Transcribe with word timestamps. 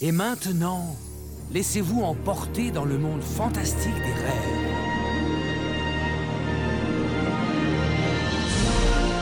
Et 0.00 0.12
maintenant, 0.12 0.96
laissez-vous 1.52 2.02
emporter 2.02 2.70
dans 2.70 2.84
le 2.84 2.98
monde 2.98 3.22
fantastique 3.22 3.94
des 3.94 4.12
rêves. 4.12 4.60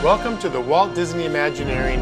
Welcome 0.03 0.37
to 0.39 0.49
the 0.49 0.59
Walt 0.59 0.93
Disney 0.95 1.25
Imagineering. 1.25 1.99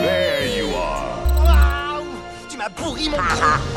There 0.00 0.46
you 0.56 0.68
are. 0.76 2.02
Tu 2.48 2.56
m'as 2.56 2.68
pourri 2.70 3.08
mon 3.08 3.16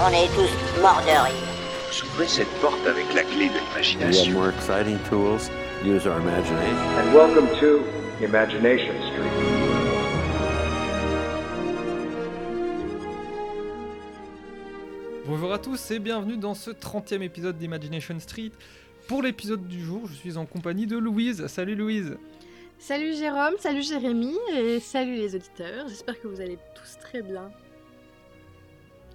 On 0.04 0.10
est 0.10 0.28
tous 0.36 0.82
morts 0.82 1.02
de 1.06 1.12
rire. 1.12 2.28
Cette 2.28 2.52
porte 2.62 2.86
avec 2.88 3.06
la 3.16 3.24
clé 3.24 3.48
de 3.50 3.54
We 3.54 3.62
have 3.62 4.12
l'imagination. 4.12 4.34
more 4.34 4.50
exciting 4.50 5.00
tools. 5.10 5.50
Use 5.84 6.06
our 6.06 6.20
imagination. 6.20 6.78
and 7.00 7.14
welcome 7.14 7.48
to 7.60 7.84
Imagination 8.24 8.96
Street. 9.12 9.45
Bonjour 15.28 15.52
à 15.54 15.60
tous 15.60 15.92
et 15.92 16.00
bienvenue 16.00 16.38
dans 16.38 16.54
ce 16.54 16.72
30e 16.72 17.22
épisode 17.22 17.58
d'Imagination 17.58 18.20
Street. 18.20 18.52
Pour 19.08 19.22
l'épisode 19.22 19.68
du 19.68 19.84
jour, 19.84 20.08
je 20.08 20.14
suis 20.14 20.38
en 20.38 20.46
compagnie 20.46 20.88
de 20.88 20.98
Louise. 20.98 21.48
Salut 21.48 21.76
Louise. 21.76 22.18
Salut 22.78 23.14
Jérôme, 23.16 23.54
salut 23.60 23.82
Jérémy 23.84 24.36
et 24.54 24.80
salut 24.80 25.16
les 25.16 25.36
auditeurs. 25.36 25.88
J'espère 25.88 26.20
que 26.20 26.28
vous 26.28 26.42
allez 26.42 26.58
tous 26.76 26.98
très 27.00 27.22
bien. 27.22 27.50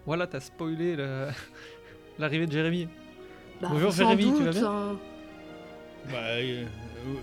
Voilà, 0.07 0.27
t'as 0.27 0.41
spoilé 0.41 0.97
le- 0.97 1.29
l'arrivée 2.19 2.47
de 2.47 2.53
Jérémy. 2.53 2.89
Bah, 3.61 3.69
Bonjour, 3.71 3.93
sans 3.93 3.99
Jérémy, 3.99 4.25
tu 4.37 4.45
vas 4.45 4.51
doute, 4.53 4.61
bien? 4.61 4.71
hein. 4.71 4.99
Bah, 6.11 6.17
euh, 6.17 6.65
euh, 6.65 7.15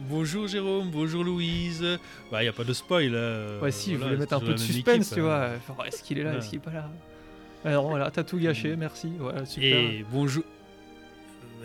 bonjour 0.00 0.46
Jérôme, 0.46 0.90
bonjour 0.90 1.24
Louise. 1.24 1.98
Bah, 2.30 2.44
y 2.44 2.48
a 2.48 2.52
pas 2.52 2.64
de 2.64 2.72
spoil 2.74 3.10
là. 3.12 3.58
ouais, 3.60 3.70
si, 3.72 3.94
je 3.94 3.98
voulais 3.98 4.16
mettre 4.16 4.34
un 4.34 4.40
peu 4.40 4.52
de 4.52 4.56
suspense, 4.58 4.94
équipe, 4.96 5.14
tu 5.14 5.20
vois. 5.22 5.46
hein. 5.46 5.58
Genre, 5.66 5.84
est-ce 5.86 6.02
qu'il 6.02 6.18
est 6.18 6.22
là, 6.24 6.36
est-ce 6.36 6.50
qu'il 6.50 6.58
est 6.58 6.62
pas 6.62 6.72
là? 6.72 6.90
Alors 7.64 7.88
voilà, 7.88 8.10
t'as 8.10 8.24
tout 8.24 8.38
gâché, 8.38 8.76
merci. 8.76 9.12
Voilà, 9.18 9.46
super. 9.46 9.78
Et 9.78 10.04
bonjour. 10.10 10.44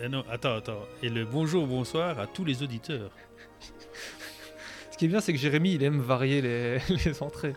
Euh, 0.00 0.08
non, 0.08 0.24
attends, 0.30 0.56
attends. 0.56 0.80
Et 1.02 1.08
le 1.10 1.24
bonjour, 1.26 1.66
bonsoir 1.66 2.18
à 2.18 2.26
tous 2.26 2.44
les 2.44 2.62
auditeurs. 2.62 3.10
Ce 4.90 4.96
qui 4.96 5.04
est 5.04 5.08
bien, 5.08 5.20
c'est 5.20 5.32
que 5.32 5.38
Jérémy, 5.38 5.74
il 5.74 5.82
aime 5.82 6.00
varier 6.00 6.40
les, 6.40 6.78
les 7.04 7.22
entrées. 7.22 7.54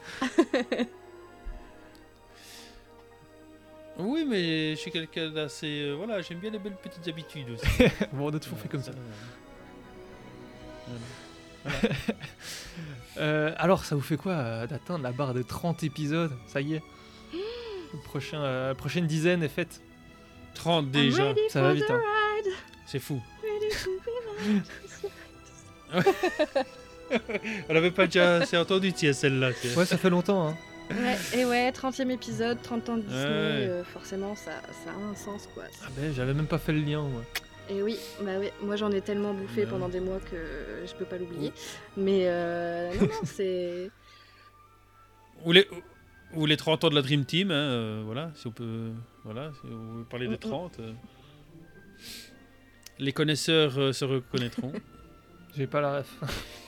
Oui, 3.98 4.26
mais 4.28 4.72
je 4.72 4.76
suis 4.80 4.92
quelqu'un 4.92 5.30
d'assez. 5.30 5.84
euh, 5.84 5.94
voilà, 5.94 6.22
j'aime 6.22 6.40
bien 6.40 6.50
les 6.50 6.60
belles 6.60 6.76
petites 6.82 7.08
habitudes 7.08 7.50
aussi. 7.52 7.84
bon, 8.14 8.32
notre 8.32 8.48
fou 8.48 8.56
fait 8.56 8.68
comme 8.70 8.84
ça. 8.84 8.92
Euh, 13.18 13.54
alors, 13.58 13.86
ça 13.86 13.96
vous 13.96 14.02
fait 14.02 14.18
quoi 14.18 14.34
euh, 14.34 14.66
d'atteindre 14.68 15.04
la 15.04 15.12
barre 15.12 15.36
des 15.36 15.44
30 15.44 15.84
épisodes? 15.84 16.32
Ça 16.48 16.62
y 16.62 16.74
est. 16.74 16.82
Le 17.94 18.00
prochain, 18.00 18.42
euh, 18.42 18.74
prochaine 18.74 19.06
dizaine 19.08 19.44
est 19.44 19.50
faite. 19.50 19.82
30 20.56 20.86
I'm 20.86 20.92
déjà, 20.92 21.34
ça 21.50 21.62
va 21.62 21.72
the 21.74 21.76
vite, 21.78 21.90
hein. 21.90 22.02
c'est 22.86 23.00
fou. 23.00 23.22
On 27.70 27.76
avait 27.76 27.92
pas 27.92 28.06
déjà 28.06 28.38
assez 28.38 28.58
entendu, 28.58 28.94
tiens, 28.94 29.14
celle-là. 29.14 29.52
tiens. 29.60 29.72
Ouais, 29.76 29.86
ça 29.86 29.98
fait 29.98 30.10
longtemps. 30.10 30.50
Hein. 30.50 30.58
Ouais, 30.92 31.18
et 31.40 31.46
ouais, 31.46 31.72
30e 31.72 32.10
épisode, 32.10 32.62
30 32.62 32.90
ans 32.90 32.98
de 32.98 33.02
Disney, 33.02 33.24
Ouais. 33.24 33.68
euh, 33.70 33.84
forcément 33.84 34.36
ça, 34.36 34.52
ça 34.84 34.92
a 34.92 34.96
un 34.96 35.16
sens 35.16 35.48
quoi. 35.54 35.64
Ah 35.84 35.88
ben, 35.96 36.14
j'avais 36.14 36.34
même 36.34 36.46
pas 36.48 36.58
fait 36.58 36.74
le 36.74 36.80
lien, 36.82 37.02
moi. 37.02 37.22
Et 37.70 37.82
oui, 37.82 37.98
bah 38.22 38.32
oui, 38.40 38.50
moi 38.62 38.76
j'en 38.76 38.92
ai 38.92 39.00
tellement 39.02 39.34
bouffé 39.34 39.62
Ouais. 39.62 39.68
pendant 39.68 39.88
des 39.88 40.02
mois 40.02 40.20
que 40.20 40.36
je 40.86 40.94
peux 40.96 41.06
pas 41.06 41.18
l'oublier. 41.18 41.54
Mais 41.96 42.24
euh, 42.26 42.94
non, 42.96 43.02
non, 43.08 43.10
c'est. 43.24 43.90
Ou 45.46 45.52
les, 45.54 45.68
ou 46.36 46.46
les 46.46 46.58
30 46.58 46.84
ans 46.84 46.90
de 46.90 46.96
la 46.96 47.02
Dream 47.02 47.26
Team, 47.26 47.52
hein, 47.52 47.54
euh, 47.54 48.02
voilà, 48.06 48.32
si 48.36 48.48
on 48.48 48.52
peut, 48.52 48.92
voilà, 49.24 49.52
si 49.54 49.68
on 49.72 49.98
veut 49.98 50.04
parler 50.04 50.28
des 50.28 50.36
mm. 50.36 50.40
30. 50.40 50.80
euh. 50.80 50.94
Les 53.00 53.12
connaisseurs 53.12 53.78
euh, 53.78 53.92
se 53.94 54.06
reconnaîtront. 54.06 54.72
J'ai 55.58 55.68
pas 55.68 55.82
la 55.82 56.00
ref. 56.00 56.08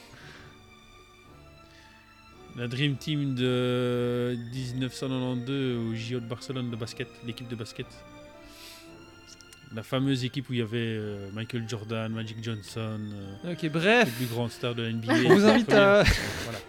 la 2.56 2.68
Dream 2.68 2.96
Team 2.96 3.36
de 3.36 4.36
1992 4.54 5.78
au 5.78 5.96
JO 5.96 6.20
de 6.20 6.28
Barcelone 6.28 6.70
de 6.70 6.76
basket, 6.76 7.08
l'équipe 7.26 7.48
de 7.48 7.56
basket. 7.56 7.88
La 9.74 9.84
fameuse 9.84 10.24
équipe 10.24 10.50
où 10.50 10.54
il 10.54 10.60
y 10.60 10.62
avait 10.62 10.78
euh, 10.78 11.30
Michael 11.34 11.68
Jordan, 11.68 12.12
Magic 12.14 12.42
Johnson, 12.42 13.00
euh, 13.44 13.52
ok, 13.52 13.62
les 13.62 13.70
bref. 13.70 14.16
plus 14.16 14.28
grandes 14.28 14.52
stars 14.52 14.74
de 14.76 14.84
la 14.84 14.92
NBA. 14.92 15.14
On 15.26 15.36
vous 15.36 15.46
invite 15.46 15.74
à. 15.74 16.04
Voilà. 16.44 16.60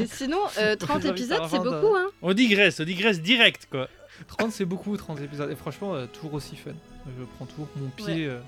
Et 0.00 0.06
sinon, 0.06 0.38
euh, 0.58 0.76
30 0.76 0.90
invite 0.96 1.06
à 1.06 1.10
épisodes 1.10 1.42
c'est 1.50 1.58
beaucoup 1.58 1.96
hein. 1.96 2.10
On 2.22 2.32
digresse, 2.32 2.80
on 2.80 2.84
digresse 2.84 3.20
direct, 3.20 3.68
quoi. 3.70 3.88
30, 4.28 4.52
c'est 4.52 4.64
beaucoup, 4.64 4.96
30 4.96 5.20
épisodes. 5.20 5.50
Et 5.50 5.56
franchement, 5.56 5.94
euh, 5.94 6.06
toujours 6.06 6.34
aussi 6.34 6.56
fun. 6.56 6.70
Je 7.06 7.24
prends 7.36 7.46
toujours 7.46 7.68
mon 7.76 7.88
pied, 7.88 8.26
euh, 8.26 8.38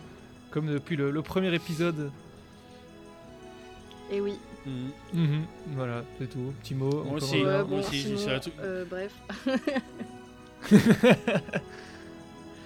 comme 0.51 0.67
depuis 0.67 0.97
le, 0.97 1.11
le 1.11 1.23
premier 1.23 1.53
épisode. 1.55 2.11
Et 4.11 4.21
oui. 4.21 4.35
Mhm. 4.67 4.91
Mhm, 5.15 5.45
Voilà, 5.75 6.05
c'est 6.19 6.29
tout. 6.29 6.53
Petit 6.63 6.75
mot. 6.75 6.91
Moi 6.91 7.01
encore 7.03 7.15
aussi. 7.17 7.43
Ouais, 7.45 7.65
moi 7.65 7.79
aussi, 7.81 8.03
sinon, 8.03 8.19
c'est 8.19 8.35
un 8.35 8.39
truc- 8.39 8.55
euh, 8.61 8.85
bref. 8.85 9.13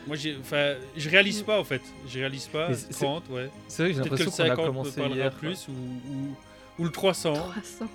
Moi, 0.06 0.14
j'ai, 0.16 0.36
enfin, 0.40 0.74
je 0.96 1.10
réalise 1.10 1.42
pas 1.42 1.58
en 1.58 1.64
fait. 1.64 1.82
Je 2.06 2.18
réalise 2.20 2.46
pas. 2.46 2.68
Mais 2.68 2.74
c'est- 2.76 3.04
30, 3.04 3.28
ouais. 3.30 3.50
C'est 3.66 3.82
vrai 3.82 3.90
que 3.92 3.96
j'ai 3.96 4.02
Peut-être 4.08 4.18
que 4.18 4.24
l'impression 4.24 4.30
le 4.30 4.36
qu'on 4.36 4.44
a 4.44 4.56
50 4.56 4.66
commencé 4.66 5.00
parlera 5.00 5.16
hier. 5.16 5.30
plus 5.32 5.66
ou, 5.68 5.72
ou, 5.72 6.36
ou 6.78 6.84
le 6.84 6.90
300. 6.92 7.32
300. 7.34 7.86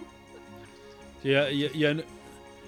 Il 1.23 1.31
y 1.31 1.35
a, 1.35 1.51
il 1.51 1.59
y 1.59 1.65
a- 1.65 1.69
il 1.73 1.79
y 1.79 1.85
a 1.85 1.89
un, 1.91 1.97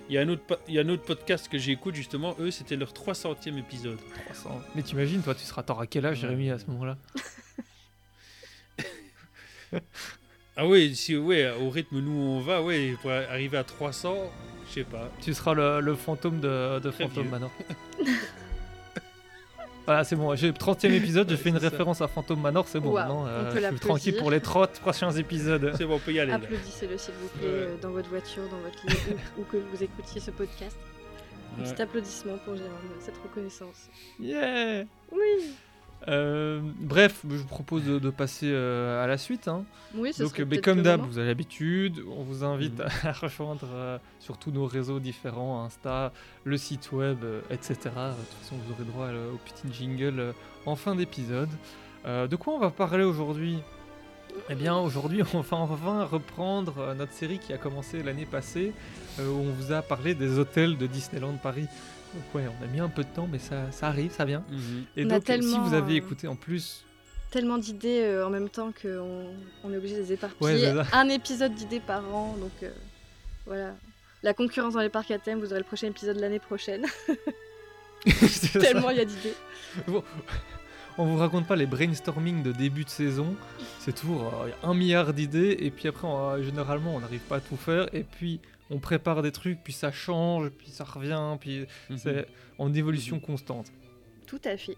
il 0.09 0.16
y 0.16 0.18
a 0.18 0.22
un 0.22 0.30
autre, 0.30 0.44
po- 0.44 0.56
il 0.68 0.74
y 0.75 0.80
a 0.80 0.81
un 0.81 0.90
autre 0.90 1.03
podcast 1.03 1.47
que 1.50 1.58
j'écoute 1.58 1.96
justement. 1.96 2.36
Eux, 2.40 2.52
c'était 2.52 2.75
leur 2.75 2.94
300e 2.94 3.58
épisode. 3.58 3.97
300. 4.25 4.62
Mais 4.75 4.84
t'imagines, 4.84 5.22
toi, 5.22 5.34
tu 5.34 5.44
seras. 5.44 5.64
T'auras 5.64 5.86
quel 5.88 6.06
âge. 6.06 6.19
Jérémy, 6.19 6.52
à 6.52 6.59
ce 6.59 6.66
moment-là? 6.68 6.97
Ah 10.56 10.68
oui, 10.68 10.96
si, 10.96 11.18
ouais, 11.18 11.50
au 11.59 11.72
rythme 11.72 11.96
où 11.96 12.02
nous 12.02 12.12
on 12.12 12.40
va, 12.40 12.62
ouais, 12.62 12.96
pour 13.02 13.09
arriver 13.09 13.58
à 13.58 13.64
300, 13.64 14.16
je 14.68 14.72
sais 14.74 14.84
pas. 14.84 15.09
Tu 15.20 15.34
seras 15.34 15.56
le, 15.56 15.81
le 15.81 15.96
fantôme 15.96 16.40
de, 16.41 16.78
de 16.80 16.91
Phantom 16.91 17.24
vieux. 17.24 17.31
Manor. 17.31 17.52
voilà, 19.85 20.03
c'est 20.03 20.16
bon. 20.16 20.35
J'ai 20.35 20.47
le 20.47 20.53
30 20.53 20.85
e 20.85 20.88
épisode, 20.94 21.29
j'ai 21.29 21.38
fait 21.44 21.49
une 21.49 21.57
référence 21.57 22.01
à 22.01 22.07
Phantom 22.07 22.39
Manor, 22.39 22.67
c'est 22.67 22.79
bon. 22.79 22.91
Waouh, 22.91 22.95
maintenant, 23.05 23.23
on 23.23 23.27
euh, 23.27 23.51
je 23.55 23.59
suis 23.67 23.79
tranquille 23.79 24.16
pour 24.17 24.31
les 24.31 24.39
30 24.41 24.79
prochains 24.79 25.11
épisodes. 25.11 25.73
C'est 25.77 25.85
bon, 25.85 25.95
on 25.95 25.99
peut 25.99 26.13
y 26.13 26.19
aller. 26.19 26.31
Applaudissez-le 26.33 26.97
s'il 26.97 27.13
vous 27.16 27.27
plaît 27.29 27.47
Ouais. 27.47 27.53
euh, 27.53 27.75
dans 27.81 27.91
votre 27.91 28.09
voiture, 28.09 28.43
dans 28.49 28.59
votre 28.59 28.85
lit, 28.88 29.16
où 29.38 29.43
que 29.43 29.57
vous 29.57 29.83
écoutiez 29.83 30.22
ce 30.22 30.31
podcast. 30.31 30.77
Un 31.57 31.63
Ouais. 31.63 31.72
petit 31.72 31.81
applaudissement 31.81 32.38
pour 32.45 32.55
Jérôme, 32.55 32.72
cette 32.99 33.17
reconnaissance. 33.17 33.89
Yeah 34.19 34.83
Oui, 35.11 35.53
Euh, 36.08 36.59
Bref, 36.80 37.22
je 37.30 37.36
vous 37.36 37.46
propose 37.46 37.84
de, 37.86 38.00
de 38.00 38.09
passer 38.09 38.50
euh, 38.52 39.03
à 39.03 39.08
la 39.08 39.18
suite. 39.18 39.47
hein. 39.47 39.64
oui, 39.96 40.12
Donc, 40.19 40.38
mais 40.40 40.58
comme 40.59 40.81
d'hab, 40.81 41.02
vous 41.02 41.18
avez 41.18 41.28
l'habitude, 41.28 42.02
on 42.18 42.24
vous 42.24 42.44
invite 42.44 42.80
Mhm. 42.80 42.86
à 43.03 43.12
rejoindre 43.14 43.68
euh, 43.74 43.97
sur 44.19 44.38
tous 44.38 44.52
nos 44.52 44.66
réseaux 44.66 45.00
différents, 45.00 45.64
Insta, 45.64 46.12
le 46.44 46.58
site 46.58 46.91
web, 46.91 47.18
euh, 47.24 47.41
etc. 47.50 47.75
De 47.75 47.80
toute 47.80 47.94
façon, 48.41 48.56
vous 48.66 48.74
aurez 48.74 48.84
droit 48.84 49.06
euh, 49.06 49.31
au 49.34 49.38
petit 49.38 49.72
jingle 49.74 50.19
euh, 50.19 50.31
en 50.66 50.75
fin 50.75 50.96
d'épisode. 50.96 51.50
Euh, 52.06 52.28
de 52.28 52.35
quoi 52.35 52.53
on 52.56 52.59
va 52.59 52.70
parler 52.70 53.03
aujourd'hui? 53.06 53.59
Eh 54.50 54.56
bien, 54.56 54.75
aujourd'hui, 54.75 55.22
on 55.34 55.41
va 55.41 55.58
enfin 55.58 56.03
reprendre 56.06 56.96
notre 56.97 57.14
série 57.14 57.38
qui 57.40 57.53
a 57.53 57.58
commencé 57.58 58.02
l'année 58.03 58.25
passée, 58.25 58.74
euh, 59.20 59.30
où 59.30 59.38
on 59.40 59.52
vous 59.52 59.72
a 59.72 59.81
parlé 59.84 60.16
des 60.16 60.40
hôtels 60.40 60.75
de 60.78 60.88
Disneyland 60.88 61.34
Paris. 61.41 61.68
Donc 62.13 62.35
ouais, 62.35 62.44
on 62.59 62.63
a 62.63 62.68
mis 62.68 62.79
un 62.79 62.90
peu 62.90 63.03
de 63.03 63.09
temps, 63.09 63.28
mais 63.31 63.40
ça, 63.40 63.72
ça 63.72 63.88
arrive, 63.88 64.12
ça 64.12 64.25
vient. 64.25 64.44
Mhm. 64.50 64.85
Et 64.97 65.06
On 65.06 65.07
donc, 65.07 65.24
si 65.28 65.57
vous 65.57 65.74
avez 65.74 65.94
euh, 65.94 65.97
écouté 65.97 66.28
en 66.28 66.35
plus 66.35 66.84
Tellement 67.31 67.57
d'idées 67.57 68.01
euh, 68.03 68.28
en 68.28 68.29
même 68.29 68.50
temps 68.50 68.72
qu'on 68.79 69.34
on 69.63 69.74
est 69.74 69.78
obligé 69.78 69.96
de 69.96 70.01
les 70.01 70.13
éparpiller. 70.13 70.72
Un 70.91 71.09
épisode 71.09 71.56
d'idées 71.56 71.79
par 71.79 72.03
an, 72.13 72.35
donc 72.40 72.52
euh, 72.62 72.69
voilà. 73.47 73.73
La 74.22 74.34
concurrence 74.35 74.75
dans 74.75 74.79
les 74.81 74.90
parcs 74.90 75.09
à 75.12 75.18
thème, 75.18 75.40
vous 75.40 75.47
aurez 75.52 75.59
le 75.59 75.66
prochain 75.66 75.87
épisode 75.87 76.17
l'année 76.17 76.40
prochaine. 76.40 76.85
Tellement 78.53 78.90
il 78.91 78.97
y 78.97 79.02
a 79.02 79.05
d'idées. 79.05 79.34
Bon, 79.87 80.03
on 80.97 81.05
vous 81.05 81.17
raconte 81.17 81.47
pas 81.47 81.55
les 81.55 81.66
brainstorming 81.66 82.43
de 82.43 82.52
début 82.52 82.84
de 82.84 82.90
saison. 82.90 83.35
C'est 83.79 83.96
toujours 83.96 84.28
euh, 84.43 84.49
un 84.61 84.73
milliard 84.73 85.14
d'idées 85.14 85.58
et 85.59 85.72
puis 85.72 85.87
après 85.87 86.08
on- 86.08 86.29
euh, 86.34 86.43
généralement 86.43 86.96
on 86.96 86.99
n'arrive 86.99 87.22
pas 87.22 87.37
à 87.37 87.41
tout 87.41 87.58
faire 87.58 87.87
et 87.93 88.03
puis 88.03 88.40
on 88.69 88.79
prépare 88.79 89.21
des 89.21 89.31
trucs 89.31 89.63
puis 89.63 89.73
ça 89.73 89.91
change 89.91 90.49
puis 90.49 90.69
ça 90.69 90.83
revient 90.83 91.37
puis 91.39 91.65
Mhm. 91.89 91.97
c'est 91.97 92.27
en 92.57 92.73
évolution 92.73 93.19
constante. 93.19 93.71
Tout 94.25 94.41
à 94.45 94.57
fait. 94.57 94.77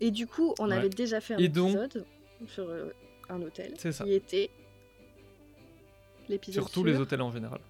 Et 0.00 0.10
du 0.10 0.26
coup, 0.26 0.54
on 0.58 0.68
Ouais. 0.70 0.76
avait 0.76 0.88
déjà 0.88 1.20
fait 1.20 1.34
un 1.34 1.38
Et 1.38 1.48
donc- 1.48 1.70
épisode 1.70 2.06
sur 2.46 2.64
euh, 2.68 2.90
un 3.28 3.42
hôtel 3.42 3.74
C'est 3.78 3.92
ça. 3.92 4.04
qui 4.04 4.12
était 4.14 4.50
l'épisode 6.28 6.62
Sur 6.64 6.70
tous 6.70 6.84
les 6.84 6.96
hôtels 6.96 7.20
en 7.22 7.32
général. 7.32 7.60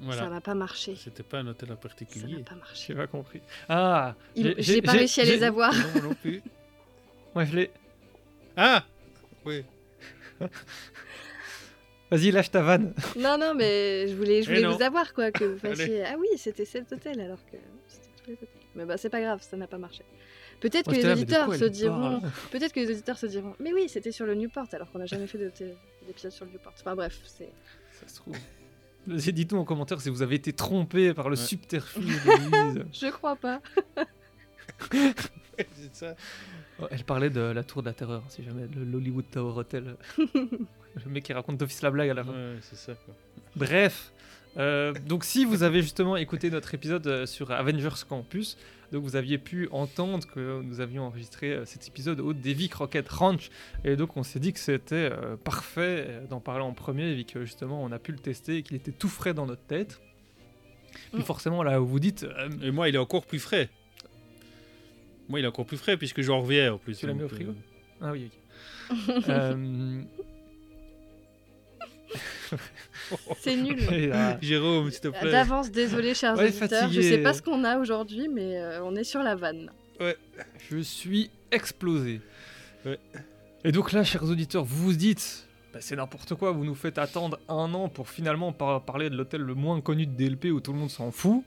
Ça 0.00 0.04
Voilà. 0.04 0.28
m'a 0.28 0.40
pas 0.40 0.54
marché. 0.54 0.94
C'était 0.94 1.24
pas 1.24 1.38
un 1.38 1.46
hôtel 1.48 1.70
en 1.72 1.74
Ça 1.74 1.80
particulier. 1.80 2.36
n'a 2.38 2.44
pas 2.44 2.54
marché. 2.54 2.84
J'ai 2.88 2.94
pas 2.94 3.08
compris. 3.08 3.40
Ah, 3.68 4.14
Il- 4.36 4.54
J'ai 4.58 4.80
pas 4.80 4.92
réussi 4.92 5.20
à 5.20 5.24
les 5.24 5.42
avoir. 5.42 5.72
Non, 5.74 6.02
non 6.10 6.14
plus. 6.14 6.40
Moi 7.34 7.44
je 7.44 7.56
l'ai. 7.56 7.70
Ah 8.56 8.84
Oui. 9.44 9.64
Vas-y, 12.10 12.30
lâche 12.30 12.50
ta 12.50 12.62
vanne. 12.62 12.94
Non, 13.18 13.36
non, 13.38 13.54
mais 13.54 14.08
je 14.08 14.14
voulais, 14.14 14.42
je 14.42 14.50
Eh 14.50 14.54
voulais 14.62 14.74
vous 14.74 14.82
avoir, 14.82 15.12
quoi, 15.12 15.30
que 15.30 15.44
vous 15.44 15.58
fassiez. 15.76 16.04
Ah 16.04 16.14
oui, 16.18 16.28
c'était 16.36 16.64
cet 16.64 16.90
hôtel, 16.92 17.20
alors 17.20 17.38
que 17.46 17.56
c'était 17.88 18.08
tous 18.22 18.26
les 18.30 18.34
hôtels. 18.34 18.48
Mais 18.74 18.84
bah, 18.84 18.96
c'est 18.96 19.10
pas 19.10 19.20
grave, 19.20 19.42
ça 19.42 19.56
n'a 19.56 19.66
pas 19.66 19.78
marché. 19.78 20.04
Peut-être 20.60 20.90
que 20.90 20.96
les 20.96 21.06
auditeurs 21.12 21.54
se 21.54 21.64
diront. 21.66 22.20
Peut-être 22.50 22.72
que 22.72 22.80
les 22.80 22.90
auditeurs 22.90 23.18
se 23.18 23.26
diront. 23.26 23.54
Mais 23.60 23.72
oui, 23.72 23.88
c'était 23.88 24.10
sur 24.12 24.26
le 24.26 24.34
Newport, 24.34 24.66
alors 24.72 24.90
qu'on 24.90 24.98
n'a 24.98 25.06
jamais 25.06 25.26
fait 25.26 25.38
de- 25.38 25.52
d'épisode 26.06 26.32
sur 26.32 26.44
le 26.46 26.50
Newport. 26.52 26.72
Enfin 26.80 26.96
bref, 26.96 27.18
c'est. 27.24 27.50
Ça 28.00 28.08
se 28.08 28.16
trouve. 28.16 28.36
Dites-nous 29.06 29.58
en 29.58 29.64
commentaire 29.64 30.00
si 30.00 30.10
vous 30.10 30.20
avez 30.22 30.34
été 30.36 30.52
trompé 30.52 31.14
par 31.14 31.28
le 31.30 31.36
Ouais. 31.36 31.42
subterfuge 31.42 32.04
de 32.24 32.30
Louise. 32.74 32.84
Je 32.92 33.06
crois 33.10 33.36
pas. 33.36 33.60
C'est 35.58 35.94
ça. 35.94 36.14
Elle 36.90 37.04
parlait 37.04 37.30
de 37.30 37.40
la 37.40 37.62
tour 37.64 37.82
de 37.82 37.88
la 37.88 37.94
terreur, 37.94 38.22
si 38.28 38.42
jamais, 38.44 38.66
le 38.74 38.84
l'Hollywood 38.84 39.24
Tower 39.30 39.58
Hotel. 39.58 39.96
le 40.18 41.10
mec 41.10 41.24
qui 41.24 41.32
raconte 41.32 41.56
d'office 41.58 41.82
la 41.82 41.90
blague 41.90 42.10
à 42.10 42.14
la 42.14 42.24
fin. 42.24 42.32
Ouais, 42.32 42.56
c'est 42.60 42.76
ça 42.76 42.94
quoi. 42.94 43.14
Bref, 43.56 44.12
euh, 44.56 44.92
donc 45.06 45.24
si 45.24 45.44
vous 45.44 45.62
avez 45.62 45.82
justement 45.82 46.16
écouté 46.16 46.50
notre 46.50 46.74
épisode 46.74 47.06
euh, 47.06 47.26
sur 47.26 47.50
Avengers 47.50 48.04
Campus, 48.08 48.56
donc 48.92 49.02
vous 49.02 49.16
aviez 49.16 49.38
pu 49.38 49.68
entendre 49.72 50.26
que 50.26 50.62
nous 50.62 50.80
avions 50.80 51.04
enregistré 51.04 51.52
euh, 51.52 51.64
cet 51.64 51.86
épisode 51.88 52.20
au 52.20 52.32
Davy 52.32 52.68
Crockett 52.68 53.08
Ranch, 53.08 53.50
et 53.84 53.96
donc 53.96 54.16
on 54.16 54.22
s'est 54.22 54.40
dit 54.40 54.52
que 54.52 54.60
c'était 54.60 55.10
parfait 55.44 56.22
d'en 56.30 56.40
parler 56.40 56.64
en 56.64 56.72
premier, 56.72 57.14
vu 57.14 57.24
que 57.24 57.44
justement 57.44 57.82
on 57.82 57.92
a 57.92 57.98
pu 57.98 58.12
le 58.12 58.18
tester 58.18 58.58
et 58.58 58.62
qu'il 58.62 58.76
était 58.76 58.92
tout 58.92 59.08
frais 59.08 59.34
dans 59.34 59.46
notre 59.46 59.64
tête. 59.64 60.00
Puis 61.12 61.20
Mm. 61.22 61.24
forcément 61.24 61.62
là, 61.62 61.78
vous 61.78 62.00
dites, 62.00 62.24
euh, 62.24 62.48
Et 62.62 62.70
moi, 62.70 62.88
il 62.88 62.94
est 62.94 62.98
encore 62.98 63.24
plus 63.26 63.38
frais. 63.38 63.68
Moi, 65.28 65.40
il 65.40 65.44
est 65.44 65.48
encore 65.48 65.66
plus 65.66 65.76
frais 65.76 65.96
puisque 65.96 66.22
j'en 66.22 66.40
reviens 66.40 66.74
en 66.74 66.78
plus. 66.78 66.96
Tu 66.96 67.06
l'as 67.06 67.12
mis 67.14 67.22
au 67.22 67.28
frigo 67.28 67.50
euh, 67.50 67.54
ah 68.00 68.12
oui, 68.12 68.30
ok. 69.10 69.24
Euh, 69.28 70.00
C'est 73.38 73.56
nul. 73.56 73.78
Jérôme, 74.40 74.90
s'il 74.90 75.00
te 75.00 75.08
plaît. 75.08 75.30
D'avance, 75.30 75.70
désolé, 75.70 76.14
chers 76.14 76.36
Ouais, 76.36 76.48
auditeurs. 76.48 76.68
fatigué. 76.68 77.02
Je 77.02 77.08
sais 77.08 77.18
pas 77.18 77.34
ce 77.34 77.42
qu'on 77.42 77.64
a 77.64 77.78
aujourd'hui, 77.78 78.28
mais 78.28 78.56
euh, 78.58 78.82
on 78.84 78.94
est 78.96 79.04
sur 79.04 79.22
la 79.22 79.34
vanne. 79.34 79.70
je 80.70 80.78
suis 80.78 81.30
explosé. 81.50 82.20
Ouais. 82.86 82.98
Et 83.64 83.72
donc 83.72 83.92
là, 83.92 84.04
chers 84.04 84.24
auditeurs, 84.24 84.64
vous 84.64 84.84
vous 84.86 84.92
dites, 84.94 85.46
bah, 85.72 85.80
c'est 85.82 85.96
n'importe 85.96 86.34
quoi, 86.34 86.52
vous 86.52 86.64
nous 86.64 86.74
faites 86.74 86.96
attendre 86.98 87.38
un 87.48 87.74
an 87.74 87.88
pour 87.88 88.08
finalement 88.08 88.52
par- 88.52 88.82
parler 88.84 89.10
de 89.10 89.16
l'hôtel 89.16 89.42
le 89.42 89.54
moins 89.54 89.80
connu 89.80 90.06
de 90.06 90.12
DLP 90.12 90.46
où 90.52 90.60
tout 90.60 90.72
le 90.72 90.78
monde 90.78 90.90
s'en 90.90 91.10
fout. 91.10 91.42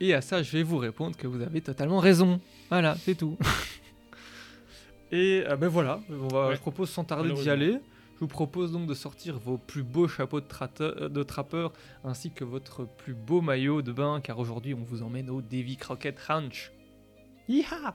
Et 0.00 0.12
à 0.14 0.20
ça, 0.20 0.42
je 0.42 0.52
vais 0.52 0.62
vous 0.62 0.78
répondre 0.78 1.16
que 1.16 1.26
vous 1.26 1.40
avez 1.42 1.60
totalement 1.60 1.98
raison. 2.00 2.40
Voilà, 2.70 2.96
c'est 2.96 3.14
tout. 3.14 3.36
Et 5.12 5.44
euh, 5.46 5.56
ben 5.56 5.68
voilà, 5.68 6.00
on 6.10 6.28
va, 6.28 6.48
Ouais. 6.48 6.56
je 6.56 6.60
propose 6.60 6.90
sans 6.90 7.04
tarder 7.04 7.32
d'y 7.32 7.48
aller. 7.48 7.78
Je 8.16 8.20
vous 8.20 8.26
propose 8.28 8.72
donc 8.72 8.86
de 8.86 8.94
sortir 8.94 9.38
vos 9.38 9.56
plus 9.58 9.82
beaux 9.82 10.08
chapeaux 10.08 10.40
de, 10.40 10.46
euh, 10.80 11.08
de 11.08 11.22
trappeur 11.22 11.72
ainsi 12.02 12.30
que 12.30 12.44
votre 12.44 12.84
plus 12.86 13.12
beau 13.14 13.40
maillot 13.42 13.82
de 13.82 13.92
bain 13.92 14.20
car 14.22 14.38
aujourd'hui 14.38 14.72
on 14.74 14.82
vous 14.82 15.02
emmène 15.02 15.28
au 15.30 15.42
Davy 15.42 15.76
Crockett 15.76 16.18
Ranch. 16.20 16.72
Yeeha 17.48 17.94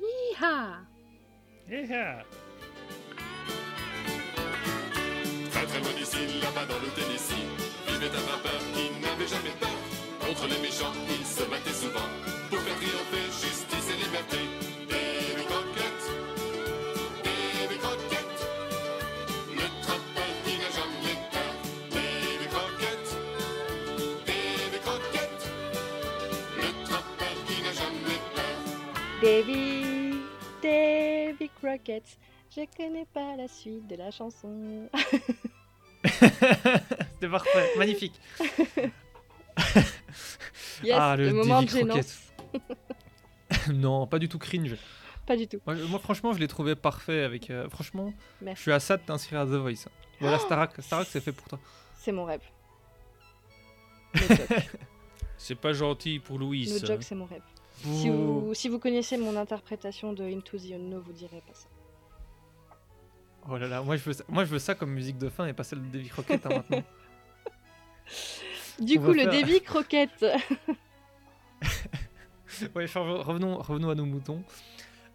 Hi-ha 0.00 0.80
Yeah. 1.70 2.24
Très 5.50 5.64
très 5.64 5.80
loin 5.80 5.92
d'ici, 5.96 6.18
là-bas 6.42 6.66
dans 6.66 6.80
le 6.80 6.88
Tennessee, 7.00 7.34
vivait 7.86 8.10
un 8.10 8.30
rappeur 8.32 8.58
qui 8.74 8.90
n'avait 9.00 9.28
jamais 9.28 9.54
peur. 9.60 9.71
Contre 10.32 10.48
les 10.48 10.60
méchants, 10.62 10.94
il 11.10 11.26
se 11.26 11.42
battait 11.44 11.74
souvent 11.74 12.08
pour 12.48 12.58
faire 12.60 12.74
triompher 12.76 13.24
justice 13.26 13.90
et 13.90 13.96
liberté. 14.02 14.38
Davy 14.88 15.44
Crockett, 15.44 16.00
Davy 17.22 17.76
Crockett, 17.78 18.38
le 19.54 19.66
trappeur 19.82 20.32
qui 20.46 20.54
n'a 20.56 20.70
jamais 20.72 21.16
peur. 21.32 21.52
Davy 21.90 22.46
Crockett, 22.48 23.06
Davy 24.24 24.78
Crockett, 24.80 25.38
le 26.56 26.68
trappeur 26.86 27.36
qui 27.46 27.56
n'a 27.60 27.72
jamais 27.74 28.18
peur. 28.34 28.56
Davy, 29.22 29.60
Davy 30.62 31.48
Crockett. 31.60 32.08
Je 32.56 32.62
connais 32.74 33.06
pas 33.12 33.36
la 33.36 33.48
suite 33.48 33.86
de 33.86 33.96
la 33.96 34.10
chanson. 34.10 34.88
C'était 36.04 37.28
parfait, 37.28 37.72
magnifique. 37.76 38.18
Yes, 40.82 40.96
Ah, 40.98 41.16
le, 41.16 41.28
le 41.28 41.34
moment 41.34 41.60
non, 43.72 44.06
pas 44.06 44.18
du 44.18 44.28
tout 44.28 44.38
cringe. 44.38 44.76
Pas 45.26 45.36
du 45.36 45.46
tout. 45.46 45.58
Moi, 45.66 45.76
moi, 45.88 45.98
franchement, 45.98 46.32
je 46.32 46.38
l'ai 46.38 46.48
trouvé 46.48 46.74
parfait 46.74 47.22
avec. 47.22 47.50
euh, 47.50 47.68
franchement, 47.68 48.12
Merci. 48.40 48.58
je 48.58 48.62
suis 48.62 48.72
à 48.72 48.80
ça 48.80 48.96
de 48.96 49.02
t'inscrire 49.02 49.40
à 49.40 49.46
The 49.46 49.50
Voice. 49.50 49.88
Voilà, 50.20 50.38
Starak, 50.38 50.72
Starak, 50.80 51.06
c'est 51.10 51.20
fait 51.20 51.32
pour 51.32 51.48
toi. 51.48 51.58
C'est 51.96 52.12
mon 52.12 52.24
rêve. 52.24 52.42
C'est 55.38 55.56
pas 55.56 55.72
gentil 55.72 56.20
pour 56.20 56.38
Louis. 56.38 56.68
No 56.70 56.78
ça. 56.78 56.86
joke, 56.86 57.02
c'est 57.02 57.16
mon 57.16 57.24
rêve. 57.24 57.42
Si 57.82 58.08
vous, 58.08 58.54
si 58.54 58.68
vous 58.68 58.78
connaissez 58.78 59.16
mon 59.16 59.34
interprétation 59.36 60.12
de 60.12 60.22
Into 60.24 60.56
the 60.56 60.70
Unknown, 60.72 61.02
vous 61.04 61.12
direz 61.12 61.42
pas 61.44 61.52
ça. 61.54 61.66
Oh 63.48 63.56
là 63.56 63.66
là, 63.66 63.82
moi 63.82 63.96
je 63.96 64.04
veux 64.04 64.12
ça, 64.12 64.22
moi, 64.28 64.44
je 64.44 64.50
veux 64.50 64.60
ça 64.60 64.76
comme 64.76 64.92
musique 64.92 65.18
de 65.18 65.28
fin 65.28 65.46
et 65.48 65.52
pas 65.52 65.64
celle 65.64 65.82
de 65.82 65.88
Davy 65.88 66.08
Crockett 66.08 66.46
hein, 66.46 66.50
maintenant. 66.50 66.82
Du 68.82 68.98
On 68.98 69.02
coup, 69.02 69.12
le 69.12 69.22
faire- 69.22 69.30
Davy 69.32 69.60
Crockett. 69.60 70.10
Ouais, 72.74 72.84
revenons, 72.94 73.58
revenons 73.58 73.90
à 73.90 73.94
nos 73.94 74.04
moutons. 74.04 74.42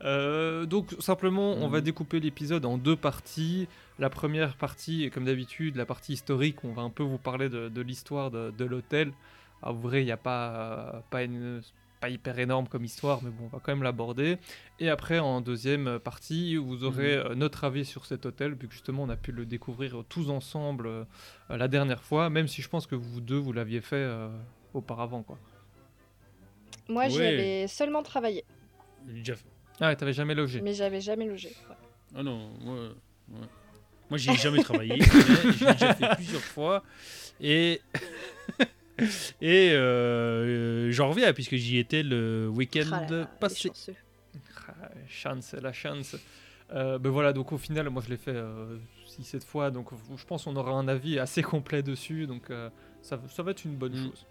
Euh, 0.03 0.65
donc 0.65 0.95
simplement, 0.99 1.53
on 1.53 1.67
va 1.67 1.79
Mhm. 1.79 1.83
découper 1.85 2.19
l'épisode 2.19 2.65
en 2.65 2.77
deux 2.77 2.95
parties. 2.95 3.67
La 3.99 4.09
première 4.09 4.55
partie, 4.55 5.09
comme 5.11 5.25
d'habitude, 5.25 5.75
la 5.75 5.85
partie 5.85 6.13
historique, 6.13 6.63
on 6.63 6.73
va 6.73 6.81
un 6.81 6.89
peu 6.89 7.03
vous 7.03 7.17
parler 7.17 7.49
de, 7.49 7.69
de 7.69 7.81
l'histoire 7.81 8.31
de, 8.31 8.51
de 8.51 8.65
l'hôtel. 8.65 9.11
En 9.61 9.73
vrai, 9.73 10.01
il 10.01 10.05
n'y 10.05 10.11
a 10.11 10.17
pas, 10.17 11.03
pas, 11.09 11.23
une, 11.23 11.61
pas 12.07 12.13
hyper 12.13 12.39
énorme 12.39 12.67
comme 12.67 12.85
histoire, 12.85 13.21
mais 13.23 13.29
bon, 13.29 13.45
on 13.45 13.47
va 13.47 13.59
quand 13.61 13.71
même 13.73 13.83
l'aborder. 13.83 14.37
Et 14.79 14.89
après, 14.89 15.19
en 15.19 15.41
deuxième 15.41 15.99
partie, 15.99 16.55
vous 16.55 16.83
aurez 16.85 17.13
euh, 17.15 17.35
notre 17.35 17.65
avis 17.65 17.83
sur 17.85 18.05
cet 18.05 18.25
hôtel, 18.25 18.53
vu 18.53 18.67
que 18.67 18.73
justement, 18.73 19.03
on 19.03 19.09
a 19.09 19.17
pu 19.17 19.31
le 19.33 19.45
découvrir 19.45 20.03
tous 20.07 20.29
ensemble 20.29 20.87
euh, 20.87 21.03
la 21.49 21.67
dernière 21.67 22.01
fois, 22.03 22.29
même 22.29 22.47
si 22.47 22.61
je 22.61 22.69
pense 22.69 22.87
que 22.87 22.95
vous 22.95 23.19
deux, 23.19 23.37
vous 23.37 23.51
l'aviez 23.51 23.81
fait 23.81 23.95
euh, 23.97 24.29
auparavant. 24.73 25.21
quoi. 25.23 25.37
Moi, 26.87 27.09
j'y 27.09 27.17
Ouais. 27.19 27.27
avais 27.27 27.67
seulement 27.67 28.03
travaillé, 28.03 28.45
J'ai 29.07 29.13
déjà 29.19 29.35
fait- 29.35 29.45
Ah, 29.81 29.87
ouais, 29.89 29.95
t'avais 29.97 30.13
jamais 30.13 30.33
logé. 30.35 30.61
mais 30.61 30.73
j'avais 30.73 31.01
jamais 31.01 31.25
logé. 31.25 31.49
Ouais. 31.69 31.75
Ah 32.15 32.23
non, 32.23 32.51
moi, 32.61 32.75
ouais. 33.31 33.47
moi 34.09 34.17
j'y 34.17 34.29
ai 34.31 34.35
jamais 34.35 34.63
travaillé. 34.63 34.95
l'ai 34.95 35.73
déjà 35.73 35.93
fait 35.93 36.15
plusieurs 36.15 36.41
fois. 36.41 36.83
Et, 37.41 37.81
et 39.41 39.71
euh, 39.71 40.91
j'en 40.91 41.09
reviens 41.09 41.31
puisque 41.33 41.55
j'y 41.55 41.77
étais 41.77 42.03
le 42.03 42.47
week-end 42.49 42.89
Ah 42.91 43.05
là 43.09 43.25
passé. 43.39 43.71
Ah, 44.67 44.89
Chance, 45.07 45.53
la 45.61 45.71
chance. 45.73 46.15
Euh, 46.73 46.97
ben 46.99 47.09
voilà, 47.09 47.31
donc 47.31 47.51
au 47.53 47.57
final, 47.57 47.89
moi 47.89 48.01
je 48.05 48.09
l'ai 48.09 48.17
fait 48.17 48.35
6-7 49.21 49.45
fois, 49.45 49.71
donc 49.71 49.87
je 50.17 50.25
pense 50.25 50.43
qu'on 50.43 50.55
aura 50.57 50.71
un 50.71 50.87
avis 50.87 51.17
assez 51.19 51.41
complet 51.41 51.81
dessus, 51.81 52.27
donc 52.27 52.49
euh, 52.49 52.69
ça, 53.01 53.19
ça 53.29 53.43
va 53.43 53.51
être 53.51 53.63
une 53.65 53.75
bonne 53.75 53.93
Mm. 53.93 54.05
chose. 54.09 54.25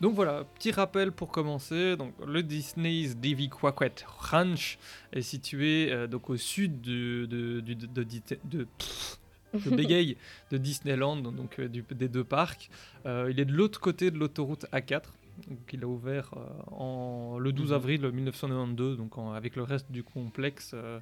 Donc 0.00 0.14
voilà, 0.14 0.44
petit 0.54 0.72
rappel 0.72 1.12
pour 1.12 1.30
commencer. 1.30 1.94
Donc 1.96 2.14
le 2.26 2.42
Disney's 2.42 3.16
Davy 3.16 3.48
Crockett 3.50 4.02
Ranch 4.18 4.78
est 5.12 5.20
situé 5.22 5.92
euh, 5.92 6.06
donc 6.06 6.30
au 6.30 6.36
sud 6.38 6.80
de, 6.80 7.26
de, 7.26 7.60
de, 7.60 7.74
de, 7.74 7.86
de- 7.86 8.04
de- 8.44 8.64
pff, 8.78 9.18
je 9.54 9.70
bégaye, 9.70 10.16
de 10.50 10.56
Disneyland, 10.58 11.16
donc 11.16 11.58
euh, 11.58 11.68
du- 11.68 11.84
des 11.90 12.08
deux 12.08 12.24
parcs. 12.24 12.70
Euh, 13.06 13.28
il 13.30 13.40
est 13.40 13.44
de 13.44 13.52
l'autre 13.52 13.80
côté 13.80 14.10
de 14.10 14.18
l'autoroute 14.18 14.66
A4. 14.72 15.02
Donc, 15.48 15.58
il 15.72 15.82
a 15.84 15.86
ouvert 15.86 16.30
euh, 16.36 16.40
en, 16.72 17.38
le 17.38 17.52
12 17.52 17.70
Mhm. 17.70 17.74
avril 17.74 18.00
1992, 18.12 18.98
donc 18.98 19.16
en- 19.18 19.32
avec 19.32 19.56
le 19.56 19.62
reste 19.62 19.90
du 19.90 20.02
complexe 20.04 20.72
euh, 20.74 21.00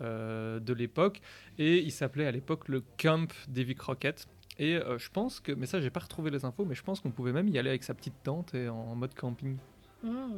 euh, 0.00 0.60
de 0.60 0.72
l'époque. 0.74 1.20
Et 1.58 1.78
il 1.78 1.90
s'appelait 1.90 2.26
à 2.26 2.30
l'époque 2.30 2.68
le 2.68 2.82
Camp 2.98 3.32
Davy 3.48 3.74
Crockett. 3.74 4.26
Et 4.58 4.76
euh, 4.76 4.98
je 4.98 5.08
pense 5.10 5.40
que, 5.40 5.52
mais 5.52 5.64
ça 5.66 5.80
j'ai 5.80 5.88
pas 5.88 6.00
retrouvé 6.00 6.30
les 6.30 6.44
infos, 6.44 6.66
mais 6.66 6.74
je 6.74 6.82
pense 6.82 7.00
qu'on 7.00 7.10
pouvait 7.10 7.32
même 7.32 7.48
y 7.48 7.58
aller 7.58 7.70
avec 7.70 7.82
sa 7.82 7.94
petite 7.94 8.22
tente 8.22 8.54
et 8.54 8.68
en 8.68 8.94
mode 8.94 9.14
camping. 9.14 9.56
Hmm. 10.02 10.34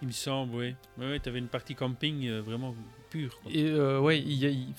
Il 0.00 0.08
me 0.08 0.12
semble, 0.12 0.54
oui. 0.54 0.74
Ouais, 0.96 1.06
ouais, 1.10 1.18
t'avais 1.20 1.38
une 1.40 1.48
partie 1.48 1.74
camping 1.74 2.26
euh, 2.28 2.40
vraiment 2.40 2.74
pure. 3.10 3.38
quoi. 3.42 3.50
Et 3.52 3.64
euh, 3.68 4.00
ouais, 4.00 4.18
il 4.20 4.32
y 4.32 4.46
a- 4.46 4.72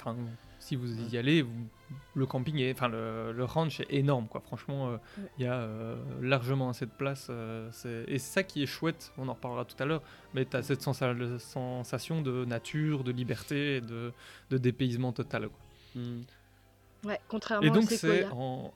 si 0.69 0.75
vous 0.75 1.13
y 1.13 1.17
allez, 1.17 1.41
vous- 1.41 1.67
le 2.13 2.25
camping, 2.27 2.57
est, 2.59 2.71
enfin 2.71 2.87
le, 2.87 3.31
le 3.31 3.43
ranch 3.43 3.79
est 3.79 3.91
énorme, 3.91 4.27
quoi. 4.27 4.41
Franchement, 4.41 4.89
euh, 4.89 4.91
Ouais. 4.93 5.23
il 5.39 5.43
y 5.45 5.47
a 5.47 5.55
euh, 5.55 5.95
largement 6.21 6.69
assez 6.69 6.85
de 6.85 6.91
place. 6.91 7.27
euh, 7.31 7.67
c'est- 7.71 8.05
et 8.07 8.19
c'est 8.19 8.33
ça 8.33 8.43
qui 8.43 8.61
est 8.61 8.67
chouette. 8.67 9.11
On 9.17 9.27
en 9.27 9.33
reparlera 9.33 9.65
tout 9.65 9.75
à 9.81 9.85
l'heure. 9.85 10.03
Mais 10.35 10.45
tu 10.45 10.55
as 10.55 10.61
cette 10.63 10.81
sensa- 10.81 11.15
sensation 11.39 12.21
de 12.21 12.45
nature, 12.45 13.03
de 13.03 13.11
liberté, 13.11 13.77
et 13.77 13.81
de, 13.81 14.13
de 14.51 14.57
dépaysement 14.57 15.11
total. 15.11 15.49
quoi. 15.49 15.59
Hmm. 16.01 16.21
Ouais, 17.05 17.19
contrairement 17.27 17.65
Et 17.65 17.71
donc 17.71 17.91
au 17.91 17.95
c'est 17.95 18.25
en. 18.31 18.71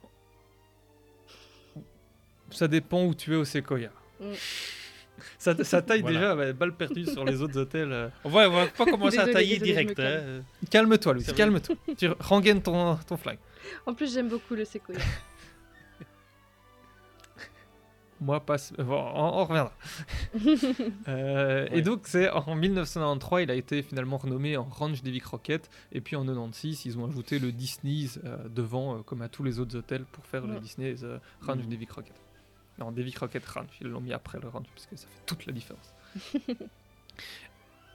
Ça 2.49 2.67
dépend 2.67 3.05
où 3.05 3.13
tu 3.15 3.33
es 3.33 3.35
au 3.35 3.45
Sequoia. 3.45 3.89
Mm. 4.19 4.25
Ça, 5.37 5.63
ça 5.63 5.81
taille 5.81 6.01
Voilà. 6.01 6.35
déjà, 6.35 6.53
balle 6.53 6.73
perdue 6.75 7.05
sur 7.05 7.23
les 7.23 7.41
autres 7.41 7.57
hôtels. 7.59 8.11
On 8.23 8.29
va, 8.29 8.49
on 8.49 8.53
va 8.53 8.67
pas 8.67 8.85
commencer 8.85 9.19
à 9.19 9.27
tailler 9.27 9.57
désolé, 9.59 9.71
direct. 9.71 9.95
calme. 9.95 10.41
hein. 10.41 10.43
Calme-toi, 10.69 11.13
Louis, 11.13 11.23
calme-toi. 11.25 11.75
tu 11.97 12.07
rengaines 12.19 12.61
ton, 12.61 12.95
ton 12.97 13.17
flag. 13.17 13.37
En 13.85 13.93
plus, 13.93 14.13
j'aime 14.13 14.27
beaucoup 14.29 14.55
le 14.55 14.65
séquoia. 14.65 14.97
Moi, 18.21 18.39
pas. 18.39 18.55
bon, 18.77 18.85
on, 19.13 19.41
on 19.41 19.45
reviendra. 19.45 19.73
Euh, 21.09 21.67
Et 21.71 21.81
donc, 21.81 22.01
c'est 22.05 22.29
en 22.29 22.55
1993, 22.55 23.43
il 23.43 23.51
a 23.51 23.55
été 23.55 23.81
finalement 23.81 24.17
renommé 24.17 24.55
en 24.55 24.63
Ranch 24.63 25.01
Davy 25.03 25.19
Crockett. 25.19 25.69
Et 25.91 25.99
puis 25.99 26.15
en 26.15 26.23
96, 26.25 26.85
ils 26.85 26.97
ont 26.97 27.05
ajouté 27.09 27.37
le 27.39 27.51
Disney's 27.51 28.19
euh, 28.23 28.37
devant, 28.49 28.95
euh, 28.95 29.01
comme 29.01 29.21
à 29.21 29.27
tous 29.29 29.43
les 29.43 29.59
autres 29.59 29.75
hôtels, 29.77 30.05
pour 30.11 30.25
faire 30.25 30.45
le. 30.47 30.59
Disney's 30.59 31.03
euh, 31.03 31.17
Ranch 31.41 31.59
Mhm. 31.63 31.69
Davy 31.69 31.85
Crockett. 31.85 32.13
Non, 32.79 32.91
Davy 32.91 33.11
Crockett 33.11 33.45
Ranch, 33.45 33.69
ils 33.81 33.87
l'ont 33.87 34.01
mis 34.01 34.13
après 34.13 34.39
le 34.39 34.47
Ranch, 34.47 34.65
parce 34.73 34.87
que 34.87 34.95
ça 34.95 35.07
fait 35.07 35.21
toute 35.25 35.45
la 35.45 35.53
différence. 35.53 35.93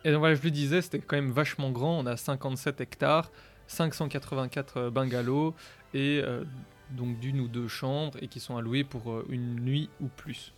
Et 0.04 0.12
donc 0.12 0.20
voilà, 0.20 0.34
je 0.36 0.42
le 0.42 0.50
disais, 0.50 0.80
c'était 0.80 1.00
quand 1.00 1.16
même 1.16 1.32
vachement 1.32 1.70
grand. 1.70 1.98
On 1.98 2.06
a 2.06 2.16
57 2.16 2.80
hectares, 2.80 3.32
584 3.66 4.76
euh, 4.76 4.90
bungalows 4.90 5.54
et 5.92 6.20
euh, 6.22 6.44
donc 6.90 7.18
d'une 7.18 7.40
ou 7.40 7.48
deux 7.48 7.66
chambres 7.66 8.16
et 8.22 8.28
qui 8.28 8.38
sont 8.38 8.56
alloués 8.56 8.84
pour 8.84 9.10
euh, 9.10 9.26
une 9.28 9.56
nuit 9.56 9.90
ou 10.00 10.06
plus. 10.06 10.52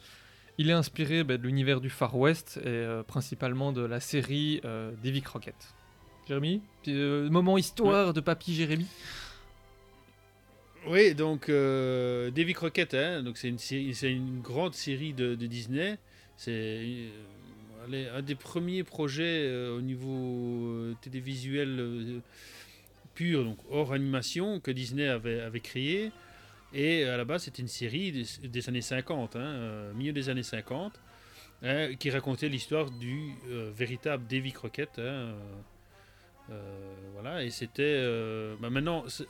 Il 0.61 0.69
est 0.69 0.75
inspiré 0.75 1.25
bah, 1.25 1.39
de 1.39 1.43
l'univers 1.43 1.81
du 1.81 1.89
Far 1.89 2.15
West 2.15 2.61
et 2.63 2.67
euh, 2.67 3.03
principalement 3.03 3.73
de 3.73 3.81
la 3.81 3.99
série 3.99 4.61
euh, 4.67 4.93
Davy 5.03 5.23
Crockett. 5.23 5.75
Jérémy 6.29 6.61
euh, 6.89 7.31
Moment 7.31 7.57
histoire 7.57 8.13
de 8.13 8.21
Papy 8.21 8.55
Jérémy? 8.55 8.87
Oui, 10.87 11.15
donc 11.15 11.49
euh, 11.49 12.31
Davy 12.31 12.55
Crockett, 12.55 12.95
hein, 12.95 13.23
donc 13.23 13.37
c'est 13.37 13.49
une, 13.49 14.41
grande 14.41 14.75
série 14.75 15.13
de, 15.13 15.35
Disney. 15.35 15.99
C'est 16.37 16.53
euh, 17.93 18.17
un 18.17 18.23
des 18.23 18.35
premiers 18.35 18.83
projets 18.83 19.45
euh, 19.47 19.77
au 19.77 19.83
niveau 19.83 20.95
télévisuel 21.03 22.23
pur, 23.15 23.45
donc 23.45 23.59
hors 23.71 23.93
animation, 23.93 24.59
que 24.61 24.71
Disney 24.71 25.07
avait, 25.07 25.61
créé. 25.61 26.13
Et 26.73 27.05
à 27.05 27.17
la 27.17 27.25
base, 27.25 27.45
c'était 27.45 27.63
une 27.63 27.69
série 27.69 28.27
des, 28.43 28.69
années 28.69 28.81
50, 28.81 29.37
hein, 29.37 29.93
milieu 29.95 30.13
des 30.13 30.31
années 30.31 30.43
50, 30.43 30.99
hein, 31.63 31.95
qui 31.99 32.11
racontait 32.11 32.49
l'histoire 32.49 32.91
du 32.91 33.35
véritable 33.77 34.27
Davy 34.27 34.53
Crockett. 34.53 34.99
Euh, 36.51 36.95
voilà, 37.13 37.45
et 37.45 37.51
c'était. 37.51 37.83
euh, 37.83 38.57
bah 38.61 38.71
maintenant, 38.71 39.05
c'est 39.09 39.27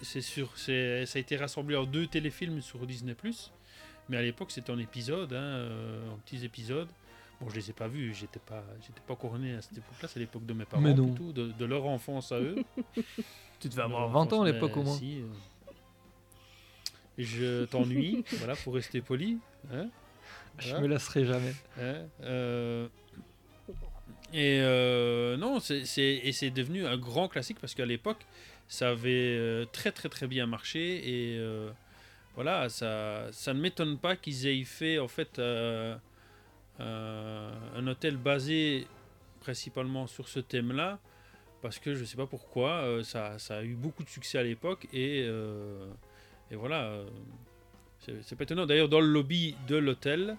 c'est- 0.57 1.07
ça 1.07 1.19
a 1.19 1.21
été 1.21 1.37
rassemblé 1.37 1.77
en 1.77 1.85
deux 1.85 2.07
téléfilms 2.07 2.61
sur 2.61 2.87
Disney 2.87 3.15
mais 4.09 4.17
à 4.17 4.23
l'époque 4.23 4.51
c'était 4.51 4.71
en 4.73 4.79
épisodes, 4.79 5.33
hein, 5.33 5.37
euh, 5.37 6.11
en 6.13 6.17
petits 6.19 6.45
épisodes. 6.45 6.89
Bon, 7.41 7.49
je 7.49 7.55
les 7.55 7.71
ai 7.71 7.73
pas 7.73 7.89
vus, 7.89 8.13
j'étais 8.15 8.39
pas, 8.41 8.63
j'étais 8.83 9.01
pas 9.07 9.15
encore 9.15 9.39
né 9.39 9.55
à 9.55 9.63
cette 9.63 9.79
époque-là, 9.79 10.09
c'est 10.09 10.21
l'époque 10.21 10.45
de 10.45 10.53
mes 10.53 10.67
parents, 10.67 10.83
Mais 10.83 10.93
non. 10.93 11.09
plutôt, 11.15 11.33
de, 11.33 11.53
de 11.53 11.65
leur 11.65 11.87
enfance 11.87 12.33
à 12.33 12.41
eux. 12.41 12.57
Tu 13.61 13.69
devais 13.69 13.83
avoir 13.83 14.09
20 14.09 14.33
ans 14.33 14.43
à 14.43 14.47
l'époque 14.51 14.77
au 14.79 14.83
moins. 14.83 14.97
si, 14.97 15.21
euh, 15.21 15.27
je 17.19 17.65
t'ennuie, 17.67 18.25
voilà, 18.39 18.57
pour 18.57 18.75
rester 18.75 19.01
poli. 19.01 19.39
hein, 19.73 19.89
Je 20.59 20.69
voilà. 20.71 20.81
me 20.83 20.87
lasserai 20.89 21.25
jamais. 21.27 21.55
Hein, 21.81 22.89
et 24.33 24.61
euh, 24.61 25.37
non, 25.37 25.59
c'est 25.61 26.51
devenu 26.51 26.87
un 26.87 26.97
grand 26.97 27.29
classique 27.29 27.59
parce 27.61 27.75
qu'à 27.75 27.87
l'époque, 27.87 28.25
ça 28.69 28.91
avait 28.91 29.11
euh, 29.11 29.65
très 29.73 29.91
très 29.93 30.09
très 30.09 30.27
bien 30.27 30.47
marché 30.47 30.99
et 31.09 31.39
euh, 31.39 31.71
voilà, 32.35 32.69
ça, 32.69 33.27
ça 33.33 33.55
ne 33.55 33.61
m'étonne 33.61 33.99
pas 33.99 34.17
qu'ils 34.17 34.47
aient 34.47 34.63
fait 34.65 34.99
en 34.99 35.09
fait 35.09 35.41
un 36.79 37.87
hôtel 37.87 38.17
basé 38.17 38.87
principalement 39.41 40.07
sur 40.07 40.29
ce 40.29 40.41
thème-là 40.41 40.99
parce 41.63 41.79
que 41.79 41.95
je 41.95 42.05
sais 42.05 42.17
pas 42.17 42.27
pourquoi, 42.27 43.03
ça, 43.03 43.39
ça 43.39 43.59
a 43.59 43.63
eu 43.63 43.75
beaucoup 43.75 44.05
de 44.05 44.09
succès 44.09 44.39
à 44.39 44.43
l'époque 44.43 44.87
et, 44.93 45.27
et 46.51 46.57
voilà, 46.57 47.03
c'est 47.99 48.37
pas 48.37 48.45
étonnant. 48.45 48.65
D'ailleurs, 48.67 48.89
dans 48.89 49.01
le 49.01 49.09
lobby 49.09 49.57
de 49.69 49.77
l'hôtel, 49.77 50.37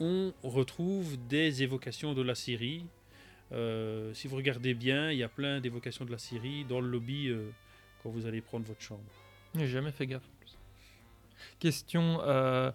on 0.00 0.32
retrouve 0.42 1.16
des 1.28 1.62
évocations 1.62 2.14
de 2.14 2.22
la 2.22 2.34
Syrie. 2.34 2.84
Euh, 3.52 4.12
si 4.14 4.28
vous 4.28 4.36
regardez 4.36 4.74
bien, 4.74 5.10
il 5.10 5.18
y 5.18 5.22
a 5.22 5.28
plein 5.28 5.60
d'évocations 5.60 6.04
de 6.04 6.10
la 6.10 6.18
Syrie 6.18 6.64
dans 6.64 6.80
le 6.80 6.88
lobby 6.88 7.28
euh, 7.28 7.48
quand 8.02 8.10
vous 8.10 8.26
allez 8.26 8.40
prendre 8.40 8.66
votre 8.66 8.82
chambre. 8.82 9.00
J'ai 9.54 9.66
jamais 9.68 9.92
fait 9.92 10.06
gaffe. 10.06 10.28
Question 11.58 12.20
euh, 12.26 12.70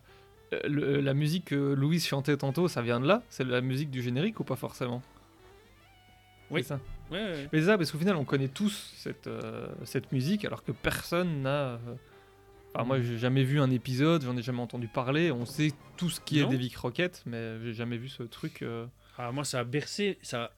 le- 0.65 0.99
la 1.01 1.13
musique 1.13 1.45
que 1.45 1.73
Louise 1.73 2.05
chantait 2.07 2.37
tantôt, 2.37 2.67
ça 2.67 2.81
vient 2.81 2.99
de 2.99 3.07
là? 3.07 3.21
C'est 3.29 3.43
la 3.43 3.61
musique 3.61 3.91
du 3.91 4.01
générique 4.01 4.39
ou 4.39 4.43
pas 4.43 4.55
forcément? 4.55 5.01
Oui. 6.49 6.61
C'est 6.63 6.69
ça. 6.69 6.79
Ouais, 7.11 7.19
ouais. 7.19 7.49
Mais 7.53 7.61
ça, 7.63 7.77
parce 7.77 7.91
qu'au 7.91 7.97
final, 7.97 8.15
on 8.15 8.25
connaît 8.25 8.47
tous 8.47 8.93
cette, 8.97 9.29
cette 9.83 10.11
musique, 10.11 10.45
alors 10.45 10.63
que 10.63 10.71
personne 10.71 11.41
n'a. 11.41 11.79
Enfin, 12.73 12.85
moi, 12.85 13.01
j'ai 13.01 13.17
jamais 13.19 13.43
vu 13.43 13.59
un 13.59 13.69
épisode, 13.69 14.23
j'en 14.23 14.35
ai 14.35 14.41
jamais 14.41 14.61
entendu 14.61 14.87
parler. 14.87 15.31
On 15.31 15.45
sait 15.45 15.71
tout 15.97 16.09
ce 16.09 16.19
qui 16.19 16.41
Non. 16.41 16.47
est 16.47 16.51
Davy 16.53 16.69
Crockett, 16.71 17.21
mais 17.27 17.59
j'ai 17.61 17.73
jamais 17.73 17.97
vu 17.97 18.09
ce 18.09 18.23
truc. 18.23 18.63
Ah, 19.17 19.31
moi, 19.31 19.43
ça 19.45 19.59
a 19.59 19.63
bercé. 19.63 20.17
Ça... 20.21 20.51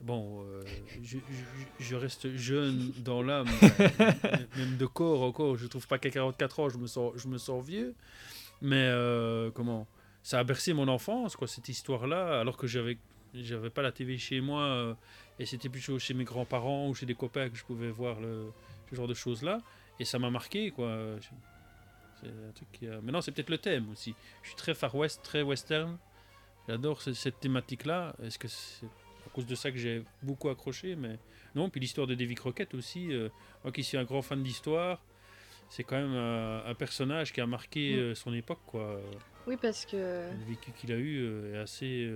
Bon, 0.00 0.44
euh, 0.44 0.62
je, 1.02 1.18
je- 1.18 1.84
je 1.84 1.96
reste 1.96 2.36
jeune 2.36 2.92
dans 2.98 3.20
l'âme, 3.20 3.48
même 4.56 4.76
de 4.76 4.86
corps 4.86 5.22
encore. 5.22 5.56
Je 5.56 5.66
trouve 5.66 5.88
pas 5.88 5.98
qu'à 5.98 6.10
44 6.10 6.60
ans, 6.60 6.68
je 6.68 6.78
me 6.78 6.86
sens, 6.86 7.12
je 7.16 7.26
me 7.26 7.36
sens 7.36 7.64
vieux. 7.66 7.94
Mais 8.62 8.76
euh, 8.76 9.50
comment? 9.50 9.88
Ça 10.22 10.38
a 10.38 10.44
bercé 10.44 10.72
mon 10.72 10.86
enfance, 10.88 11.34
quoi, 11.34 11.48
cette 11.48 11.68
histoire-là, 11.68 12.38
alors 12.40 12.56
que 12.56 12.66
j'avais, 12.68 12.96
j'avais 13.34 13.70
pas 13.70 13.82
la 13.82 13.90
TV 13.90 14.18
chez 14.18 14.40
moi 14.40 14.62
euh, 14.62 14.94
et 15.40 15.46
c'était 15.46 15.68
plutôt 15.68 15.98
chez 15.98 16.14
mes 16.14 16.24
grands-parents 16.24 16.88
ou 16.88 16.94
chez 16.94 17.06
des 17.06 17.14
copains 17.14 17.48
que 17.48 17.56
je 17.56 17.64
pouvais 17.64 17.90
voir 17.90 18.20
le, 18.20 18.52
ce 18.90 18.94
genre 18.96 19.08
de 19.08 19.14
choses-là. 19.14 19.58
Et 19.98 20.04
ça 20.04 20.18
m'a 20.20 20.30
marqué, 20.30 20.70
quoi. 20.70 20.96
C'est 22.20 22.28
un 22.28 22.52
truc 22.54 22.68
qui 22.72 22.86
a- 22.86 23.00
Maintenant, 23.00 23.20
c'est 23.20 23.32
peut-être 23.32 23.50
le 23.50 23.58
thème 23.58 23.90
aussi. 23.90 24.14
Je 24.42 24.48
suis 24.48 24.56
très 24.56 24.74
Far 24.74 24.94
West, 24.94 25.22
très 25.24 25.42
western. 25.42 25.96
J'adore 26.68 27.00
ce- 27.02 27.12
cette 27.14 27.40
thématique-là. 27.40 28.14
Est-ce 28.22 28.38
que 28.38 28.46
c'est 28.48 28.86
à 29.26 29.30
cause 29.32 29.46
de 29.46 29.54
ça 29.54 29.70
que 29.70 29.78
j'ai 29.78 30.02
beaucoup 30.22 30.48
accroché 30.50 30.94
Mais 30.96 31.18
non, 31.54 31.70
puis 31.70 31.80
l'histoire 31.80 32.06
de 32.06 32.14
Davy 32.14 32.34
Crockett 32.34 32.74
aussi. 32.74 33.12
euh, 33.12 33.28
moi 33.64 33.72
qui 33.72 33.82
suis 33.82 33.96
un 33.96 34.04
grand 34.04 34.22
fan 34.22 34.42
d'histoire, 34.42 35.02
c'est 35.70 35.82
quand 35.84 35.96
même 35.96 36.14
un, 36.14 36.64
un 36.66 36.74
personnage 36.74 37.32
qui 37.32 37.40
a 37.40 37.46
marqué 37.46 37.94
Mm. 37.94 37.98
euh, 37.98 38.14
son 38.14 38.32
époque. 38.34 38.60
quoi. 38.66 39.00
Oui, 39.46 39.56
parce 39.60 39.86
que 39.86 39.96
Le 39.96 40.44
vécu 40.46 40.72
qu'il 40.72 40.92
a 40.92 40.96
eu 40.96 41.24
euh, 41.24 41.54
est 41.54 41.58
assez. 41.58 42.10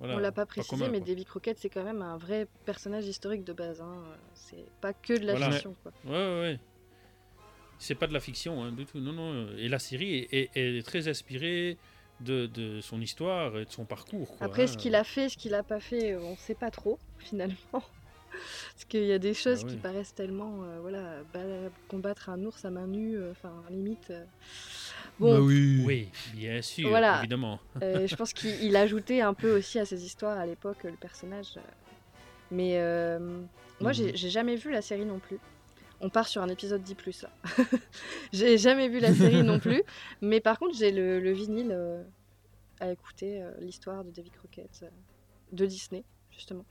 voilà, 0.00 0.16
on 0.16 0.18
l'a 0.18 0.32
pas 0.32 0.44
précisé, 0.46 0.68
commun, 0.76 0.88
mais 0.90 0.98
quoi. 0.98 1.06
Davy 1.08 1.24
Crockett, 1.24 1.58
c'est 1.58 1.68
quand 1.70 1.84
même 1.84 2.02
un 2.02 2.16
vrai 2.16 2.48
personnage 2.64 3.06
historique 3.06 3.44
de 3.44 3.52
base. 3.52 3.80
hein. 3.80 4.02
C'est 4.34 4.64
pas 4.80 4.92
que 4.92 5.12
de 5.18 5.24
la 5.24 5.34
Voilà. 5.34 5.52
fiction. 5.52 5.76
Quoi. 5.84 5.92
Ouais, 6.04 6.10
ouais, 6.12 6.40
ouais. 6.40 6.60
C'est 7.78 7.94
pas 7.94 8.08
de 8.08 8.12
la 8.12 8.18
fiction, 8.20 8.60
hein, 8.64 8.72
du 8.72 8.84
tout. 8.86 8.98
Non, 8.98 9.12
non. 9.12 9.48
Et 9.56 9.68
la 9.68 9.78
série 9.78 10.26
est, 10.32 10.34
est- 10.56 10.78
est 10.78 10.82
très 10.82 11.06
inspirée 11.06 11.78
de, 12.20 12.46
de 12.46 12.80
son 12.80 13.00
histoire 13.00 13.56
et 13.58 13.64
de 13.64 13.70
son 13.70 13.84
parcours. 13.84 14.36
quoi, 14.36 14.46
Après, 14.46 14.64
hein. 14.64 14.66
ce 14.66 14.76
qu'il 14.76 14.94
a 14.94 15.04
fait, 15.04 15.28
ce 15.28 15.36
qu'il 15.36 15.54
a 15.54 15.62
pas 15.62 15.80
fait, 15.80 16.16
on 16.16 16.36
sait 16.36 16.54
pas 16.54 16.70
trop, 16.70 16.98
finalement. 17.18 17.56
Parce 17.72 18.84
qu'il 18.88 19.04
y 19.04 19.12
a 19.12 19.18
des 19.18 19.34
choses 19.34 19.62
Bah 19.64 19.70
qui 19.70 19.76
paraissent 19.76 20.14
tellement. 20.14 20.62
euh, 20.64 20.80
voilà, 20.80 21.22
ba- 21.32 21.70
combattre 21.88 22.28
un 22.28 22.42
ours 22.44 22.64
à 22.64 22.70
main 22.70 22.86
nue, 22.86 23.16
euh, 23.16 23.30
enfin, 23.32 23.64
limite. 23.70 24.10
euh, 24.10 24.24
Bon, 25.18 25.32
Bah 25.34 25.40
oui. 25.40 25.82
Oui, 25.84 26.08
bien 26.34 26.62
sûr, 26.62 26.88
Voilà. 26.88 27.18
évidemment. 27.18 27.58
Euh, 27.82 28.06
je 28.06 28.14
pense 28.16 28.32
qu'il 28.32 28.62
il 28.64 28.76
ajoutait 28.76 29.20
un 29.20 29.34
peu 29.34 29.56
aussi 29.56 29.78
à 29.78 29.84
ses 29.84 30.04
histoires 30.04 30.38
à 30.38 30.46
l'époque 30.46 30.84
le 30.84 30.96
personnage. 30.96 31.58
Mais 32.50 32.78
euh, 32.78 33.18
moi, 33.80 33.92
Mhm. 33.92 34.12
j'ai 34.14 34.30
jamais 34.30 34.56
vu 34.56 34.70
la 34.70 34.82
série 34.82 35.04
non 35.04 35.18
plus. 35.18 35.38
On 36.00 36.10
part 36.10 36.28
sur 36.28 36.42
un 36.42 36.48
épisode 36.48 36.82
10 36.82 36.94
plus 36.94 37.22
là. 37.22 37.30
j'ai 38.32 38.56
jamais 38.58 38.88
vu 38.88 39.00
la 39.00 39.12
série 39.12 39.42
non 39.42 39.58
plus. 39.58 39.82
Mais 40.22 40.40
par 40.40 40.58
contre, 40.58 40.76
j'ai 40.76 40.92
le, 40.92 41.18
le 41.20 41.32
vinyle 41.32 41.70
euh, 41.72 42.02
à 42.80 42.90
écouter 42.92 43.42
euh, 43.42 43.52
l'histoire 43.60 44.04
de 44.04 44.10
Davy 44.12 44.30
Crockett 44.30 44.80
euh, 44.84 44.88
de 45.52 45.66
Disney, 45.66 46.04
justement. 46.30 46.64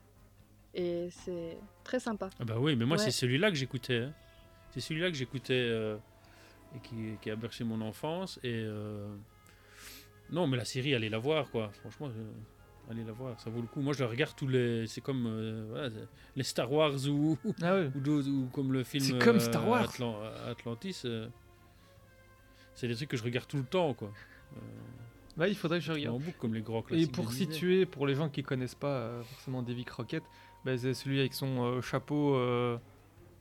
Et 0.74 1.10
c'est 1.12 1.58
très 1.84 2.00
sympa. 2.00 2.30
Ah 2.40 2.46
bah 2.46 2.56
oui, 2.60 2.76
mais 2.76 2.86
moi 2.86 2.98
Ouais. 2.98 3.04
c'est 3.04 3.12
celui-là 3.12 3.50
que 3.50 3.58
j'écoutais. 3.58 3.98
hein. 4.04 4.14
C'est 4.72 4.80
celui-là 4.80 5.10
que 5.10 5.18
j'écoutais 5.18 5.70
et 6.76 6.80
qui, 6.84 7.18
qui 7.22 7.32
a 7.32 7.36
bercé 7.36 7.64
mon 7.64 7.82
enfance. 7.82 8.40
Et 8.44 8.66
non, 10.30 10.46
mais 10.46 10.58
la 10.58 10.66
série, 10.66 10.94
allez 10.94 11.10
la 11.10 11.18
voir, 11.18 11.50
quoi. 11.50 11.72
Franchement, 11.82 12.12
allez 12.90 13.04
la 13.04 13.12
voir, 13.12 13.40
ça 13.40 13.50
vaut 13.50 13.62
le 13.62 13.68
coup. 13.68 13.82
Moi, 13.82 13.94
je 13.94 14.04
la 14.04 14.10
regarde 14.10 14.36
tous 14.36 14.48
les. 14.48 14.88
C'est 14.88 15.02
comme 15.02 15.26
euh, 15.28 15.66
voilà, 15.70 15.90
les 16.36 16.44
Star 16.44 16.72
Wars 16.72 16.94
ou 17.08 17.38
Ah 17.62 17.76
ou, 17.82 18.48
comme 18.54 18.72
le 18.74 18.84
film. 18.84 19.04
C'est 19.04 19.20
comme 19.20 19.38
euh, 19.38 19.40
Star 19.40 19.68
Wars. 19.68 19.84
Atlan- 19.90 20.18
Atlantis. 20.50 21.02
euh, 21.06 21.28
c'est 22.76 22.88
des 22.88 22.96
trucs 22.96 23.10
que 23.10 23.18
je 23.18 23.24
regarde 23.24 23.48
tout 23.48 23.58
le 23.58 23.64
temps, 23.64 23.94
quoi. 23.94 24.12
Euh, 24.56 24.60
Bah, 25.36 25.48
il 25.48 25.56
faudrait 25.56 25.80
que 25.80 25.86
je 25.86 25.92
regarde. 25.92 26.16
en 26.16 26.20
boucle, 26.20 26.38
comme 26.40 26.54
les 26.54 26.62
grands 26.62 26.80
Et 26.82 26.84
classiques. 26.84 27.12
pour 27.12 27.26
de 27.26 27.30
Disney. 27.32 27.52
situer, 27.54 27.86
pour 27.86 28.08
les 28.08 28.16
gens 28.16 28.30
qui 28.30 28.44
connaissent 28.44 28.76
pas 28.76 28.88
euh, 29.00 29.24
forcément 29.24 29.62
Davy 29.64 29.84
Crockett, 29.86 30.24
bah, 30.66 30.78
c'est 30.78 30.94
celui 30.94 31.20
avec 31.20 31.34
son 31.34 31.64
euh, 31.64 31.82
chapeau 31.82 32.36
euh, 32.36 32.78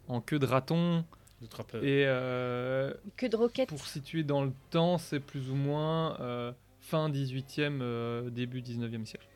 en 0.08 0.20
queue 0.20 0.38
de 0.38 0.46
raton. 0.46 1.04
Le 1.42 1.48
trappeur. 1.48 1.84
Et 1.84 2.04
euh, 2.06 2.94
Que 3.18 3.26
de 3.26 3.36
roquettes. 3.36 3.68
pour 3.68 3.86
situer 3.86 4.22
dans 4.24 4.42
le 4.42 4.52
temps, 4.70 4.96
c'est 4.96 5.20
plus 5.20 5.50
ou 5.50 5.54
moins 5.54 6.18
euh, 6.20 6.50
fin 6.80 7.10
18e, 7.10 7.80
euh, 7.82 8.30
début 8.30 8.62
19e 8.62 9.04
siècle. 9.04 9.26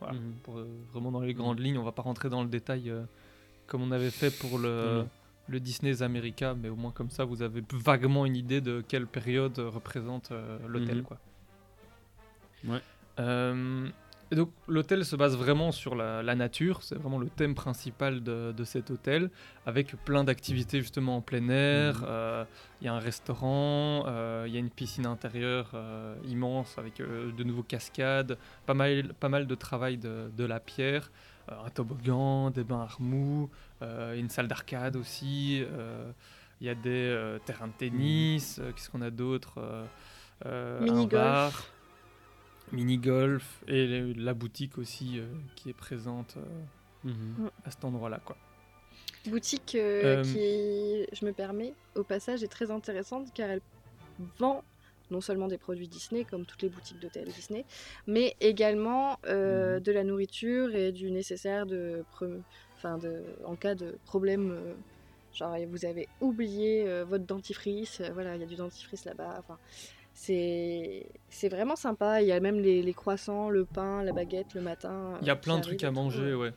Voilà, 0.00 0.14
Mhm. 0.14 0.32
pour, 0.42 0.58
euh, 0.58 0.66
vraiment 0.92 1.12
dans 1.12 1.20
les 1.20 1.34
grandes 1.34 1.60
lignes, 1.60 1.78
on 1.78 1.82
va 1.84 1.92
pas 1.92 2.02
rentrer 2.02 2.28
dans 2.30 2.42
le 2.42 2.48
détail 2.48 2.88
euh, 2.90 3.02
comme 3.66 3.82
on 3.82 3.90
avait 3.92 4.10
fait 4.10 4.30
pour 4.30 4.58
le, 4.58 5.04
le 5.46 5.60
Disney's 5.60 6.00
America, 6.02 6.54
mais 6.54 6.68
au 6.70 6.76
moins 6.76 6.90
comme 6.90 7.10
ça, 7.10 7.24
vous 7.24 7.42
avez 7.42 7.62
vaguement 7.72 8.24
une 8.26 8.34
idée 8.36 8.60
de 8.60 8.82
quelle 8.86 9.06
période 9.06 9.58
euh, 9.58 9.68
représente 9.68 10.32
l'hôtel. 10.66 10.98
Mhm. 10.98 11.02
quoi. 11.02 11.18
Ouais. 12.66 12.80
Et 14.32 14.36
donc 14.36 14.50
l'hôtel 14.68 15.04
se 15.04 15.16
base 15.16 15.36
vraiment 15.36 15.72
sur 15.72 15.94
la, 15.96 16.22
la 16.22 16.34
nature, 16.36 16.82
c'est 16.82 16.94
vraiment 16.94 17.18
le 17.18 17.28
thème 17.28 17.54
principal 17.54 18.22
de, 18.22 18.52
de 18.56 18.64
cet 18.64 18.90
hôtel, 18.90 19.30
avec 19.66 19.96
plein 20.04 20.22
d'activités 20.22 20.80
justement 20.80 21.16
en 21.16 21.20
plein 21.20 21.48
air. 21.48 22.00
Mhm. 22.00 22.06
euh, 22.08 22.44
Il 22.80 22.84
y 22.86 22.88
a 22.88 22.94
un 22.94 23.00
restaurant, 23.00 24.04
euh, 24.06 24.44
il 24.46 24.54
y 24.54 24.56
a 24.56 24.60
une 24.60 24.70
piscine 24.70 25.06
intérieure 25.06 25.72
euh, 25.74 26.14
immense 26.28 26.78
avec 26.78 26.98
de 26.98 27.44
nouveaux 27.44 27.64
cascades, 27.64 28.38
pas 28.66 28.74
mal, 28.74 29.14
pas 29.14 29.28
mal 29.28 29.46
de 29.46 29.54
travail 29.56 29.98
de, 29.98 30.30
de 30.36 30.44
la 30.44 30.60
pierre, 30.60 31.10
un 31.48 31.70
toboggan, 31.70 32.50
des 32.50 32.62
bains 32.62 32.82
à 32.82 32.86
remous, 32.86 33.50
une 33.82 34.28
salle 34.28 34.46
d'arcade 34.46 34.94
aussi. 34.94 35.64
Il 36.60 36.66
y 36.66 36.70
a 36.70 36.74
des 36.74 37.38
terrains 37.46 37.68
de 37.68 37.72
tennis, 37.72 38.58
euh, 38.58 38.70
qu'est-ce 38.72 38.90
qu'on 38.90 39.00
a 39.00 39.10
d'autre 39.10 39.58
Un 40.44 40.80
Mini-golf. 40.80 41.72
Mini-golf 42.72 43.62
et 43.66 43.86
le- 43.86 44.12
la 44.12 44.34
boutique 44.34 44.78
aussi 44.78 45.18
euh, 45.18 45.26
qui 45.56 45.70
est 45.70 45.74
présente 45.74 46.36
euh, 46.36 46.44
Mhm. 47.04 47.50
à 47.64 47.70
cet 47.70 47.84
endroit-là. 47.84 48.20
quoi. 48.24 48.36
Boutique 49.26 49.74
euh, 49.74 50.16
Euh, 50.18 50.22
qui, 50.22 51.06
je 51.12 51.24
me 51.26 51.32
permets, 51.32 51.74
au 51.94 52.04
passage 52.04 52.42
est 52.42 52.48
très 52.48 52.70
intéressante 52.70 53.32
car 53.34 53.50
elle 53.50 53.60
vend 54.38 54.62
non 55.10 55.20
seulement 55.20 55.48
des 55.48 55.58
produits 55.58 55.88
Disney 55.88 56.24
comme 56.24 56.46
toutes 56.46 56.62
les 56.62 56.68
boutiques 56.68 57.00
d'hôtels 57.00 57.28
Disney, 57.28 57.64
mais 58.06 58.36
également 58.40 59.18
euh, 59.26 59.76
Mhm. 59.76 59.82
de 59.82 59.92
la 59.92 60.04
nourriture 60.04 60.74
et 60.74 60.92
du 60.92 61.10
nécessaire 61.10 61.66
de, 61.66 62.04
pre- 62.12 62.42
enfin 62.76 62.96
de, 62.98 63.24
en 63.44 63.56
cas 63.56 63.74
de 63.74 63.98
problème. 64.04 64.52
euh, 64.52 64.74
genre 65.32 65.56
vous 65.68 65.84
avez 65.84 66.08
oublié 66.20 66.88
euh, 66.88 67.04
votre 67.04 67.24
dentifrice, 67.24 68.00
euh, 68.00 68.10
voilà 68.12 68.34
il 68.36 68.40
y 68.40 68.44
a 68.44 68.46
du 68.46 68.56
dentifrice 68.56 69.04
là-bas. 69.04 69.36
Enfin 69.38 69.58
c'est 70.22 71.06
c'est 71.30 71.48
vraiment 71.48 71.76
sympa. 71.76 72.20
Il 72.20 72.28
y 72.28 72.32
a 72.32 72.40
même 72.40 72.58
les, 72.60 72.82
les 72.82 72.92
croissants, 72.92 73.48
le 73.48 73.64
pain, 73.64 74.02
la 74.02 74.12
baguette 74.12 74.52
le 74.54 74.60
matin. 74.60 75.14
Il 75.22 75.26
y 75.26 75.30
a 75.30 75.32
euh, 75.32 75.36
plein 75.36 75.56
de 75.56 75.62
trucs 75.62 75.82
à 75.82 75.90
manger, 75.90 76.34
ouais. 76.34 76.52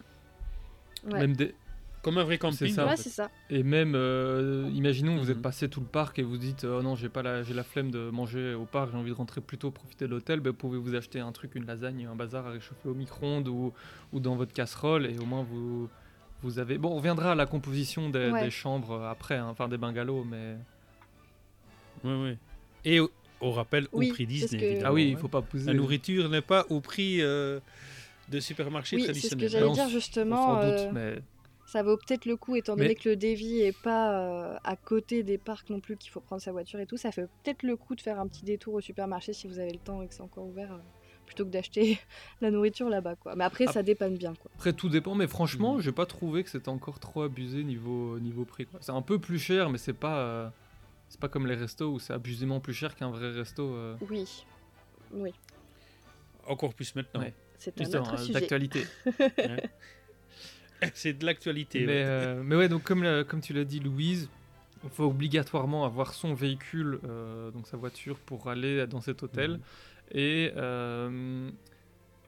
Ouais. 1.10 1.20
Même 1.20 1.34
des... 1.36 1.56
Comme 2.02 2.18
un 2.18 2.26
vrai 2.26 2.38
camping. 2.38 2.68
ça. 2.74 2.84
en 2.86 2.90
Ouais, 2.90 2.98
fait. 2.98 3.08
ça. 3.10 3.30
Et 3.50 3.64
même, 3.64 3.94
euh, 3.96 4.70
imaginons, 4.74 5.16
vous 5.18 5.32
êtes 5.32 5.38
Mhm. 5.38 5.42
passé 5.44 5.70
tout 5.70 5.80
le 5.80 5.86
parc 5.86 6.20
et 6.20 6.24
vous 6.24 6.38
dites 6.38 6.66
Oh 6.66 6.82
non, 6.82 6.96
j'ai 6.96 7.08
pas 7.08 7.22
la, 7.24 7.44
j'ai 7.44 7.54
la 7.54 7.64
flemme 7.64 7.90
de 7.92 8.10
manger 8.10 8.54
au 8.54 8.66
parc, 8.66 8.92
j'ai 8.92 8.98
envie 8.98 9.12
de 9.12 9.16
rentrer 9.16 9.40
plus 9.40 9.58
tôt, 9.58 9.72
profiter 9.72 10.06
de 10.08 10.12
l'hôtel. 10.12 10.42
Ben, 10.42 10.50
vous 10.50 10.58
pouvez 10.58 10.78
vous 10.78 10.96
acheter 10.96 11.22
un 11.22 11.32
truc, 11.32 11.56
une 11.56 11.66
lasagne, 11.66 12.06
un 12.06 12.16
bazar 12.16 12.46
à 12.48 12.52
réchauffer 12.52 12.90
au 12.90 12.94
micro-ondes 12.94 13.48
ou, 13.48 13.72
ou 14.12 14.20
dans 14.20 14.36
votre 14.36 14.52
casserole 14.52 15.06
et 15.06 15.18
au 15.20 15.26
moins 15.26 15.44
vous, 15.44 15.88
vous 16.42 16.60
avez. 16.60 16.78
Bon, 16.78 16.90
on 16.92 16.98
reviendra 16.98 17.32
à 17.32 17.36
la 17.36 17.46
composition 17.46 18.10
des, 18.10 18.30
Ouais. 18.32 18.44
des 18.44 18.52
chambres 18.52 19.02
après, 19.06 19.38
hein, 19.38 19.48
enfin 19.50 19.70
des 19.70 19.78
bungalows, 19.78 20.26
mais. 20.26 20.58
Ouais, 22.04 22.22
ouais. 22.22 22.38
Et 22.84 23.00
au, 23.44 23.48
au 23.48 23.52
rappel, 23.52 23.88
Oui, 23.94 24.10
au 24.10 24.14
prix 24.14 24.26
c'est 24.26 24.34
ce 24.34 24.42
Disney. 24.46 24.60
que- 24.62 24.66
évidemment, 24.66 24.90
Ah 24.90 24.94
oui, 24.94 25.08
il 25.10 25.16
ouais. 25.16 25.22
faut 25.22 25.28
pas 25.28 25.42
pousser. 25.42 25.66
La 25.66 25.74
nourriture 25.74 26.30
n'est 26.30 26.42
pas 26.42 26.66
au 26.70 26.80
prix 26.82 27.22
euh, 27.22 27.60
de 28.30 28.40
supermarché 28.40 28.96
Oui, 28.98 29.04
c'est 29.06 29.14
ce 29.14 29.22
que 29.22 29.28
traditionnel. 29.36 29.50
j'allais 29.52 29.66
on 29.66 29.74
dire 29.74 29.90
justement. 29.90 30.52
On 30.52 30.56
doute, 30.56 30.80
euh, 30.80 30.92
mais. 30.94 31.16
Ça 31.66 31.82
vaut 31.82 31.98
peut-être 31.98 32.26
le 32.26 32.36
coup, 32.36 32.56
étant 32.56 32.76
donné 32.76 32.90
Mais- 32.90 32.96
que 32.96 33.10
le 33.10 33.16
Davy 33.16 33.62
est 33.62 33.76
pas 33.82 34.14
euh, 34.20 34.56
à 34.64 34.76
côté 34.76 35.24
des 35.24 35.38
parcs 35.40 35.70
non 35.70 35.80
plus, 35.80 35.98
qu'il 35.98 36.12
faut 36.12 36.20
prendre 36.20 36.42
sa 36.42 36.52
voiture 36.52 36.80
et 36.80 36.86
tout. 36.86 36.98
Ça 36.98 37.12
fait 37.12 37.24
peut-être 37.44 37.64
le 37.64 37.76
coup 37.78 37.96
de 37.96 38.02
faire 38.02 38.20
un 38.20 38.28
petit 38.28 38.44
détour 38.46 38.76
au 38.76 38.82
supermarché 38.82 39.34
si 39.34 39.48
vous 39.48 39.58
avez 39.60 39.72
le 39.72 39.80
temps 39.80 40.02
et 40.04 40.08
que 40.08 40.14
c'est 40.14 40.22
encore 40.22 40.46
ouvert, 40.46 40.72
euh, 40.74 40.78
plutôt 41.26 41.46
que 41.46 41.50
d'acheter 41.50 41.98
la 42.42 42.52
nourriture 42.52 42.90
là-bas, 42.90 43.16
quoi. 43.16 43.36
Mais 43.36 43.46
après, 43.46 43.66
ça 43.68 43.82
dépanne 43.82 44.18
bien, 44.18 44.34
quoi. 44.36 44.52
Après, 44.56 44.74
tout 44.74 44.90
dépend, 44.90 45.16
mais 45.16 45.26
franchement, 45.26 45.76
Mhm. 45.76 45.82
j'ai 45.82 45.92
pas 45.94 46.06
trouvé 46.06 46.44
que 46.44 46.50
c'était 46.52 46.70
encore 46.70 47.00
trop 47.00 47.24
abusé 47.24 47.64
niveau, 47.64 48.20
niveau 48.20 48.46
prix. 48.46 48.66
quoi. 48.68 48.80
C'est 48.84 48.92
un 48.92 49.02
peu 49.02 49.18
plus 49.18 49.40
cher, 49.40 49.70
mais 49.72 49.78
c'est 49.80 49.94
pas. 49.94 50.18
euh, 50.20 50.50
C'est 51.14 51.20
pas 51.20 51.30
comme 51.30 51.46
les 51.46 51.54
restos 51.54 51.92
où 51.94 52.00
c'est 52.00 52.12
abusément 52.12 52.60
plus 52.60 52.74
cher 52.74 52.96
qu'un 52.96 53.12
vrai 53.12 53.30
resto. 53.32 53.76
euh. 53.76 53.96
Oui, 54.10 54.26
oui, 55.12 55.32
Encore 56.48 56.74
plus 56.74 56.96
maintenant. 56.96 57.22
Ouais. 57.22 57.36
c'est 57.60 57.80
un 57.96 58.00
autre 58.02 58.18
sujet. 58.18 58.34
d'actualité. 58.34 58.84
C'est 60.96 61.14
de 61.14 61.24
l'actualité. 61.24 61.82
Mais, 61.82 61.86
ouais. 61.86 62.04
euh, 62.04 62.42
mais 62.44 62.56
ouais, 62.56 62.68
donc 62.68 62.82
comme, 62.82 63.04
la- 63.04 63.24
comme 63.24 63.42
tu 63.42 63.54
l'as 63.54 63.64
dit, 63.64 63.80
Louise, 63.80 64.28
il 64.84 64.90
faut 64.90 65.04
obligatoirement 65.06 65.86
avoir 65.86 66.16
son 66.16 66.34
véhicule, 66.34 67.00
euh, 67.08 67.52
donc 67.52 67.68
sa 67.68 67.78
voiture, 67.78 68.18
pour 68.18 68.50
aller 68.50 68.88
dans 68.88 69.00
cet 69.00 69.22
hôtel. 69.22 69.52
Mhm. 69.52 69.60
Et 70.14 70.52
euh, 70.58 71.50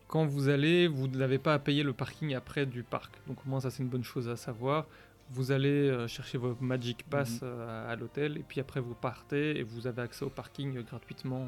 quand 0.08 0.26
vous 0.28 0.48
allez, 0.48 0.88
vous 0.88 1.08
n'avez 1.08 1.40
pas 1.40 1.56
à 1.56 1.60
payer 1.60 1.82
le 1.82 1.92
parking 1.94 2.36
après 2.36 2.68
du 2.68 2.84
parc. 2.84 3.12
Donc 3.28 3.38
au 3.46 3.50
moins 3.50 3.60
ça 3.62 3.72
c'est 3.72 3.82
une 3.82 3.90
bonne 3.90 4.04
chose 4.04 4.30
à 4.30 4.36
savoir. 4.38 4.86
Vous 5.32 5.52
allez 5.52 5.90
euh, 5.90 6.08
chercher 6.08 6.38
vos 6.38 6.56
Magic 6.62 7.04
Pass 7.10 7.34
Mhm. 7.34 7.40
euh, 7.44 7.92
à 7.92 7.96
l'hôtel 7.96 8.38
et 8.38 8.44
puis 8.48 8.60
après 8.62 8.80
vous 8.80 8.94
partez 8.96 9.58
et 9.60 9.64
vous 9.64 9.88
avez 9.88 10.02
accès 10.04 10.24
au 10.26 10.30
parking 10.30 10.78
euh, 10.78 10.84
gratuitement 10.84 11.48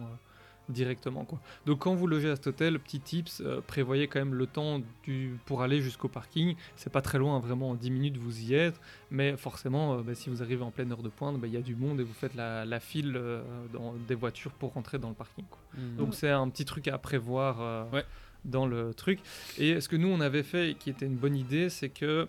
directement 0.69 1.23
quoi. 1.23 1.39
Donc 1.65 1.79
quand 1.79 1.95
vous 1.95 2.07
logez 2.07 2.29
à 2.29 2.35
cet 2.35 2.47
hôtel, 2.47 2.77
petit 2.79 2.99
tips, 2.99 3.39
euh, 3.39 3.61
prévoyez 3.65 4.07
quand 4.09 4.19
même 4.19 4.33
le 4.33 4.47
temps 4.47 4.81
du, 5.03 5.37
pour 5.45 5.61
aller 5.61 5.79
jusqu'au 5.79 6.09
parking. 6.09 6.55
C'est 6.75 6.91
pas 6.91 7.01
très 7.01 7.17
loin, 7.19 7.39
vraiment 7.39 7.69
en 7.69 7.75
10 7.75 7.89
minutes 7.89 8.17
vous 8.17 8.41
y 8.41 8.53
êtes, 8.53 8.77
mais 9.09 9.37
forcément 9.37 9.93
euh, 9.93 10.01
bah, 10.01 10.13
si 10.13 10.29
vous 10.29 10.41
arrivez 10.43 10.63
en 10.63 10.71
pleine 10.71 10.91
heure 10.91 11.03
de 11.03 11.07
pointe, 11.09 11.39
bah, 11.39 11.47
il 11.47 11.53
y 11.53 11.57
a 11.57 11.61
du 11.61 11.75
monde 11.77 12.01
et 12.01 12.03
vous 12.03 12.13
faites 12.13 12.35
la, 12.35 12.65
la 12.65 12.81
file 12.81 13.13
euh, 13.15 13.41
dans 13.71 13.93
des 13.93 14.15
voitures 14.15 14.51
pour 14.51 14.73
rentrer 14.73 14.99
dans 14.99 15.07
le 15.09 15.15
parking. 15.15 15.45
quoi. 15.49 15.59
Mhm. 15.77 15.95
Donc 15.97 16.13
c'est 16.15 16.29
un 16.31 16.49
petit 16.49 16.65
truc 16.65 16.89
à 16.89 16.97
prévoir 16.97 17.87
Ouais. 17.93 18.03
dans 18.43 18.65
le 18.65 18.93
truc. 18.93 19.19
Et 19.57 19.79
ce 19.79 19.87
que 19.87 19.95
nous 19.95 20.09
on 20.09 20.19
avait 20.19 20.43
fait 20.43 20.71
et 20.71 20.75
qui 20.75 20.89
était 20.89 21.05
une 21.05 21.15
bonne 21.15 21.35
idée, 21.37 21.69
c'est 21.69 21.89
que 21.89 22.27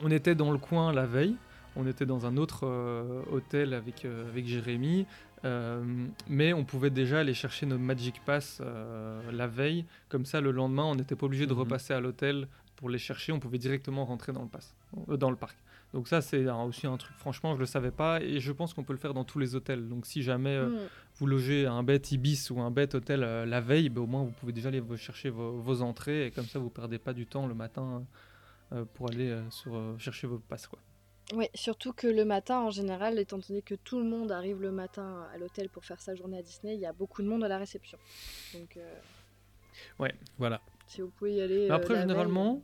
on 0.00 0.10
était 0.10 0.34
dans 0.34 0.50
le 0.52 0.58
coin 0.58 0.92
la 0.92 1.06
veille. 1.06 1.36
On 1.76 1.86
était 1.88 2.06
dans 2.06 2.24
un 2.24 2.36
autre 2.36 2.60
euh, 2.66 3.22
hôtel 3.32 3.74
avec, 3.74 4.04
euh, 4.04 4.28
avec 4.28 4.46
Jérémy, 4.46 5.06
euh, 5.44 5.82
mais 6.28 6.52
on 6.52 6.64
pouvait 6.64 6.90
déjà 6.90 7.18
aller 7.18 7.34
chercher 7.34 7.66
nos 7.66 7.78
Magic 7.78 8.20
Pass 8.24 8.60
euh, 8.60 9.20
la 9.32 9.48
veille. 9.48 9.84
Comme 10.08 10.24
ça, 10.24 10.40
le 10.40 10.52
lendemain, 10.52 10.84
on 10.84 10.94
n'était 10.94 11.16
pas 11.16 11.26
obligé 11.26 11.46
de 11.46 11.52
Mhm. 11.52 11.58
repasser 11.58 11.92
à 11.92 11.98
l'hôtel 11.98 12.46
pour 12.76 12.88
les 12.90 12.98
chercher. 12.98 13.32
On 13.32 13.40
pouvait 13.40 13.58
directement 13.58 14.04
rentrer 14.04 14.32
dans 14.32 14.42
le, 14.42 14.48
pass, 14.48 14.72
euh, 15.08 15.16
dans 15.16 15.30
le 15.30 15.36
parc. 15.36 15.56
Donc 15.92 16.06
ça, 16.06 16.20
c'est 16.20 16.48
aussi 16.48 16.86
un 16.86 16.96
truc, 16.96 17.16
franchement, 17.18 17.54
je 17.54 17.60
le 17.60 17.66
savais 17.66 17.90
pas. 17.92 18.20
Et 18.22 18.38
je 18.38 18.52
pense 18.52 18.72
qu'on 18.72 18.84
peut 18.84 18.92
le 18.92 18.98
faire 19.00 19.14
dans 19.14 19.24
tous 19.24 19.40
les 19.40 19.56
hôtels. 19.56 19.88
Donc 19.88 20.06
si 20.06 20.22
jamais 20.22 20.50
euh, 20.56 20.68
Mm. 20.68 20.78
vous 21.16 21.26
logez 21.26 21.66
à 21.66 21.72
un 21.72 21.82
bête 21.82 22.12
Ibis 22.12 22.50
ou 22.50 22.60
un 22.60 22.70
bête 22.70 22.94
hôtel 22.94 23.24
euh, 23.24 23.44
la 23.46 23.60
veille, 23.60 23.88
ben, 23.88 24.02
au 24.02 24.06
moins 24.06 24.22
vous 24.22 24.30
pouvez 24.32 24.52
déjà 24.52 24.68
aller 24.68 24.80
vous 24.80 24.96
chercher 24.96 25.28
vos, 25.30 25.58
vos 25.58 25.82
entrées 25.82 26.26
et 26.26 26.30
comme 26.30 26.46
ça 26.46 26.60
vous 26.60 26.70
perdez 26.70 26.98
pas 26.98 27.12
du 27.14 27.26
temps 27.26 27.46
le 27.48 27.54
matin 27.54 28.04
euh, 28.72 28.84
pour 28.94 29.10
aller 29.10 29.30
euh, 29.30 29.50
sur, 29.50 29.74
euh, 29.76 29.96
chercher 29.98 30.26
vos 30.26 30.38
passes. 30.38 30.66
Quoi. 30.66 30.78
Oui, 31.34 31.46
surtout 31.54 31.92
que 31.92 32.06
le 32.06 32.24
matin, 32.24 32.60
en 32.60 32.70
général, 32.70 33.18
étant 33.18 33.38
donné 33.38 33.62
que 33.62 33.74
tout 33.74 33.98
le 33.98 34.04
monde 34.04 34.30
arrive 34.32 34.60
le 34.60 34.70
matin 34.70 35.26
à 35.32 35.38
l'hôtel 35.38 35.68
pour 35.70 35.84
faire 35.84 36.00
sa 36.00 36.14
journée 36.14 36.38
à 36.38 36.42
Disney, 36.42 36.74
il 36.74 36.80
y 36.80 36.86
a 36.86 36.92
beaucoup 36.92 37.22
de 37.22 37.28
monde 37.28 37.42
à 37.44 37.48
la 37.48 37.58
réception. 37.58 37.98
Donc, 38.52 38.76
euh, 38.76 38.94
Voilà. 40.38 40.60
si 40.86 41.00
vous 41.00 41.08
pouvez 41.08 41.34
y 41.34 41.40
aller. 41.40 41.70
Après, 41.70 41.94
veille, 41.94 42.02
généralement, 42.02 42.62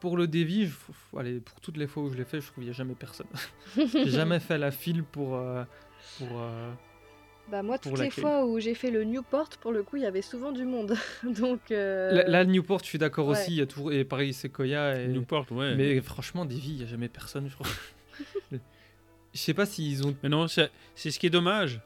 pour 0.00 0.16
le 0.16 0.26
dévi, 0.26 0.66
je- 0.66 1.18
allez, 1.18 1.40
pour 1.40 1.60
toutes 1.60 1.76
les 1.78 1.86
fois 1.86 2.02
où 2.02 2.10
je 2.10 2.16
l'ai 2.16 2.24
fait, 2.24 2.40
je 2.40 2.46
trouve 2.46 2.56
qu'il 2.56 2.64
n'y 2.64 2.70
a 2.70 2.74
jamais 2.74 2.94
personne. 2.94 3.26
J'ai 3.76 4.10
jamais 4.10 4.40
fait 4.40 4.58
la 4.58 4.70
file 4.70 5.02
pour. 5.04 5.38
pour 6.18 6.28
Bah 7.50 7.62
moi, 7.62 7.78
toutes 7.78 7.98
les 7.98 8.10
fois 8.10 8.46
où 8.46 8.60
j'ai 8.60 8.74
fait 8.74 8.90
le 8.90 9.02
Newport, 9.04 9.48
pour 9.60 9.72
le 9.72 9.82
coup, 9.82 9.96
il 9.96 10.02
y 10.02 10.06
avait 10.06 10.22
souvent 10.22 10.52
du 10.52 10.64
monde. 10.64 10.94
Donc, 11.24 11.70
euh, 11.70 12.12
Là, 12.12 12.24
là, 12.28 12.44
le 12.44 12.50
Newport, 12.50 12.78
je 12.80 12.84
suis 12.86 12.98
d'accord 12.98 13.26
ouais. 13.26 13.32
aussi. 13.40 13.50
Il 13.52 13.56
y 13.56 13.60
a 13.62 13.66
toujours. 13.66 13.92
Et 13.92 14.04
pareil, 14.04 14.32
Sequoia. 14.32 15.00
Et... 15.00 15.08
Newport, 15.08 15.46
ouais. 15.50 15.74
Mais 15.74 16.00
franchement, 16.00 16.44
Davy, 16.44 16.70
il 16.70 16.76
n'y 16.76 16.82
a 16.84 16.86
jamais 16.86 17.08
personne, 17.08 17.48
je 17.48 17.54
crois. 17.54 17.66
Je 19.32 19.38
sais 19.38 19.54
pas 19.54 19.64
s'ils 19.64 20.04
ont. 20.04 20.16
Mais 20.22 20.28
non, 20.28 20.48
c'est 20.48 20.70
c'est 20.96 21.10
ce 21.12 21.18
qui 21.20 21.26
est 21.26 21.30
dommage. 21.30 21.80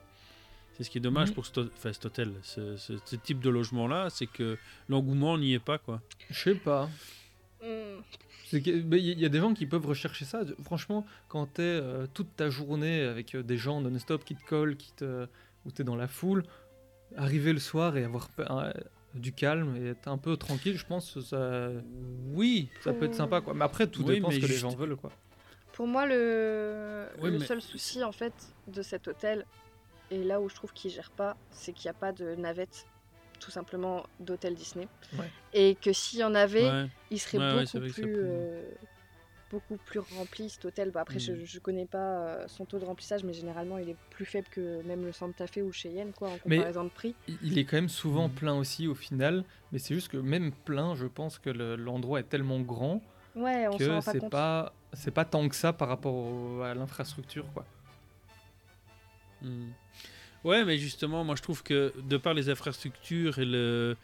C'est 0.76 0.82
ce 0.84 0.90
qui 0.90 0.96
est 0.98 1.00
dommage 1.00 1.28
Mhm. 1.28 1.34
pour 1.34 1.46
cet, 1.46 1.58
hô- 1.58 1.68
enfin, 1.76 1.92
cet 1.92 2.06
hôtel, 2.06 2.32
ce, 2.42 2.76
ce- 2.76 2.94
ce 3.04 3.16
type 3.16 3.40
de 3.40 3.50
logement-là, 3.50 4.08
c'est 4.10 4.26
que 4.26 4.56
l'engouement 4.88 5.36
n'y 5.38 5.52
est 5.54 5.58
pas, 5.58 5.76
quoi. 5.78 6.00
Je 6.30 6.38
sais 6.40 6.54
pas. 6.54 6.88
mais 7.62 8.98
Il 9.00 9.20
y 9.20 9.24
a 9.24 9.28
des 9.28 9.40
gens 9.40 9.54
qui 9.54 9.66
peuvent 9.66 9.86
rechercher 9.86 10.24
ça. 10.24 10.40
Franchement, 10.64 11.06
quand 11.28 11.46
t'es 11.46 11.62
euh, 11.62 12.06
toute 12.12 12.34
ta 12.34 12.48
journée 12.50 13.02
avec 13.02 13.34
euh, 13.34 13.42
des 13.42 13.56
gens 13.58 13.80
non-stop 13.80 14.24
qui 14.24 14.34
te 14.34 14.44
collent, 14.46 14.76
qui 14.76 14.92
te, 14.92 15.26
où 15.66 15.70
t'es 15.70 15.84
dans 15.84 15.96
la 15.96 16.08
foule, 16.08 16.42
arriver 17.16 17.52
le 17.52 17.58
soir 17.60 17.96
et 17.96 18.04
avoir 18.04 18.28
du 19.14 19.32
calme 19.32 19.76
et 19.76 19.90
être 19.90 20.08
un 20.08 20.18
peu 20.18 20.36
tranquille, 20.36 20.76
je 20.76 20.86
pense 20.86 21.12
que 21.12 21.20
ça, 21.20 21.70
Oui, 22.32 22.68
ça 22.82 22.92
peut 22.92 23.04
être 23.06 23.14
sympa. 23.14 23.40
Quoi. 23.40 23.54
Mais 23.54 23.64
après, 23.64 23.86
tout 23.86 24.02
Oui, 24.04 24.16
dépend 24.16 24.30
ce 24.30 24.38
que 24.38 24.46
les 24.46 24.54
gens 24.56 24.74
veulent. 24.74 24.96
Quoi. 24.96 25.10
Pour 25.72 25.86
moi, 25.86 26.06
le, 26.06 27.06
Oui, 27.20 27.30
le 27.30 27.38
mais- 27.38 27.46
seul 27.46 27.60
souci 27.62 28.02
en 28.04 28.12
fait 28.12 28.32
de 28.68 28.82
cet 28.82 29.08
hôtel, 29.08 29.44
et 30.10 30.22
là 30.22 30.40
où 30.40 30.48
je 30.48 30.54
trouve 30.54 30.72
qu'il 30.72 30.90
gère 30.90 31.10
pas, 31.10 31.36
c'est 31.50 31.72
qu'il 31.72 31.86
n'y 31.88 31.90
a 31.90 31.98
pas 31.98 32.12
de 32.12 32.34
navette, 32.34 32.86
tout 33.40 33.50
simplement 33.50 34.04
d'hôtel 34.20 34.54
Disney. 34.54 34.88
Ouais. 35.18 35.30
Et 35.52 35.74
que 35.76 35.92
s'il 35.92 36.20
y 36.20 36.24
en 36.24 36.34
avait, 36.34 36.68
ouais. 36.70 36.86
il 37.10 37.18
serait 37.20 37.38
Ouais, 37.38 37.64
beaucoup 37.64 37.88
plus, 37.92 38.14
euh, 38.16 38.62
beaucoup 39.54 39.76
plus 39.84 40.00
rempli 40.00 40.50
cet 40.50 40.64
hôtel. 40.64 40.90
Bah, 40.90 41.00
après, 41.02 41.18
je, 41.18 41.32
Mm. 41.32 41.44
je 41.44 41.58
connais 41.60 41.86
pas 41.86 41.98
euh, 41.98 42.44
son 42.48 42.64
taux 42.64 42.78
de 42.78 42.84
remplissage, 42.84 43.22
mais 43.24 43.32
généralement, 43.32 43.78
il 43.78 43.88
est 43.88 43.96
plus 44.10 44.24
faible 44.24 44.48
que 44.50 44.82
même 44.82 45.04
le 45.04 45.12
Santa 45.12 45.46
Fe 45.46 45.58
ou 45.62 45.72
Cheyenne, 45.72 46.12
quoi, 46.12 46.28
en 46.28 46.38
Mais- 46.46 46.56
comparaison 46.56 46.84
de 46.84 46.88
prix. 46.90 47.14
Il- 47.42 47.56
est 47.58 47.64
quand 47.64 47.76
même 47.76 47.88
souvent 47.88 48.28
Mhm. 48.28 48.34
plein 48.34 48.54
aussi 48.54 48.86
au 48.88 48.94
final, 48.94 49.44
mais 49.72 49.78
c'est 49.78 49.94
juste 49.94 50.08
que 50.08 50.16
même 50.16 50.52
plein, 50.52 50.94
je 50.94 51.06
pense 51.06 51.38
que 51.38 51.50
le- 51.50 51.76
l'endroit 51.76 52.20
est 52.20 52.28
tellement 52.28 52.60
grand 52.60 53.00
Ouais, 53.36 53.66
on 53.68 53.76
que 53.78 53.84
pas 53.86 54.00
c'est 54.02 54.28
pas 54.30 54.72
c'est 54.92 55.10
pas 55.10 55.24
tant 55.24 55.48
que 55.48 55.56
ça 55.56 55.72
par 55.72 55.88
rapport 55.88 56.14
au- 56.14 56.60
à 56.62 56.72
l'infrastructure 56.74 57.46
quoi. 57.52 57.64
Hmm. 59.42 59.70
Ouais, 60.44 60.64
mais 60.64 60.76
justement, 60.78 61.24
moi 61.24 61.34
je 61.36 61.42
trouve 61.42 61.62
que 61.62 61.92
de 62.02 62.16
par 62.16 62.34
les 62.34 62.48
infrastructures 62.50 63.38
et 63.38 63.44
le 63.44 63.96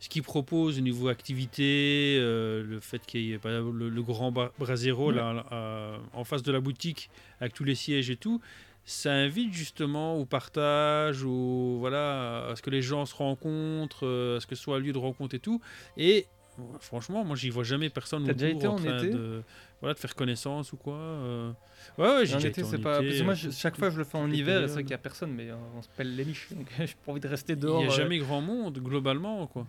ce 0.00 0.08
qu'ils 0.08 0.22
proposent 0.22 0.78
au 0.78 0.82
niveau 0.82 1.08
activité, 1.08 2.16
euh, 2.18 2.64
le 2.64 2.80
fait 2.80 3.04
qu'il 3.06 3.20
y 3.22 3.32
ait 3.32 3.38
par 3.38 3.52
exemple, 3.52 3.76
le, 3.76 3.88
le 3.88 4.02
grand 4.02 4.32
Brasero 4.58 5.08
Ouais. 5.10 5.14
là, 5.14 5.44
à- 5.50 5.98
en 6.18 6.24
face 6.24 6.42
de 6.42 6.50
la 6.52 6.60
boutique 6.60 7.10
avec 7.40 7.52
tous 7.52 7.64
les 7.64 7.74
sièges 7.74 8.10
et 8.10 8.16
tout, 8.16 8.40
ça 8.84 9.12
invite 9.12 9.52
justement 9.52 10.16
au 10.16 10.24
partage, 10.24 11.22
au 11.22 11.76
voilà, 11.78 12.48
à 12.48 12.56
ce 12.56 12.62
que 12.62 12.70
les 12.70 12.82
gens 12.82 13.04
se 13.06 13.14
rencontrent, 13.14 14.06
euh, 14.06 14.38
à 14.38 14.40
ce 14.40 14.46
que 14.46 14.54
ce 14.54 14.62
soit 14.62 14.76
un 14.76 14.80
lieu 14.80 14.92
de 14.92 14.98
rencontre 14.98 15.34
et 15.34 15.38
tout. 15.38 15.60
Et 15.96 16.26
euh, 16.58 16.62
franchement, 16.80 17.22
moi 17.24 17.36
j'y 17.36 17.50
vois 17.50 17.62
jamais 17.62 17.90
personne 17.90 18.24
T'as 18.24 18.32
déjà 18.32 18.48
été 18.48 18.66
en 18.66 18.76
train 18.76 18.98
été? 18.98 19.10
de 19.10 19.42
voilà 19.80 19.94
de 19.94 19.98
faire 19.98 20.14
connaissance 20.14 20.72
ou 20.72 20.76
quoi. 20.76 20.94
euh. 20.94 21.52
Ouais, 21.98 22.04
ouais, 22.08 22.26
j'ai 22.26 22.34
En 22.34 22.36
déjà 22.38 22.48
été, 22.48 22.60
été 22.62 22.64
en 22.66 22.70
c'est 22.70 22.78
pas. 22.78 23.00
Parce 23.02 23.18
que 23.18 23.22
moi, 23.22 23.32
euh, 23.32 23.36
je- 23.36 23.50
chaque 23.50 23.76
fois, 23.78 23.90
je 23.90 23.98
le 23.98 24.04
fais 24.04 24.18
en 24.18 24.30
hiver, 24.30 24.62
c'est 24.66 24.72
vrai 24.74 24.82
qu'il 24.82 24.90
y 24.90 24.94
a 24.94 24.98
personne, 24.98 25.32
mais 25.32 25.50
euh, 25.50 25.56
on 25.76 25.82
se 25.82 25.88
pèle 25.96 26.16
les 26.16 26.24
miches, 26.24 26.48
donc 26.56 26.66
j'ai 26.78 26.86
pas 27.04 27.12
envie 27.12 27.20
de 27.20 27.28
rester 27.28 27.52
Il 27.52 27.58
dehors. 27.60 27.80
n'y 27.80 27.86
a 27.86 27.90
euh. 27.90 27.96
jamais 27.96 28.18
grand 28.18 28.40
monde, 28.40 28.78
globalement, 28.78 29.46
quoi. 29.46 29.66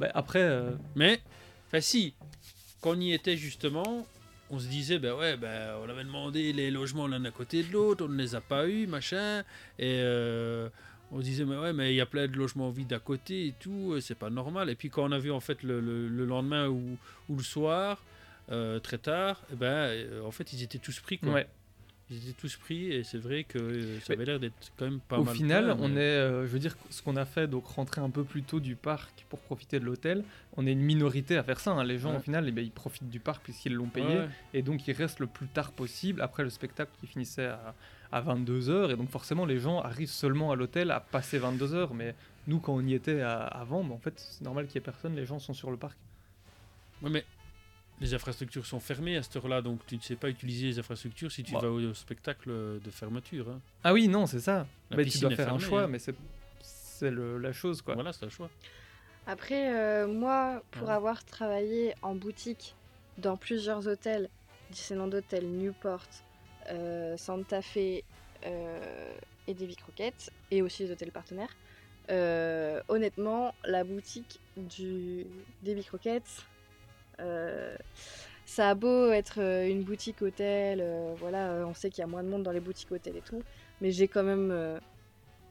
Bah, 0.00 0.10
après, 0.14 0.40
euh, 0.42 0.72
Mais, 0.96 1.20
enfin 1.68 1.80
si, 1.80 2.14
quand 2.80 2.90
on 2.96 3.00
y 3.00 3.12
était 3.12 3.36
justement, 3.36 4.06
on 4.50 4.58
se 4.58 4.66
disait, 4.66 4.98
ben 4.98 5.14
ouais, 5.14 5.36
ben, 5.36 5.76
on 5.84 5.88
avait 5.88 6.04
demandé 6.04 6.52
les 6.52 6.70
logements 6.70 7.06
l'un 7.06 7.24
à 7.24 7.30
côté 7.30 7.62
de 7.62 7.72
l'autre, 7.72 8.04
on 8.04 8.08
ne 8.08 8.18
les 8.18 8.34
a 8.34 8.40
pas 8.40 8.66
eu, 8.68 8.86
machin, 8.86 9.40
et 9.78 10.00
euh, 10.02 10.68
on 11.10 11.18
se 11.18 11.22
disait, 11.24 11.44
mais 11.44 11.56
ouais, 11.56 11.72
mais 11.72 11.92
il 11.92 11.96
y 11.96 12.00
a 12.00 12.06
plein 12.06 12.26
de 12.26 12.36
logements 12.36 12.70
vides 12.70 12.92
à 12.92 12.98
côté 12.98 13.46
et 13.46 13.54
tout, 13.58 13.92
euh, 13.92 14.00
c'est 14.00 14.14
pas 14.18 14.30
normal. 14.30 14.68
Et 14.70 14.74
puis 14.74 14.90
quand 14.90 15.04
on 15.08 15.12
a 15.12 15.18
vu 15.18 15.30
en 15.30 15.40
fait 15.40 15.62
le, 15.62 15.80
le- 15.80 16.08
le 16.08 16.24
lendemain 16.24 16.68
ou, 16.68 16.98
ou 17.28 17.36
le 17.36 17.42
soir, 17.42 18.02
euh, 18.50 18.78
très 18.80 18.98
tard, 18.98 19.40
eh 19.52 19.56
ben, 19.56 20.08
en 20.24 20.30
fait, 20.32 20.52
ils 20.52 20.62
étaient 20.62 20.78
tous 20.78 20.98
pris, 21.00 21.18
quoi. 21.18 21.32
ouais. 21.34 21.46
Ils 22.12 22.28
étaient 22.28 22.40
tous 22.40 22.56
pris, 22.56 22.92
et 22.92 23.04
c'est 23.04 23.16
vrai 23.18 23.44
que 23.44 23.58
euh, 23.58 24.00
ça 24.00 24.12
avait 24.12 24.26
l'air 24.26 24.38
d'être 24.38 24.70
quand 24.76 24.84
même 24.84 25.00
pas 25.00 25.18
Au 25.18 25.24
mal. 25.24 25.34
final, 25.34 25.64
plein, 25.64 25.76
on 25.80 25.96
est, 25.96 26.00
euh, 26.00 26.42
je 26.46 26.52
veux 26.52 26.58
dire, 26.58 26.76
ce 26.90 27.00
qu'on 27.00 27.16
a 27.16 27.24
fait, 27.24 27.46
donc 27.46 27.66
rentrer 27.66 28.00
un 28.02 28.10
peu 28.10 28.22
plus 28.22 28.42
tôt 28.42 28.60
du 28.60 28.76
parc 28.76 29.24
pour 29.30 29.38
profiter 29.40 29.80
de 29.80 29.84
l'hôtel, 29.86 30.22
on 30.56 30.66
est 30.66 30.72
une 30.72 30.82
minorité 30.82 31.36
à 31.38 31.42
faire 31.42 31.58
ça. 31.58 31.70
hein. 31.70 31.84
Les 31.84 31.98
gens, 31.98 32.10
Ouais. 32.10 32.18
au 32.18 32.20
final, 32.20 32.44
eh 32.46 32.52
ben, 32.52 32.62
ils 32.62 32.70
profitent 32.70 33.08
du 33.08 33.18
parc 33.20 33.42
puisqu'ils 33.42 33.72
l'ont 33.74 33.86
payé. 33.88 34.06
Ouais. 34.18 34.28
Et 34.52 34.62
donc, 34.62 34.86
ils 34.86 34.92
restent 34.92 35.20
le 35.20 35.26
plus 35.26 35.46
tard 35.48 35.72
possible 35.72 36.20
après 36.20 36.42
le 36.42 36.50
spectacle 36.50 36.90
qui 37.00 37.06
finissait 37.06 37.46
à, 37.46 37.74
à 38.12 38.20
22h. 38.20 38.90
Et 38.92 38.96
donc, 38.96 39.08
forcément, 39.08 39.46
les 39.46 39.58
gens 39.58 39.80
arrivent 39.80 40.10
seulement 40.10 40.52
à 40.52 40.56
l'hôtel 40.56 40.90
à 40.90 41.00
passer 41.00 41.38
22h. 41.38 41.94
Mais 41.94 42.14
nous, 42.46 42.58
quand 42.60 42.74
on 42.74 42.84
y 42.86 42.92
était 42.92 43.22
à- 43.22 43.44
avant, 43.44 43.82
bah, 43.82 43.94
en 43.94 43.98
fait, 43.98 44.12
c'est 44.16 44.44
normal 44.44 44.66
qu'il 44.66 44.74
n'y 44.80 44.82
ait 44.82 44.90
personne. 44.92 45.16
Les 45.16 45.24
gens 45.24 45.38
sont 45.38 45.54
sur 45.54 45.70
le 45.70 45.78
parc. 45.78 45.96
Ouais, 47.00 47.08
mais 47.10 47.24
les 48.00 48.14
infrastructures 48.14 48.66
sont 48.66 48.80
fermées 48.80 49.16
à 49.16 49.22
cette 49.22 49.36
heure-là, 49.36 49.62
donc 49.62 49.84
tu 49.86 49.96
ne 49.96 50.00
sais 50.00 50.16
pas 50.16 50.28
utiliser 50.28 50.66
les 50.68 50.78
infrastructures 50.78 51.30
si 51.30 51.44
tu 51.44 51.52
Bah. 51.52 51.60
vas 51.60 51.70
au, 51.70 51.80
au 51.80 51.94
spectacle 51.94 52.50
de 52.50 52.90
fermeture. 52.90 53.48
hein. 53.50 53.60
Ah 53.84 53.92
oui, 53.92 54.08
non, 54.08 54.26
c'est 54.26 54.40
ça. 54.40 54.66
La 54.90 54.96
Mais 54.96 55.04
tu 55.06 55.18
dois 55.18 55.30
faire 55.30 55.52
un 55.54 55.58
choix, 55.58 55.82
hein. 55.84 55.88
mais 55.88 55.98
c'est 55.98 56.14
c'est 56.62 57.10
le- 57.10 57.38
la 57.38 57.52
chose, 57.52 57.82
quoi. 57.82 57.94
Voilà, 57.94 58.12
c'est 58.12 58.24
un 58.24 58.28
choix. 58.30 58.48
Après, 59.26 59.72
euh, 59.74 60.06
moi, 60.06 60.62
pour 60.72 60.88
Ouais. 60.88 60.94
avoir 60.94 61.24
travaillé 61.24 61.94
en 62.02 62.14
boutique 62.14 62.74
dans 63.18 63.36
plusieurs 63.36 63.86
hôtels, 63.88 64.28
Disneyland 64.70 65.12
Hotel, 65.12 65.46
Newport, 65.48 66.06
euh, 66.70 67.16
Santa 67.16 67.60
Fe 67.62 68.02
euh, 68.44 69.14
et 69.46 69.54
Davy 69.54 69.76
Crockett, 69.76 70.30
et 70.50 70.62
aussi 70.62 70.84
les 70.84 70.90
hôtels 70.92 71.12
partenaires, 71.12 71.54
euh, 72.10 72.80
honnêtement, 72.88 73.54
la 73.64 73.84
boutique 73.84 74.40
du 74.56 75.26
Davy 75.62 75.84
Crockett, 75.84 76.24
euh, 76.24 76.42
ça 78.44 78.70
a 78.70 78.74
beau 78.74 79.10
être 79.12 79.40
euh, 79.40 79.66
une 79.68 79.82
boutique 79.82 80.20
hôtel, 80.22 80.80
euh, 80.82 81.14
voilà, 81.18 81.52
euh, 81.52 81.64
on 81.64 81.74
sait 81.74 81.90
qu'il 81.90 82.00
y 82.00 82.04
a 82.04 82.06
moins 82.06 82.22
de 82.22 82.28
monde 82.28 82.42
dans 82.42 82.50
les 82.52 82.60
boutiques 82.60 82.92
hôtels 82.92 83.16
et 83.16 83.22
tout, 83.22 83.42
mais 83.80 83.90
j'ai 83.92 84.08
quand 84.08 84.22
même 84.24 84.50
euh, 84.50 84.78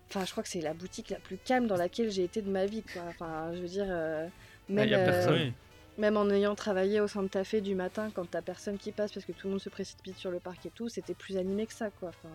Enfin, 0.10 0.26
je 0.26 0.32
crois 0.32 0.44
que 0.44 0.50
c'est 0.50 0.60
la 0.60 0.74
boutique 0.74 1.10
la 1.10 1.20
plus 1.20 1.38
calme 1.38 1.68
dans 1.68 1.78
laquelle 1.78 2.12
j'ai 2.12 2.26
été 2.26 2.42
de 2.42 2.50
ma 2.50 2.66
vie, 2.66 2.84
quoi. 2.84 3.04
Enfin, 3.08 3.52
je 3.54 3.60
veux 3.62 3.68
dire, 3.68 3.86
euh, 3.88 4.28
même, 4.68 4.90
y 4.90 4.94
a 4.94 5.00
euh, 5.00 5.06
personne. 5.06 5.34
Oui. 5.36 5.54
même 5.98 6.18
en 6.18 6.30
ayant 6.30 6.54
travaillé 6.54 7.00
au 7.00 7.08
Santa 7.08 7.46
Fe 7.46 7.56
du 7.62 7.76
matin, 7.76 8.10
quand 8.14 8.30
t'as 8.30 8.42
personne 8.42 8.78
qui 8.78 8.92
passe 8.92 9.14
parce 9.14 9.26
que 9.26 9.32
tout 9.32 9.48
le 9.48 9.52
monde 9.52 9.62
se 9.62 9.70
précipite 9.70 10.18
sur 10.18 10.30
le 10.30 10.42
parc 10.42 10.66
et 10.66 10.70
tout, 10.70 10.90
c'était 10.90 11.14
plus 11.14 11.38
animé 11.38 11.66
que 11.66 11.74
ça, 11.74 11.90
quoi. 11.92 12.10
Enfin, 12.10 12.30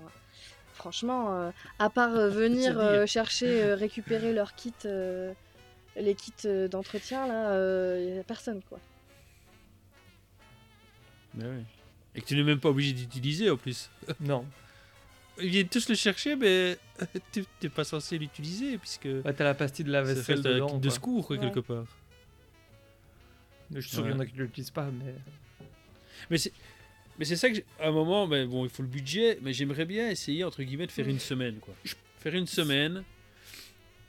franchement, 0.73 1.35
euh, 1.35 1.51
à 1.79 1.91
part 1.91 2.17
euh, 2.17 2.31
venir 2.31 2.81
euh, 2.81 3.05
chercher, 3.05 3.63
euh, 3.63 3.75
récupérer 3.75 4.33
leurs 4.33 4.55
kits, 4.55 4.73
euh, 4.87 5.35
les 5.97 6.15
kits 6.15 6.33
euh, 6.47 6.69
d'entretien, 6.69 7.27
là, 7.27 7.99
il 7.99 8.15
y 8.17 8.19
a 8.19 8.25
personne, 8.25 8.63
quoi. 8.71 8.79
Mais 11.37 11.45
oui. 11.45 11.63
Et 12.15 12.21
que 12.23 12.27
tu 12.27 12.35
n'es 12.37 12.43
même 12.43 12.61
pas 12.61 12.71
obligé 12.71 12.93
d'utiliser 12.93 13.51
en 13.51 13.57
plus. 13.57 13.91
Non. 14.21 14.45
Ils 15.39 15.51
viennent 15.51 15.69
tous 15.69 15.89
le 15.91 15.95
chercher, 15.95 16.35
mais 16.35 16.79
tu 17.33 17.45
n'es 17.63 17.69
pas 17.69 17.85
censé 17.85 18.17
l'utiliser 18.17 18.79
puisque 18.79 19.07
Bah, 19.23 19.35
t'as 19.35 19.45
la 19.45 19.55
pastille 19.55 19.85
de 19.85 19.93
la 19.93 20.03
vaisselle 20.03 20.41
dedans. 20.41 20.79
de 20.79 20.83
quoi. 20.89 20.91
secours 20.91 21.27
quoi, 21.27 21.37
Ouais. 21.37 21.43
quelque 21.43 21.61
part. 21.61 21.85
Je 23.75 23.81
suis 23.81 23.91
sûr 23.91 24.03
qu'il 24.03 24.13
y 24.13 24.15
en 24.15 24.21
a 24.21 24.27
qui 24.27 24.35
ne 24.35 24.43
l'utilisent 24.45 24.71
pas, 24.71 24.89
mais. 24.91 25.15
Mais 26.31 26.39
c'est, 26.39 26.53
mais 27.19 27.25
c'est 27.27 27.37
ça 27.37 27.51
que, 27.51 27.59
à 27.81 27.89
un 27.89 27.91
moment, 27.91 28.27
ben, 28.27 28.49
bon, 28.49 28.65
il 28.65 28.71
faut 28.71 28.83
le 28.83 28.89
budget, 28.89 29.39
mais 29.43 29.53
j'aimerais 29.53 29.85
bien 29.85 30.09
essayer 30.09 30.45
entre 30.45 30.63
guillemets 30.63 30.87
de 30.87 30.93
faire 30.93 31.07
une 31.09 31.19
semaine, 31.19 31.57
quoi. 31.57 31.75
Faire 32.21 32.35
une 32.35 32.47
semaine, 32.47 33.03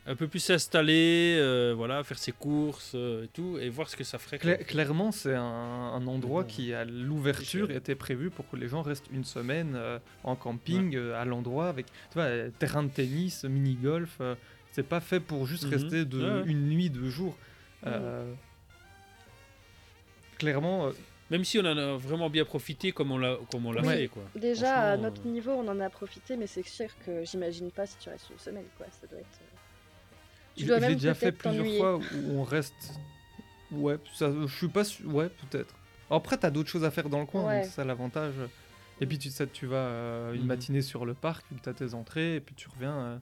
un 0.07 0.15
peu 0.15 0.27
plus 0.27 0.39
s'installer, 0.39 1.35
euh, 1.39 1.73
voilà, 1.75 2.03
faire 2.03 2.17
ses 2.17 2.31
courses 2.31 2.93
euh, 2.95 3.25
et 3.25 3.27
tout, 3.27 3.57
et 3.59 3.69
voir 3.69 3.89
ce 3.89 3.95
que 3.97 4.03
ça 4.05 4.17
ferait. 4.17 4.37
Cla- 4.37 4.63
clairement, 4.63 5.11
c'est 5.11 5.35
un, 5.35 5.41
un 5.43 6.07
endroit 6.07 6.43
bon. 6.43 6.47
qui, 6.47 6.73
à 6.73 6.85
l'ouverture, 6.85 7.69
était 7.71 7.95
prévu 7.95 8.29
pour 8.29 8.49
que 8.49 8.55
les 8.55 8.67
gens 8.69 8.81
restent 8.81 9.09
une 9.11 9.25
semaine 9.25 9.73
euh, 9.75 9.99
en 10.23 10.35
camping 10.35 10.95
euh, 10.95 11.21
à 11.21 11.25
l'endroit 11.25 11.67
avec, 11.67 11.87
tu 11.87 12.13
vois, 12.15 12.29
terrain 12.57 12.83
de 12.83 12.89
tennis, 12.89 13.43
mini-golf. 13.43 14.17
euh, 14.21 14.35
c'est 14.71 14.87
pas 14.87 14.99
fait 15.01 15.19
pour 15.19 15.45
juste 15.45 15.65
Mhm. 15.65 15.71
rester 15.73 16.05
de, 16.05 16.17
Ouais, 16.23 16.41
ouais. 16.41 16.43
une 16.51 16.69
nuit, 16.69 16.89
deux 16.89 17.09
jours. 17.09 17.35
Euh, 17.85 18.33
Clairement, 20.37 20.87
euh, 20.87 20.91
Même 21.31 21.43
si 21.43 21.57
on 21.59 21.65
en 21.65 21.77
a 21.77 21.97
vraiment 21.97 22.29
bien 22.29 22.45
profité 22.45 22.91
comme 22.91 23.11
on 23.11 23.17
l'a, 23.17 23.37
comme 23.51 23.65
on 23.65 23.71
l'a 23.73 23.81
Oui. 23.81 23.87
fait, 23.93 24.07
quoi. 24.07 24.23
Déjà, 24.35 24.91
à 24.93 24.97
notre 24.97 25.25
euh, 25.25 25.29
niveau, 25.29 25.51
on 25.51 25.67
en 25.67 25.79
a 25.81 25.89
profité, 25.89 26.37
mais 26.37 26.47
c'est 26.47 26.65
sûr 26.65 26.87
que 27.05 27.25
j'imagine 27.25 27.71
pas 27.71 27.85
si 27.85 27.97
tu 27.97 28.09
restes 28.09 28.29
une 28.29 28.37
semaine, 28.39 28.65
quoi. 28.77 28.85
Ça 29.01 29.07
doit 29.07 29.19
être. 29.19 29.39
Tu 30.57 30.63
je 30.63 30.67
dois 30.67 30.77
je 30.77 30.81
l'ai 30.81 30.87
même 30.89 30.97
déjà 30.97 31.13
fait 31.13 31.31
plusieurs 31.31 31.65
fois 31.77 31.97
où 31.97 32.31
on 32.39 32.43
reste. 32.43 32.99
Ouais, 33.71 33.97
ça, 34.13 34.31
je 34.45 34.55
suis 34.55 34.67
pas 34.69 34.83
sûr. 34.83 35.13
Ouais, 35.13 35.29
peut-être. 35.29 35.75
Après, 36.09 36.37
t'as 36.37 36.49
d'autres 36.51 36.69
choses 36.69 36.83
à 36.85 36.91
faire 36.91 37.09
dans 37.09 37.19
le 37.19 37.25
coin, 37.25 37.45
Ouais. 37.45 37.55
donc 37.57 37.65
c'est 37.65 37.71
ça 37.71 37.83
l'avantage. 37.85 38.35
Et 39.01 39.05
puis 39.05 39.19
tu 39.19 39.29
sais, 39.29 39.45
tu 39.47 39.65
vas 39.67 39.75
euh, 39.77 40.33
une 40.33 40.41
Mhm. 40.41 40.47
matinée 40.47 40.81
sur 40.81 41.05
le 41.05 41.13
parc, 41.13 41.45
que 41.49 41.55
t'as 41.61 41.73
tes 41.73 41.93
entrées, 41.93 42.35
et 42.35 42.39
puis 42.39 42.55
tu 42.55 42.67
reviens. 42.69 42.97
euh. 42.97 43.17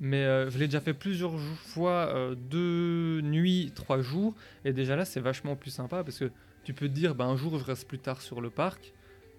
Mais 0.00 0.24
euh, 0.24 0.50
je 0.50 0.58
l'ai 0.58 0.66
déjà 0.66 0.80
fait 0.80 0.94
plusieurs 0.94 1.38
fois, 1.38 2.08
euh, 2.16 2.34
deux 2.34 3.20
nuits, 3.20 3.70
trois 3.74 4.00
jours, 4.00 4.34
et 4.64 4.72
déjà 4.72 4.96
là, 4.96 5.04
c'est 5.04 5.20
vachement 5.20 5.54
plus 5.54 5.70
sympa 5.70 6.02
parce 6.02 6.18
que 6.18 6.32
tu 6.64 6.74
peux 6.74 6.88
te 6.88 6.92
dire, 6.92 7.14
bah, 7.14 7.24
un 7.26 7.36
jour, 7.36 7.58
je 7.58 7.64
reste 7.64 7.86
plus 7.86 7.98
tard 8.00 8.20
sur 8.20 8.40
le 8.40 8.50
parc. 8.50 8.92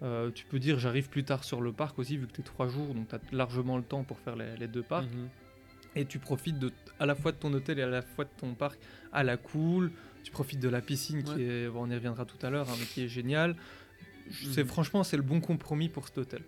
Euh, 0.04 0.32
tu 0.32 0.46
peux 0.46 0.60
dire, 0.60 0.80
j'arrive 0.80 1.10
plus 1.10 1.24
tard 1.26 1.44
sur 1.44 1.60
le 1.62 1.74
parc 1.74 1.98
aussi, 2.00 2.18
vu 2.18 2.28
que 2.28 2.34
t'es 2.34 2.44
trois 2.44 2.68
jours, 2.68 2.94
donc 2.94 3.08
t'as 3.10 3.20
largement 3.32 3.78
le 3.78 3.84
temps 3.84 4.04
pour 4.04 4.20
faire 4.20 4.36
les, 4.38 4.56
les 4.58 4.68
deux 4.68 4.84
parcs 4.84 5.10
mhm. 5.12 5.28
Et 5.96 6.06
tu 6.06 6.20
profites 6.20 6.60
de, 6.60 6.72
à 7.00 7.06
la 7.06 7.16
fois 7.16 7.32
de 7.32 7.38
ton 7.38 7.54
hôtel 7.54 7.80
et 7.80 7.84
à 7.84 7.88
la 7.88 8.02
fois 8.02 8.26
de 8.26 8.30
ton 8.38 8.54
parc 8.56 8.80
à 9.12 9.24
la 9.24 9.38
cool. 9.38 9.92
Tu 10.24 10.32
profites 10.32 10.60
de 10.60 10.70
la 10.70 10.82
piscine 10.82 11.24
qui 11.24 11.44
est, 11.44 11.68
bon, 11.70 11.84
on 11.88 11.90
y 11.90 11.96
reviendra 11.96 12.26
tout 12.26 12.38
à 12.46 12.50
l'heure, 12.50 12.70
hein, 12.70 12.76
mais 12.80 12.86
qui 12.86 13.04
est 13.04 13.08
géniale. 13.08 13.56
C'est 14.32 14.64
Mhm. 14.64 14.70
franchement 14.70 15.04
c'est 15.04 15.18
le 15.18 15.24
bon 15.24 15.42
compromis 15.42 15.90
pour 15.90 16.08
cet 16.08 16.18
hôtel. 16.18 16.42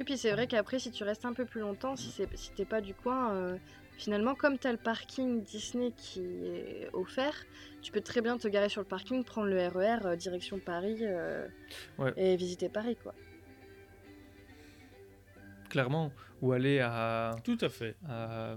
Et 0.00 0.04
puis 0.04 0.16
c'est 0.16 0.32
vrai 0.32 0.46
qu'après, 0.46 0.78
si 0.78 0.90
tu 0.90 1.04
restes 1.04 1.24
un 1.24 1.34
peu 1.34 1.44
plus 1.44 1.60
longtemps, 1.60 1.96
si 1.96 2.10
c'est 2.10 2.28
si 2.36 2.50
t'es 2.52 2.64
pas 2.64 2.80
du 2.80 2.94
coin, 2.94 3.32
euh, 3.34 3.56
finalement, 3.96 4.34
comme 4.34 4.58
t'as 4.58 4.72
le 4.72 4.78
parking 4.78 5.42
Disney 5.44 5.92
qui 5.96 6.20
est 6.46 6.88
offert, 6.94 7.34
tu 7.82 7.92
peux 7.92 8.00
très 8.00 8.20
bien 8.22 8.36
te 8.38 8.48
garer 8.48 8.68
sur 8.68 8.80
le 8.80 8.88
parking, 8.88 9.22
prendre 9.22 9.46
le 9.48 9.68
RER 9.68 9.98
euh, 10.06 10.16
direction 10.16 10.58
Paris 10.58 10.98
euh, 11.02 11.46
Ouais. 11.98 12.12
et 12.16 12.34
visiter 12.36 12.68
Paris, 12.68 12.96
quoi. 13.00 13.14
Clairement, 15.74 16.12
ou 16.40 16.52
aller 16.52 16.78
à, 16.78 17.34
Tout 17.42 17.58
à 17.60 17.68
fait. 17.68 17.96
à, 18.08 18.52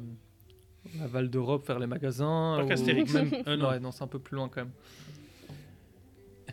à 1.01 1.07
Val 1.07 1.29
d'Europe 1.31 1.65
faire 1.65 1.79
les 1.79 1.87
magasins. 1.87 2.57
Parc 2.59 2.69
Astérix. 2.71 3.11
même- 3.13 3.31
Euh, 3.47 3.55
non. 3.57 3.69
Ouais, 3.69 3.79
non, 3.79 3.91
c'est 3.91 4.03
un 4.03 4.07
peu 4.07 4.19
plus 4.19 4.35
loin 4.35 4.49
quand 4.49 4.61
même. 4.61 4.71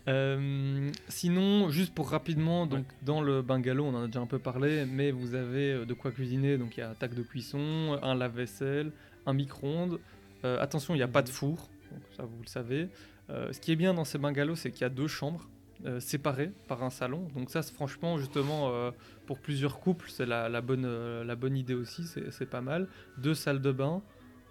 Euh, 0.08 0.90
sinon, 1.08 1.68
juste 1.70 1.94
pour 1.94 2.10
rapidement, 2.10 2.66
donc 2.66 2.84
dans 3.02 3.20
le 3.22 3.40
bungalow, 3.42 3.84
on 3.84 3.94
en 3.94 4.02
a 4.04 4.06
déjà 4.06 4.20
un 4.20 4.26
peu 4.26 4.38
parlé, 4.38 4.84
mais 4.86 5.10
vous 5.10 5.34
avez 5.34 5.72
euh, 5.72 5.84
de 5.86 5.94
quoi 5.94 6.10
cuisiner. 6.12 6.58
Donc 6.58 6.76
il 6.76 6.80
y 6.80 6.82
a 6.82 6.90
un 6.90 6.94
tac 6.94 7.14
de 7.14 7.22
cuisson, 7.22 7.98
un 8.02 8.14
lave-vaisselle, 8.14 8.90
un 9.26 9.32
micro-ondes. 9.32 9.98
Euh, 10.44 10.60
attention, 10.60 10.94
il 10.94 10.98
n'y 10.98 11.02
a 11.02 11.08
pas 11.08 11.22
de 11.22 11.28
four, 11.30 11.68
donc 11.90 12.00
ça 12.16 12.22
vous 12.24 12.40
le 12.42 12.48
savez. 12.48 12.88
Euh, 13.30 13.52
ce 13.52 13.60
qui 13.60 13.72
est 13.72 13.76
bien 13.76 13.94
dans 13.94 14.04
ces 14.04 14.18
bungalows, 14.18 14.56
c'est 14.56 14.70
qu'il 14.70 14.82
y 14.82 14.84
a 14.84 14.90
deux 14.90 15.08
chambres. 15.08 15.48
Euh, 15.84 16.00
séparés 16.00 16.50
par 16.68 16.82
un 16.82 16.90
salon. 16.90 17.28
Donc 17.34 17.50
ça, 17.50 17.62
c'est 17.62 17.74
franchement, 17.74 18.16
justement, 18.18 18.70
euh, 18.72 18.90
pour 19.26 19.38
plusieurs 19.38 19.80
couples, 19.80 20.08
c'est 20.10 20.26
la, 20.26 20.48
la 20.48 20.60
bonne, 20.60 20.84
euh, 20.86 21.24
la 21.24 21.36
bonne 21.36 21.56
idée 21.56 21.74
aussi, 21.74 22.04
c'est 22.04 22.30
c'est 22.32 22.46
pas 22.46 22.60
mal. 22.62 22.88
Deux 23.18 23.34
salles 23.34 23.60
de 23.60 23.72
bain, 23.72 24.02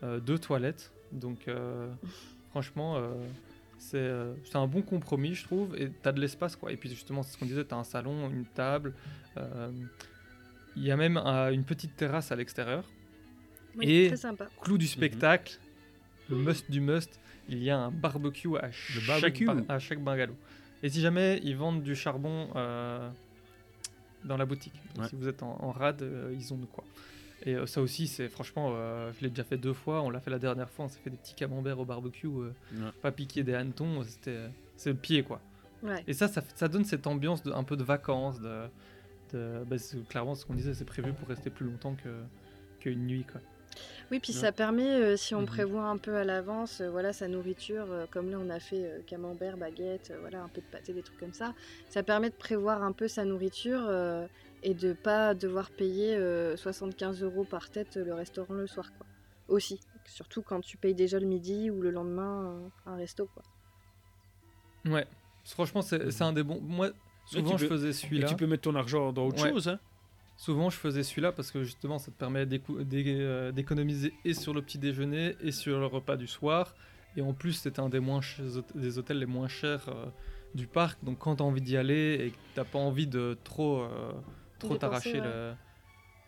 euh, 0.03 0.19
deux 0.19 0.37
toilettes. 0.39 0.91
Donc 1.11 1.47
euh, 1.47 1.91
franchement, 2.51 2.97
euh, 2.97 3.13
c'est 3.77 3.97
euh, 3.97 4.33
c'est 4.45 4.57
un 4.57 4.67
bon 4.67 4.81
compromis, 4.81 5.33
je 5.33 5.43
trouve. 5.43 5.75
Et 5.75 5.89
tu 5.89 6.07
as 6.07 6.11
de 6.11 6.21
l'espace, 6.21 6.55
quoi. 6.55 6.71
Et 6.71 6.77
puis 6.77 6.89
justement, 6.89 7.23
c'est 7.23 7.33
ce 7.33 7.37
qu'on 7.37 7.45
disait, 7.45 7.65
tu 7.65 7.73
as 7.73 7.77
un 7.77 7.83
salon, 7.83 8.29
une 8.29 8.45
table. 8.45 8.93
euh, 9.37 9.71
Il 10.75 10.83
y 10.83 10.91
a 10.91 10.97
même 10.97 11.17
une 11.17 11.63
petite 11.63 11.95
terrasse 11.95 12.31
à 12.31 12.35
l'extérieur. 12.35 12.83
Oui, 13.75 13.89
Et 13.89 14.07
très 14.07 14.17
sympa. 14.17 14.47
clou 14.61 14.77
du 14.77 14.85
spectacle, 14.87 15.57
le 16.29 16.35
must 16.37 16.69
du 16.69 16.79
must, 16.79 17.19
il 17.49 17.61
y 17.63 17.71
a 17.71 17.77
un 17.79 17.89
barbecue 17.91 18.55
à 18.57 18.71
chaque, 18.71 19.07
barbecue. 19.07 19.45
ba- 19.45 19.55
à 19.67 19.79
chaque 19.79 19.99
bungalow. 20.03 20.35
Et 20.83 20.89
si 20.89 21.01
jamais 21.01 21.39
ils 21.43 21.55
vendent 21.57 21.81
du 21.81 21.95
charbon 21.95 22.49
euh, 22.55 23.09
dans 24.25 24.37
la 24.37 24.45
boutique, 24.45 24.73
donc 24.95 25.03
Ouais. 25.03 25.09
si 25.09 25.15
vous 25.15 25.27
êtes 25.27 25.41
en, 25.43 25.57
en 25.61 25.71
rade, 25.71 26.01
euh, 26.01 26.33
ils 26.37 26.53
ont 26.53 26.57
de 26.57 26.65
quoi. 26.65 26.83
Et 27.45 27.55
euh, 27.55 27.65
ça 27.65 27.81
aussi, 27.81 28.07
c'est 28.07 28.29
franchement, 28.29 28.71
euh, 28.75 29.11
je 29.17 29.21
l'ai 29.23 29.29
déjà 29.29 29.43
fait 29.43 29.57
deux 29.57 29.73
fois. 29.73 30.01
On 30.01 30.09
l'a 30.09 30.19
fait 30.21 30.29
la 30.31 30.39
dernière 30.39 30.69
fois, 30.69 30.85
on 30.85 30.87
s'est 30.89 30.99
fait 31.03 31.09
des 31.09 31.17
petits 31.17 31.35
camemberts 31.35 31.79
au 31.79 31.85
barbecue, 31.85 32.27
euh, 32.27 32.51
Ouais. 32.73 32.91
pas 33.01 33.11
piquer 33.11 33.43
des 33.43 33.53
hannetons, 33.53 34.03
c'était, 34.03 34.49
c'est 34.77 34.91
le 34.91 34.95
pied 34.97 35.23
quoi. 35.23 35.41
Ouais. 35.81 36.03
Et 36.07 36.13
ça, 36.13 36.27
ça, 36.29 36.41
ça 36.55 36.67
donne 36.69 36.85
cette 36.85 37.07
ambiance 37.07 37.43
de, 37.43 37.51
un 37.51 37.63
peu 37.63 37.75
de 37.75 37.83
vacances. 37.83 38.39
De, 38.39 38.63
de- 39.33 39.63
bah, 39.65 39.77
c'est 39.77 40.07
clairement 40.07 40.35
ce 40.35 40.45
qu'on 40.45 40.53
disait, 40.53 40.73
c'est 40.73 40.85
prévu 40.85 41.11
pour 41.13 41.27
rester 41.27 41.49
plus 41.49 41.65
longtemps 41.65 41.95
que 41.95 42.09
qu'une 42.79 43.05
nuit 43.07 43.25
quoi. 43.29 43.41
Oui, 44.11 44.19
puis 44.19 44.33
Ouais. 44.33 44.39
ça 44.39 44.51
permet, 44.51 44.89
euh, 45.01 45.17
si 45.17 45.33
on 45.35 45.41
Mhm. 45.41 45.45
prévoit 45.47 45.83
un 45.85 45.97
peu 45.97 46.15
à 46.15 46.23
l'avance, 46.23 46.81
euh, 46.81 46.89
voilà, 46.89 47.13
sa 47.13 47.27
nourriture, 47.27 47.91
euh, 47.91 48.05
comme 48.11 48.29
là 48.29 48.37
on 48.39 48.49
a 48.49 48.59
fait 48.59 48.85
euh, 48.85 49.01
camembert, 49.07 49.57
baguette, 49.57 50.11
euh, 50.11 50.19
voilà, 50.19 50.43
un 50.43 50.49
peu 50.49 50.61
de 50.61 50.65
pâté, 50.71 50.93
des 50.93 51.01
trucs 51.03 51.19
comme 51.19 51.33
ça. 51.33 51.53
Ça 51.89 52.03
permet 52.03 52.29
de 52.29 52.35
prévoir 52.35 52.83
un 52.83 52.91
peu 52.91 53.07
sa 53.07 53.25
nourriture 53.25 53.81
euh, 53.87 54.27
et 54.61 54.73
de 54.73 54.93
pas 54.93 55.33
devoir 55.33 55.71
payer 55.71 56.15
euh, 56.15 56.55
75 56.57 57.21
euros 57.23 57.45
par 57.45 57.69
tête 57.69 57.97
euh, 57.97 58.03
le 58.05 58.13
restaurant 58.13 58.53
le 58.53 58.67
soir, 58.67 58.91
quoi. 58.97 59.05
Aussi, 59.49 59.79
surtout 60.05 60.41
quand 60.41 60.61
tu 60.61 60.77
payes 60.77 60.95
déjà 60.95 61.19
le 61.19 61.25
midi 61.27 61.69
ou 61.69 61.81
le 61.81 61.91
lendemain 61.91 62.45
euh, 62.85 62.91
un 62.91 62.95
resto, 62.95 63.27
quoi. 63.33 63.43
Ouais, 64.85 65.05
franchement, 65.45 65.81
c'est 65.81 66.11
c'est 66.11 66.23
un 66.23 66.33
des 66.33 66.43
bons. 66.43 66.59
Moi, 66.61 66.91
souvent, 67.25 67.57
je 67.57 67.65
peux- 67.65 67.69
faisais 67.75 67.89
Et 67.89 67.93
celui-là. 67.93 68.27
tu 68.27 68.35
peux 68.35 68.47
mettre 68.47 68.63
ton 68.63 68.75
argent 68.75 69.11
dans 69.13 69.27
autre 69.27 69.41
Ouais. 69.43 69.49
chose. 69.49 69.67
Hein. 69.67 69.79
Souvent, 70.35 70.69
je 70.69 70.77
faisais 70.77 71.03
celui-là 71.03 71.31
parce 71.31 71.51
que 71.51 71.63
justement, 71.63 71.99
ça 71.99 72.11
te 72.11 72.17
permet 72.17 72.45
euh, 72.47 73.51
d'économiser 73.51 74.13
et 74.25 74.33
sur 74.33 74.53
le 74.53 74.61
petit 74.61 74.79
déjeuner 74.79 75.35
et 75.41 75.51
sur 75.51 75.79
le 75.79 75.85
repas 75.85 76.17
du 76.17 76.27
soir. 76.27 76.73
Et 77.15 77.21
en 77.21 77.33
plus, 77.33 77.53
c'était 77.53 77.79
un 77.79 77.89
des, 77.89 77.99
moins 77.99 78.21
des 78.73 78.97
hôtels 78.97 79.19
les 79.19 79.27
moins 79.27 79.47
chers 79.47 79.87
euh, 79.89 80.05
du 80.55 80.65
parc. 80.67 81.03
Donc, 81.03 81.19
quand 81.19 81.35
tu 81.35 81.43
as 81.43 81.45
envie 81.45 81.61
d'y 81.61 81.77
aller 81.77 82.17
et 82.19 82.31
que 82.31 82.61
tu 82.61 82.69
pas 82.69 82.79
envie 82.79 83.07
de 83.07 83.37
trop, 83.43 83.81
euh, 83.81 84.11
trop 84.57 84.75
t'arracher 84.77 85.21
ouais. 85.21 85.27
le, 85.27 85.53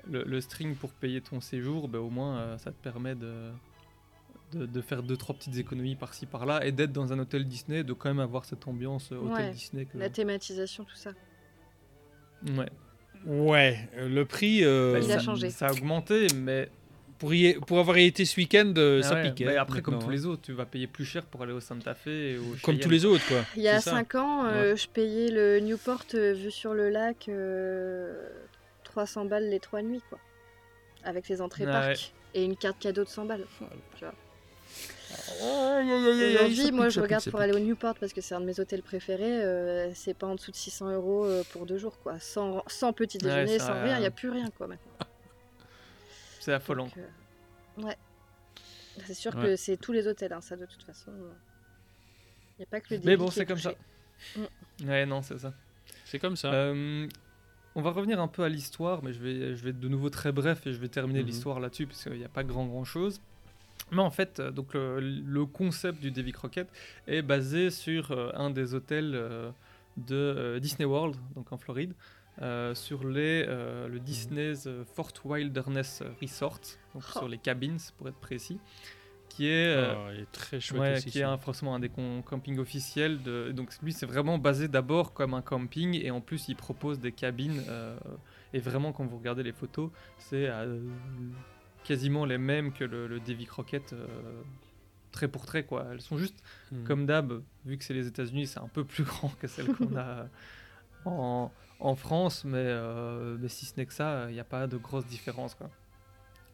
le, 0.08 0.24
le 0.24 0.42
string 0.42 0.76
pour 0.76 0.92
payer 0.92 1.22
ton 1.22 1.42
séjour, 1.42 1.88
ben, 1.88 2.00
au 2.00 2.12
moins, 2.12 2.38
euh, 2.38 2.58
ça 2.60 2.72
te 2.72 2.82
permet 2.82 3.16
de, 3.16 3.50
de, 4.54 4.68
de 4.68 4.82
faire 4.82 5.02
deux, 5.02 5.18
trois 5.18 5.34
petites 5.36 5.58
économies 5.58 5.96
par-ci, 5.96 6.28
par-là 6.28 6.64
et 6.64 6.72
d'être 6.72 6.92
dans 6.92 7.12
un 7.12 7.18
hôtel 7.18 7.48
Disney, 7.48 7.84
de 7.84 7.94
quand 7.94 8.10
même 8.10 8.20
avoir 8.20 8.46
cette 8.46 8.68
ambiance 8.68 9.12
hôtel 9.12 9.28
Ouais, 9.28 9.52
Disney. 9.52 9.86
Que... 9.86 9.98
La 9.98 10.12
thématisation, 10.12 10.84
tout 10.84 10.96
ça. 10.96 11.12
Ouais. 12.56 12.70
Ouais, 13.26 13.78
euh, 13.98 14.08
le 14.08 14.26
prix. 14.26 14.64
euh, 14.64 15.00
Il 15.04 15.12
a 15.12 15.16
ça, 15.20 15.24
changé. 15.26 15.50
Ça 15.50 15.68
a 15.68 15.72
augmenté, 15.72 16.28
mais 16.36 16.70
Pour, 17.18 17.34
y- 17.34 17.54
pour 17.66 17.80
avoir 17.80 17.96
été 17.98 18.26
ce 18.26 18.36
week-end, 18.38 18.74
euh, 18.78 19.00
Ah 19.04 19.08
ça 19.08 19.14
ouais, 19.16 19.32
pique. 19.32 19.46
mais 19.48 19.56
après, 19.56 19.82
comme 19.82 19.94
maintenant, 19.96 20.08
tous 20.10 20.12
hein. 20.14 20.18
les 20.18 20.26
autres, 20.26 20.42
tu 20.44 20.52
vas 20.52 20.66
payer 20.66 20.86
plus 20.86 21.06
cher 21.06 21.24
pour 21.26 21.42
aller 21.44 21.54
au 21.54 21.62
Santa 21.62 21.96
Fe 21.96 22.08
et 22.08 22.38
au 22.38 22.42
Comme 22.62 22.76
Cheyenne. 22.76 22.80
tous 22.82 22.90
les 22.90 23.06
autres, 23.06 23.26
quoi. 23.28 23.38
Il 23.56 23.64
y 23.64 23.70
a 23.70 23.80
C'est 23.80 23.90
ça. 23.90 23.96
5 23.98 24.16
ans, 24.16 24.46
euh, 24.46 24.76
je 24.76 24.88
payais 24.90 25.32
le 25.32 25.60
Newport 25.62 26.04
euh, 26.14 26.34
vue 26.34 26.52
sur 26.52 26.74
le 26.74 26.90
lac 26.90 27.30
euh, 27.30 28.28
300 28.84 29.26
balles 29.26 29.50
les 29.50 29.60
3 29.62 29.82
nuits, 29.82 30.02
quoi. 30.10 30.20
Avec 31.06 31.30
les 31.30 31.42
entrées 31.42 31.66
Ouais. 31.66 31.72
parc. 31.72 32.14
Et 32.34 32.44
une 32.44 32.58
carte 32.58 32.80
cadeau 32.80 33.06
de 33.06 33.10
100 33.10 33.26
balles. 33.26 33.46
tu 33.98 34.04
vois. 34.04 34.14
Aujourd'hui, 35.16 36.72
moi, 36.72 36.90
je 36.90 37.00
regarde 37.02 37.30
pour 37.30 37.40
aller 37.40 37.54
au 37.54 37.60
Newport 37.60 37.96
parce 38.00 38.14
que 38.14 38.22
c'est 38.22 38.36
un 38.36 38.42
de 38.42 38.46
mes 38.46 38.60
hôtels 38.60 38.82
préférés. 38.84 39.44
euh, 39.44 39.92
c'est 39.94 40.14
pas 40.14 40.28
en 40.28 40.36
dessous 40.36 40.52
de 40.52 40.56
600 40.56 40.92
euros 40.94 41.26
euh, 41.26 41.44
pour 41.52 41.66
deux 41.66 41.78
jours, 41.78 42.00
quoi. 42.00 42.20
Sans, 42.20 42.64
sans 42.68 42.94
petit 42.94 43.18
déjeuner, 43.18 43.60
sans 43.60 43.74
rien, 43.84 43.98
il 43.98 44.02
n'y 44.02 44.06
a 44.06 44.12
plus 44.12 44.30
rien, 44.30 44.48
quoi, 44.58 44.68
maintenant. 44.68 44.92
C'est 46.40 46.54
affolant. 46.54 46.86
Donc, 46.86 46.98
euh, 46.98 47.82
ouais. 47.84 47.98
C'est 49.06 49.14
sûr 49.16 49.36
Ouais. 49.36 49.42
que 49.44 49.56
c'est 49.58 49.76
tous 49.78 49.92
les 49.92 50.08
hôtels, 50.08 50.32
hein, 50.32 50.42
ça, 50.42 50.56
de 50.56 50.66
toute 50.66 50.84
façon. 50.84 51.12
Il 51.12 52.60
n'y 52.60 52.64
a 52.64 52.68
pas 52.68 52.80
que 52.80 52.94
le 52.94 53.02
Mais 53.04 53.18
bon, 53.18 53.30
c'est 53.30 53.42
est 53.42 53.46
comme 53.46 53.58
ça. 53.58 53.74
Mm. 54.38 54.88
Ouais, 54.88 55.06
non, 55.06 55.22
c'est 55.22 55.38
ça. 55.40 55.54
C'est 56.06 56.20
comme 56.20 56.36
ça. 56.38 56.54
Euh, 56.54 57.08
on 57.76 57.82
va 57.82 57.90
revenir 57.92 58.22
un 58.22 58.28
peu 58.30 58.44
à 58.44 58.50
l'histoire, 58.50 59.04
mais 59.04 59.12
je 59.12 59.20
vais, 59.20 59.56
je 59.56 59.64
vais 59.64 59.72
être 59.72 59.80
de 59.80 59.90
nouveau 59.90 60.10
très 60.10 60.32
bref 60.32 60.66
et 60.68 60.72
je 60.72 60.78
vais 60.80 60.88
terminer 60.88 61.22
Mhm. 61.22 61.26
l'histoire 61.26 61.60
là-dessus, 61.60 61.88
parce 61.88 62.02
qu'il 62.04 62.14
n'y 62.14 62.24
a 62.24 62.30
pas 62.30 62.44
grand 62.46 62.66
grand 62.68 62.86
chose. 62.86 63.20
Mais 63.92 64.02
en 64.02 64.10
fait, 64.12 64.40
euh, 64.40 64.52
donc, 64.52 64.74
le, 64.74 65.00
le 65.00 65.46
concept 65.46 66.00
du 66.02 66.12
Davy 66.12 66.32
Crockett 66.32 66.68
est 67.08 67.22
basé 67.22 67.70
sur 67.70 68.12
euh, 68.12 68.32
un 68.34 68.50
des 68.50 68.74
hôtels 68.74 69.12
euh, 69.16 69.52
de 69.98 70.16
euh, 70.16 70.60
Disney 70.60 70.86
World, 70.86 71.16
donc 71.36 71.52
en 71.54 71.58
Floride, 71.58 71.94
euh, 72.42 72.74
sur 72.76 73.08
les, 73.08 73.46
euh, 73.48 73.88
le 73.88 74.00
Disney's 74.00 74.66
euh, 74.68 74.84
Fort 74.96 75.14
Wilderness 75.24 76.04
Resort, 76.22 76.60
donc 76.94 77.04
Oh. 77.16 77.20
sur 77.20 77.28
les 77.28 77.38
cabins 77.38 77.78
pour 77.98 78.10
être 78.10 78.18
précis, 78.18 78.60
qui 79.30 79.48
est 79.48 79.74
euh, 79.76 79.94
Ah, 79.96 80.14
est 80.14 80.32
très 80.32 80.60
chouette 80.60 80.82
Ouais, 80.82 80.98
aussi, 80.98 81.12
qui 81.12 81.20
est 81.20 81.24
un, 81.24 81.38
forcément 81.38 81.76
un 81.76 81.80
des 81.80 81.90
campings 81.90 82.58
officiels. 82.60 83.22
De... 83.22 83.52
Donc 83.52 83.70
lui, 83.84 83.94
c'est 83.94 84.06
vraiment 84.06 84.38
basé 84.38 84.68
d'abord 84.68 85.14
comme 85.14 85.34
un 85.34 85.42
camping 85.42 85.94
et 86.02 86.10
en 86.12 86.22
plus, 86.22 86.48
il 86.50 86.56
propose 86.56 87.00
des 87.00 87.12
cabines. 87.12 87.64
euh, 87.70 87.98
Et 88.54 88.60
vraiment, 88.60 88.92
quand 88.94 89.06
vous 89.06 89.18
regardez 89.18 89.44
les 89.44 89.52
photos, 89.54 89.92
c'est 90.18 90.48
euh, 90.50 90.80
quasiment 91.86 92.26
les 92.26 92.38
mêmes 92.38 92.74
que 92.74 92.84
le, 92.84 93.08
le 93.08 93.20
Davy 93.20 93.46
Crockett, 93.46 93.94
euh, 93.94 94.42
trait 95.12 95.28
pour 95.30 95.46
trait. 95.46 95.64
Quoi. 95.66 95.86
Elles 95.92 96.02
sont 96.02 96.18
juste, 96.18 96.44
Mhm. 96.72 96.84
comme 96.84 97.06
d'hab, 97.06 97.42
vu 97.66 97.78
que 97.78 97.84
c'est 97.86 97.94
les 97.94 98.08
États-Unis, 98.08 98.48
c'est 98.48 98.60
un 98.60 98.68
peu 98.68 98.84
plus 98.84 99.04
grand 99.06 99.30
que 99.40 99.48
celles 99.48 99.74
qu'on 99.74 99.96
a 99.96 100.28
en, 101.06 101.52
en 101.80 101.96
France, 101.96 102.44
mais, 102.44 102.58
euh, 102.58 103.38
mais 103.40 103.48
si 103.48 103.66
ce 103.66 103.74
n'est 103.78 103.86
que 103.86 103.94
ça, 103.94 104.26
il 104.30 104.34
n'y 104.34 104.40
a 104.40 104.44
pas 104.46 104.68
de 104.68 104.78
grosse 104.78 105.06
différence. 105.06 105.56
Quoi. 105.56 105.70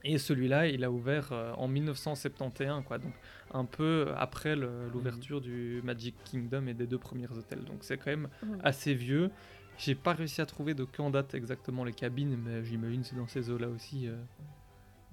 Et 0.04 0.17
celui-là, 0.17 0.67
il 0.67 0.84
a 0.84 0.91
ouvert 0.91 1.32
euh, 1.32 1.54
en 1.54 1.67
1971, 1.67 2.84
quoi, 2.84 2.98
donc 2.98 3.13
un 3.54 3.65
peu 3.65 4.08
après 4.17 4.56
l'ouverture 4.56 5.41
du 5.41 5.82
Magic 5.84 6.15
Kingdom 6.26 6.65
et 6.67 6.74
des 6.74 6.88
deux 6.88 6.98
premiers 6.98 7.32
hôtels. 7.32 7.63
Donc 7.65 7.84
c'est 7.84 7.98
quand 7.98 8.12
même 8.12 8.28
Mhm. 8.44 8.60
assez 8.63 8.94
vieux. 8.94 9.30
J'ai 9.78 9.96
pas 9.96 10.13
réussi 10.13 10.41
à 10.41 10.46
trouver 10.46 10.74
de 10.74 10.84
quand 10.86 11.10
date 11.12 11.34
exactement 11.34 11.84
les 11.84 11.94
cabines, 11.94 12.36
mais 12.38 12.63
j'imagine 12.63 13.02
que 13.02 13.08
c'est 13.08 13.15
dans 13.15 13.28
ces 13.28 13.50
eaux-là 13.50 13.67
aussi. 13.70 14.08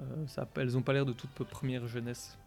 Euh, 0.00 0.26
elles 0.56 0.76
ont 0.76 0.82
pas 0.82 0.92
l'air 0.92 1.06
de 1.06 1.12
toute 1.12 1.30
première 1.30 1.86
jeunesse. 1.88 2.38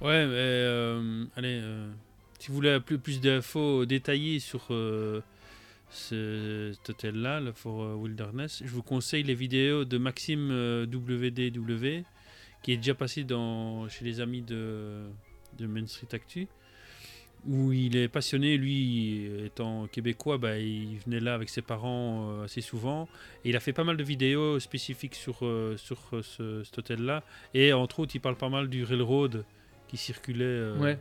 Ouais, 0.00 0.26
mais 0.26 0.34
euh, 0.36 1.24
allez, 1.36 1.58
euh, 1.62 1.90
si 2.38 2.48
vous 2.48 2.54
voulez 2.54 2.78
plus, 2.80 2.98
d'infos 3.20 3.86
détaillées 3.86 4.40
sur 4.40 4.66
ce- 4.66 5.22
cet 5.90 6.90
hôtel-là, 6.90 7.40
le 7.40 7.52
Fort 7.52 7.98
Wilderness, 7.98 8.62
je 8.64 8.70
vous 8.70 8.82
conseille 8.82 9.22
les 9.22 9.34
vidéos 9.34 9.84
de 9.86 9.96
Maxime 9.96 10.50
WDW, 10.84 12.04
qui 12.62 12.72
est 12.72 12.76
déjà 12.76 12.94
passé 12.94 13.24
chez 13.88 14.04
les 14.04 14.20
amis 14.20 14.42
de, 14.42 15.06
de 15.56 15.66
Main 15.66 15.86
Street 15.86 16.08
Actu, 16.12 16.46
où 17.48 17.72
il 17.72 17.96
est 17.96 18.08
passionné, 18.08 18.56
lui 18.56 19.26
étant 19.44 19.86
québécois, 19.86 20.36
bah, 20.38 20.58
il 20.58 20.98
venait 21.06 21.20
là 21.20 21.34
avec 21.34 21.48
ses 21.48 21.62
parents 21.62 22.28
euh, 22.30 22.44
assez 22.44 22.60
souvent, 22.60 23.08
et 23.44 23.50
il 23.50 23.56
a 23.56 23.60
fait 23.60 23.72
pas 23.72 23.84
mal 23.84 23.96
de 23.96 24.02
vidéos 24.02 24.58
spécifiques 24.60 25.14
sur, 25.14 25.38
euh, 25.42 25.76
sur 25.76 25.98
euh, 26.12 26.22
ce, 26.22 26.64
cet 26.64 26.78
hôtel-là, 26.78 27.22
et 27.54 27.72
entre 27.72 28.00
autres, 28.00 28.12
il 28.16 28.20
parle 28.20 28.36
pas 28.36 28.48
mal 28.48 28.68
du 28.68 28.84
railroad 28.84 29.44
qui 29.88 29.96
circulait 29.96 30.70
Ouais. 30.78 30.98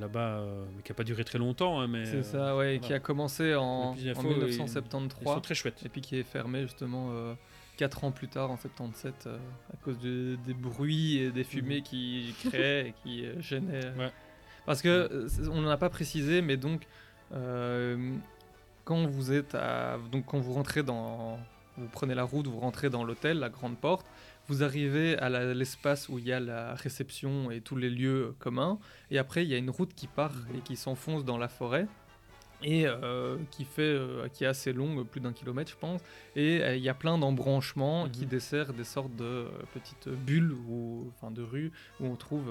là-bas, 0.00 0.42
mais 0.76 0.82
qui 0.82 0.90
n'a 0.92 0.96
pas 0.96 1.04
duré 1.04 1.24
très 1.24 1.38
longtemps. 1.38 1.80
hein, 1.80 1.86
mais, 1.86 2.04
C'est 2.06 2.22
ça, 2.22 2.56
ouais, 2.56 2.78
qui 2.82 2.92
a 2.92 2.98
commencé 2.98 3.54
en, 3.54 3.62
en 3.62 3.94
ils- 3.96 4.14
1973. 4.14 5.22
ils 5.22 5.34
sont 5.34 5.40
très 5.40 5.54
chouettes. 5.54 5.82
Et 5.84 5.88
puis 5.88 6.00
qui 6.00 6.16
est 6.18 6.22
fermé 6.22 6.62
justement 6.62 7.10
4 7.76 8.04
ans 8.04 8.10
plus 8.10 8.28
tard, 8.28 8.50
en 8.50 8.56
77, 8.56 9.24
euh, 9.26 9.36
à 9.72 9.76
cause 9.84 9.98
de- 9.98 10.36
des 10.46 10.54
bruits 10.54 11.18
et 11.18 11.30
des 11.30 11.44
fumées 11.44 11.82
qui 11.82 12.34
créaient 12.44 12.88
et 12.88 12.94
qui 13.02 13.26
euh, 13.26 13.40
gênaient. 13.40 13.90
Ouais. 13.98 14.10
Parce 14.66 14.82
que 14.82 14.88
euh, 14.88 15.28
on 15.50 15.62
n'en 15.62 15.70
a 15.70 15.76
pas 15.76 15.90
précisé, 15.90 16.42
mais 16.42 16.56
donc 16.56 16.86
euh, 17.32 18.14
quand 18.84 19.06
vous 19.06 19.32
êtes 19.32 19.54
à, 19.54 19.98
donc 20.12 20.26
quand 20.26 20.38
vous 20.38 20.52
rentrez 20.52 20.82
dans, 20.82 21.38
vous 21.76 21.88
prenez 21.88 22.14
la 22.14 22.24
route, 22.24 22.46
vous 22.46 22.58
rentrez 22.58 22.90
dans 22.90 23.04
l'hôtel, 23.04 23.38
la 23.38 23.48
grande 23.48 23.78
porte, 23.78 24.06
vous 24.48 24.62
arrivez 24.62 25.16
à 25.18 25.28
l'espace 25.54 26.08
où 26.08 26.18
il 26.18 26.26
y 26.26 26.32
a 26.32 26.40
la 26.40 26.74
réception 26.74 27.50
et 27.50 27.60
tous 27.60 27.76
les 27.76 27.90
lieux 27.90 28.34
communs, 28.38 28.78
et 29.10 29.18
après 29.18 29.44
il 29.44 29.48
y 29.48 29.54
a 29.54 29.58
une 29.58 29.70
route 29.70 29.94
qui 29.94 30.06
part 30.06 30.34
et 30.56 30.60
qui 30.60 30.76
s'enfonce 30.76 31.24
dans 31.24 31.38
la 31.38 31.48
forêt 31.48 31.86
et 32.62 32.86
euh, 32.86 33.36
qui 33.50 33.64
fait 33.64 33.82
euh, 33.82 34.28
qui 34.28 34.44
est 34.44 34.46
assez 34.46 34.72
longue, 34.72 35.04
plus 35.04 35.20
d'un 35.20 35.32
kilomètre 35.32 35.70
je 35.70 35.76
pense, 35.76 36.00
et 36.34 36.62
euh, 36.62 36.76
il 36.76 36.82
y 36.82 36.88
a 36.88 36.94
plein 36.94 37.18
d'embranchements 37.18 38.08
qui 38.08 38.26
desserrent 38.26 38.72
des 38.72 38.84
sortes 38.84 39.14
de 39.16 39.46
petites 39.74 40.08
bulles 40.08 40.54
ou 40.68 41.12
enfin 41.14 41.30
de 41.30 41.42
rues 41.42 41.72
où 42.00 42.06
on 42.06 42.16
trouve 42.16 42.50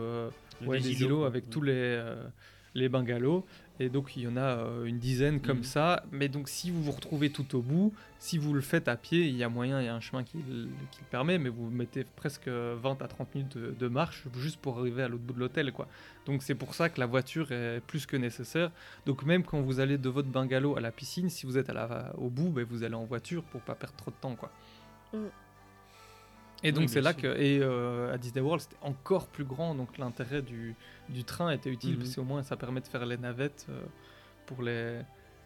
Des 0.62 0.68
ouais, 0.68 0.80
des, 0.80 1.02
îlots, 1.04 1.24
avec 1.26 1.50
tous 1.50 1.62
les 1.62 1.74
euh, 1.76 2.28
les 2.74 2.89
bungalows. 2.89 3.46
Et 3.80 3.89
donc 3.89 4.15
il 4.15 4.24
y 4.24 4.28
en 4.28 4.38
a 4.38 4.41
euh, 4.41 4.86
une 4.86 5.00
dizaine 5.00 5.41
comme 5.41 5.58
Mhm. 5.60 5.63
ça. 5.63 6.04
Mais 6.12 6.28
donc 6.30 6.48
si 6.50 6.72
vous 6.72 6.82
vous 6.84 6.91
retrouvez 6.91 7.30
tout 7.30 7.56
au 7.56 7.62
bout, 7.62 7.94
si 8.20 8.38
vous 8.38 8.54
le 8.54 8.62
faites 8.62 8.88
à 8.88 8.96
pied, 8.98 9.28
il 9.28 9.36
y 9.36 9.44
a 9.44 9.50
moyen, 9.50 9.82
il 9.82 9.86
y 9.86 9.88
a 9.89 9.96
un 9.96 10.00
chemin 10.00 10.24
qui, 10.24 10.38
le- 10.38 10.68
qui 10.91 11.00
le 11.02 11.08
permet, 11.10 11.38
mais 11.38 11.50
vous 11.50 11.70
mettez 11.70 12.06
presque 12.15 12.48
20 12.48 13.02
à 13.02 13.08
30 13.08 13.34
minutes 13.36 13.58
de, 13.58 13.72
de 13.72 13.88
marche 13.89 14.24
juste 14.38 14.58
pour 14.62 14.80
arriver 14.80 15.04
à 15.04 15.08
l'autre 15.10 15.24
bout 15.24 15.34
de 15.34 15.39
l'hôtel. 15.39 15.72
quoi. 15.74 15.88
Donc 16.26 16.41
c'est 16.44 16.56
pour 16.56 16.74
ça 16.74 16.88
que 16.89 17.00
la 17.02 17.06
voiture 17.06 17.52
est 17.52 17.82
plus 17.86 18.06
que 18.06 18.15
nécessaire. 18.18 18.72
Donc 19.06 19.24
même 19.24 19.44
quand 19.44 19.60
vous 19.62 19.80
allez 19.82 19.98
de 19.98 20.10
votre 20.10 20.30
bungalow 20.30 20.78
à 20.78 20.82
la 20.82 20.91
piscine, 20.91 21.30
si 21.30 21.46
vous 21.46 21.58
êtes 21.58 21.70
à 21.70 21.74
la, 21.74 22.13
au 22.18 22.30
bout, 22.30 22.50
ben, 22.50 22.65
vous 22.70 22.84
allez 22.84 22.96
en 22.96 23.06
voiture 23.06 23.44
pour 23.44 23.62
pas 23.62 23.76
perdre 23.76 23.96
trop 23.96 24.12
de 24.12 24.15
temps. 24.18 24.36
quoi. 24.36 24.52
Mm. 25.13 25.18
Et 26.63 26.72
donc 26.72 26.84
Oui, 26.84 26.89
c'est 26.89 27.02
là 27.02 27.13
sûr. 27.13 27.22
que 27.22 27.28
et 27.39 27.60
euh, 27.62 28.13
à 28.13 28.18
Disney 28.18 28.41
World 28.41 28.62
c'était 28.62 28.78
encore 28.82 29.28
plus 29.28 29.44
grand 29.46 29.76
donc 29.76 29.98
l'intérêt 29.98 30.41
du, 30.41 30.76
du 31.10 31.24
train 31.24 31.52
était 31.52 31.70
utile 31.70 31.91
Mhm. 31.94 32.00
parce 32.00 32.15
qu'au 32.15 32.24
moins 32.24 32.44
ça 32.44 32.58
permet 32.58 32.82
de 32.82 32.88
faire 32.88 33.06
les 33.06 33.18
navettes 33.18 33.68
euh, 33.70 33.84
pour 34.48 34.63
les, 34.63 35.02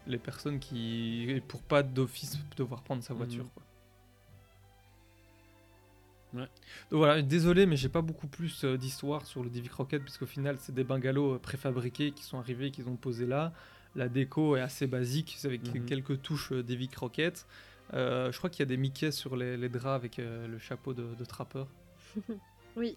les 0.07 0.17
personnes 0.17 0.59
qui 0.59 1.41
pour 1.47 1.61
pas 1.61 1.83
d'office 1.83 2.37
devoir 2.55 2.81
prendre 2.83 3.03
sa 3.03 3.13
voiture 3.13 3.43
Mhm. 3.43 3.49
quoi. 3.53 3.63
Ouais. 6.35 6.47
Donc 6.91 6.99
voilà, 6.99 7.21
désolé 7.23 7.65
mais 7.65 7.75
j'ai 7.75 7.89
pas 7.89 8.01
beaucoup 8.03 8.27
plus 8.27 8.63
euh, 8.63 8.77
d'histoire 8.77 9.25
sur 9.25 9.43
le 9.43 9.49
Davy 9.49 9.67
Crockett 9.67 10.03
puisqu'au 10.03 10.27
final 10.27 10.57
c'est 10.59 10.73
des 10.75 10.83
bungalows 10.83 11.33
euh, 11.35 11.39
préfabriqués 11.39 12.11
qui 12.11 12.23
sont 12.23 12.37
arrivés 12.37 12.69
qu'ils 12.71 12.87
ont 12.87 12.95
posés 12.97 13.25
là. 13.25 13.51
La 13.95 14.07
déco 14.07 14.55
est 14.55 14.61
assez 14.61 14.85
basique, 14.85 15.39
avec 15.43 15.73
Mhm. 15.73 15.85
quelques 15.85 16.21
touches 16.21 16.51
euh, 16.51 16.61
Davy 16.61 16.87
Crockett. 16.87 17.47
Euh, 17.93 18.31
je 18.31 18.37
crois 18.37 18.49
qu'il 18.49 18.59
y 18.59 18.63
a 18.63 18.65
des 18.67 18.77
Mickey 18.77 19.11
sur 19.11 19.35
les, 19.35 19.57
les 19.57 19.69
draps 19.69 19.95
avec 19.95 20.19
euh, 20.19 20.47
le 20.47 20.59
chapeau 20.59 20.93
de, 20.93 21.15
de 21.15 21.25
trappeur. 21.25 21.67
Oui. 22.75 22.95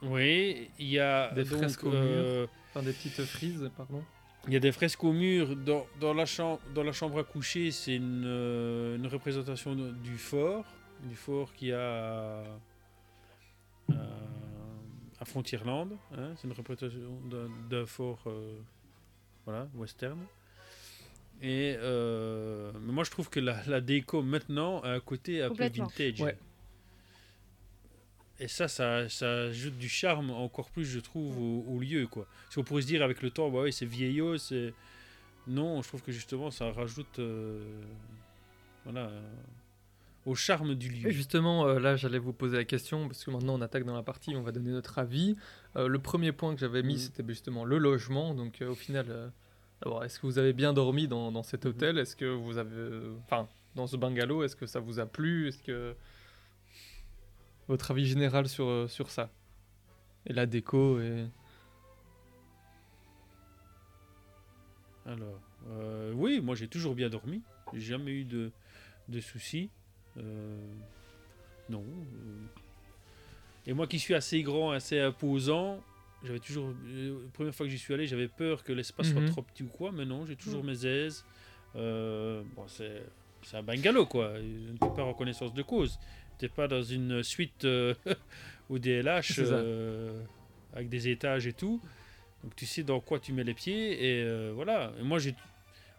Oui, 0.00 0.70
il 0.78 0.88
y 0.88 0.98
a 0.98 1.32
Des 1.32 1.44
donc, 1.44 1.58
fresques 1.58 1.84
au 1.84 1.92
euh, 1.92 2.46
Enfin, 2.70 2.82
des 2.84 2.92
petites 2.92 3.22
frises, 3.24 3.70
pardon. 3.76 4.02
Il 4.48 4.52
y 4.52 4.56
a 4.56 4.60
des 4.60 4.72
fresques 4.72 5.02
au 5.04 5.12
mur. 5.12 5.54
Dans, 5.56 5.86
dans, 6.00 6.14
la, 6.14 6.24
chambre, 6.26 6.60
dans 6.74 6.82
la 6.82 6.92
chambre 6.92 7.18
à 7.20 7.24
coucher, 7.24 7.70
c'est 7.70 7.94
une, 7.96 8.24
une 8.24 9.06
représentation 9.06 9.74
de- 9.76 9.90
du 9.92 10.16
fort. 10.18 10.64
Du 11.04 11.14
fort 11.14 11.52
qui 11.54 11.72
a 11.72 12.42
à, 13.90 13.94
à 15.20 15.24
Frontierland. 15.24 15.92
hein. 16.16 16.32
C'est 16.36 16.46
une 16.48 16.52
représentation 16.54 17.20
d'un- 17.30 17.50
d'un 17.68 17.86
fort 17.86 18.22
euh, 18.26 18.58
voilà, 19.44 19.68
western. 19.74 20.18
Et 21.42 21.74
euh, 21.78 22.70
mais 22.82 22.92
moi, 22.92 23.02
je 23.04 23.10
trouve 23.10 23.28
que 23.28 23.40
la, 23.40 23.60
la 23.66 23.80
déco 23.80 24.22
maintenant 24.22 24.80
a 24.82 24.90
un 24.90 25.00
côté 25.00 25.42
un 25.42 25.48
peu 25.52 25.64
vintage. 25.68 26.20
Ouais. 26.20 26.38
Et 28.38 28.48
ça, 28.48 28.66
ça, 28.68 29.08
ça 29.08 29.42
ajoute 29.44 29.76
du 29.76 29.88
charme 29.88 30.30
encore 30.30 30.70
plus, 30.70 30.84
je 30.84 31.00
trouve, 31.00 31.38
au, 31.38 31.64
au 31.68 31.80
lieu. 31.80 32.06
Quoi. 32.06 32.26
Parce 32.44 32.54
qu'on 32.56 32.64
pourrait 32.64 32.82
se 32.82 32.86
dire 32.86 33.02
avec 33.02 33.22
le 33.22 33.30
temps, 33.30 33.50
bah 33.50 33.62
ouais, 33.62 33.72
c'est 33.72 33.86
vieillot, 33.86 34.38
c'est. 34.38 34.72
Non, 35.46 35.82
je 35.82 35.88
trouve 35.88 36.02
que 36.02 36.12
justement, 36.12 36.50
ça 36.50 36.70
rajoute. 36.72 37.18
euh, 37.18 37.60
voilà. 38.84 39.06
euh, 39.06 39.20
au 40.24 40.36
charme 40.36 40.76
du 40.76 40.88
lieu. 40.88 41.08
Et 41.08 41.12
justement, 41.12 41.66
euh, 41.66 41.80
là, 41.80 41.96
j'allais 41.96 42.18
vous 42.20 42.32
poser 42.32 42.56
la 42.56 42.64
question, 42.64 43.08
parce 43.08 43.24
que 43.24 43.30
maintenant 43.32 43.54
on 43.58 43.60
attaque 43.60 43.84
dans 43.84 43.96
la 43.96 44.04
partie, 44.04 44.36
on 44.36 44.42
va 44.42 44.52
donner 44.52 44.70
notre 44.70 45.00
avis. 45.00 45.34
Euh, 45.74 45.88
le 45.88 45.98
premier 45.98 46.30
point 46.30 46.54
que 46.54 46.60
j'avais 46.60 46.84
mis, 46.84 46.92
Mhm. 46.94 46.98
c'était 47.00 47.24
justement 47.26 47.64
le 47.64 47.78
logement. 47.78 48.32
Donc, 48.32 48.62
euh, 48.62 48.68
au 48.70 48.74
final, 48.76 49.06
euh, 49.08 49.28
d'abord, 49.82 50.04
est-ce 50.04 50.18
que 50.18 50.26
vous 50.26 50.38
avez 50.38 50.52
bien 50.52 50.72
dormi 50.72 51.08
dans, 51.08 51.32
dans 51.32 51.42
cet 51.42 51.64
Mhm. 51.64 51.70
hôtel? 51.70 51.98
Est-ce 51.98 52.16
que 52.16 52.24
vous 52.24 52.58
avez. 52.58 53.00
Enfin, 53.24 53.48
dans 53.74 53.86
ce 53.86 53.96
bungalow, 53.96 54.42
est-ce 54.44 54.56
que 54.56 54.66
ça 54.66 54.80
vous 54.80 54.98
a 55.00 55.06
plu? 55.06 55.48
Est-ce 55.48 55.62
que. 55.62 55.94
Votre 57.68 57.90
avis 57.92 58.06
général 58.06 58.48
sur, 58.48 58.66
euh, 58.66 58.88
sur 58.88 59.10
ça? 59.10 59.30
Et 60.26 60.32
la 60.32 60.46
déco 60.46 61.00
et. 61.00 61.26
Alors, 65.06 65.40
euh, 65.68 66.12
oui, 66.14 66.40
moi 66.40 66.54
j'ai 66.54 66.68
toujours 66.68 66.94
bien 66.94 67.08
dormi. 67.08 67.42
J'ai 67.72 67.80
jamais 67.80 68.12
eu 68.12 68.24
de, 68.24 68.52
de 69.08 69.20
soucis. 69.20 69.68
Euh, 70.16 70.56
non. 71.68 71.84
Et 73.66 73.72
moi 73.72 73.86
qui 73.86 73.98
suis 73.98 74.14
assez 74.14 74.42
grand, 74.42 74.70
assez 74.70 75.00
imposant, 75.00 75.80
j'avais 76.24 76.38
toujours. 76.40 76.72
euh, 76.86 77.22
la 77.24 77.30
première 77.30 77.54
fois 77.54 77.66
que 77.66 77.72
j'y 77.72 77.78
suis 77.78 77.92
allé, 77.94 78.06
j'avais 78.06 78.28
peur 78.28 78.62
que 78.64 78.72
l'espace 78.72 79.08
Mhm. 79.08 79.12
soit 79.12 79.26
trop 79.32 79.42
petit 79.42 79.62
ou 79.62 79.68
quoi, 79.68 79.92
mais 79.92 80.04
non, 80.04 80.24
j'ai 80.26 80.36
toujours 80.36 80.62
Mhm. 80.64 80.70
mes 80.70 80.86
aises. 80.86 81.24
Euh, 81.76 82.42
bon, 82.56 82.66
c'est. 82.68 83.02
C'est 83.44 83.56
un 83.56 83.62
bungalow 83.64 84.06
quoi, 84.06 84.34
peux 84.78 84.94
pas 84.94 85.02
reconnaissance 85.02 85.52
de 85.52 85.62
cause. 85.62 85.98
T'es 86.38 86.48
pas 86.48 86.68
dans 86.68 86.82
une 86.82 87.24
suite 87.24 87.64
euh, 87.64 87.92
au 88.70 88.78
DLH 88.78 89.32
C'est 89.32 89.46
ça. 89.46 89.54
euh, 89.56 90.22
avec 90.72 90.88
des 90.88 91.08
étages 91.08 91.48
et 91.48 91.52
tout. 91.52 91.80
Donc 92.44 92.54
tu 92.54 92.66
sais 92.66 92.84
dans 92.84 93.00
quoi 93.00 93.18
tu 93.18 93.32
mets 93.32 93.42
les 93.42 93.54
pieds 93.54 93.94
et 94.18 94.22
euh, 94.22 94.52
voilà. 94.54 94.92
Et 95.00 95.02
moi 95.02 95.18
j'ai 95.18 95.34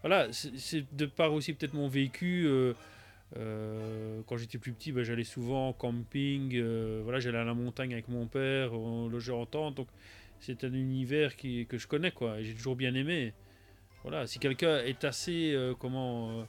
voilà, 0.03 0.27
c'est 0.31 0.85
de 0.95 1.05
par 1.05 1.33
aussi 1.33 1.53
peut-être 1.53 1.73
mon 1.73 1.89
vécu. 1.89 2.45
Euh, 3.37 4.21
quand 4.27 4.37
j'étais 4.37 4.57
plus 4.57 4.73
petit, 4.73 4.91
ben, 4.91 5.03
j'allais 5.03 5.23
souvent 5.23 5.69
en 5.69 5.73
camping. 5.73 6.51
euh, 6.55 7.01
voilà, 7.03 7.19
j'allais 7.19 7.37
à 7.39 7.43
la 7.43 7.53
montagne 7.53 7.93
avec 7.93 8.07
mon 8.07 8.27
père, 8.27 8.73
on 8.73 9.07
logeait 9.09 9.31
en 9.33 9.45
tente. 9.45 9.75
Donc 9.75 9.87
c'est 10.39 10.63
un 10.63 10.73
univers 10.73 11.35
qui, 11.35 11.65
que 11.65 11.77
je 11.77 11.87
connais 11.87 12.11
quoi. 12.11 12.39
Et 12.39 12.43
j'ai 12.43 12.53
toujours 12.53 12.75
bien 12.75 12.93
aimé. 12.95 13.33
Voilà, 14.03 14.27
si 14.27 14.37
quelqu'un 14.39 14.79
est 14.79 15.03
assez 15.05 15.53
euh, 15.53 15.73
comment 15.79 16.45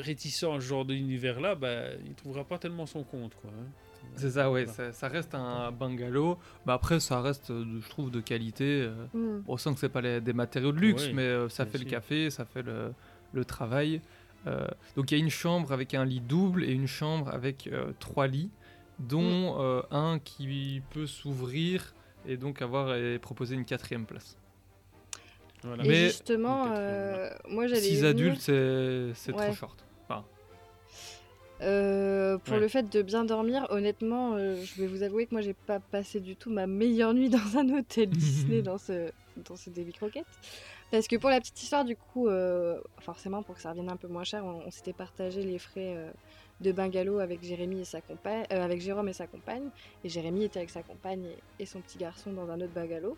réticent 0.00 0.44
à 0.44 0.60
ce 0.60 0.66
genre 0.66 0.84
d'univers-là, 0.84 1.54
bah, 1.54 1.92
il 2.06 2.14
trouvera 2.14 2.44
pas 2.44 2.58
tellement 2.58 2.86
son 2.86 3.02
compte 3.02 3.34
quoi. 3.36 3.50
hein. 3.50 3.66
C'est 4.14 4.30
ça, 4.30 4.50
ouais, 4.50 4.64
Voilà. 4.64 4.92
ça, 4.92 4.92
ça 4.92 5.08
reste 5.08 5.34
un 5.34 5.70
bungalow. 5.70 6.38
Bah 6.64 6.74
après, 6.74 6.98
ça 6.98 7.20
reste, 7.20 7.48
je 7.48 7.88
trouve, 7.88 8.10
de 8.10 8.20
qualité. 8.20 8.88
Mm. 9.12 9.40
On 9.46 9.56
sent 9.56 9.74
que 9.74 9.80
c'est 9.80 9.88
pas 9.88 10.00
les- 10.00 10.20
des 10.20 10.32
matériaux 10.32 10.72
de 10.72 10.78
luxe, 10.78 11.06
Ouais, 11.08 11.12
mais 11.12 11.48
ça 11.50 11.66
fait 11.66 11.78
le 11.78 11.84
café, 11.84 12.30
ça 12.30 12.44
fait 12.44 12.62
le, 12.62 12.92
le 13.32 13.44
travail. 13.44 14.00
Euh, 14.48 14.66
donc 14.96 15.10
il 15.10 15.18
y 15.18 15.20
a 15.20 15.22
une 15.24 15.30
chambre 15.30 15.72
avec 15.72 15.92
un 15.94 16.04
lit 16.04 16.20
double 16.20 16.64
et 16.64 16.72
une 16.72 16.86
chambre 16.86 17.28
avec 17.32 17.66
euh, 17.66 17.92
trois 18.00 18.26
lits, 18.26 18.50
dont 18.98 19.54
Mm. 19.54 19.60
euh, 19.60 19.82
un 19.90 20.18
qui 20.18 20.80
peut 20.90 21.06
s'ouvrir 21.06 21.94
et 22.26 22.36
donc 22.36 22.62
avoir 22.62 22.94
et 22.96 23.18
proposer 23.18 23.54
une 23.54 23.64
quatrième 23.64 24.06
place. 24.06 24.36
Voilà. 25.62 25.84
Et 25.84 25.88
Mais- 25.88 26.04
justement, 26.06 26.66
euh, 26.72 27.28
moi 27.48 27.66
j'allais. 27.66 27.80
y 27.82 27.84
Six 27.90 27.96
venir. 27.96 28.08
adultes, 28.10 28.40
c'est 28.40 29.10
c'est 29.14 29.32
Ouais. 29.32 29.46
trop 29.46 29.54
short. 29.54 29.84
Enfin, 30.08 30.24
Euh, 31.60 32.38
pour 32.38 32.54
Ouais. 32.54 32.60
le 32.60 32.68
fait 32.68 32.88
de 32.88 33.02
bien 33.02 33.24
dormir, 33.24 33.66
honnêtement, 33.70 34.34
euh, 34.36 34.62
je 34.64 34.80
vais 34.80 34.86
vous 34.86 35.02
avouer 35.02 35.26
que 35.26 35.34
moi 35.34 35.40
j'ai 35.40 35.54
pas 35.54 35.80
passé 35.80 36.20
du 36.20 36.36
tout 36.36 36.50
ma 36.50 36.68
meilleure 36.68 37.14
nuit 37.14 37.28
dans 37.56 37.58
un 37.58 37.68
hôtel 37.76 38.10
Disney 38.10 38.62
dans 38.62 38.78
ce 38.78 39.10
dans 39.48 39.56
ce 39.56 39.70
Davy 39.70 39.92
Crockett. 39.92 40.26
Parce 40.90 41.06
que 41.06 41.16
pour 41.16 41.28
la 41.28 41.38
petite 41.40 41.60
histoire, 41.62 41.84
du 41.84 41.96
coup, 41.96 42.28
euh, 42.28 42.80
forcément 43.00 43.42
pour 43.42 43.54
que 43.54 43.60
ça 43.60 43.70
revienne 43.70 43.90
un 43.90 43.96
peu 43.96 44.08
moins 44.08 44.24
cher, 44.24 44.44
on, 44.44 44.70
s'était 44.70 44.94
partagé 44.94 45.42
les 45.42 45.58
frais 45.58 45.94
euh, 45.94 46.10
de 46.60 46.72
bungalow 46.72 47.18
avec 47.18 47.42
Jérémy 47.42 47.80
et 47.80 47.84
sa 47.84 48.00
compagne, 48.00 48.44
euh, 48.52 48.64
avec 48.64 48.80
Jérôme 48.80 49.08
et 49.08 49.12
sa 49.12 49.26
compagne. 49.26 49.68
Et 50.02 50.08
Jérémy 50.08 50.44
était 50.44 50.60
avec 50.60 50.70
sa 50.70 50.82
compagne 50.82 51.26
et, 51.58 51.66
son 51.66 51.80
petit 51.80 51.98
garçon 51.98 52.32
dans 52.32 52.48
un 52.50 52.60
autre 52.60 52.72
bungalow. 52.72 53.16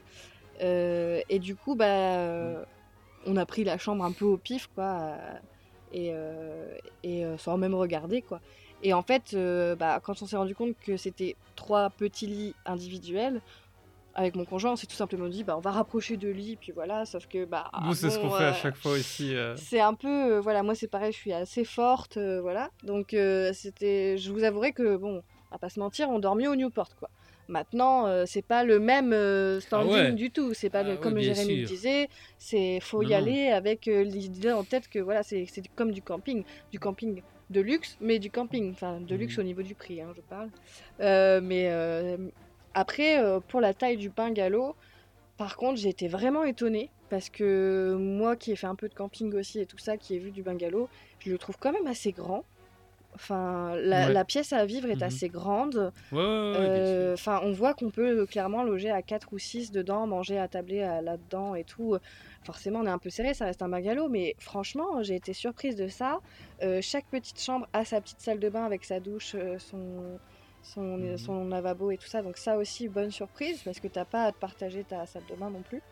Et 0.60 1.38
du 1.38 1.54
coup, 1.56 1.74
bah, 1.76 2.66
on 3.24 3.36
a 3.36 3.46
pris 3.46 3.64
la 3.64 3.78
chambre 3.78 4.04
un 4.04 4.12
peu 4.12 4.26
au 4.26 4.36
pif, 4.36 4.68
quoi. 4.74 5.16
et, 5.92 6.12
et 7.02 7.24
sans 7.38 7.56
même 7.56 7.74
regarder 7.74 8.20
quoi. 8.20 8.40
Et 8.82 8.92
en 8.92 9.02
fait, 9.02 9.34
bah, 9.78 10.00
quand 10.02 10.20
on 10.20 10.26
s'est 10.26 10.36
rendu 10.36 10.54
compte 10.54 10.76
que 10.84 10.98
c'était 10.98 11.36
trois 11.56 11.88
petits 11.88 12.26
lits 12.26 12.54
individuels, 12.66 13.40
avec 14.14 14.34
mon 14.34 14.44
conjoint, 14.44 14.72
on 14.72 14.76
s'est 14.76 14.86
tout 14.86 14.96
simplement 14.96 15.28
dit 15.28 15.44
bah, 15.44 15.56
on 15.56 15.60
va 15.60 15.70
rapprocher 15.70 16.16
deux 16.16 16.30
lits, 16.32 16.56
puis 16.60 16.72
voilà, 16.72 17.04
sauf 17.06 17.26
que 17.26 17.44
bah. 17.44 17.70
nous, 17.84 17.94
c'est 17.94 18.10
ce 18.10 18.18
qu'on 18.18 18.30
fait 18.30 18.44
à 18.44 18.48
euh, 18.50 18.54
chaque 18.54 18.76
fois 18.76 18.98
ici. 18.98 19.34
euh. 19.36 19.54
C'est 19.56 19.80
un 19.80 19.94
peu, 19.94 20.34
euh, 20.36 20.40
voilà, 20.40 20.62
moi 20.62 20.74
c'est 20.74 20.88
pareil, 20.88 21.12
je 21.12 21.16
suis 21.18 21.32
assez 21.32 21.64
forte, 21.64 22.18
voilà. 22.18 22.70
Donc 22.82 23.14
c'était, 23.52 24.16
je 24.18 24.32
vous 24.32 24.42
avouerai 24.44 24.72
que 24.72 24.96
bon, 24.96 25.22
on 25.50 25.54
va 25.54 25.58
pas 25.58 25.68
se 25.68 25.78
mentir, 25.78 26.08
on 26.10 26.18
dort 26.18 26.34
mieux 26.36 26.48
au 26.50 26.56
Newport 26.56 26.96
quoi. 26.96 27.08
Maintenant, 27.48 28.06
c'est 28.26 28.42
pas 28.42 28.62
le 28.62 28.78
même 28.78 29.12
standing 29.60 29.92
ouais. 29.92 30.12
du 30.12 30.30
tout. 30.30 30.54
C'est 30.54 30.70
pas 30.70 30.80
Ah 30.80 30.82
le, 30.84 30.90
ouais, 30.90 30.96
comme 30.98 31.14
bien 31.14 31.34
Jérémy 31.34 31.62
le 31.62 31.66
disait, 31.66 32.08
c'est 32.38 32.78
faut 32.80 33.02
y 33.02 33.06
Non, 33.10 33.16
aller 33.16 33.48
avec 33.48 33.86
l'idée 33.86 34.52
en 34.52 34.62
tête 34.62 34.88
que 34.88 35.00
voilà, 35.00 35.24
c'est 35.24 35.46
c'est 35.50 35.66
comme 35.74 35.90
du 35.90 36.00
camping, 36.00 36.44
du 36.70 36.78
camping 36.78 37.22
de 37.50 37.60
luxe, 37.60 37.96
mais 38.00 38.20
du 38.20 38.30
camping, 38.30 38.70
enfin 38.70 39.00
de 39.00 39.14
luxe 39.16 39.34
Mhm. 39.36 39.40
au 39.40 39.44
niveau 39.44 39.62
du 39.62 39.74
prix, 39.74 40.00
hein, 40.00 40.12
je 40.14 40.20
parle. 40.20 40.50
Mais 41.42 41.68
après, 42.74 43.18
euh, 43.22 43.40
pour 43.40 43.60
la 43.60 43.74
taille 43.74 43.96
du 43.96 44.10
bungalow, 44.10 44.76
par 45.36 45.56
contre, 45.56 45.80
j'ai 45.80 45.90
été 45.90 46.08
vraiment 46.08 46.44
étonnée 46.44 46.92
parce 47.08 47.30
que 47.30 47.96
moi 47.98 48.36
qui 48.36 48.52
ai 48.52 48.56
fait 48.56 48.66
un 48.68 48.76
peu 48.76 48.88
de 48.88 48.94
camping 48.94 49.34
aussi 49.34 49.60
et 49.60 49.66
tout 49.66 49.78
ça, 49.78 49.98
qui 49.98 50.14
ai 50.16 50.18
vu 50.20 50.32
du 50.32 50.42
bungalow, 50.44 50.88
je 51.20 51.30
le 51.32 51.38
trouve 51.38 51.56
quand 51.60 51.72
même 51.72 51.86
assez 51.88 52.12
grand. 52.12 52.46
Enfin, 53.14 53.76
la, 53.76 54.08
Ouais. 54.08 54.14
la 54.14 54.24
pièce 54.24 54.52
à 54.52 54.64
vivre 54.66 54.90
est 54.90 55.02
Mhm. 55.02 55.02
assez 55.02 55.30
grande. 55.30 55.92
Ouais, 56.12 56.20
Euh, 56.56 57.16
on 57.26 57.52
voit 57.52 57.74
qu'on 57.74 57.90
peut 57.92 58.26
clairement 58.26 58.64
loger 58.64 58.90
à 58.90 59.02
4 59.02 59.32
ou 59.32 59.38
6 59.38 59.70
dedans, 59.70 60.06
manger 60.08 60.38
à 60.38 60.48
tabler 60.48 60.80
là-dedans 61.02 61.54
et 61.54 61.64
tout. 61.64 61.96
Forcément, 62.44 62.80
on 62.80 62.86
est 62.86 62.90
un 62.90 62.98
peu 62.98 63.10
serré, 63.10 63.34
ça 63.34 63.44
reste 63.46 63.62
un 63.62 63.68
bungalow, 63.68 64.08
mais 64.08 64.34
franchement, 64.40 65.02
j'ai 65.02 65.14
été 65.16 65.32
surprise 65.32 65.76
de 65.76 65.88
ça. 65.88 66.20
Euh, 66.62 66.80
chaque 66.82 67.08
petite 67.08 67.40
chambre 67.40 67.66
a 67.72 67.84
sa 67.84 68.00
petite 68.00 68.20
salle 68.20 68.40
de 68.40 68.48
bain 68.48 68.64
avec 68.64 68.84
sa 68.84 69.00
douche, 69.00 69.34
euh, 69.36 69.58
son, 69.58 70.20
son, 70.62 70.98
Mhm. 70.98 71.18
son 71.18 71.44
lavabo 71.48 71.90
et 71.90 71.98
tout 71.98 72.08
ça. 72.08 72.22
Donc 72.22 72.36
ça 72.38 72.56
aussi, 72.58 72.88
bonne 72.88 73.10
surprise, 73.10 73.62
parce 73.64 73.80
que 73.80 73.88
t'as 73.88 74.04
pas 74.04 74.24
à 74.24 74.32
te 74.32 74.38
partager 74.38 74.84
ta 74.84 75.06
salle 75.06 75.24
de 75.26 75.34
bain 75.36 75.50
non 75.50 75.62
plus. 75.62 75.82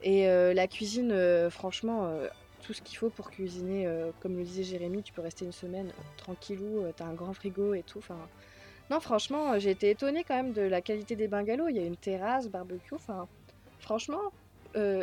Et 0.00 0.28
euh, 0.28 0.52
la 0.54 0.68
cuisine, 0.68 1.12
euh, 1.12 1.50
franchement, 1.50 2.06
euh, 2.06 2.28
tout 2.62 2.72
ce 2.72 2.82
qu'il 2.82 2.98
faut 2.98 3.10
pour 3.10 3.30
cuisiner, 3.30 3.86
comme 4.20 4.36
le 4.36 4.42
disait 4.44 4.62
Jérémy, 4.64 5.02
tu 5.02 5.12
peux 5.12 5.22
rester 5.22 5.44
une 5.44 5.52
semaine 5.52 5.92
tranquillou, 6.16 6.90
t'as 6.96 7.04
un 7.06 7.14
grand 7.14 7.32
frigo 7.32 7.74
et 7.74 7.82
tout. 7.84 7.98
Enfin, 7.98 8.28
non, 8.90 8.98
franchement, 9.00 9.58
j'ai 9.58 9.70
été 9.70 9.90
étonnée 9.90 10.24
quand 10.24 10.34
même 10.36 10.52
de 10.52 10.62
la 10.62 10.82
qualité 10.82 11.16
des 11.16 11.28
bungalows. 11.28 11.68
Il 11.68 11.76
y 11.76 11.80
a 11.80 11.84
une 11.84 11.96
terrasse, 11.96 12.48
barbecue, 12.48 12.94
enfin, 12.94 13.28
franchement, 13.78 14.20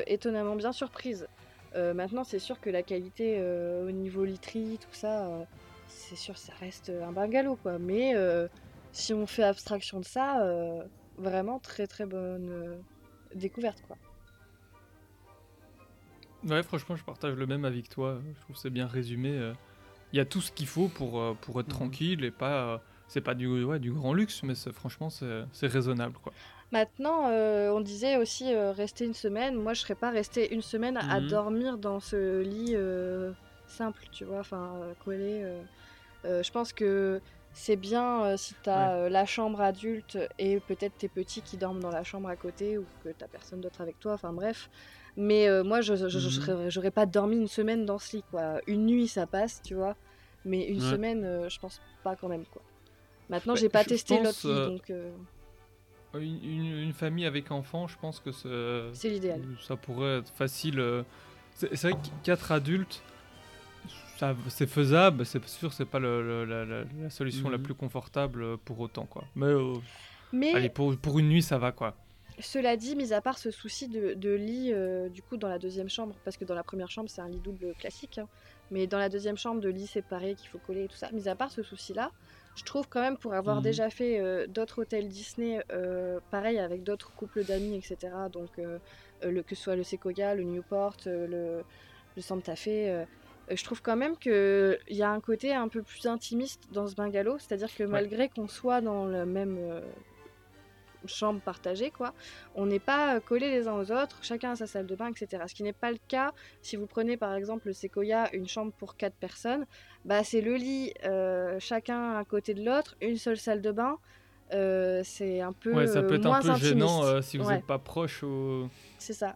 étonnamment 0.07 0.55
bien 0.55 0.73
surprise. 0.73 1.27
Maintenant, 1.75 2.23
c'est 2.25 2.39
sûr 2.39 2.59
que 2.59 2.69
la 2.69 2.83
qualité 2.83 3.41
au 3.41 3.91
niveau 3.91 4.25
literie, 4.25 4.77
tout 4.79 4.93
ça, 4.93 5.29
c'est 5.87 6.15
sûr, 6.17 6.37
ça 6.37 6.53
reste 6.59 6.89
un 6.89 7.13
bungalow, 7.13 7.55
quoi. 7.57 7.79
Mais 7.79 8.13
si 8.93 9.13
on 9.13 9.27
fait 9.27 9.43
abstraction 9.43 9.99
de 10.01 10.05
ça, 10.05 10.43
euh, 10.45 10.83
vraiment 11.17 11.59
très 11.59 11.87
très 11.87 12.05
bonne 12.07 12.49
euh, 12.51 12.81
découverte, 13.35 13.81
quoi. 13.83 13.97
Ouais, 16.43 16.61
franchement, 16.63 16.95
je 16.95 17.03
partage 17.03 17.35
le 17.35 17.47
même 17.47 17.65
avec 17.65 17.89
toi. 17.89 18.21
Je 18.35 18.41
trouve 18.41 18.55
que 18.55 18.61
c'est 18.61 18.69
bien 18.69 18.87
résumé. 18.87 19.29
euh. 19.37 19.53
Il 20.13 20.17
y 20.17 20.19
a 20.21 20.25
tout 20.25 20.41
ce 20.41 20.51
qu'il 20.51 20.67
faut 20.67 20.89
pour, 20.89 21.19
euh, 21.21 21.35
pour 21.35 21.59
être 21.61 21.67
Mhm. 21.67 21.73
tranquille 21.77 22.25
et 22.25 22.31
pas. 22.31 22.73
euh, 22.75 22.79
c'est 23.07 23.21
pas 23.21 23.35
du, 23.35 23.47
ouais, 23.65 23.79
du 23.79 23.91
grand 23.93 24.13
luxe, 24.13 24.43
mais 24.43 24.55
franchement, 24.73 25.09
c'est 25.09 25.43
c'est 25.53 25.67
raisonnable. 25.67 26.17
Quoi. 26.19 26.33
Maintenant, 26.71 27.29
euh, 27.29 27.69
on 27.71 27.81
disait 27.81 28.17
aussi 28.17 28.53
euh, 28.53 28.71
rester 28.71 29.05
une 29.05 29.13
semaine. 29.13 29.55
Moi, 29.55 29.73
je 29.73 29.81
serais 29.81 29.95
pas 29.95 30.09
restée 30.11 30.53
une 30.53 30.61
semaine 30.61 30.97
à 30.97 31.21
Mhm. 31.21 31.27
dormir 31.29 31.77
dans 31.77 31.99
ce 31.99 32.41
lit 32.41 32.73
euh, 32.75 33.33
simple, 33.67 34.03
tu 34.11 34.25
vois, 34.25 34.39
enfin 34.39 34.93
collé. 34.99 35.41
euh. 35.43 35.63
Euh, 36.25 36.43
je 36.43 36.51
pense 36.51 36.73
que 36.73 37.21
c'est 37.53 37.75
bien 37.75 38.23
euh, 38.25 38.37
si 38.37 38.55
tu 38.63 38.69
as 38.69 39.09
la 39.09 39.25
chambre 39.25 39.61
adulte 39.61 40.17
et 40.39 40.59
peut-être 40.59 40.97
tes 40.97 41.07
petits 41.09 41.41
qui 41.41 41.57
dorment 41.57 41.79
dans 41.81 41.91
la 41.91 42.03
chambre 42.03 42.27
à 42.29 42.35
côté 42.35 42.77
ou 42.77 42.85
que 43.03 43.09
t'as 43.09 43.27
personne 43.27 43.61
d'autre 43.61 43.81
avec 43.81 43.99
toi. 43.99 44.13
Enfin 44.13 44.33
bref. 44.33 44.69
Mais 45.15 45.47
euh, 45.47 45.63
moi, 45.63 45.81
je 45.81 45.93
Mhm. 45.93 46.69
j'aurais 46.69 46.91
pas 46.91 47.05
dormi 47.05 47.37
une 47.37 47.47
semaine 47.47 47.85
dans 47.85 47.99
ce 47.99 48.17
lit, 48.17 48.23
quoi. 48.31 48.59
Une 48.67 48.85
nuit, 48.87 49.07
ça 49.07 49.27
passe, 49.27 49.61
tu 49.63 49.75
vois. 49.75 49.95
Mais 50.45 50.65
une 50.67 50.79
Ouais. 50.81 50.89
semaine, 50.91 51.23
euh, 51.23 51.47
je 51.49 51.59
pense 51.59 51.79
pas 52.03 52.15
quand 52.15 52.27
même, 52.27 52.45
quoi. 52.45 52.63
Maintenant, 53.29 53.53
Bah, 53.53 53.59
j'ai 53.59 53.69
pas 53.69 53.83
testé 53.83 54.19
l'autre 54.21 54.39
lit, 54.43 54.51
euh, 54.51 54.65
donc 54.65 54.89
euh, 54.89 55.11
Une, 56.15 56.43
une- 56.43 56.77
une 56.79 56.93
famille 56.93 57.25
avec 57.25 57.51
enfants, 57.51 57.87
je 57.87 57.97
pense 57.97 58.19
que 58.19 58.31
c'est. 58.31 59.09
l'idéal. 59.09 59.41
Ça 59.61 59.75
pourrait 59.75 60.17
être 60.19 60.29
facile. 60.31 60.79
euh. 60.79 61.03
C'est 61.55 61.73
vrai 61.83 61.93
que 61.93 61.97
4 62.23 62.51
adultes, 62.51 63.01
c'est 64.49 64.67
faisable. 64.67 65.25
C'est 65.25 65.45
sûr, 65.47 65.73
c'est 65.73 65.85
pas 65.85 65.99
le- 65.99 66.45
le- 66.45 66.85
la, 67.01 67.09
solution 67.09 67.49
la 67.49 67.57
Mhm. 67.57 67.63
plus 67.63 67.73
confortable 67.73 68.57
pour 68.59 68.79
autant. 68.79 69.05
quoi. 69.05 69.25
Mais 69.35 69.47
euh, 69.47 69.75
Mais 70.31 70.53
allez, 70.55 70.69
pour, 70.69 70.95
pour 70.97 71.19
une 71.19 71.29
nuit, 71.29 71.41
ça 71.43 71.57
va. 71.57 71.71
quoi. 71.71 71.95
Cela 72.39 72.75
dit, 72.77 72.95
mis 72.95 73.13
à 73.13 73.21
part 73.21 73.37
ce 73.37 73.51
souci 73.51 73.87
de, 73.87 74.13
de 74.15 74.33
lit, 74.33 74.71
euh, 74.73 75.07
du 75.09 75.21
coup, 75.21 75.37
dans 75.37 75.47
la 75.49 75.59
deuxième 75.59 75.89
chambre, 75.89 76.15
parce 76.25 76.35
que 76.35 76.45
dans 76.45 76.55
la 76.55 76.63
première 76.63 76.89
chambre, 76.89 77.07
c'est 77.09 77.21
un 77.21 77.29
lit 77.29 77.39
double 77.39 77.73
classique, 77.77 78.17
hein, 78.17 78.27
mais 78.71 78.87
dans 78.87 78.97
la 78.97 79.07
deuxième 79.09 79.37
chambre, 79.37 79.61
de 79.61 79.69
lit 79.69 79.85
séparé 79.85 80.33
qu'il 80.33 80.49
faut 80.49 80.57
coller 80.57 80.85
et 80.85 80.87
tout 80.87 80.95
ça, 80.95 81.11
mis 81.11 81.27
à 81.29 81.35
part 81.35 81.51
ce 81.51 81.61
souci-là, 81.61 82.09
je 82.55 82.63
trouve 82.63 82.87
quand 82.89 83.01
même, 83.01 83.17
pour 83.17 83.33
avoir 83.35 83.57
Mhm. 83.57 83.63
déjà 83.63 83.89
fait 83.91 84.19
euh, 84.19 84.47
d'autres 84.47 84.81
hôtels 84.81 85.09
Disney, 85.09 85.61
euh, 85.71 86.19
pareil, 86.31 86.57
avec 86.57 86.83
d'autres 86.83 87.11
couples 87.11 87.43
d'amis, 87.43 87.75
etc., 87.75 87.97
donc 88.31 88.49
le, 88.57 89.41
que 89.43 89.53
ce 89.55 89.61
soit 89.63 89.75
le 89.75 89.83
Sequoia, 89.83 90.33
le 90.33 90.41
Newport, 90.43 90.97
euh, 91.05 91.27
le, 91.27 91.63
le 92.15 92.21
Santa 92.23 92.55
Fe, 92.55 93.05
je 93.49 93.63
trouve 93.63 93.81
quand 93.81 93.95
même 93.95 94.17
qu'il 94.17 94.77
y 94.89 95.01
a 95.03 95.09
un 95.09 95.19
côté 95.19 95.53
un 95.53 95.67
peu 95.67 95.81
plus 95.81 96.05
intimiste 96.07 96.63
dans 96.71 96.87
ce 96.87 96.95
bungalow, 96.95 97.37
c'est-à-dire 97.39 97.73
que 97.75 97.83
malgré 97.83 98.29
qu'on 98.29 98.47
soit 98.47 98.81
dans 98.81 99.05
le 99.05 99.25
même 99.25 99.57
euh, 99.59 99.81
chambre 101.05 101.41
partagée, 101.41 101.91
quoi, 101.91 102.13
on 102.55 102.65
n'est 102.65 102.79
pas 102.79 103.15
euh, 103.15 103.19
collés 103.19 103.51
les 103.51 103.67
uns 103.67 103.73
aux 103.73 103.91
autres, 103.91 104.19
chacun 104.23 104.51
a 104.51 104.55
sa 104.55 104.67
salle 104.67 104.85
de 104.87 104.95
bain, 104.95 105.09
etc. 105.11 105.43
Ce 105.47 105.53
qui 105.53 105.63
n'est 105.63 105.73
pas 105.73 105.91
le 105.91 105.97
cas 106.07 106.31
si 106.61 106.77
vous 106.77 106.85
prenez 106.87 107.17
par 107.17 107.33
exemple 107.35 107.67
le 107.67 107.73
Sequoia, 107.73 108.33
une 108.33 108.47
chambre 108.47 108.71
pour 108.71 108.95
quatre 108.95 109.15
personnes, 109.15 109.65
bah 110.05 110.23
c'est 110.23 110.39
le 110.41 110.55
lit, 110.55 110.93
euh, 111.03 111.57
chacun 111.59 112.15
à 112.17 112.23
côté 112.23 112.53
de 112.53 112.63
l'autre, 112.63 112.95
une 113.01 113.17
seule 113.17 113.37
salle 113.37 113.61
de 113.61 113.71
bain. 113.71 113.97
euh, 114.53 115.01
c'est 115.03 115.41
un 115.41 115.51
peu 115.51 115.73
Ouais, 115.73 115.87
ça 115.87 116.01
peut 116.03 116.13
euh, 116.13 116.17
être 116.17 116.25
un 116.25 116.29
moins 116.29 116.41
peu 116.41 116.53
gênant 116.55 117.01
intimiste. 117.01 117.15
euh, 117.15 117.21
si 117.21 117.37
vous 117.37 117.47
Ouais, 117.47 117.55
n'êtes 117.55 117.65
pas 117.65 117.79
proche. 117.79 118.23
Au... 118.23 118.69
c'est 118.97 119.13
ça. 119.13 119.35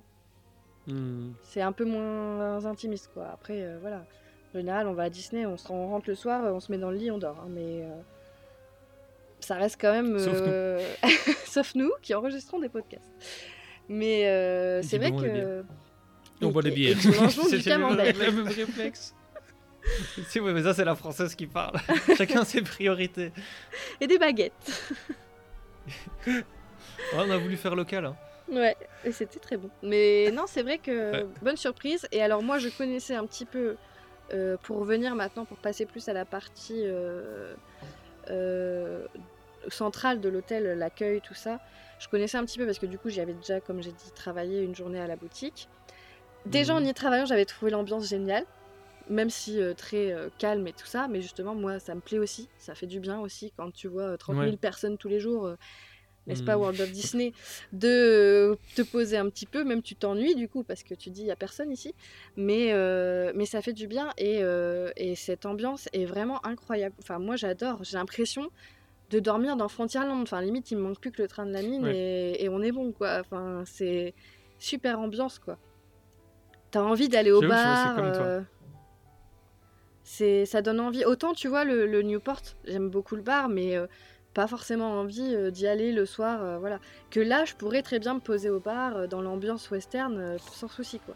Hmm. 0.87 1.31
C'est 1.43 1.61
un 1.61 1.71
peu 1.73 1.85
moins 1.85 2.65
intimiste, 2.65 3.09
quoi. 3.13 3.27
Après, 3.33 3.61
euh, 3.61 3.77
voilà. 3.81 4.05
En 4.55 4.57
général, 4.59 4.87
on 4.87 4.93
va 4.93 5.03
à 5.03 5.09
Disney, 5.09 5.45
on, 5.45 5.57
se, 5.57 5.69
on 5.71 5.89
rentre 5.89 6.09
le 6.09 6.15
soir, 6.15 6.43
on 6.45 6.59
se 6.59 6.71
met 6.71 6.77
dans 6.77 6.89
le 6.91 6.97
lit, 6.97 7.11
on 7.11 7.17
dort. 7.17 7.37
hein, 7.41 7.49
mais 7.49 7.83
euh, 7.83 7.89
ça 9.41 9.55
reste 9.55 9.77
quand 9.79 9.91
même. 9.91 10.17
Sauf 10.17 10.33
nous. 10.39 10.47
euh, 10.47 10.85
Sauf 11.45 11.75
nous 11.75 11.91
qui 12.01 12.13
enregistrons 12.15 12.59
des 12.59 12.69
podcasts. 12.69 13.03
Mais 13.89 14.27
euh, 14.27 14.81
c'est 14.81 14.97
vrai 14.97 15.11
que. 15.11 15.63
Et 16.41 16.45
on 16.45 16.51
boit 16.51 16.61
des 16.61 16.71
bières. 16.71 16.97
C'était 16.99 17.77
le 17.77 18.31
même- 18.31 18.47
réflexe. 18.47 19.13
si, 20.27 20.39
ouais, 20.39 20.53
mais 20.53 20.63
ça, 20.63 20.73
c'est 20.73 20.85
la 20.85 20.95
française 20.95 21.33
qui 21.35 21.47
parle. 21.47 21.77
Chacun 22.17 22.43
ses 22.43 22.61
priorités. 22.61 23.31
Et 24.01 24.07
des 24.07 24.17
baguettes. 24.17 24.53
Ouais, 26.27 26.43
on 27.15 27.29
a 27.31 27.37
voulu 27.37 27.55
faire 27.57 27.75
local. 27.75 28.05
Hein. 28.05 28.15
Ouais, 28.47 28.75
et 29.03 29.11
c'était 29.11 29.39
très 29.39 29.57
bon. 29.57 29.71
Mais 29.81 30.31
non, 30.31 30.45
c'est 30.47 30.63
vrai 30.63 30.79
que 30.79 30.91
Ouais. 31.13 31.25
bonne 31.41 31.57
surprise. 31.57 32.07
Et 32.11 32.21
alors 32.21 32.43
moi, 32.43 32.59
je 32.59 32.69
connaissais 32.69 33.15
un 33.15 33.25
petit 33.27 33.45
peu, 33.45 33.77
euh, 34.33 34.57
pour 34.63 34.77
revenir 34.79 35.15
maintenant, 35.15 35.45
pour 35.45 35.57
passer 35.57 35.85
plus 35.85 36.07
à 36.07 36.13
la 36.13 36.25
partie 36.25 36.83
euh, 36.85 37.55
euh, 38.29 39.05
centrale 39.69 40.21
de 40.21 40.29
l'hôtel, 40.29 40.63
l'accueil, 40.77 41.21
tout 41.21 41.33
ça. 41.33 41.59
Je 41.99 42.07
connaissais 42.07 42.37
un 42.37 42.45
petit 42.45 42.57
peu 42.57 42.65
parce 42.65 42.79
que 42.79 42.85
du 42.85 42.97
coup, 42.99 43.09
j'y 43.09 43.19
avais 43.19 43.33
déjà, 43.33 43.59
comme 43.61 43.81
j'ai 43.81 43.91
dit, 43.91 44.11
travaillé 44.13 44.61
une 44.61 44.75
journée 44.75 44.99
à 44.99 45.07
la 45.07 45.17
boutique. 45.17 45.69
Déjà 46.45 46.73
en 46.75 46.83
y 46.83 46.93
travaillant, 46.93 47.25
j'avais 47.25 47.45
trouvé 47.45 47.71
l'ambiance 47.71 48.07
géniale. 48.07 48.45
Même 49.09 49.29
si 49.29 49.59
très 49.77 50.13
calme 50.37 50.67
et 50.67 50.73
tout 50.73 50.85
ça, 50.85 51.07
mais 51.07 51.21
justement, 51.21 51.55
moi, 51.55 51.79
ça 51.79 51.95
me 51.95 52.01
plaît 52.01 52.19
aussi. 52.19 52.49
Ça 52.57 52.75
fait 52.75 52.87
du 52.87 52.99
bien 52.99 53.19
aussi 53.21 53.53
quand 53.55 53.71
tu 53.71 53.87
vois 53.87 54.03
euh, 54.13 54.17
30 54.17 54.41
000 54.41 54.51
Ouais. 54.51 54.57
personnes 54.57 54.97
tous 54.97 55.07
les 55.07 55.19
jours. 55.21 55.55
N'est-ce 56.27 56.43
pas, 56.43 56.57
World 56.57 56.79
of 56.79 56.91
Disney, 56.91 57.33
de 57.73 57.87
euh, 57.87 58.55
te 58.75 58.81
poser 58.81 59.17
un 59.17 59.29
petit 59.29 59.45
peu, 59.45 59.63
même 59.63 59.81
tu 59.81 59.95
t'ennuies 59.95 60.35
du 60.35 60.47
coup, 60.47 60.63
parce 60.63 60.83
que 60.83 60.93
tu 60.93 61.09
dis 61.09 61.21
il 61.21 61.25
n'y 61.25 61.31
a 61.31 61.35
personne 61.35 61.71
ici, 61.71 61.95
mais, 62.35 62.73
euh, 62.73 63.31
mais 63.35 63.45
ça 63.45 63.61
fait 63.61 63.73
du 63.73 63.87
bien 63.87 64.09
et, 64.17 64.39
euh, 64.43 64.91
et 64.97 65.15
cette 65.15 65.45
ambiance 65.45 65.87
est 65.93 66.05
vraiment 66.05 66.45
incroyable. 66.45 66.95
Enfin, 67.01 67.17
moi 67.19 67.35
j'adore, 67.37 67.83
j'ai 67.83 67.97
l'impression 67.97 68.49
de 69.09 69.19
dormir 69.19 69.55
dans 69.55 69.69
Frontierland. 69.69 70.21
Enfin, 70.21 70.41
limite, 70.41 70.69
il 70.71 70.77
me 70.77 70.83
manque 70.83 70.99
plus 70.99 71.11
que 71.11 71.21
le 71.21 71.27
train 71.29 71.45
de 71.45 71.53
la 71.53 71.61
mine 71.61 71.83
Ouais. 71.85 71.95
et, 71.95 72.43
et 72.43 72.49
on 72.49 72.61
est 72.61 72.73
bon, 72.73 72.91
quoi. 72.91 73.21
Enfin, 73.21 73.63
c'est 73.65 74.13
super 74.59 74.99
ambiance, 74.99 75.39
quoi. 75.39 75.57
T'as 76.71 76.81
envie 76.81 77.07
d'aller 77.07 77.31
au 77.31 77.39
bar. 77.39 77.95
comme 77.95 78.11
toi. 78.11 78.43
c'est, 80.03 80.45
ça 80.45 80.61
donne 80.61 80.81
envie. 80.81 81.05
Autant, 81.05 81.33
tu 81.33 81.47
vois, 81.47 81.63
le, 81.63 81.85
le 81.85 82.01
Newport, 82.01 82.41
j'aime 82.65 82.89
beaucoup 82.89 83.15
le 83.15 83.21
bar, 83.21 83.47
mais 83.47 83.77
euh, 83.77 83.87
pas 84.37 84.45
forcément 84.47 84.91
envie 85.01 85.33
euh, 85.33 85.49
d'y 85.49 85.65
aller 85.65 85.91
le 85.91 86.05
soir, 86.05 86.39
euh, 86.43 86.57
voilà. 86.59 86.77
Que 87.09 87.19
là, 87.19 87.43
je 87.43 87.55
pourrais 87.55 87.81
très 87.81 87.97
bien 87.97 88.13
me 88.13 88.19
poser 88.19 88.51
au 88.51 88.59
bar, 88.59 88.95
euh, 88.95 89.07
dans 89.07 89.19
l'ambiance 89.19 89.71
western, 89.71 90.15
euh, 90.15 90.37
sans 90.37 90.67
souci, 90.67 90.99
quoi. 90.99 91.15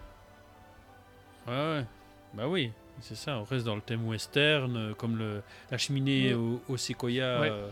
Ouais, 1.48 1.54
ouais. 1.78 1.86
Bah 2.34 2.48
oui, 2.48 2.72
c'est 3.00 3.16
ça. 3.16 3.38
On 3.38 3.44
reste 3.44 3.64
dans 3.66 3.76
le 3.76 3.82
thème 3.82 4.08
western, 4.08 4.76
euh, 4.76 4.94
comme 4.96 5.18
le, 5.18 5.44
la 5.70 5.78
cheminée 5.78 6.34
Mm. 6.34 6.40
au, 6.40 6.62
au 6.74 6.78
Sequoia, 6.78 7.42
Ouais. 7.42 7.50
euh, 7.52 7.70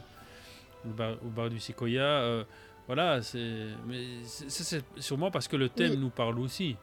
au, 0.85 0.89
bar, 0.89 1.13
au 1.25 1.29
bar 1.29 1.49
du 1.49 1.59
Sequoia. 1.59 2.03
euh, 2.03 2.43
voilà, 2.85 3.21
c'est. 3.23 3.65
Mais 3.87 4.03
c'est- 4.25 4.49
ça, 4.51 4.63
c'est 4.63 5.01
sûrement 5.01 5.31
parce 5.31 5.47
que 5.47 5.55
le 5.55 5.69
thème 5.69 5.91
Oui. 5.93 5.97
nous 5.97 6.09
parle 6.11 6.37
aussi. 6.39 6.75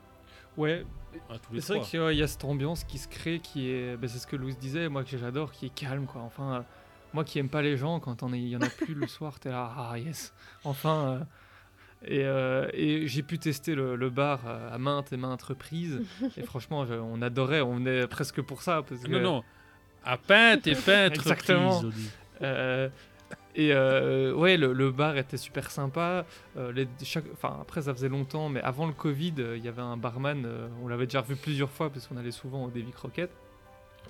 Ouais, 0.56 0.84
À 1.30 1.38
tous 1.38 1.52
les 1.54 1.60
c'est 1.60 1.74
vrai 1.74 1.82
qu'il 1.86 2.00
y 2.00 2.02
a- 2.02 2.12
il 2.12 2.18
y 2.18 2.22
a 2.22 2.26
cette 2.26 2.44
ambiance 2.44 2.82
qui 2.84 2.98
se 2.98 3.06
crée, 3.08 3.38
qui 3.40 3.70
est. 3.70 3.96
ben, 3.96 4.08
c'est 4.08 4.18
ce 4.18 4.26
que 4.26 4.34
Louis 4.36 4.56
disait, 4.56 4.88
moi 4.88 5.04
que 5.04 5.16
j'adore, 5.16 5.52
qui 5.52 5.66
est 5.66 5.74
calme, 5.74 6.06
quoi. 6.06 6.22
Enfin, 6.22 6.54
euh, 6.56 6.60
moi 7.16 7.24
qui 7.24 7.38
aime 7.38 7.48
pas 7.48 7.62
les 7.62 7.76
gens, 7.78 7.98
quand 7.98 8.22
on 8.22 8.32
est- 8.34 8.38
il 8.40 8.48
y 8.48 8.56
en 8.56 8.60
a 8.60 8.68
plus 8.68 8.94
le 8.94 9.06
soir, 9.06 9.40
t'es 9.40 9.48
là, 9.50 9.72
ah 9.76 9.98
yes, 9.98 10.32
enfin. 10.64 10.96
euh, 11.08 11.18
et 12.04 12.24
euh, 12.24 12.68
et 12.74 13.08
j'ai 13.08 13.22
pu 13.22 13.38
tester 13.38 13.74
le, 13.74 13.96
le 13.96 14.10
bar 14.10 14.40
euh, 14.46 14.74
à 14.74 14.76
maintes 14.78 15.12
et 15.14 15.16
maintes 15.16 15.42
reprises. 15.42 16.02
et 16.36 16.42
franchement, 16.42 16.84
je- 16.84 16.92
on 16.94 17.22
adorait, 17.22 17.62
on 17.62 17.84
est 17.86 18.06
presque 18.06 18.42
pour 18.42 18.60
ça. 18.62 18.82
Parce 18.86 19.00
que, 19.02 19.08
Non, 19.10 19.20
non. 19.20 19.44
À 20.04 20.18
peinte 20.18 20.66
et 20.66 20.74
peinte 20.74 21.14
Exactement. 21.14 21.82
Euh, 22.42 22.88
et 23.54 23.72
euh, 23.72 24.34
ouais, 24.34 24.58
le, 24.58 24.74
le 24.74 24.90
bar 24.92 25.16
était 25.16 25.38
super 25.38 25.70
sympa. 25.70 26.26
Euh, 26.58 26.70
les- 26.72 26.86
chaque, 27.02 27.24
enfin, 27.32 27.56
après, 27.62 27.80
ça 27.82 27.94
faisait 27.94 28.10
longtemps, 28.10 28.50
mais 28.50 28.60
avant 28.60 28.86
le 28.86 28.92
Covid, 28.92 29.32
euh, 29.38 29.56
il 29.56 29.64
y 29.64 29.68
avait 29.68 29.80
un 29.82 29.96
barman, 29.96 30.44
euh, 30.44 30.68
on 30.82 30.88
l'avait 30.88 31.06
déjà 31.06 31.22
revu 31.22 31.34
plusieurs 31.36 31.70
fois 31.70 31.88
parce 31.90 32.06
qu'on 32.06 32.18
allait 32.18 32.30
souvent 32.30 32.64
au 32.66 32.70
Davy 32.70 32.92
Croquette. 32.92 33.32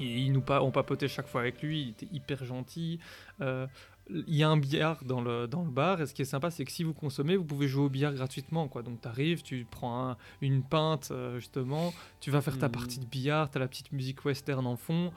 Et 0.00 0.04
il 0.04 0.32
nous 0.32 0.40
pa 0.42 0.60
on 0.62 0.70
papotait 0.70 1.08
chaque 1.08 1.26
fois 1.28 1.40
avec 1.42 1.62
lui, 1.62 1.82
il 1.82 1.88
était 1.90 2.08
hyper 2.12 2.44
gentil. 2.44 2.98
Euh, 3.40 3.66
il 4.08 4.36
y 4.36 4.44
a 4.44 4.48
un 4.48 4.56
billard 4.56 5.02
dans 5.04 5.20
le, 5.20 5.48
dans 5.48 5.64
le 5.64 5.70
bar, 5.70 6.00
et 6.00 6.06
ce 6.06 6.14
qui 6.14 6.22
est 6.22 6.26
sympa, 6.26 6.50
c'est 6.52 6.64
que 6.64 6.70
si 6.70 6.84
vous 6.84 6.94
consommez, 6.94 7.36
vous 7.36 7.44
pouvez 7.44 7.66
jouer 7.66 7.84
au 7.86 7.88
billard 7.88 8.14
gratuitement. 8.14 8.68
Quoi. 8.68 8.82
Donc 8.82 9.00
tu 9.00 9.08
arrives, 9.08 9.42
tu 9.42 9.66
prends 9.68 10.10
un- 10.10 10.16
une 10.40 10.62
pinte, 10.62 11.08
euh, 11.10 11.38
justement, 11.40 11.92
tu 12.20 12.30
vas 12.30 12.40
faire 12.40 12.56
ta 12.58 12.66
Mhm. 12.66 12.72
partie 12.72 12.98
de 13.00 13.04
billard, 13.04 13.50
tu 13.50 13.56
as 13.56 13.60
la 13.60 13.66
petite 13.68 13.90
musique 13.92 14.24
western 14.24 14.66
en 14.66 14.76
fond. 14.76 15.12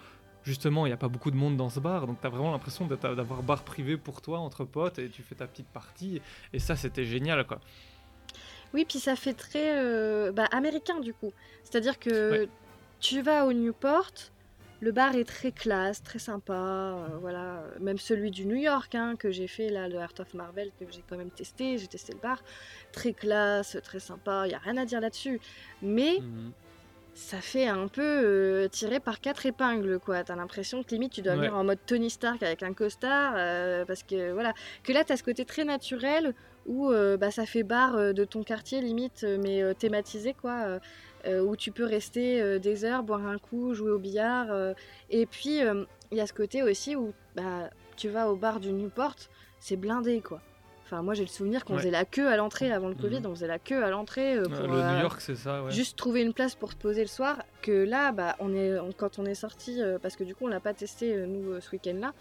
justement, 0.45 0.85
il 0.85 0.89
n'y 0.89 0.93
a 0.93 0.97
pas 0.97 1.09
beaucoup 1.09 1.29
de 1.31 1.35
monde 1.35 1.57
dans 1.57 1.69
ce 1.69 1.79
bar, 1.81 2.07
donc 2.07 2.21
tu 2.21 2.25
as 2.25 2.29
vraiment 2.29 2.51
l'impression 2.53 2.87
d'être- 2.87 3.13
d'avoir 3.13 3.43
bar 3.43 3.61
privé 3.63 3.97
pour 3.97 4.21
toi, 4.21 4.39
entre 4.39 4.63
potes, 4.63 4.97
et 4.97 5.09
tu 5.09 5.21
fais 5.21 5.35
ta 5.35 5.45
petite 5.45 5.67
partie. 5.67 6.21
Et 6.53 6.59
ça, 6.59 6.75
c'était 6.77 7.03
génial, 7.03 7.45
quoi. 7.45 7.59
Oui, 8.73 8.85
puis 8.87 8.99
ça 8.99 9.15
fait 9.17 9.33
très 9.33 9.77
euh, 9.77 10.31
bah, 10.31 10.45
américain 10.51 10.99
du 11.01 11.13
coup. 11.13 11.33
C'est-à-dire 11.63 11.99
que 11.99 12.31
Ouais. 12.31 12.49
tu 13.01 13.21
vas 13.21 13.45
au 13.45 13.53
Newport, 13.53 14.09
le 14.81 14.91
bar 14.91 15.15
est 15.15 15.25
très 15.25 15.51
classe, 15.51 16.01
très 16.03 16.19
sympa. 16.19 16.53
euh, 16.53 17.17
voilà, 17.19 17.63
même 17.79 17.97
celui 17.97 18.31
du 18.31 18.45
New 18.45 18.55
York 18.55 18.95
hein, 18.95 19.15
que 19.17 19.29
j'ai 19.31 19.47
fait 19.47 19.69
là, 19.69 19.87
le 19.87 19.97
Art 19.99 20.13
of 20.19 20.33
Marvel 20.33 20.71
que 20.79 20.85
j'ai 20.89 21.03
quand 21.09 21.17
même 21.17 21.31
testé. 21.31 21.77
J'ai 21.77 21.87
testé 21.87 22.13
le 22.13 22.19
bar, 22.19 22.41
très 22.91 23.13
classe, 23.13 23.77
très 23.83 23.99
sympa. 23.99 24.43
Il 24.47 24.51
y 24.51 24.55
a 24.55 24.59
rien 24.59 24.77
à 24.77 24.85
dire 24.85 25.01
là-dessus. 25.01 25.39
Mais 25.81 26.19
Mhm. 26.19 26.51
ça 27.13 27.41
fait 27.41 27.67
un 27.67 27.87
peu 27.89 28.01
euh, 28.01 28.67
tiré 28.69 29.01
par 29.01 29.19
quatre 29.19 29.45
épingles 29.45 29.99
quoi. 29.99 30.23
T'as 30.23 30.35
l'impression 30.37 30.83
que 30.83 30.91
limite 30.91 31.11
tu 31.11 31.21
dois 31.21 31.33
Ouais. 31.33 31.39
venir 31.39 31.55
en 31.55 31.63
mode 31.65 31.79
Tony 31.85 32.09
Stark 32.09 32.41
avec 32.43 32.63
un 32.63 32.73
costard 32.73 33.33
euh, 33.35 33.83
parce 33.83 34.03
que 34.03 34.31
voilà 34.31 34.53
que 34.83 34.93
là 34.93 35.03
t'as 35.03 35.17
ce 35.17 35.23
côté 35.23 35.43
très 35.43 35.65
naturel 35.65 36.33
où 36.65 36.89
euh, 36.91 37.17
bah, 37.17 37.31
ça 37.31 37.45
fait 37.45 37.63
bar 37.63 37.95
euh, 37.97 38.13
de 38.13 38.23
ton 38.23 38.43
quartier 38.43 38.79
limite 38.79 39.25
euh, 39.25 39.37
mais 39.43 39.61
euh, 39.61 39.73
thématisé 39.73 40.33
quoi 40.33 40.61
euh, 40.65 40.79
où 41.27 41.55
tu 41.55 41.71
peux 41.71 41.85
rester 41.85 42.41
euh, 42.41 42.59
des 42.59 42.85
heures 42.85 43.03
boire 43.03 43.25
un 43.25 43.37
coup 43.37 43.73
jouer 43.73 43.91
au 43.91 43.99
billard 43.99 44.47
euh, 44.51 44.73
et 45.09 45.25
puis 45.25 45.61
euh, 45.63 45.83
il 46.11 46.17
y 46.17 46.21
a 46.21 46.27
ce 46.27 46.33
côté 46.33 46.63
aussi 46.63 46.95
où 46.95 47.13
bah, 47.35 47.69
tu 47.97 48.09
vas 48.09 48.29
au 48.31 48.35
bar 48.35 48.59
du 48.59 48.71
Newport 48.71 49.15
c'est 49.59 49.75
blindé 49.75 50.21
quoi. 50.21 50.41
Enfin, 50.85 51.03
moi 51.03 51.13
j'ai 51.13 51.21
le 51.23 51.27
souvenir 51.29 51.65
qu'on 51.65 51.73
Ouais. 51.73 51.79
faisait 51.81 51.91
la 51.91 52.03
queue 52.05 52.27
à 52.29 52.35
l'entrée 52.35 52.71
avant 52.71 52.87
le 52.89 52.95
Covid, 52.95 53.19
Mhm. 53.19 53.25
on 53.27 53.35
faisait 53.35 53.45
la 53.47 53.59
queue 53.59 53.83
à 53.83 53.89
l'entrée 53.91 54.33
euh, 54.37 54.45
Euh, 54.45 54.49
pour 54.49 54.67
le 54.67 54.79
euh, 54.79 54.91
New 54.95 55.01
York, 55.01 55.21
c'est 55.21 55.35
ça, 55.35 55.61
ouais. 55.63 55.69
juste 55.71 55.95
trouver 55.97 56.21
une 56.23 56.33
place 56.33 56.55
pour 56.55 56.71
se 56.71 56.77
poser 56.77 57.01
le 57.01 57.07
soir. 57.07 57.43
Que 57.61 57.83
là, 57.83 58.11
bah, 58.11 58.35
on 58.39 58.55
est, 58.55 58.79
on- 58.79 58.91
quand 58.91 59.19
on 59.19 59.25
est 59.25 59.35
sorti, 59.35 59.83
euh, 59.83 59.99
parce 59.99 60.15
que 60.15 60.23
du 60.23 60.33
coup, 60.33 60.45
on 60.45 60.47
l'a 60.47 60.59
pas 60.59 60.73
testé 60.73 61.13
euh, 61.13 61.27
nous 61.27 61.51
euh, 61.51 61.59
ce 61.61 61.69
week-end-là, 61.73 62.13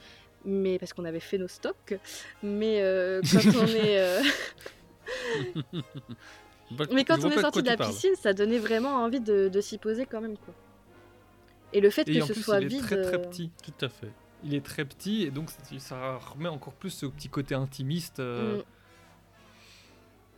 mais 0.44 0.78
parce 0.78 0.92
qu'on 0.92 1.06
avait 1.06 1.18
fait 1.20 1.38
nos 1.38 1.48
stocks. 1.48 1.94
Mais 2.42 2.82
euh, 2.82 3.22
quand 3.32 3.56
on 3.58 3.66
est, 3.68 3.98
euh, 4.00 4.20
mais 6.92 7.04
quand 7.04 7.24
on 7.24 7.30
est 7.30 7.40
sorti 7.40 7.62
de 7.62 7.68
la 7.68 7.76
parles. 7.76 7.90
piscine, 7.90 8.14
ça 8.16 8.32
donnait 8.32 8.58
vraiment 8.58 8.96
envie 8.96 9.20
de, 9.20 9.48
de 9.48 9.60
s'y 9.60 9.78
poser 9.78 10.06
quand 10.06 10.20
même 10.20 10.36
quoi. 10.36 10.54
Et 11.72 11.80
le 11.80 11.90
fait 11.90 12.08
Et 12.08 12.18
que 12.18 12.22
en 12.24 12.26
ce 12.26 12.32
plus, 12.32 12.42
soit 12.42 12.58
il 12.60 12.64
est 12.64 12.68
vide, 12.68 12.82
très 12.82 13.00
très 13.02 13.14
euh, 13.16 13.18
petit. 13.18 13.50
Tout 13.62 13.84
à 13.84 13.88
fait. 13.88 14.10
Il 14.44 14.54
est 14.54 14.64
très 14.64 14.84
petit, 14.84 15.22
et 15.24 15.30
donc 15.30 15.50
ça- 15.78 16.16
remet 16.18 16.48
encore 16.48 16.72
plus 16.74 16.90
ce 16.90 17.06
petit 17.06 17.28
côté 17.28 17.54
intimiste. 17.54 18.20
euh, 18.20 18.62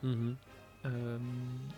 mm. 0.02 0.08
Mhm. 0.08 0.36
Euh, 0.86 1.18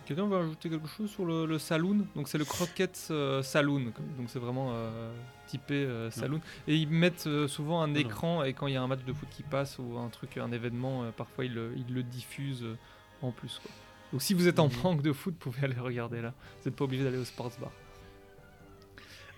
Quelqu'un 0.05 0.27
va 0.27 0.37
ajouter 0.37 0.69
quelque 0.69 0.87
chose 0.87 1.09
sur 1.11 1.25
le, 1.25 1.45
le 1.45 1.59
saloon? 1.59 2.05
Donc 2.15 2.29
c'est 2.29 2.37
le 2.37 2.45
Croquette 2.45 3.07
euh, 3.11 3.41
Saloon, 3.43 3.91
donc 4.17 4.29
c'est 4.29 4.39
vraiment 4.39 4.69
euh, 4.71 5.13
typé 5.45 5.73
euh, 5.83 6.09
saloon. 6.09 6.39
Et 6.69 6.77
ils 6.77 6.87
mettent 6.87 7.27
euh, 7.27 7.49
souvent 7.49 7.81
un 7.81 7.87
non. 7.87 7.95
écran 7.95 8.43
et 8.45 8.53
quand 8.53 8.67
il 8.67 8.73
y 8.75 8.77
a 8.77 8.81
un 8.81 8.87
match 8.87 9.03
de 9.05 9.11
foot 9.11 9.27
qui 9.29 9.43
passe 9.43 9.77
ou 9.77 9.97
un 9.97 10.07
truc, 10.07 10.37
un 10.37 10.53
événement, 10.53 11.03
euh, 11.03 11.11
parfois 11.11 11.43
ils 11.43 11.53
le, 11.53 11.73
ils 11.75 11.93
le 11.93 12.01
diffusent 12.01 12.63
euh, 12.63 12.77
en 13.21 13.31
plus. 13.31 13.59
Quoi. 13.61 13.71
Donc 14.13 14.21
si 14.21 14.33
vous 14.33 14.47
êtes 14.47 14.59
en 14.59 14.69
manque 14.83 15.01
de 15.01 15.11
foot, 15.11 15.33
vous 15.33 15.51
pouvez 15.51 15.65
aller 15.65 15.79
regarder 15.79 16.21
là. 16.21 16.33
Vous 16.61 16.69
n'êtes 16.69 16.77
pas 16.77 16.85
obligé 16.85 17.03
d'aller 17.03 17.17
au 17.17 17.25
sports 17.25 17.51
bar. 17.59 17.71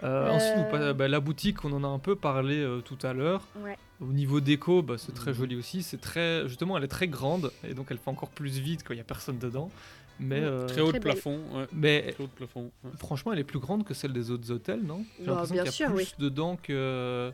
Euh, 0.04 0.30
Ensuite, 0.30 0.52
Euh. 0.58 0.70
pa- 0.72 0.94
bah, 0.94 1.08
la 1.08 1.20
boutique, 1.22 1.64
on 1.64 1.72
en 1.72 1.84
a 1.84 1.88
un 1.88 2.00
peu 2.00 2.16
parlé 2.18 2.58
euh, 2.58 2.82
tout 2.82 2.98
à 3.04 3.14
l'heure. 3.14 3.48
Ouais. 3.64 3.78
Au 4.02 4.08
niveau 4.08 4.42
déco, 4.42 4.82
bah, 4.82 4.96
c'est 4.98 5.14
très 5.14 5.32
Mhm. 5.32 5.38
joli 5.38 5.56
aussi. 5.56 5.82
C'est 5.82 6.02
très, 6.02 6.46
justement, 6.50 6.78
elle 6.78 6.84
est 6.84 6.90
très 6.90 7.08
grande 7.08 7.52
et 7.64 7.74
donc 7.74 7.88
elle 7.90 7.98
fait 7.98 8.10
encore 8.10 8.30
plus 8.30 8.60
vide 8.60 8.82
quand 8.84 8.94
il 8.94 8.98
y 8.98 9.02
a 9.02 9.06
personne 9.06 9.38
dedans. 9.40 9.72
Mais, 10.20 10.42
Mm. 10.42 10.44
euh, 10.44 10.68
Très 10.68 10.82
haut 10.82 10.92
de 10.92 11.00
plafond. 11.00 11.40
Ouais. 11.54 11.68
mais 11.72 12.12
Très 12.12 12.24
haut 12.24 12.28
de 12.28 12.32
plafond. 12.34 12.72
ouais. 12.84 12.92
franchement, 12.98 13.32
elle 13.32 13.40
est 13.40 13.44
plus 13.46 13.60
grande 13.60 13.86
que 13.86 13.94
celle 13.94 14.12
des 14.12 14.32
autres 14.32 14.52
hôtels, 14.52 14.82
non? 14.84 15.06
J'ai 15.20 15.26
Bah, 15.28 15.32
l'impression 15.32 15.54
bien 15.56 15.64
qu'il 15.64 15.68
y 15.68 15.70
a 15.70 15.88
sûr, 15.88 15.96
plus 15.96 16.04
oui. 16.04 16.14
dedans 16.20 16.58
que 16.62 17.32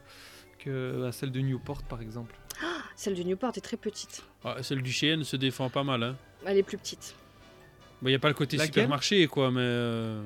que 0.60 1.10
celle 1.12 1.32
de 1.32 1.40
Newport, 1.42 1.82
par 1.82 2.02
exemple. 2.02 2.36
celle 2.96 3.16
du 3.16 3.26
Newport 3.26 3.54
est 3.58 3.62
très 3.62 3.78
petite. 3.78 4.24
Ah, 4.44 4.62
celle 4.62 4.84
du 4.84 4.92
Cheyenne 4.92 5.24
se 5.24 5.36
défend 5.36 5.72
pas 5.72 5.84
mal. 5.84 6.04
Hein. 6.04 6.16
Elle 6.46 6.58
est 6.60 6.64
plus 6.64 6.78
petite. 6.78 7.16
Il 8.02 8.08
n'y 8.08 8.16
a 8.16 8.20
pas 8.20 8.28
le 8.30 8.34
côté 8.34 8.58
Laquelle 8.58 8.74
supermarché, 8.74 9.28
quoi, 9.28 9.52
mais. 9.52 9.60
euh, 9.62 10.24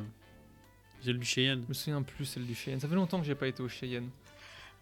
Celle 1.04 1.20
du 1.20 1.26
Cheyenne. 1.26 1.62
Je 1.64 1.70
me 1.70 1.74
souviens 1.74 2.02
plus 2.02 2.26
celle 2.26 2.46
du 2.46 2.56
Cheyenne. 2.56 2.80
Ça 2.80 2.88
fait 2.88 2.96
longtemps 2.96 3.20
que 3.20 3.26
j'ai 3.26 3.36
pas 3.36 3.48
été 3.48 3.62
au 3.62 3.68
Cheyenne. 3.70 4.10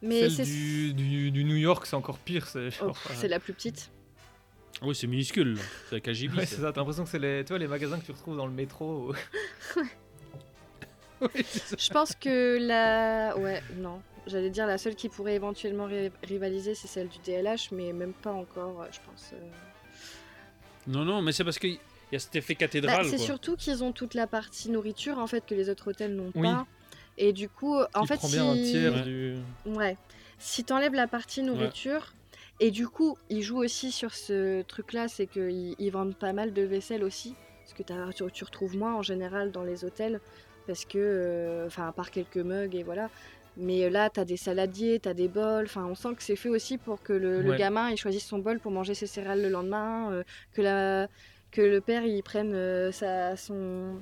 Mais 0.01 0.29
celle 0.29 0.31
c'est 0.31 0.43
du, 0.45 0.93
du, 0.93 1.31
du 1.31 1.43
New 1.43 1.55
York, 1.55 1.85
c'est 1.85 1.95
encore 1.95 2.19
pire. 2.19 2.45
C'est 2.47 2.69
oh, 2.81 2.89
euh, 2.89 3.13
c'est 3.15 3.27
la 3.29 3.39
plus 3.39 3.53
petite. 3.53 3.89
Ah 4.81 4.85
oui, 4.87 4.95
c'est 4.95 5.07
minuscule. 5.07 5.57
C'est 5.89 5.95
la 5.95 6.01
KGB. 6.01 6.37
Ouais, 6.37 6.45
c'est 6.45 6.55
ça. 6.61 6.71
T'as 6.73 6.81
l'impression 6.81 7.03
que 7.05 7.09
c'est 7.09 7.19
les, 7.19 7.43
tu 7.45 7.49
vois, 7.49 7.57
les 7.59 7.67
magasins 7.67 7.99
que 7.99 8.05
tu 8.05 8.11
retrouves 8.11 8.35
dans 8.37 8.45
le 8.47 8.51
métro. 8.53 9.13
Oui, 11.21 11.29
c'est 11.45 11.59
ça. 11.59 11.75
Je 11.79 11.89
pense 11.89 12.15
que 12.15 12.57
la. 12.59 13.37
Ouais, 13.37 13.61
non. 13.77 14.01
J'allais 14.27 14.49
dire 14.49 14.67
la 14.67 14.77
seule 14.77 14.95
qui 14.95 15.09
pourrait 15.09 15.35
éventuellement 15.35 15.85
ri- 15.85 16.11
rivaliser, 16.23 16.75
c'est 16.75 16.87
celle 16.87 17.07
du 17.09 17.17
DLH, 17.25 17.69
mais 17.71 17.93
même 17.93 18.13
pas 18.13 18.31
encore, 18.33 18.85
je 18.91 18.99
pense. 19.05 19.31
euh. 19.33 19.37
Non, 20.87 21.05
non, 21.05 21.21
mais 21.21 21.31
c'est 21.31 21.43
parce 21.45 21.59
qu'il 21.59 21.77
y 22.13 22.15
a 22.15 22.19
cet 22.19 22.35
effet 22.35 22.53
Bah, 22.53 22.59
cathédrale. 22.59 23.05
c'est 23.05 23.17
surtout 23.17 23.55
qu'ils 23.55 23.83
ont 23.83 23.91
toute 23.91 24.13
la 24.13 24.27
partie 24.27 24.69
nourriture 24.69 25.19
en 25.19 25.27
fait 25.27 25.45
que 25.45 25.55
les 25.55 25.69
autres 25.69 25.89
hôtels 25.91 26.15
n'ont 26.15 26.31
Oui. 26.35 26.43
pas. 26.49 26.65
Et 27.17 27.31
du 27.33 27.47
coup, 27.49 27.75
en 27.93 28.05
fait, 28.05 28.15
prend 28.17 28.27
si... 28.27 28.35
bien 28.35 28.49
un 28.51 28.55
tiers 28.55 28.93
Ouais. 28.95 29.01
du. 29.03 29.35
Ouais. 29.65 29.97
Si 30.39 30.63
t'enlèves 30.63 30.93
la 30.95 31.07
partie 31.07 31.43
nourriture, 31.43 32.13
et 32.59 32.71
du 32.71 32.87
coup, 32.87 33.17
ils 33.29 33.41
jouent 33.43 33.59
aussi 33.63 33.91
sur 33.91 34.13
ce 34.13 34.61
truc-là, 34.63 35.07
c'est 35.07 35.27
qu'ils 35.27 35.75
ils 35.77 35.89
vendent 35.91 36.15
pas 36.15 36.33
mal 36.33 36.53
de 36.53 36.61
vaisselle 36.63 37.03
aussi. 37.03 37.35
Parce 37.61 37.73
que 37.73 37.83
tu, 38.13 38.31
tu 38.31 38.43
retrouves 38.43 38.75
moins 38.77 38.95
en 38.95 39.01
général 39.01 39.51
dans 39.51 39.63
les 39.63 39.85
hôtels. 39.85 40.19
Parce 40.67 40.85
que, 40.85 40.97
euh, 40.97 41.67
enfin, 41.67 41.87
à 41.87 41.91
part 41.91 42.09
quelques 42.11 42.37
mugs 42.37 42.75
et 42.75 42.83
voilà. 42.83 43.09
Mais 43.57 43.89
là, 43.89 44.09
t'as 44.09 44.25
des 44.25 44.37
saladiers, 44.37 44.99
t'as 44.99 45.13
des 45.13 45.27
bols. 45.27 45.65
Enfin, 45.65 45.85
on 45.85 45.93
sent 45.95 46.15
que 46.15 46.23
c'est 46.23 46.35
fait 46.35 46.49
aussi 46.49 46.77
pour 46.77 47.03
que 47.03 47.13
le, 47.13 47.53
gamin 47.55 47.89
il 47.91 47.97
choisisse 47.97 48.25
son 48.25 48.39
bol 48.39 48.59
pour 48.59 48.71
manger 48.71 48.95
ses 48.95 49.05
céréales 49.07 49.41
le 49.43 49.49
lendemain. 49.49 50.11
euh, 50.11 50.23
que, 50.53 50.61
la, 50.61 51.07
que 51.53 51.61
le 51.61 51.79
père 51.81 52.03
il 52.05 52.21
prenne 52.23 52.53
euh, 52.53 52.91
sa, 52.91 53.37
son, 53.37 54.01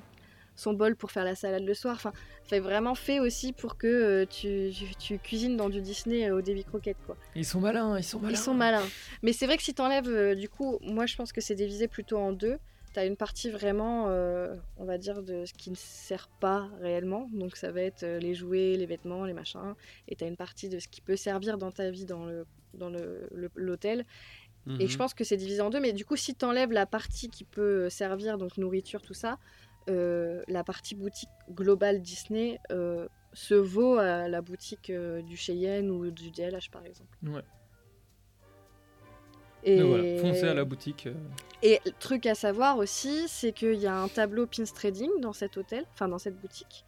son 0.55 0.73
bol 0.73 0.95
pour 0.95 1.11
faire 1.11 1.25
la 1.25 1.35
salade 1.35 1.63
le 1.63 1.73
soir. 1.73 1.95
Enfin, 1.95 2.13
c'est 2.47 2.59
vraiment 2.59 2.95
fait 2.95 3.19
aussi 3.19 3.53
pour 3.53 3.77
que 3.77 3.87
euh, 3.87 4.25
tu, 4.25 4.71
tu- 4.73 4.95
tu 4.95 5.19
cuisines 5.19 5.57
dans 5.57 5.69
du 5.69 5.81
Disney 5.81 6.29
euh, 6.29 6.37
au 6.37 6.41
Davy 6.41 6.63
Croquette, 6.63 6.97
quoi. 7.05 7.17
Ils 7.35 7.45
sont 7.45 7.59
malins, 7.59 7.97
ils 7.97 8.03
sont 8.03 8.19
malins. 8.19 8.33
Ils 8.33 8.37
sont 8.37 8.53
malins. 8.53 8.87
Mais 9.21 9.33
c'est 9.33 9.45
vrai 9.45 9.57
que 9.57 9.63
si 9.63 9.73
t'enlèves, 9.73 10.07
euh, 10.09 10.33
du 10.33 10.49
coup, 10.49 10.79
moi 10.81 11.05
je 11.05 11.15
pense 11.15 11.31
que 11.31 11.41
c'est 11.41 11.55
divisé 11.55 11.87
plutôt 11.87 12.17
en 12.17 12.31
deux. 12.31 12.57
T'as 12.93 13.05
une 13.07 13.15
partie 13.15 13.49
vraiment, 13.49 14.07
on 14.77 14.83
va 14.83 14.97
dire, 14.97 15.23
de 15.23 15.45
ce 15.45 15.53
qui 15.53 15.69
ne 15.71 15.77
sert 15.77 16.27
pas 16.41 16.67
réellement. 16.81 17.29
Donc 17.31 17.55
ça 17.55 17.71
va 17.71 17.81
être 17.83 18.05
les 18.05 18.33
jouets, 18.35 18.75
les 18.75 18.85
vêtements, 18.85 19.23
les 19.23 19.31
machins. 19.33 19.75
Et 20.09 20.15
t'as 20.17 20.27
une 20.27 20.35
partie 20.35 20.67
de 20.67 20.77
ce 20.77 20.89
qui 20.89 20.99
peut 20.99 21.15
servir 21.15 21.57
dans 21.57 21.71
ta 21.71 21.89
vie 21.89 22.03
dans 22.03 22.25
le 22.25 22.45
dans 22.73 22.89
le- 22.89 23.27
le- 23.33 23.49
Et 24.79 24.87
je 24.87 24.93
Mhm. 24.93 24.97
pense 24.97 25.13
que 25.13 25.23
c'est 25.23 25.37
divisé 25.37 25.61
en 25.61 25.69
deux. 25.69 25.79
Mais 25.79 25.93
du 25.93 26.05
coup, 26.05 26.15
si 26.15 26.35
t'enlèves 26.35 26.71
la 26.71 26.85
partie 26.85 27.29
qui 27.29 27.43
peut 27.43 27.89
servir, 27.89 28.37
donc 28.37 28.57
nourriture, 28.57 29.01
tout 29.01 29.13
ça, 29.13 29.37
euh, 29.89 30.43
la 30.47 30.63
partie 30.63 30.95
boutique 30.95 31.29
globale 31.49 32.01
Disney 32.01 32.59
euh, 32.71 33.07
se 33.33 33.55
vaut 33.55 33.97
à 33.97 34.27
la 34.27 34.41
boutique 34.41 34.89
euh, 34.91 35.21
du 35.23 35.35
Cheyenne 35.37 35.89
ou 35.89 36.11
du 36.11 36.29
DLH 36.31 36.69
par 36.71 36.85
exemple. 36.85 37.17
Ouais. 37.23 37.41
Et, 39.63 39.77
Mais 39.77 39.83
voilà, 39.83 40.03
foncez 40.19 40.47
à 40.47 40.53
la 40.53 40.63
boutique. 40.65 41.07
euh. 41.07 41.13
et 41.61 41.79
le 41.85 41.91
truc 41.91 42.25
à 42.25 42.35
savoir 42.35 42.77
aussi, 42.77 43.27
c'est 43.27 43.53
qu'il 43.53 43.75
y 43.75 43.87
a 43.87 43.95
un 43.95 44.07
tableau 44.07 44.47
pins 44.47 44.63
trading 44.63 45.09
dans 45.19 45.33
cet 45.33 45.57
hôtel, 45.57 45.85
enfin 45.93 46.07
dans 46.07 46.17
cette 46.19 46.39
boutique, 46.39 46.85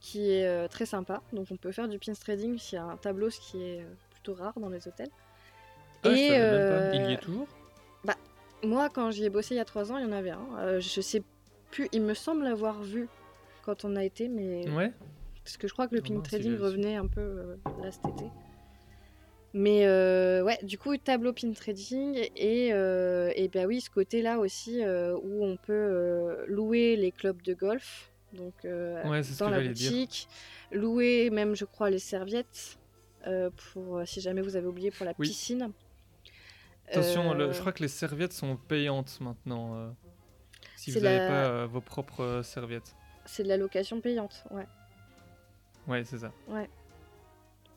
qui 0.00 0.30
est 0.30 0.46
euh, 0.46 0.68
très 0.68 0.86
sympa. 0.86 1.22
Donc 1.32 1.46
on 1.50 1.56
peut 1.56 1.72
faire 1.72 1.88
du 1.88 1.98
pins 1.98 2.12
trading 2.12 2.56
s'il 2.58 2.76
y 2.76 2.78
a 2.80 2.84
un 2.84 2.96
tableau, 2.96 3.30
ce 3.30 3.40
qui 3.40 3.62
est 3.62 3.82
euh, 3.82 3.94
plutôt 4.10 4.34
rare 4.34 4.58
dans 4.60 4.68
les 4.68 4.86
hôtels. 4.86 5.10
Ah, 6.04 6.10
je 6.10 6.16
savais 6.16 6.50
même 6.58 6.68
pas. 6.68 6.74
euh, 6.74 6.90
Il 6.94 7.10
y 7.10 7.12
est 7.14 7.18
toujours 7.18 7.46
Moi, 8.62 8.88
quand 8.88 9.10
j'y 9.10 9.24
ai 9.24 9.30
bossé 9.30 9.54
il 9.54 9.58
y 9.58 9.60
a 9.60 9.64
trois 9.66 9.92
ans, 9.92 9.98
il 9.98 10.04
y 10.04 10.06
en 10.06 10.12
avait 10.12 10.30
un. 10.30 10.46
Euh, 10.58 10.80
je 10.80 11.00
sais 11.02 11.22
plus, 11.70 11.88
il 11.92 12.00
me 12.00 12.14
semble 12.14 12.44
l'avoir 12.44 12.82
vu 12.82 13.08
quand 13.62 13.84
on 13.84 13.94
a 13.96 14.04
été, 14.04 14.28
mais 14.28 14.66
Ouais. 14.70 14.90
parce 15.44 15.58
que 15.58 15.68
je 15.68 15.72
crois 15.74 15.86
que 15.86 15.94
le 15.94 16.00
Ah 16.02 16.08
pin 16.08 16.14
mince, 16.14 16.28
trading 16.28 16.56
revenait 16.56 16.96
un 16.96 17.06
peu 17.06 17.20
euh, 17.20 17.56
là 17.82 17.90
cet 17.92 18.06
été. 18.06 18.24
Mais 19.52 19.86
euh, 19.86 20.42
ouais, 20.42 20.58
du 20.62 20.78
coup, 20.78 20.96
tableau 20.96 21.32
pin 21.32 21.52
trading 21.52 22.26
et, 22.36 22.72
euh, 22.72 23.30
et 23.36 23.48
ben 23.48 23.66
oui, 23.66 23.80
ce 23.80 23.90
côté-là 23.90 24.38
aussi 24.38 24.82
euh, 24.82 25.14
où 25.22 25.44
on 25.44 25.56
peut 25.56 25.72
euh, 25.72 26.44
louer 26.48 26.96
les 26.96 27.12
clubs 27.12 27.40
de 27.42 27.54
golf, 27.54 28.10
donc 28.32 28.54
euh, 28.64 29.00
Ouais, 29.08 29.20
dans 29.38 29.50
la 29.50 29.60
boutique, 29.60 30.26
louer 30.72 31.30
même, 31.30 31.54
je 31.54 31.66
crois, 31.66 31.90
les 31.90 32.00
serviettes 32.00 32.78
euh, 33.26 33.50
pour 33.72 33.98
euh, 33.98 34.04
si 34.06 34.20
jamais 34.20 34.40
vous 34.40 34.56
avez 34.56 34.66
oublié 34.66 34.90
pour 34.90 35.04
la 35.06 35.12
Oui. 35.18 35.28
piscine. 35.28 35.70
Attention, 36.90 37.34
le- 37.34 37.44
Euh, 37.48 37.52
je 37.52 37.60
crois 37.60 37.72
que 37.72 37.82
les 37.82 37.88
serviettes 37.88 38.32
sont 38.32 38.56
payantes 38.56 39.18
maintenant. 39.20 39.74
euh, 39.74 39.90
si 40.76 40.90
vous 40.92 41.00
n'avez 41.00 41.18
la- 41.18 41.28
pas 41.28 41.32
euh, 41.46 41.66
vos 41.66 41.80
propres 41.80 42.42
serviettes. 42.44 42.94
c'est 43.24 43.42
de 43.42 43.48
la 43.48 43.56
location 43.56 44.00
payante, 44.00 44.44
ouais. 44.50 44.66
Ouais, 45.88 46.04
c'est 46.04 46.18
ça. 46.18 46.32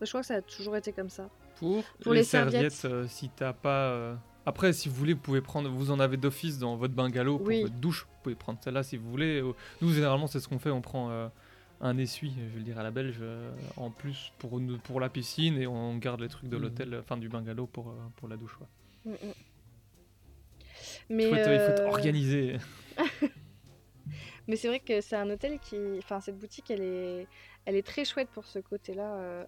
Je 0.02 0.08
crois 0.08 0.22
que 0.22 0.28
ça 0.28 0.36
a 0.36 0.42
toujours 0.42 0.76
été 0.78 0.92
comme 0.94 1.10
ça. 1.10 1.30
Pour, 1.58 1.84
Pour 2.04 2.14
les 2.14 2.24
serviettes. 2.24 2.88
si 3.08 3.30
t'as 3.30 3.54
pas. 3.54 4.18
Après, 4.46 4.72
si 4.72 4.88
vous 4.90 4.96
voulez, 4.96 5.14
vous 5.14 5.20
pouvez 5.20 5.42
prendre. 5.42 5.70
Vous 5.70 5.92
en 5.92 6.00
avez 6.00 6.16
d'office 6.18 6.58
dans 6.60 6.76
votre 6.78 6.94
bungalow 6.94 7.38
pour 7.38 7.48
Oui. 7.48 7.62
votre 7.64 7.74
douche. 7.76 8.04
Vous 8.06 8.24
pouvez 8.24 8.36
prendre 8.36 8.60
celle-là 8.64 8.84
si 8.84 8.96
vous 8.98 9.10
voulez. 9.10 9.42
Nous, 9.82 9.92
généralement, 9.92 10.28
c'est 10.28 10.40
ce 10.40 10.48
qu'on 10.48 10.60
fait. 10.60 10.70
On 10.70 10.82
prend. 10.82 11.10
euh, 11.12 11.28
un 11.80 11.96
essuie, 12.00 12.34
je 12.36 12.54
vais 12.54 12.58
le 12.58 12.64
dire 12.64 12.80
à 12.80 12.82
la 12.84 12.90
belge, 12.90 13.18
euh, 13.22 13.52
en 13.76 13.92
plus 13.92 14.32
pour, 14.40 14.60
pour 14.86 15.00
la 15.00 15.10
piscine 15.10 15.60
et 15.60 15.68
on 15.68 15.96
garde 15.98 16.22
les 16.22 16.28
trucs 16.28 16.50
de 16.50 16.56
Mhm. 16.56 16.62
l'hôtel, 16.64 16.98
enfin 17.00 17.18
du 17.18 17.30
bungalow 17.30 17.68
pour, 17.68 17.94
pour 18.16 18.28
la 18.28 18.36
douche. 18.36 18.56
quoi. 18.58 18.68
Mm, 19.08 19.12
mm. 19.12 19.34
Il 21.10 21.16
Mais, 21.16 21.30
faut 21.30 21.36
être- 21.36 21.52
il 21.52 21.60
faut 21.60 21.82
euh, 21.84 21.88
organisé. 21.88 22.58
Mais 24.48 24.56
c'est 24.56 24.68
vrai 24.68 24.80
que 24.80 25.02
c'est 25.02 25.16
un 25.16 25.30
hôtel 25.30 25.60
qui. 25.60 25.76
Enfin, 25.98 26.22
cette 26.22 26.38
boutique, 26.38 26.72
elle 26.72 26.82
est, 26.82 27.28
elle 27.66 27.76
est 27.76 27.86
très 27.86 28.06
chouette 28.06 28.30
pour 28.30 28.46
ce 28.46 28.60
côté-là, 28.60 29.16
euh, 29.16 29.46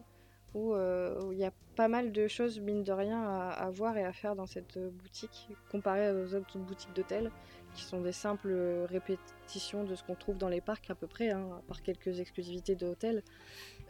où 0.53 0.73
euh, 0.73 1.21
où 1.23 1.31
il 1.31 1.39
y 1.39 1.45
a 1.45 1.51
pas 1.75 1.87
mal 1.87 2.11
de 2.11 2.27
choses, 2.27 2.59
mine 2.59 2.83
de 2.83 2.91
rien, 2.91 3.21
à, 3.23 3.49
à 3.51 3.69
voir 3.69 3.97
et 3.97 4.03
à 4.03 4.11
faire 4.11 4.35
dans 4.35 4.45
cette 4.45 4.75
euh, 4.77 4.89
boutique, 4.89 5.49
comparé 5.71 6.11
aux 6.11 6.33
autres 6.35 6.57
boutiques 6.57 6.93
d'hôtels, 6.93 7.31
qui 7.75 7.83
sont 7.83 8.01
des 8.01 8.11
simples 8.11 8.49
euh, 8.51 8.85
répétitions 8.89 9.85
de 9.85 9.95
ce 9.95 10.03
qu'on 10.03 10.15
trouve 10.15 10.37
dans 10.37 10.49
les 10.49 10.59
parcs 10.61 10.89
à 10.89 10.95
peu 10.95 11.07
près, 11.07 11.29
hein, 11.31 11.47
à 11.57 11.61
part 11.67 11.81
quelques 11.81 12.19
exclusivités 12.19 12.75
de 12.75 12.87
hôtels. 12.87 13.23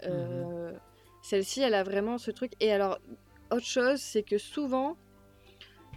Euh, 0.04 0.72
Celle-ci, 1.24 1.62
elle 1.62 1.74
a 1.74 1.84
vraiment 1.84 2.18
ce 2.20 2.30
truc. 2.32 2.54
Et 2.60 2.72
alors, 2.72 3.00
autre 3.52 3.66
chose, 3.66 4.00
c'est 4.00 4.24
que 4.24 4.38
souvent, 4.38 4.96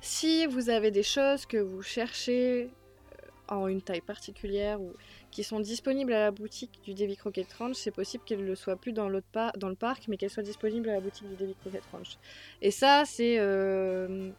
si 0.02 0.46
vous 0.46 0.68
avez 0.68 0.90
des 0.90 1.02
choses 1.04 1.46
que 1.46 1.56
vous 1.56 1.80
cherchez 1.80 2.64
euh, 2.64 3.28
en 3.54 3.68
une 3.68 3.80
taille 3.80 4.00
particulière 4.00 4.80
ou 4.80 4.92
qui 5.30 5.44
sont 5.44 5.60
disponibles 5.60 6.12
à 6.12 6.20
la 6.20 6.30
boutique 6.30 6.80
du 6.84 6.92
Davy 6.92 7.16
Crockett 7.16 7.50
Ranch, 7.54 7.76
c'est 7.76 7.90
possible 7.92 8.22
qu'elles 8.24 8.44
ne 8.44 8.54
soient 8.54 8.76
plus 8.76 8.92
dans, 8.92 9.08
l'autre 9.08 9.26
pa- 9.32 9.52
dans 9.56 9.68
le 9.68 9.76
parc, 9.76 10.08
mais 10.08 10.16
qu'elles 10.16 10.30
soient 10.30 10.42
disponibles 10.42 10.88
à 10.90 10.94
la 10.94 11.00
boutique 11.00 11.28
du 11.28 11.36
Davy 11.36 11.54
Crockett 11.54 11.86
Ranch. 11.92 12.18
Et 12.60 12.70
ça, 12.70 13.04
c'est 13.06 13.38
euh, 13.38 14.30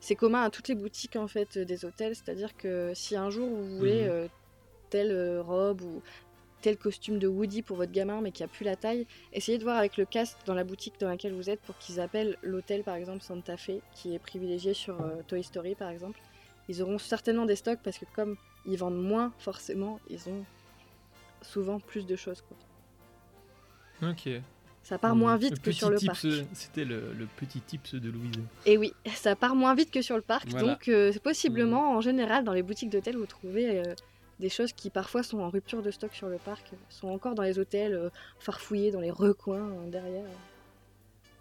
c'est 0.00 0.14
commun 0.16 0.42
à 0.42 0.50
toutes 0.50 0.68
les 0.68 0.74
boutiques 0.74 1.16
en 1.16 1.28
fait 1.28 1.56
euh, 1.58 1.64
des 1.64 1.84
hôtels, 1.84 2.14
c'est-à-dire 2.16 2.56
que 2.56 2.92
si 2.94 3.14
un 3.16 3.30
jour 3.30 3.48
vous 3.48 3.76
voulez 3.78 4.04
Mhm. 4.04 4.10
euh, 4.10 4.28
telle 4.90 5.40
robe 5.40 5.82
ou 5.82 6.02
tel 6.62 6.76
costume 6.76 7.18
de 7.18 7.26
Woody 7.28 7.62
pour 7.62 7.76
votre 7.76 7.92
gamin 7.92 8.20
mais 8.20 8.32
qui 8.32 8.42
a 8.42 8.48
plus 8.48 8.64
la 8.64 8.76
taille, 8.76 9.06
essayez 9.32 9.58
de 9.58 9.62
voir 9.64 9.76
avec 9.76 9.96
le 9.96 10.04
cast 10.04 10.36
dans 10.46 10.54
la 10.54 10.64
boutique 10.64 10.94
dans 11.00 11.08
laquelle 11.08 11.32
vous 11.32 11.48
êtes 11.50 11.60
pour 11.60 11.76
qu'ils 11.78 12.00
appellent 12.00 12.36
l'hôtel 12.42 12.82
par 12.82 12.94
exemple 12.96 13.22
Santa 13.22 13.56
Fe 13.56 13.80
qui 13.94 14.14
est 14.14 14.18
privilégié 14.18 14.74
sur 14.74 15.00
euh, 15.00 15.22
Toy 15.26 15.42
Story 15.42 15.74
par 15.74 15.88
exemple. 15.90 16.20
Ils 16.68 16.82
auront 16.82 16.98
certainement 16.98 17.46
des 17.46 17.56
stocks 17.56 17.80
parce 17.82 17.98
que 17.98 18.04
comme 18.14 18.36
ils 18.66 18.76
vendent 18.76 19.00
moins 19.02 19.32
forcément, 19.38 20.00
ils 20.10 20.28
ont 20.28 20.44
souvent 21.42 21.80
plus 21.80 22.06
de 22.06 22.16
choses 22.16 22.42
quoi. 22.42 24.10
Ok. 24.10 24.28
Ça 24.82 24.96
part 24.96 25.14
moins 25.16 25.34
Le 25.34 25.40
vite 25.40 25.60
que 25.60 25.70
sur 25.72 25.90
le 25.90 25.98
parc. 26.04 26.24
euh, 26.24 26.44
C'était 26.54 26.84
le, 26.84 27.12
le 27.12 27.26
petit 27.36 27.60
tips 27.60 27.94
de 27.96 28.10
Louise. 28.10 28.32
Et 28.64 28.78
oui, 28.78 28.92
ça 29.14 29.36
part 29.36 29.54
moins 29.54 29.74
vite 29.74 29.90
que 29.90 30.00
sur 30.00 30.16
le 30.16 30.22
parc, 30.22 30.48
Voilà. 30.48 30.66
donc 30.66 30.88
euh, 30.88 31.12
possiblement 31.22 31.92
en 31.94 32.00
général 32.00 32.42
dans 32.44 32.52
les 32.54 32.62
boutiques 32.62 32.88
d'hôtels 32.90 33.16
vous 33.16 33.26
trouvez 33.26 33.80
euh, 33.80 33.94
des 34.40 34.48
choses 34.48 34.72
qui 34.72 34.90
parfois 34.90 35.22
sont 35.22 35.38
en 35.40 35.50
rupture 35.50 35.82
de 35.82 35.90
stock 35.90 36.12
sur 36.14 36.28
le 36.28 36.38
parc, 36.38 36.70
sont 36.90 37.08
encore 37.08 37.34
dans 37.34 37.42
les 37.42 37.58
hôtels 37.58 37.94
euh, 37.94 38.10
farfouillés 38.38 38.90
dans 38.92 39.00
les 39.00 39.10
recoins 39.10 39.68
euh, 39.70 39.90
derrière. 39.90 40.24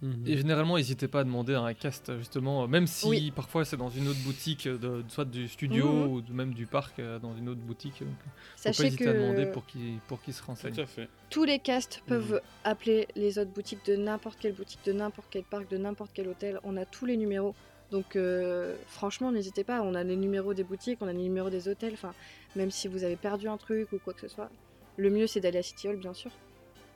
Mhm. 0.03 0.23
Et 0.27 0.37
généralement, 0.37 0.77
n'hésitez 0.77 1.07
pas 1.07 1.21
à 1.21 1.23
demander 1.23 1.55
à 1.55 1.61
un 1.61 1.73
cast, 1.73 2.15
justement, 2.19 2.63
euh, 2.63 2.67
même 2.67 2.85
si 2.85 3.07
Oui. 3.07 3.31
parfois 3.35 3.65
c'est 3.65 3.77
dans 3.77 3.89
une 3.89 4.07
autre 4.07 4.19
boutique, 4.23 4.67
de, 4.67 5.03
soit 5.09 5.25
du 5.25 5.47
studio 5.47 5.87
Mhm. 5.91 6.11
ou 6.11 6.21
de- 6.21 6.33
même 6.33 6.53
du 6.53 6.67
parc, 6.67 7.01
dans 7.21 7.35
une 7.35 7.49
autre 7.49 7.61
boutique. 7.61 8.01
Donc, 8.01 8.09
faut 8.11 8.29
pas 8.29 8.73
Sachez 8.73 8.85
hésiter 8.87 9.07
à 9.07 9.13
demander 9.13 9.45
que 9.47 9.53
pour 9.53 9.65
qu'ils 9.65 9.97
pour 10.07 10.21
qu'ils 10.21 10.35
se 10.35 10.43
renseignent. 10.43 10.73
Tout 10.75 10.81
à 10.81 10.85
fait. 10.85 11.09
tous 11.31 11.45
les 11.45 11.57
castes 11.57 12.03
peuvent 12.05 12.41
appeler 12.63 13.07
les 13.15 13.39
autres 13.39 13.49
boutiques 13.51 13.83
de 13.87 13.95
n'importe 13.95 14.37
quelle 14.39 14.53
boutique, 14.53 14.81
de 14.85 14.93
n'importe 14.93 15.27
quel 15.31 15.43
parc, 15.43 15.67
de 15.71 15.77
n'importe 15.77 16.11
quel 16.13 16.27
hôtel. 16.27 16.59
On 16.63 16.77
a 16.77 16.85
tous 16.85 17.05
les 17.07 17.17
numéros. 17.17 17.55
Donc 17.91 18.15
euh, 18.15 18.75
franchement, 18.87 19.31
n'hésitez 19.31 19.63
pas. 19.63 19.81
On 19.81 19.95
a 19.95 20.03
les 20.03 20.15
numéros 20.15 20.53
des 20.53 20.63
boutiques, 20.63 20.97
on 21.01 21.07
a 21.07 21.13
les 21.13 21.19
numéros 21.23 21.49
des 21.49 21.67
hôtels. 21.69 21.93
Enfin, 21.93 22.13
même 22.55 22.71
si 22.71 22.87
vous 22.87 23.03
avez 23.03 23.15
perdu 23.15 23.47
un 23.47 23.57
truc 23.57 23.91
ou 23.93 23.97
quoi 24.03 24.13
que 24.13 24.21
ce 24.21 24.27
soit, 24.27 24.49
le 24.97 25.09
mieux 25.09 25.27
c'est 25.27 25.39
d'aller 25.39 25.59
à 25.59 25.63
City 25.63 25.87
Hall, 25.87 25.95
bien 25.97 26.13
sûr. 26.13 26.31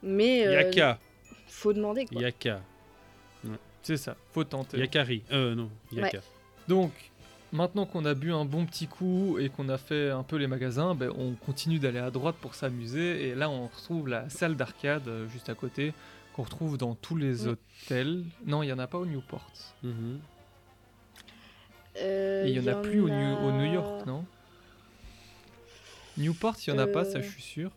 Mais 0.03 0.45
euh, 0.47 0.63
Yaka. 0.63 0.99
faut 1.47 1.73
demander 1.73 2.05
quoi. 2.05 2.21
Yaka. 2.21 2.61
C'est 3.83 3.97
ça, 3.97 4.15
faut 4.31 4.43
tenter. 4.43 4.77
Yakari. 4.77 5.23
Euh, 5.31 5.55
non. 5.55 5.69
Yaka. 5.91 6.19
Donc, 6.67 6.91
maintenant 7.51 7.87
qu'on 7.87 8.05
a 8.05 8.13
bu 8.13 8.31
un 8.31 8.45
bon 8.45 8.65
petit 8.67 8.85
coup 8.87 9.39
et 9.39 9.49
qu'on 9.49 9.69
a 9.69 9.79
fait 9.79 10.11
un 10.11 10.21
peu 10.21 10.35
les 10.35 10.45
magasins, 10.45 10.93
ben, 10.93 11.11
on 11.17 11.33
continue 11.33 11.79
d'aller 11.79 11.97
à 11.97 12.11
droite 12.11 12.35
pour 12.39 12.53
s'amuser. 12.53 13.29
Et 13.29 13.33
là, 13.35 13.49
on 13.49 13.65
retrouve 13.67 14.07
la 14.07 14.29
salle 14.29 14.55
d'arcade 14.55 15.07
euh, 15.07 15.27
juste 15.29 15.49
à 15.49 15.55
côté, 15.55 15.93
qu'on 16.35 16.43
retrouve 16.43 16.77
dans 16.77 16.93
tous 16.93 17.15
les 17.15 17.45
Mm. 17.45 17.55
hôtels. 17.87 18.23
Non, 18.45 18.61
il 18.61 18.67
n'y 18.67 18.71
en 18.73 18.77
a 18.79 18.85
pas 18.85 18.99
au 18.99 19.05
Newport. 19.07 19.49
Mhm. 19.81 20.19
Euh, 21.97 22.45
Et 22.45 22.51
il 22.51 22.59
n'y 22.61 22.69
en 22.69 22.71
a 22.71 22.75
plus 22.75 22.99
au, 23.01 23.09
New, 23.09 23.35
a- 23.37 23.41
au 23.45 23.51
New 23.51 23.73
York, 23.73 24.05
non? 24.07 24.25
Newport, 26.17 26.55
il 26.67 26.73
n'y 26.73 26.79
en 26.79 26.83
a 26.83 26.87
pas, 26.87 27.05
ça 27.05 27.21
je 27.21 27.29
suis 27.29 27.41
sûr. 27.41 27.71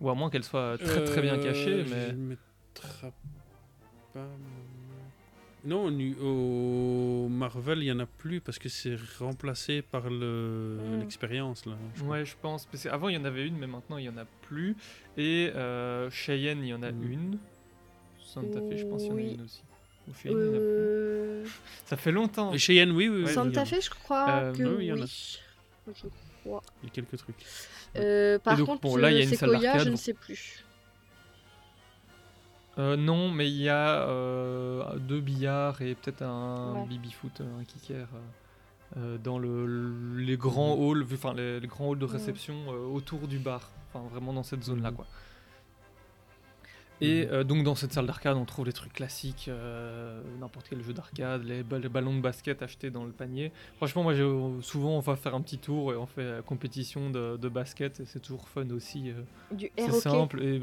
Ou 0.00 0.10
à 0.10 0.14
moins 0.14 0.30
qu'elle 0.30 0.44
soit 0.44 0.78
très 0.78 1.04
très 1.04 1.22
bien 1.22 1.38
cachée, 1.38 1.80
Euh, 1.80 1.84
mais... 1.88 2.10
Je 2.10 2.16
pas. 4.14 4.26
Non, 5.64 5.90
au 6.20 7.28
Marvel, 7.28 7.78
il 7.78 7.84
y 7.84 7.92
en 7.92 8.00
a 8.00 8.06
plus 8.06 8.40
parce 8.40 8.58
que 8.58 8.68
c'est 8.68 8.96
remplacé 9.20 9.80
par 9.80 10.10
le 10.10 10.80
Mm. 10.80 10.98
l'expérience 10.98 11.66
crois. 12.00 12.08
Ouais, 12.18 12.24
je 12.24 12.34
pense. 12.42 12.66
Parce 12.66 12.82
qu'avant, 12.82 13.08
il 13.08 13.14
y 13.14 13.18
en 13.18 13.24
avait 13.24 13.46
une, 13.46 13.56
mais 13.56 13.68
maintenant, 13.68 13.96
il 13.98 14.02
n'y 14.02 14.08
en 14.08 14.16
a 14.16 14.24
plus. 14.24 14.74
Et 15.16 15.52
euh, 15.54 16.10
Cheyenne, 16.10 16.58
il 16.64 16.68
y 16.68 16.74
en 16.74 16.82
a 16.82 16.90
Mhm. 16.90 17.12
une. 17.12 17.38
Santa 18.20 18.60
Fe, 18.60 18.76
je 18.76 18.86
pense 18.86 19.02
qu'il 19.04 19.12
y 19.12 19.14
en 19.14 19.18
a 19.18 19.20
Oui. 19.20 19.34
une 19.34 19.42
aussi. 19.44 19.62
Ou 20.08 20.14
Cheyenne, 20.14 20.38
il 20.38 20.44
y 20.44 20.48
en 20.48 20.48
a 20.48 20.58
plus. 20.58 20.60
Euh, 20.60 21.44
Ça 21.86 21.96
fait 21.96 22.12
longtemps. 22.12 22.52
Et 22.52 22.58
Cheyenne, 22.58 22.90
oui, 22.92 23.08
oui. 23.08 23.24
oui, 23.26 23.32
Santa 23.32 23.62
a. 23.62 23.64
Fe, 23.64 23.80
je 23.80 23.90
crois 23.90 24.28
Euh, 24.30 24.52
que 24.52 24.62
oui, 24.62 24.74
oui. 24.78 24.84
il 24.84 24.86
y 24.88 24.92
en 24.92 25.02
a. 25.02 25.06
Je 25.06 26.06
crois. 26.42 26.62
Il 26.82 26.86
y 26.88 26.90
a 26.90 26.94
quelques 26.94 27.16
trucs. 27.18 27.36
Euh, 27.96 28.38
par 28.38 28.56
donc, 28.56 28.66
contre, 28.66 28.80
bon, 28.82 28.96
là, 28.96 29.10
il 29.10 29.18
y 29.18 29.20
a 29.20 29.24
une 29.24 29.28
salle 29.30 29.50
Sequoia, 29.50 29.60
d'arcade. 29.62 29.84
je 29.86 29.90
ne 29.90 29.96
sais 29.96 30.14
plus. 30.14 30.64
Euh, 32.78 32.96
non, 32.96 33.30
mais 33.30 33.48
il 33.50 33.60
y 33.60 33.68
a 33.68 34.08
euh, 34.08 34.96
deux 34.98 35.20
billards 35.20 35.82
et 35.82 35.94
peut-être 35.94 36.22
un 36.22 36.72
Ouais. 36.74 36.86
bibi-foot, 36.88 37.40
un 37.42 37.64
kicker. 37.64 38.06
euh, 38.14 38.18
euh, 38.98 39.18
dans 39.18 39.38
le, 39.38 40.18
les 40.18 40.36
grands 40.36 40.74
halls, 40.74 41.06
enfin 41.12 41.32
les, 41.34 41.60
les 41.60 41.66
grands 41.66 41.92
halls 41.92 41.98
de 41.98 42.04
réception 42.04 42.54
euh, 42.68 42.86
autour 42.92 43.26
du 43.26 43.38
bar, 43.38 43.70
enfin 43.92 44.06
vraiment 44.08 44.34
dans 44.34 44.42
cette 44.42 44.62
zone-là 44.64 44.90
Mhm. 44.90 44.96
quoi. 44.96 45.06
Et 47.04 47.26
Mhm. 47.26 47.32
euh, 47.32 47.44
donc 47.44 47.64
dans 47.64 47.74
cette 47.74 47.92
salle 47.92 48.06
d'arcade, 48.06 48.36
on 48.36 48.44
trouve 48.44 48.64
les 48.66 48.72
trucs 48.72 48.92
classiques, 48.92 49.46
euh, 49.48 50.22
n'importe 50.38 50.68
quel 50.68 50.82
jeu 50.82 50.92
d'arcade, 50.92 51.42
les, 51.42 51.62
ba- 51.64 51.78
les 51.80 51.88
ballons 51.88 52.14
de 52.14 52.20
basket 52.20 52.62
achetés 52.62 52.90
dans 52.90 53.04
le 53.04 53.10
panier. 53.10 53.50
Franchement, 53.78 54.04
moi, 54.04 54.14
j'ai- 54.14 54.62
souvent, 54.62 54.96
on 54.96 55.00
va 55.00 55.16
faire 55.16 55.34
un 55.34 55.40
petit 55.40 55.58
tour 55.58 55.92
et 55.92 55.96
on 55.96 56.06
fait 56.06 56.24
la 56.36 56.42
compétition 56.42 57.10
de, 57.10 57.36
de 57.36 57.48
basket 57.48 57.98
et 58.00 58.04
c'est 58.06 58.20
toujours 58.20 58.48
fun 58.48 58.70
aussi. 58.70 59.10
euh, 59.10 59.22
Du 59.50 59.68
c'est 59.76 59.90
simple 59.90 60.42
et 60.42 60.62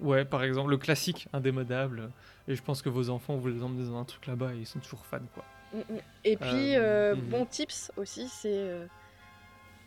ouais, 0.00 0.24
par 0.24 0.42
exemple, 0.44 0.70
le 0.70 0.76
classique 0.76 1.28
indémodable. 1.32 2.10
Et 2.48 2.54
je 2.54 2.62
pense 2.62 2.82
que 2.82 2.88
vos 2.88 3.10
enfants, 3.10 3.36
vous 3.36 3.48
les 3.48 3.62
emmenez 3.62 3.86
dans 3.88 3.96
un 3.98 4.04
truc 4.04 4.26
là-bas 4.26 4.54
et 4.54 4.58
ils 4.58 4.66
sont 4.66 4.80
toujours 4.80 5.06
fans 5.06 5.18
quoi. 5.34 5.44
Mm, 5.72 5.78
mm. 5.94 5.98
Et 6.24 6.36
puis, 6.36 6.76
Euh, 6.76 7.12
euh, 7.12 7.14
mhm. 7.14 7.30
bon 7.30 7.46
tips 7.46 7.90
aussi, 7.96 8.28
c'est 8.28 8.50
euh, 8.52 8.86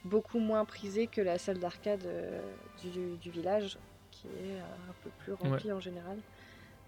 beaucoup 0.06 0.40
moins 0.40 0.66
prisé 0.66 1.08
que 1.08 1.22
la 1.22 1.38
salle 1.38 1.60
d'arcade 1.60 2.04
euh, 2.06 2.42
du, 2.82 3.18
du 3.18 3.30
village, 3.30 3.78
qui 4.24 4.30
est 4.30 4.60
euh, 4.60 4.64
un 4.90 4.94
peu 5.04 5.10
plus 5.20 5.34
remplie 5.34 5.72
en 5.72 5.80
général. 5.80 6.18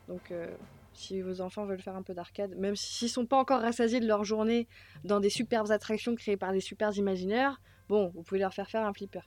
Donc, 0.07 0.31
euh, 0.31 0.47
si 0.93 1.21
vos 1.21 1.41
enfants 1.41 1.65
veulent 1.65 1.81
faire 1.81 1.95
un 1.95 2.03
peu 2.03 2.13
d'arcade, 2.13 2.55
même 2.57 2.75
s'ils 2.75 3.09
sont 3.09 3.25
pas 3.25 3.37
encore 3.37 3.61
rassasiés 3.61 3.99
de 3.99 4.07
leur 4.07 4.23
journée 4.23 4.67
dans 5.03 5.19
des 5.19 5.29
superbes 5.29 5.71
attractions 5.71 6.15
créées 6.15 6.37
par 6.37 6.51
des 6.53 6.61
super 6.61 6.91
imaginaires, 6.97 7.59
bon, 7.89 8.11
vous 8.15 8.23
pouvez 8.23 8.39
leur 8.39 8.53
faire 8.53 8.69
faire 8.69 8.85
un 8.85 8.93
flipper. 8.93 9.21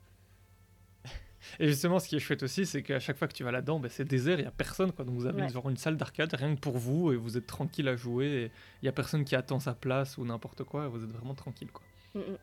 Et 1.61 1.69
justement, 1.69 1.99
ce 2.01 2.09
qui 2.09 2.17
est 2.17 2.21
chouette 2.21 2.43
aussi, 2.43 2.67
c'est 2.67 2.83
qu'à 2.83 2.99
chaque 2.99 3.17
fois 3.17 3.29
que 3.29 3.33
tu 3.33 3.45
vas 3.45 3.53
là-dedans, 3.53 3.79
bah, 3.79 3.89
c'est 3.89 4.05
désert, 4.05 4.39
il 4.39 4.43
n'y 4.43 4.49
a 4.49 4.51
personne. 4.51 4.93
Quoi. 4.93 5.05
Donc 5.05 5.15
vous 5.15 5.27
avez 5.27 5.43
Ouais. 5.43 5.49
genre 5.49 5.69
une 5.71 5.77
salle 5.77 5.97
d'arcade 5.97 6.35
rien 6.35 6.55
que 6.55 6.61
pour 6.61 6.77
vous 6.79 7.13
et 7.13 7.17
vous 7.17 7.37
êtes 7.39 7.47
tranquille 7.47 7.87
à 7.89 7.97
jouer. 7.97 8.27
et 8.27 8.45
Il 8.83 8.85
n'y 8.85 8.89
a 8.89 8.93
personne 8.93 9.25
qui 9.25 9.37
attend 9.37 9.61
sa 9.61 9.75
place 9.75 10.19
ou 10.19 10.25
n'importe 10.25 10.65
quoi. 10.65 10.87
et 10.87 10.89
vous 10.89 11.03
êtes 11.05 11.11
vraiment 11.11 11.35
tranquille. 11.35 11.71
Quoi. 11.71 11.85
Mm, 12.15 12.19
mm. 12.21 12.39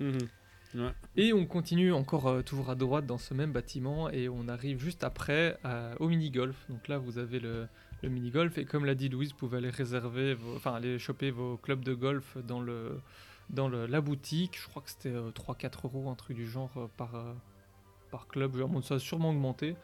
Mhm. 0.00 0.28
Ouais. 0.74 0.90
Et 1.16 1.32
on 1.32 1.46
continue 1.46 1.92
encore 1.92 2.26
euh, 2.28 2.42
toujours 2.42 2.70
à 2.70 2.74
droite 2.74 3.06
dans 3.06 3.18
ce 3.18 3.32
même 3.34 3.52
bâtiment 3.52 4.10
et 4.10 4.28
on 4.28 4.48
arrive 4.48 4.78
juste 4.80 5.04
après 5.04 5.56
à- 5.64 5.92
au 6.00 6.08
mini-golf. 6.08 6.56
Donc 6.68 6.88
là, 6.88 6.98
vous 6.98 7.18
avez 7.18 7.38
le, 7.40 7.66
le 8.02 8.08
mini-golf 8.08 8.58
et 8.58 8.64
comme 8.64 8.84
l'a 8.84 8.94
dit 8.94 9.08
Louise, 9.08 9.30
vous 9.30 9.36
pouvez 9.38 9.58
aller 9.58 9.70
réserver, 9.70 10.34
vos- 10.34 10.56
enfin 10.56 10.74
aller 10.74 10.98
choper 10.98 11.30
vos 11.30 11.56
clubs 11.56 11.82
de 11.84 11.94
golf 11.94 12.36
dans, 12.46 12.60
le, 12.60 13.00
dans 13.50 13.68
le- 13.68 13.86
la 13.86 14.00
boutique. 14.00 14.58
Je 14.60 14.68
crois 14.68 14.82
que 14.82 14.90
c'était 14.90 15.08
euh, 15.14 15.30
3-4 15.30 15.86
euros, 15.86 16.10
un 16.10 16.14
truc 16.14 16.36
du 16.36 16.46
genre 16.48 16.70
euh, 16.76 16.86
par, 16.96 17.14
euh, 17.14 17.32
par 18.10 18.26
club. 18.26 18.56
Je 18.56 18.62
remonte, 18.62 18.84
ça 18.84 18.96
a 18.96 18.98
sûrement 18.98 19.30
augmenté. 19.30 19.76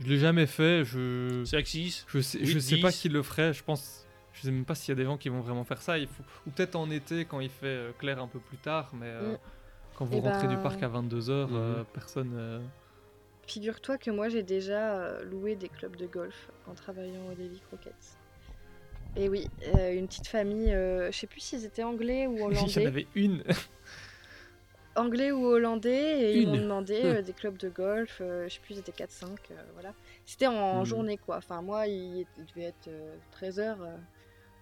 Je 0.00 0.06
l'ai 0.06 0.18
jamais 0.18 0.46
fait. 0.46 0.84
Je, 0.84 1.42
C'est 1.44 1.56
Axis. 1.56 2.04
je 2.08 2.20
sais, 2.20 2.44
je 2.44 2.58
sais 2.58 2.78
pas 2.78 2.90
10. 2.90 3.00
qui 3.00 3.08
le 3.08 3.22
ferait. 3.22 3.52
Je 3.52 3.62
pense, 3.64 4.06
je 4.32 4.42
sais 4.42 4.50
même 4.50 4.64
pas 4.64 4.74
s'il 4.74 4.90
y 4.90 4.92
a 4.92 4.94
des 4.96 5.04
gens 5.04 5.18
qui 5.18 5.28
vont 5.28 5.40
vraiment 5.40 5.64
faire 5.64 5.82
ça. 5.82 5.98
Il 5.98 6.06
faut, 6.06 6.22
ou 6.46 6.50
peut-être 6.50 6.76
en 6.76 6.90
été 6.90 7.24
quand 7.24 7.40
il 7.40 7.50
fait 7.50 7.66
euh, 7.66 7.92
clair 7.98 8.22
un 8.22 8.26
peu 8.28 8.38
plus 8.38 8.58
tard, 8.58 8.90
mais 8.94 9.06
euh, 9.08 9.34
Mm. 9.34 9.38
Quand 10.00 10.06
vous 10.06 10.16
Eh 10.16 10.20
rentrez 10.22 10.48
du 10.48 10.54
ben- 10.56 10.62
parc 10.62 10.82
à 10.82 10.88
22h, 10.88 11.48
Mhm. 11.50 11.84
personne. 11.92 12.32
euh, 12.34 12.58
Figure-toi 13.46 13.98
que 13.98 14.10
moi 14.10 14.30
j'ai 14.30 14.42
déjà 14.42 14.94
euh, 14.98 15.24
loué 15.24 15.56
des 15.56 15.68
clubs 15.68 15.94
de 15.96 16.06
golf 16.06 16.50
en 16.66 16.72
travaillant 16.74 17.20
au 17.30 17.34
Davy 17.34 17.60
Crockett. 17.68 17.94
Et 19.16 19.28
oui, 19.28 19.46
euh, 19.66 19.92
une 19.92 20.06
petite 20.06 20.26
famille, 20.28 20.72
euh, 20.72 21.10
je 21.12 21.18
sais 21.18 21.26
plus 21.26 21.40
s'ils 21.40 21.66
étaient 21.66 21.82
anglais 21.82 22.26
ou 22.26 22.34
Il 22.36 22.38
y 22.38 22.44
en 22.44 22.46
hollandais. 22.46 22.86
avait 22.86 23.06
une. 23.14 23.42
anglais 24.96 25.32
ou 25.32 25.44
hollandais 25.46 26.20
et 26.32 26.38
ils 26.40 26.46
m'ont 26.48 26.56
demandé 26.62 27.00
euh, 27.04 27.22
des 27.22 27.32
clubs 27.34 27.58
de 27.58 27.68
golf, 27.68 28.18
euh, 28.22 28.48
je 28.48 28.54
sais 28.54 28.60
plus, 28.60 28.74
c'était 28.76 28.92
4-5, 28.92 29.26
euh, 29.50 29.54
voilà. 29.74 29.92
C'était 30.24 30.46
en 30.46 30.80
Mhm. 30.80 30.86
journée 30.86 31.18
quoi, 31.18 31.36
enfin 31.36 31.60
moi 31.60 31.86
il, 31.88 32.26
il 32.38 32.46
devait 32.46 32.68
être 32.68 32.88
13h, 33.32 33.76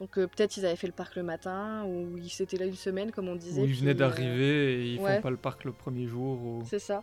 donc 0.01 0.18
euh, 0.18 0.26
peut-être 0.26 0.57
ils 0.57 0.64
avaient 0.66 0.76
fait 0.76 0.86
le 0.86 0.92
parc 0.92 1.16
le 1.16 1.22
matin 1.22 1.84
ou 1.84 2.16
ils 2.18 2.42
étaient 2.42 2.57
là 2.57 2.66
une 2.66 2.74
semaine 2.74 3.11
comme 3.11 3.28
on 3.28 3.36
disait. 3.36 3.61
Où 3.61 3.64
ils 3.66 3.74
venaient 3.74 3.90
euh, 3.90 3.94
d'arriver 3.94 4.74
et 4.74 4.92
ils 4.94 5.01
ouais. 5.01 5.16
font 5.16 5.22
pas 5.22 5.30
le 5.30 5.36
parc 5.36 5.64
le 5.64 5.72
premier 5.72 6.07
jour. 6.07 6.40
ou- 6.42 6.62
C'est 6.66 6.78
ça. 6.78 7.03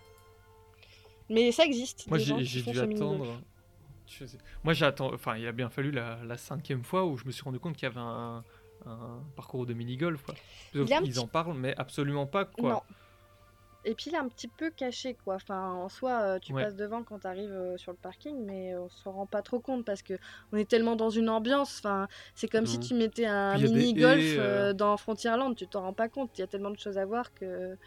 Mais 1.30 1.52
ça 1.52 1.66
existe. 1.66 2.08
Moi 2.08 2.18
j'ai 2.20 2.62
dû 2.62 2.80
attendre. 2.80 3.42
je 4.08 4.26
sais- 4.26 4.38
Moi 4.64 4.74
j'ai 4.74 4.86
attendu. 4.86 5.16
Enfin, 5.16 5.38
il 5.38 5.48
a 5.48 5.52
bien 5.52 5.70
fallu 5.70 5.92
la, 5.92 6.20
la 6.24 6.38
cinquième 6.38 6.84
fois 6.84 7.06
où 7.06 7.18
je 7.18 7.26
me 7.26 7.32
suis 7.32 7.44
rendu 7.44 7.60
compte 7.60 7.76
qu'il 7.76 7.88
y 7.88 7.92
avait 7.92 8.00
un, 8.00 8.44
un 8.86 9.20
parcours 9.36 9.66
de 9.66 9.74
quoi. 9.74 10.36
Est 10.76 10.94
un 10.94 11.02
Ils 11.04 11.20
en 11.20 11.28
parlent, 11.28 11.56
mais 11.58 11.74
absolument 11.78 12.28
pas 12.28 12.46
quoi. 12.46 12.70
Non. 12.74 12.82
Et 13.88 13.94
puis 13.94 14.10
il 14.10 14.16
est 14.16 14.18
un 14.18 14.28
petit 14.28 14.48
peu 14.48 14.72
caché 14.72 15.16
quoi. 15.24 15.36
Enfin, 15.36 15.72
en 15.74 15.90
soi, 15.90 16.20
euh, 16.22 16.40
tu 16.40 16.52
Ouais. 16.54 16.64
passes 16.64 16.76
devant 16.76 17.04
quand 17.04 17.20
tu 17.20 17.28
arrives 17.28 17.76
sur 17.78 17.92
le 17.92 17.98
parking, 17.98 18.36
mais 18.46 18.76
on 18.76 18.90
s'en 18.90 19.12
rend 19.12 19.26
pas 19.28 19.42
trop 19.44 19.60
compte 19.60 19.86
parce 19.86 20.02
que 20.02 20.16
on 20.52 20.58
est 20.58 20.68
tellement 20.68 20.96
dans 20.96 21.10
une 21.12 21.30
ambiance. 21.30 21.78
Enfin, 21.80 22.08
c'est 22.34 22.48
comme 22.48 22.66
si 22.66 22.78
Mhm. 22.80 22.84
tu 22.84 22.94
mettais 22.96 23.26
un 23.26 23.58
mini 23.58 23.94
golf 23.94 24.20
haies, 24.20 24.40
euh. 24.40 24.70
euh, 24.70 24.74
dans 24.74 24.98
Frontierland. 24.98 25.56
Tu 25.56 25.68
t'en 25.68 25.82
rends 25.82 25.94
pas 25.94 26.10
compte. 26.10 26.32
Il 26.38 26.42
y 26.42 26.44
a 26.44 26.48
tellement 26.48 26.72
de 26.72 26.80
choses 26.80 26.98
à 26.98 27.06
voir 27.06 27.34
que. 27.36 27.78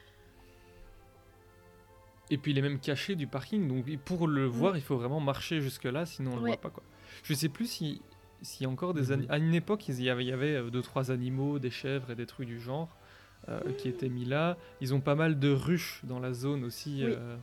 Et 2.30 2.36
puis 2.38 2.52
il 2.52 2.58
est 2.58 2.62
même 2.62 2.78
caché 2.78 3.16
du 3.16 3.26
parking, 3.26 3.66
donc 3.66 3.86
pour 4.04 4.28
le 4.28 4.44
voir, 4.44 4.76
il 4.76 4.82
faut 4.82 4.96
vraiment 4.96 5.18
marcher 5.20 5.60
jusque-là, 5.60 6.04
sinon 6.06 6.32
on 6.32 6.36
le. 6.36 6.42
Ouais. 6.42 6.48
voit 6.50 6.60
pas. 6.60 6.70
Quoi. 6.70 6.82
Je 7.22 7.32
sais 7.34 7.48
plus 7.48 7.66
si 7.66 8.02
s'il 8.42 8.64
y 8.64 8.66
a 8.66 8.70
encore 8.72 8.94
des 8.94 9.10
ani- 9.10 9.26
À 9.30 9.38
une 9.38 9.54
époque, 9.54 9.88
il 9.88 10.00
y 10.00 10.10
avait, 10.10 10.24
il 10.24 10.28
y 10.28 10.32
avait 10.32 10.54
euh, 10.54 10.70
deux 10.70 10.82
trois 10.82 11.10
animaux, 11.10 11.58
des 11.58 11.70
chèvres 11.70 12.10
et 12.10 12.14
des 12.14 12.26
trucs 12.26 12.46
du 12.46 12.60
genre 12.60 12.88
euh, 12.88 12.97
qui 13.78 13.88
étaient 13.88 14.08
mis 14.08 14.24
là. 14.24 14.56
Ils 14.80 14.94
ont 14.94 15.00
pas 15.00 15.14
mal 15.14 15.38
de 15.38 15.50
ruches 15.50 16.00
dans 16.04 16.18
la 16.20 16.32
zone 16.32 16.64
aussi. 16.64 17.02
Oui. 17.04 17.12
euh, 17.16 17.36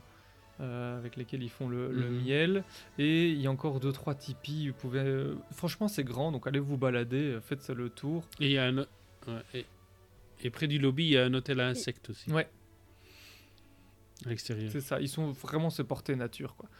euh, 0.58 0.96
avec 0.98 1.16
lesquelles 1.16 1.42
ils 1.42 1.50
font 1.50 1.68
le, 1.68 1.92
le 1.92 2.08
Mhm. 2.08 2.22
miel 2.24 2.64
et 2.96 3.28
il 3.28 3.38
y 3.42 3.46
a 3.46 3.50
encore 3.50 3.78
deux 3.78 3.92
trois 3.92 4.14
tipis 4.14 4.68
vous 4.68 4.74
pouvez 4.74 5.00
euh, 5.00 5.34
franchement 5.52 5.86
c'est 5.86 6.02
grand 6.02 6.32
donc 6.32 6.46
allez 6.46 6.60
vous 6.60 6.78
balader 6.78 7.32
euh, 7.34 7.40
faites 7.42 7.68
le 7.68 7.90
tour 7.90 8.24
Et 8.40 8.46
il 8.46 8.52
y 8.52 8.56
a 8.58 8.64
un. 8.64 8.78
o- 8.78 8.86
ouais, 9.26 9.42
et, 9.52 9.66
et 10.42 10.48
près 10.48 10.66
du 10.66 10.78
lobby, 10.78 11.04
il 11.04 11.10
y 11.10 11.18
a 11.18 11.24
un 11.26 11.34
hôtel 11.34 11.60
à 11.60 11.66
insectes 11.66 12.08
aussi. 12.08 12.32
ouais 12.32 12.48
À 14.24 14.30
l'extérieur. 14.30 14.70
c'est 14.72 14.80
ça 14.80 14.98
ils 14.98 15.10
sont 15.10 15.30
vraiment 15.32 15.68
se 15.68 15.82
porter 15.82 16.16
nature 16.16 16.56
quoi 16.56 16.70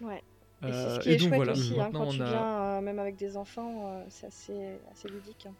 Ouais. 0.00 0.22
Et 0.62 0.66
Euh, 0.66 0.72
c'est 0.72 0.94
ce 0.94 1.00
qui 1.00 1.08
et 1.10 1.12
est 1.12 1.16
donc 1.18 1.28
chouette 1.28 1.36
voilà 1.36 1.52
aussi, 1.52 1.74
hein, 1.74 1.76
maintenant 1.84 2.06
quand 2.06 2.10
tu 2.12 2.22
on 2.22 2.24
a 2.24 2.28
viens, 2.30 2.46
euh, 2.78 2.80
même 2.80 2.98
avec 2.98 3.16
des 3.16 3.36
enfants, 3.36 3.92
euh, 3.92 4.04
c'est 4.08 4.26
assez, 4.28 4.78
assez 4.90 5.08
ludique. 5.08 5.44
hein. 5.46 5.54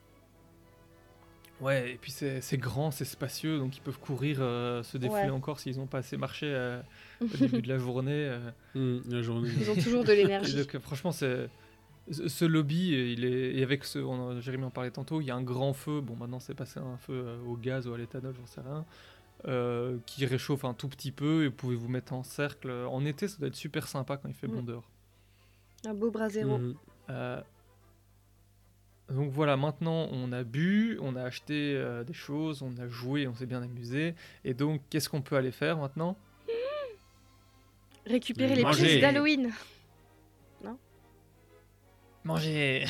Ouais, 1.60 1.92
et 1.92 1.96
puis 1.96 2.12
c'est 2.12 2.40
c'est 2.40 2.56
grand, 2.56 2.90
c'est 2.92 3.04
spacieux, 3.04 3.58
donc 3.58 3.76
ils 3.76 3.80
peuvent 3.80 3.98
courir, 3.98 4.38
euh, 4.40 4.82
se 4.84 4.96
défouler 4.96 5.22
Ouais. 5.24 5.30
encore 5.30 5.58
s'ils 5.58 5.76
n'ont 5.78 5.86
pas 5.88 5.98
assez 5.98 6.16
marché 6.16 6.46
euh, 6.46 6.80
au 7.20 7.36
début 7.36 7.62
de 7.62 7.68
la 7.68 7.78
journée. 7.78 8.30
euh. 8.76 9.00
La 9.08 9.22
journée. 9.22 9.50
Ils 9.60 9.70
ont 9.70 9.74
toujours 9.82 10.04
de 10.04 10.12
l'énergie. 10.12 10.54
donc, 10.56 10.78
franchement, 10.78 11.10
c'est 11.12 11.48
ce 12.10 12.44
lobby, 12.44 12.90
il 13.12 13.24
est 13.24 13.56
et 13.56 13.62
avec 13.62 13.84
ce, 13.84 13.98
on 13.98 14.40
Jérémy 14.40 14.64
en 14.64 14.70
parlait 14.70 14.90
tantôt, 14.92 15.20
il 15.20 15.26
y 15.26 15.30
a 15.30 15.34
un 15.36 15.42
grand 15.42 15.72
feu. 15.74 16.00
Bon, 16.00 16.14
maintenant 16.16 16.40
c'est 16.40 16.54
passé 16.54 16.78
un 16.80 16.96
feu 16.96 17.38
au 17.46 17.56
gaz 17.56 17.86
ou 17.88 17.92
à 17.92 17.98
l'éthanol, 17.98 18.34
j'en 18.38 18.46
sais 18.46 18.60
rien, 18.60 18.84
euh, 19.46 19.98
qui 20.06 20.24
réchauffe 20.26 20.64
un 20.64 20.74
tout 20.74 20.88
petit 20.88 21.12
peu 21.12 21.44
et 21.44 21.48
vous 21.48 21.54
pouvez 21.54 21.76
vous 21.76 21.88
mettre 21.88 22.12
en 22.14 22.22
cercle. 22.22 22.70
En 22.70 23.04
été, 23.04 23.26
ça 23.28 23.36
doit 23.38 23.48
être 23.48 23.56
super 23.56 23.88
sympa 23.88 24.16
quand 24.16 24.28
il 24.28 24.34
fait 24.34 24.46
bon 24.46 24.62
Mm. 24.62 24.66
dehors. 24.66 24.88
Un 25.86 25.94
beau 25.94 26.10
brasero. 26.10 26.56
Mhm. 26.58 26.74
Euh, 27.10 27.40
donc 29.10 29.30
voilà, 29.30 29.56
maintenant 29.56 30.08
on 30.12 30.32
a 30.32 30.42
bu, 30.44 30.98
on 31.00 31.16
a 31.16 31.22
acheté 31.22 31.74
euh, 31.74 32.04
des 32.04 32.12
choses, 32.12 32.62
on 32.62 32.76
a 32.78 32.88
joué, 32.88 33.26
on 33.26 33.34
s'est 33.34 33.46
bien 33.46 33.62
amusé. 33.62 34.14
Et 34.44 34.54
donc, 34.54 34.82
qu'est-ce 34.90 35.08
qu'on 35.08 35.22
peut 35.22 35.36
aller 35.36 35.52
faire 35.52 35.78
maintenant? 35.78 36.16
Récupérer 38.06 38.54
les 38.54 38.62
Manger. 38.62 38.84
pièces 38.84 39.00
d'Halloween. 39.00 39.52
Manger 42.24 42.84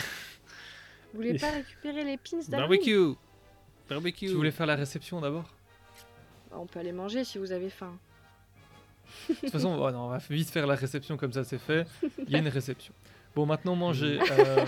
Vous 1.13 1.21
voulez 1.21 1.39
pas 1.39 1.51
récupérer 1.51 2.05
les 2.05 2.17
pins 2.17 2.39
d'Halloween? 2.49 2.79
Barbecue 2.81 3.15
Barbecue 3.89 4.27
Tu 4.27 4.35
voulais 4.35 4.51
faire 4.51 4.67
la 4.67 4.75
réception 4.75 5.21
d'abord? 5.21 5.55
On 6.51 6.67
peut 6.67 6.81
aller 6.81 6.93
manger 6.93 7.25
si 7.25 7.39
vous 7.39 7.53
avez 7.53 7.71
faim. 7.71 7.99
De 9.29 9.35
toute 9.35 9.51
façon, 9.51 9.79
oh 9.81 9.91
non, 9.91 10.07
on 10.07 10.09
va 10.09 10.19
vite 10.31 10.51
faire 10.51 10.67
la 10.67 10.75
réception 10.75 11.17
comme 11.17 11.33
ça 11.33 11.45
c'est 11.45 11.59
fait. 11.59 11.87
Il 12.27 12.31
y 12.31 12.37
a 12.37 12.39
une 12.39 12.49
réception. 12.49 12.93
Bon, 13.35 13.47
maintenant 13.47 13.77
manger. 13.77 14.19
euh, 14.31 14.65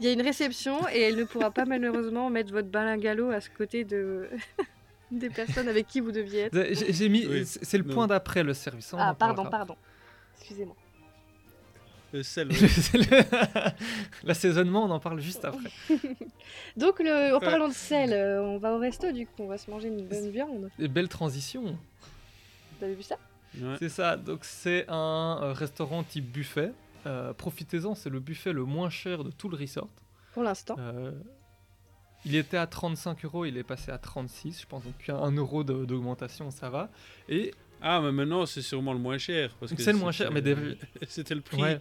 Il 0.00 0.06
y 0.06 0.08
a 0.08 0.12
une 0.12 0.22
réception 0.22 0.88
et 0.88 1.00
elle 1.00 1.16
ne 1.16 1.24
pourra 1.24 1.50
pas 1.50 1.64
malheureusement 1.64 2.30
mettre 2.30 2.52
votre 2.52 2.68
balingalo 2.68 3.30
à 3.30 3.40
ce 3.40 3.50
côté 3.50 3.84
de 3.84 4.28
des 5.10 5.30
personnes 5.30 5.68
avec 5.68 5.86
qui 5.86 6.00
vous 6.00 6.12
deviez 6.12 6.40
être. 6.42 6.56
J'ai 6.90 7.08
mis. 7.08 7.26
Oui. 7.26 7.44
C'est 7.44 7.78
le 7.78 7.84
point 7.84 8.06
d'après 8.06 8.42
le 8.42 8.54
service. 8.54 8.92
on 8.92 8.98
Ah 8.98 9.14
pardon, 9.14 9.44
pardon. 9.44 9.76
Excusez-moi. 10.38 10.76
Le 12.12 12.22
sel, 12.22 12.48
ouais. 12.48 13.24
L'assaisonnement, 14.24 14.84
on 14.84 14.90
en 14.90 15.00
parle 15.00 15.20
juste 15.20 15.46
après. 15.46 15.70
Donc 16.76 17.00
le, 17.00 17.34
en 17.34 17.40
parlant 17.40 17.68
de 17.68 17.72
sel, 17.72 18.12
euh, 18.12 18.42
on 18.42 18.58
va 18.58 18.74
au 18.74 18.78
resto 18.78 19.10
du 19.12 19.26
coup, 19.26 19.32
on 19.38 19.46
va 19.46 19.56
se 19.56 19.70
manger 19.70 19.88
une 19.88 20.06
bonne 20.06 20.28
viande. 20.28 20.68
Et 20.78 20.88
belle 20.88 21.08
transition. 21.08 21.62
Vous 21.62 22.84
avez 22.84 22.94
vu 22.94 23.02
ça? 23.02 23.16
Ouais. 23.58 23.76
C'est 23.78 23.88
ça, 23.88 24.18
donc 24.18 24.40
c'est 24.42 24.84
un 24.88 25.38
euh, 25.42 25.52
restaurant 25.54 26.02
type 26.02 26.30
buffet. 26.30 26.72
Euh, 27.06 27.32
Profitez-en, 27.34 27.94
c'est 27.94 28.10
le 28.10 28.20
buffet 28.20 28.52
le 28.52 28.64
moins 28.64 28.90
cher 28.90 29.24
de 29.24 29.30
tout 29.30 29.48
le 29.48 29.56
resort. 29.56 29.88
Pour 30.34 30.42
l'instant. 30.42 30.76
Euh, 30.78 31.12
il 32.24 32.36
était 32.36 32.56
à 32.56 32.66
35 32.68 33.24
euros, 33.24 33.44
il 33.44 33.56
est 33.56 33.64
passé 33.64 33.90
à 33.90 33.98
36, 33.98 34.60
je 34.62 34.66
pense, 34.66 34.84
donc 34.84 34.94
il 35.06 35.08
y 35.08 35.10
a 35.10 35.18
un 35.18 35.32
euro 35.32 35.64
de- 35.64 35.84
d'augmentation, 35.84 36.50
ça 36.52 36.70
va. 36.70 36.88
Et 37.28 37.52
Ah, 37.80 38.00
mais 38.00 38.12
maintenant, 38.12 38.46
c'est 38.46 38.62
sûrement 38.62 38.92
le 38.92 39.00
moins 39.00 39.18
cher. 39.18 39.56
parce 39.58 39.72
que 39.74 39.82
C'est 39.82 39.92
le 39.92 39.98
moins 39.98 40.12
cher, 40.12 40.30
mais 40.30 40.40
des- 40.40 40.56
C'était 41.08 41.34
le 41.34 41.40
prix. 41.40 41.60
ouais, 41.60 41.80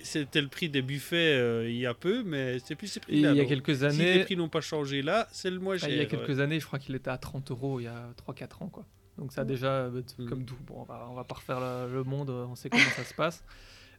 C'était 0.00 0.40
le 0.42 0.48
prix 0.48 0.68
des 0.68 0.82
buffets 0.82 1.36
euh, 1.38 1.70
il 1.70 1.76
y 1.76 1.86
a 1.86 1.94
peu, 1.94 2.22
mais 2.24 2.58
c'est 2.58 2.74
plus 2.74 2.88
ces 2.88 2.98
prix-là. 3.00 3.30
il 3.30 3.36
y 3.36 3.40
a 3.40 3.42
donc. 3.42 3.48
quelques 3.48 3.74
Si 3.76 3.80
les 3.80 3.84
années, 3.84 4.24
prix 4.24 4.36
n'ont 4.36 4.48
pas 4.48 4.60
changé 4.60 5.02
là, 5.02 5.28
c'est 5.32 5.50
le 5.50 5.58
moins 5.60 5.76
ah, 5.76 5.78
cher. 5.78 5.88
il 5.90 5.94
y 5.96 5.98
a 5.98 6.02
ouais. 6.02 6.08
quelques 6.08 6.40
années, 6.40 6.58
je 6.60 6.66
crois 6.66 6.78
qu'il 6.80 6.94
était 6.96 7.10
à 7.10 7.18
30 7.18 7.50
euros 7.52 7.78
il 7.80 7.84
y 7.84 7.86
a 7.86 8.08
3-4 8.16 8.62
ans, 8.64 8.68
quoi. 8.68 8.84
Donc 9.16 9.32
ça 9.32 9.42
a 9.42 9.44
déjà, 9.44 9.68
euh, 9.68 10.02
Mm. 10.18 10.28
comme 10.28 10.44
tout, 10.44 10.56
bon, 10.66 10.80
on 10.80 10.82
va, 10.84 11.06
on 11.10 11.14
va 11.14 11.24
pas 11.24 11.36
refaire 11.36 11.60
le, 11.60 11.92
le 11.94 12.02
monde, 12.04 12.28
on 12.30 12.54
sait 12.56 12.68
comment 12.68 12.82
ça 12.96 13.04
se 13.04 13.14
passe. 13.14 13.42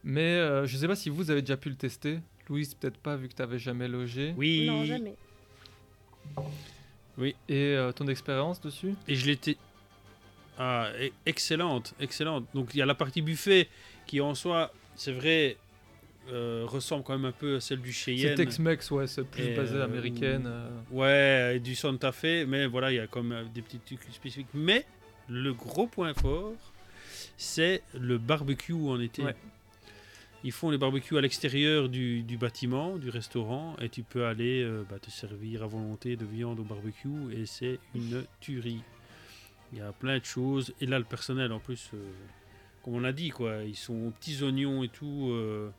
Mais 0.04 0.20
euh, 0.36 0.66
je 0.66 0.76
sais 0.76 0.86
pas 0.86 0.96
si 0.96 1.10
vous 1.10 1.30
avez 1.30 1.42
déjà 1.42 1.56
pu 1.56 1.68
le 1.70 1.76
tester. 1.76 2.20
Louise, 2.48 2.74
peut-être 2.74 2.96
pas, 2.98 3.16
vu 3.16 3.28
que 3.28 3.34
tu 3.34 3.42
n'avais 3.42 3.58
jamais 3.58 3.88
logé. 3.88 4.34
Oui. 4.36 4.66
Non, 4.66 4.84
jamais. 4.84 5.14
Et 7.20 7.34
euh, 7.50 7.90
ton 7.92 8.06
expérience 8.06 8.60
dessus? 8.60 8.94
Et 9.08 9.14
je 9.16 9.26
l'étais. 9.26 9.56
Ah, 10.58 10.90
e- 11.00 11.10
excellente, 11.26 11.94
excellente. 12.00 12.46
Donc 12.54 12.70
il 12.74 12.78
y 12.78 12.82
a 12.82 12.86
la 12.86 12.94
partie 12.94 13.22
buffet 13.22 13.68
qui 14.06 14.20
en 14.20 14.34
soi, 14.34 14.72
c'est 14.94 15.12
vrai, 15.12 15.56
euh, 16.30 16.64
ressemble 16.66 17.02
quand 17.04 17.14
même 17.14 17.24
un 17.24 17.32
peu 17.32 17.56
à 17.56 17.60
celle 17.60 17.80
du 17.80 17.92
C'est 17.92 18.16
Cheyenne. 18.16 18.36
Tex-Mex, 18.36 18.90
ouais, 18.92 19.06
c'est 19.06 19.24
plus 19.24 19.54
basé 19.54 19.76
euh, 19.76 19.84
américaine. 19.84 20.44
euh. 20.46 20.68
Ouais, 20.90 21.56
et 21.56 21.60
du 21.60 21.74
Santa 21.74 22.12
Fe, 22.12 22.44
mais 22.46 22.66
voilà, 22.66 22.92
il 22.92 22.96
y 22.96 23.00
a 23.00 23.06
comme 23.06 23.34
des 23.54 23.62
petits 23.62 23.78
trucs 23.78 24.02
spécifiques. 24.14 24.48
Mais 24.54 24.84
le 25.28 25.52
gros 25.54 25.86
point 25.86 26.14
fort, 26.14 26.52
c'est 27.36 27.82
le 27.94 28.18
barbecue 28.18 28.72
en 28.74 29.00
été. 29.00 29.22
Ouais. 29.22 29.36
Ils 30.44 30.52
font 30.52 30.70
les 30.70 30.78
barbecues 30.78 31.18
à 31.18 31.20
l'extérieur 31.20 31.88
du, 31.88 32.22
du 32.22 32.36
bâtiment, 32.36 32.96
du 32.96 33.10
restaurant, 33.10 33.74
et 33.80 33.88
tu 33.88 34.04
peux 34.04 34.24
aller 34.24 34.62
euh, 34.62 34.84
bah, 34.88 34.98
te 35.00 35.10
servir 35.10 35.64
à 35.64 35.66
volonté 35.66 36.16
de 36.16 36.24
viande 36.24 36.60
au 36.60 36.64
barbecue, 36.64 37.32
et 37.32 37.44
c'est 37.44 37.80
une 37.94 38.24
tuerie. 38.40 38.82
Il 39.72 39.78
y 39.78 39.80
a 39.80 39.92
plein 39.92 40.18
de 40.18 40.24
choses, 40.24 40.72
et 40.80 40.86
là 40.86 40.98
le 40.98 41.04
personnel 41.04 41.52
en 41.52 41.58
plus, 41.58 41.90
euh, 41.92 41.98
comme 42.82 42.94
on 42.94 43.04
a 43.04 43.12
dit, 43.12 43.30
quoi, 43.30 43.64
ils 43.64 43.76
sont 43.76 44.06
aux 44.06 44.10
petits 44.10 44.42
oignons 44.44 44.84
et 44.84 44.88
tout 44.88 45.28
euh, 45.30 45.70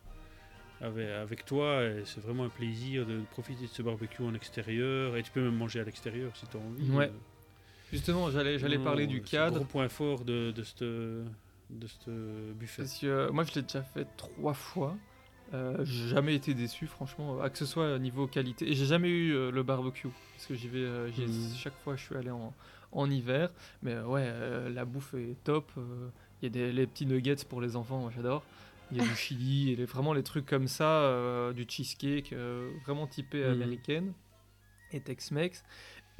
avec, 0.82 1.08
avec 1.08 1.44
toi, 1.46 1.82
et 1.82 2.02
c'est 2.04 2.20
vraiment 2.20 2.44
un 2.44 2.50
plaisir 2.50 3.06
de 3.06 3.20
profiter 3.30 3.64
de 3.64 3.70
ce 3.70 3.80
barbecue 3.80 4.22
en 4.22 4.34
extérieur, 4.34 5.16
et 5.16 5.22
tu 5.22 5.30
peux 5.30 5.40
même 5.40 5.56
manger 5.56 5.80
à 5.80 5.84
l'extérieur 5.84 6.36
si 6.36 6.46
tu 6.46 6.56
as 6.58 6.60
envie. 6.60 6.90
Ouais. 6.90 7.10
Justement, 7.90 8.30
j'allais 8.30 8.78
parler 8.78 9.06
du 9.06 9.22
cadre. 9.22 9.56
gros 9.56 9.64
point 9.64 9.88
fort 9.88 10.24
de, 10.24 10.52
de 10.52 10.62
ce 10.62 11.24
de 11.70 11.86
cette 11.86 12.08
buffet. 12.56 12.82
Parce 12.82 12.98
que 12.98 13.06
euh, 13.06 13.30
moi, 13.32 13.44
je 13.44 13.54
l'ai 13.54 13.62
déjà 13.62 13.82
fait 13.82 14.06
trois 14.16 14.54
fois. 14.54 14.96
Euh, 15.52 15.84
j'ai 15.84 16.08
jamais 16.08 16.34
été 16.36 16.54
déçu, 16.54 16.86
franchement, 16.86 17.42
euh, 17.42 17.48
que 17.48 17.58
ce 17.58 17.66
soit 17.66 17.94
au 17.94 17.98
niveau 17.98 18.26
qualité. 18.28 18.70
Et 18.70 18.74
j'ai 18.74 18.86
jamais 18.86 19.08
eu 19.08 19.32
euh, 19.34 19.50
le 19.50 19.62
barbecue, 19.62 20.08
parce 20.34 20.46
que 20.46 20.54
j'y 20.54 20.68
vais, 20.68 20.78
euh, 20.78 21.10
Mhm. 21.18 21.54
chaque 21.56 21.76
fois 21.82 21.96
je 21.96 22.02
suis 22.04 22.14
allé 22.16 22.30
en, 22.30 22.54
en 22.92 23.10
hiver. 23.10 23.50
Mais 23.82 23.98
ouais, 24.00 24.70
la 24.70 24.84
bouffe 24.84 25.14
est 25.14 25.36
top. 25.42 25.72
Il 26.40 26.44
y 26.44 26.46
a 26.46 26.50
des, 26.50 26.72
les 26.72 26.86
petits 26.86 27.06
nuggets 27.06 27.44
pour 27.48 27.60
les 27.60 27.74
enfants, 27.76 27.98
moi 28.00 28.10
j'adore. 28.14 28.44
Il 28.92 28.98
y 28.98 29.00
a 29.00 29.04
du 29.04 29.14
chili, 29.16 29.72
et 29.72 29.76
les- 29.76 29.84
vraiment 29.86 30.12
les 30.12 30.22
trucs 30.22 30.46
comme 30.46 30.68
ça, 30.68 31.52
du 31.52 31.64
cheesecake, 31.68 32.32
vraiment 32.84 33.06
typé 33.08 33.44
Mhm. 33.44 33.50
américaine 33.52 34.12
et 34.92 35.00
Tex-Mex. 35.00 35.64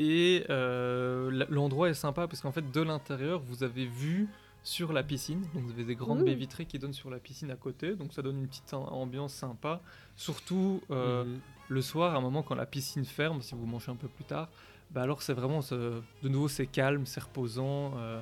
Et 0.00 0.44
l'endroit 0.48 1.88
est 1.88 1.94
sympa 1.94 2.26
parce 2.26 2.40
qu'en 2.40 2.52
fait, 2.52 2.68
de 2.70 2.80
l'intérieur, 2.80 3.40
vous 3.40 3.62
avez 3.62 3.86
vu 3.86 4.28
sur 4.62 4.92
la 4.92 5.02
piscine. 5.02 5.40
Donc, 5.54 5.64
vous 5.64 5.70
avez 5.72 5.84
des 5.84 5.94
grandes 5.94 6.24
baies 6.24 6.34
vitrées 6.34 6.66
qui 6.66 6.78
donnent 6.78 6.92
sur 6.92 7.10
la 7.10 7.18
piscine 7.18 7.50
à 7.50 7.56
côté. 7.56 7.94
Donc, 7.96 8.12
ça 8.12 8.22
donne 8.22 8.38
une 8.38 8.46
petite 8.48 8.72
am- 8.74 8.82
ambiance 8.90 9.32
sympa. 9.34 9.80
Surtout 10.16 10.82
euh, 10.90 11.24
Mhm. 11.24 11.38
le 11.68 11.82
soir, 11.82 12.14
à 12.14 12.18
un 12.18 12.20
moment 12.20 12.42
quand 12.42 12.54
la 12.54 12.66
piscine 12.66 13.04
ferme, 13.04 13.40
si 13.42 13.54
vous 13.54 13.66
mangez 13.66 13.90
un 13.90 13.96
peu 13.96 14.08
plus 14.08 14.24
tard, 14.24 14.48
bah 14.90 15.02
alors 15.02 15.22
c'est 15.22 15.32
vraiment, 15.34 15.62
ce- 15.62 16.00
de 16.22 16.28
nouveau, 16.28 16.48
c'est 16.48 16.66
calme, 16.66 17.06
c'est 17.06 17.22
reposant. 17.22 17.94
euh, 17.96 18.20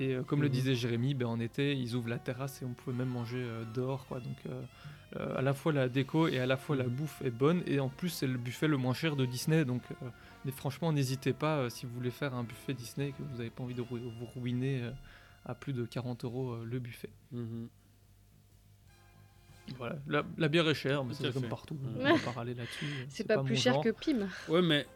et 0.00 0.14
euh, 0.14 0.22
comme 0.22 0.42
le 0.42 0.48
Mhm. 0.48 0.52
disait 0.54 0.74
Jérémy, 0.74 1.14
ben, 1.14 1.26
en 1.26 1.40
été, 1.40 1.72
ils 1.76 1.94
ouvrent 1.96 2.08
la 2.08 2.18
terrasse 2.18 2.62
et 2.62 2.64
on 2.64 2.72
pouvait 2.72 2.96
même 2.96 3.08
manger 3.08 3.42
euh, 3.42 3.64
dehors. 3.74 4.06
Quoi. 4.06 4.20
Donc 4.20 4.36
euh, 4.46 4.62
euh, 5.16 5.38
à 5.38 5.42
la 5.42 5.54
fois 5.54 5.72
la 5.72 5.88
déco 5.88 6.28
et 6.28 6.38
à 6.38 6.46
la 6.46 6.56
fois 6.56 6.76
la 6.76 6.84
Mhm. 6.84 6.90
bouffe 6.94 7.20
est 7.24 7.30
bonne. 7.30 7.62
Et 7.66 7.80
en 7.80 7.88
plus, 7.88 8.08
c'est 8.10 8.26
le 8.28 8.38
buffet 8.38 8.68
le 8.68 8.76
moins 8.76 8.94
cher 8.94 9.16
de 9.16 9.26
Disney. 9.26 9.64
Donc 9.64 9.82
euh, 9.90 10.08
mais 10.44 10.52
franchement, 10.52 10.92
n'hésitez 10.92 11.32
pas 11.32 11.58
euh, 11.58 11.68
si 11.68 11.84
vous 11.86 11.92
voulez 11.94 12.10
faire 12.12 12.32
un 12.34 12.44
buffet 12.44 12.74
Disney 12.74 13.08
et 13.08 13.12
que 13.12 13.22
vous 13.22 13.36
n'avez 13.38 13.50
pas 13.50 13.62
envie 13.64 13.74
de 13.74 13.80
rou- 13.82 13.98
vous 13.98 14.40
ruiner 14.40 14.82
euh, 14.82 14.90
à 15.48 15.54
plus 15.54 15.72
de 15.72 15.84
40 15.84 16.24
euros 16.24 16.52
euh, 16.52 16.64
le 16.64 16.78
buffet. 16.78 17.10
Mhm. 17.32 17.68
Voilà. 19.76 19.96
La, 20.06 20.22
la 20.38 20.48
bière 20.48 20.68
est 20.68 20.74
chère, 20.74 21.04
mais 21.04 21.14
c'est 21.14 21.32
comme 21.32 21.48
partout. 21.48 21.76
On 21.98 22.02
va 22.02 22.18
pas 22.18 22.30
râler 22.32 22.54
là-dessus. 22.54 22.84
euh, 23.00 23.04
C'est 23.08 23.26
pas, 23.26 23.42
plus 23.42 23.56
cher 23.56 23.74
genre. 23.74 23.84
que 23.84 23.90
Pim. 23.90 24.28
Ouais, 24.48 24.62
mais. 24.62 24.86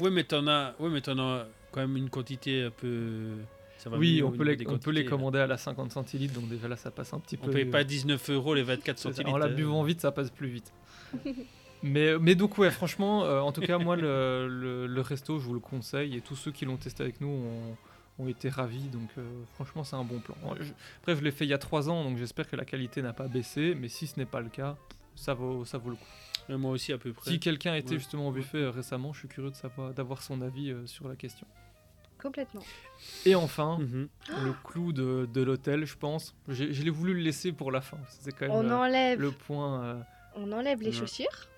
Ouais, 0.00 0.10
mais 0.10 0.24
t'en 0.24 0.46
as. 0.46 0.74
Ouais, 0.78 0.88
mais 0.90 1.00
t'en 1.00 1.18
as 1.18 1.46
quand 1.72 1.80
même 1.80 1.96
une 1.96 2.08
quantité 2.08 2.62
un 2.64 2.70
peu. 2.70 3.36
Ça 3.78 3.90
va 3.90 3.98
Oui, 3.98 4.22
on 4.24 4.32
peut, 4.32 4.42
les, 4.42 4.66
on 4.66 4.78
peut 4.78 5.04
commander 5.04 5.38
à 5.38 5.46
la 5.46 5.56
50 5.56 5.92
centilitres, 5.92 6.34
donc 6.34 6.48
déjà 6.48 6.66
là 6.66 6.74
ça 6.76 6.90
passe 6.90 7.12
un 7.14 7.20
petit 7.20 7.38
On 7.40 7.46
peu. 7.46 7.52
paye 7.52 7.64
pas 7.64 7.84
19 7.84 8.30
euros 8.30 8.54
les 8.54 8.64
24 8.64 8.96
C'est 8.98 9.02
ça. 9.02 9.08
centilitres. 9.10 9.32
En 9.34 9.38
la 9.38 9.46
hein. 9.46 9.50
buvant 9.54 9.82
vite, 9.84 10.00
ça 10.00 10.10
passe 10.10 10.30
plus 10.30 10.48
vite. 10.48 10.72
mais, 11.84 12.18
mais 12.18 12.34
donc, 12.34 12.58
ouais, 12.58 12.72
franchement, 12.72 13.24
euh, 13.24 13.38
en 13.40 13.52
tout 13.52 13.60
cas, 13.60 13.78
moi, 13.78 13.94
le, 13.94 14.48
le- 14.48 14.86
le 14.88 15.00
resto, 15.00 15.38
je 15.38 15.44
vous 15.44 15.54
le 15.54 15.60
conseille. 15.60 16.16
Et 16.16 16.20
tous 16.20 16.34
ceux 16.34 16.50
qui 16.50 16.64
l'ont 16.64 16.76
testé 16.76 17.04
avec 17.04 17.20
nous 17.20 17.28
ont, 17.28 17.76
ont 18.18 18.28
été 18.28 18.48
ravis. 18.48 18.88
Donc, 18.88 19.08
euh, 19.18 19.22
franchement, 19.54 19.84
c'est 19.84 19.96
un 19.96 20.04
bon 20.04 20.18
plan. 20.20 20.34
Je- 20.58 20.72
après, 21.00 21.14
je 21.16 21.22
l'ai 21.22 21.30
fait 21.30 21.44
il 21.44 21.48
y 21.50 21.54
a 21.54 21.58
3 21.58 21.88
ans, 21.90 22.04
donc 22.04 22.18
j'espère 22.18 22.48
que 22.48 22.56
la 22.56 22.64
qualité 22.64 23.00
n'a 23.02 23.12
pas 23.12 23.28
baissé. 23.28 23.74
Mais 23.74 23.88
si 23.88 24.06
ce 24.06 24.18
n'est 24.18 24.26
pas 24.26 24.40
le 24.40 24.48
cas, 24.48 24.76
ça 25.14 25.34
vaut, 25.34 25.64
ça 25.64 25.78
vaut 25.78 25.90
le 25.90 25.96
coup. 25.96 26.04
Et 26.50 26.56
moi 26.56 26.70
aussi, 26.70 26.92
à 26.92 26.98
peu 26.98 27.12
près. 27.12 27.30
Si 27.30 27.38
quelqu'un 27.40 27.74
était 27.74 27.90
Ouais. 27.92 27.98
justement 27.98 28.28
au 28.28 28.32
buffet 28.32 28.58
euh, 28.58 28.70
récemment, 28.70 29.12
je 29.12 29.20
suis 29.20 29.28
curieux 29.28 29.50
de 29.50 29.56
savoir, 29.56 29.92
d'avoir 29.92 30.22
son 30.22 30.40
avis 30.40 30.70
euh, 30.70 30.86
sur 30.86 31.06
la 31.08 31.14
question. 31.16 31.46
Complètement. 32.20 32.62
Et 33.26 33.34
enfin, 33.36 33.78
Mhm. 33.78 34.08
le 34.44 34.52
clou 34.64 34.92
de, 34.92 35.28
de 35.32 35.42
l'hôtel, 35.42 35.84
je 35.84 35.96
pense. 35.96 36.34
Je 36.48 36.64
l'ai 36.64 36.90
voulu 36.90 37.14
le 37.14 37.20
laisser 37.20 37.52
pour 37.52 37.70
la 37.70 37.80
fin. 37.80 37.98
C'est 38.08 38.32
quand 38.32 38.48
même 38.48 38.56
On 38.56 38.68
euh, 38.70 38.74
enlève, 38.76 39.20
le 39.20 39.30
point. 39.30 39.84
euh, 39.84 40.00
on 40.34 40.50
enlève 40.50 40.80
les 40.80 40.86
Ouais. 40.88 40.92
chaussures, 40.92 41.48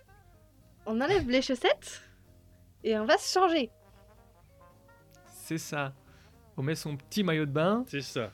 on 0.87 1.01
enlève 1.01 1.31
les 1.31 1.41
chaussettes 1.41 2.03
et 2.85 2.99
on 2.99 3.07
va 3.07 3.17
se 3.17 3.33
changer. 3.33 3.71
C'est 5.29 5.59
ça. 5.59 5.93
On 6.61 6.63
met 6.63 6.75
son 6.75 6.95
petit 6.95 7.23
maillot 7.25 7.47
de 7.47 7.51
bain, 7.53 7.85
C'est 7.87 8.03
ça. 8.03 8.31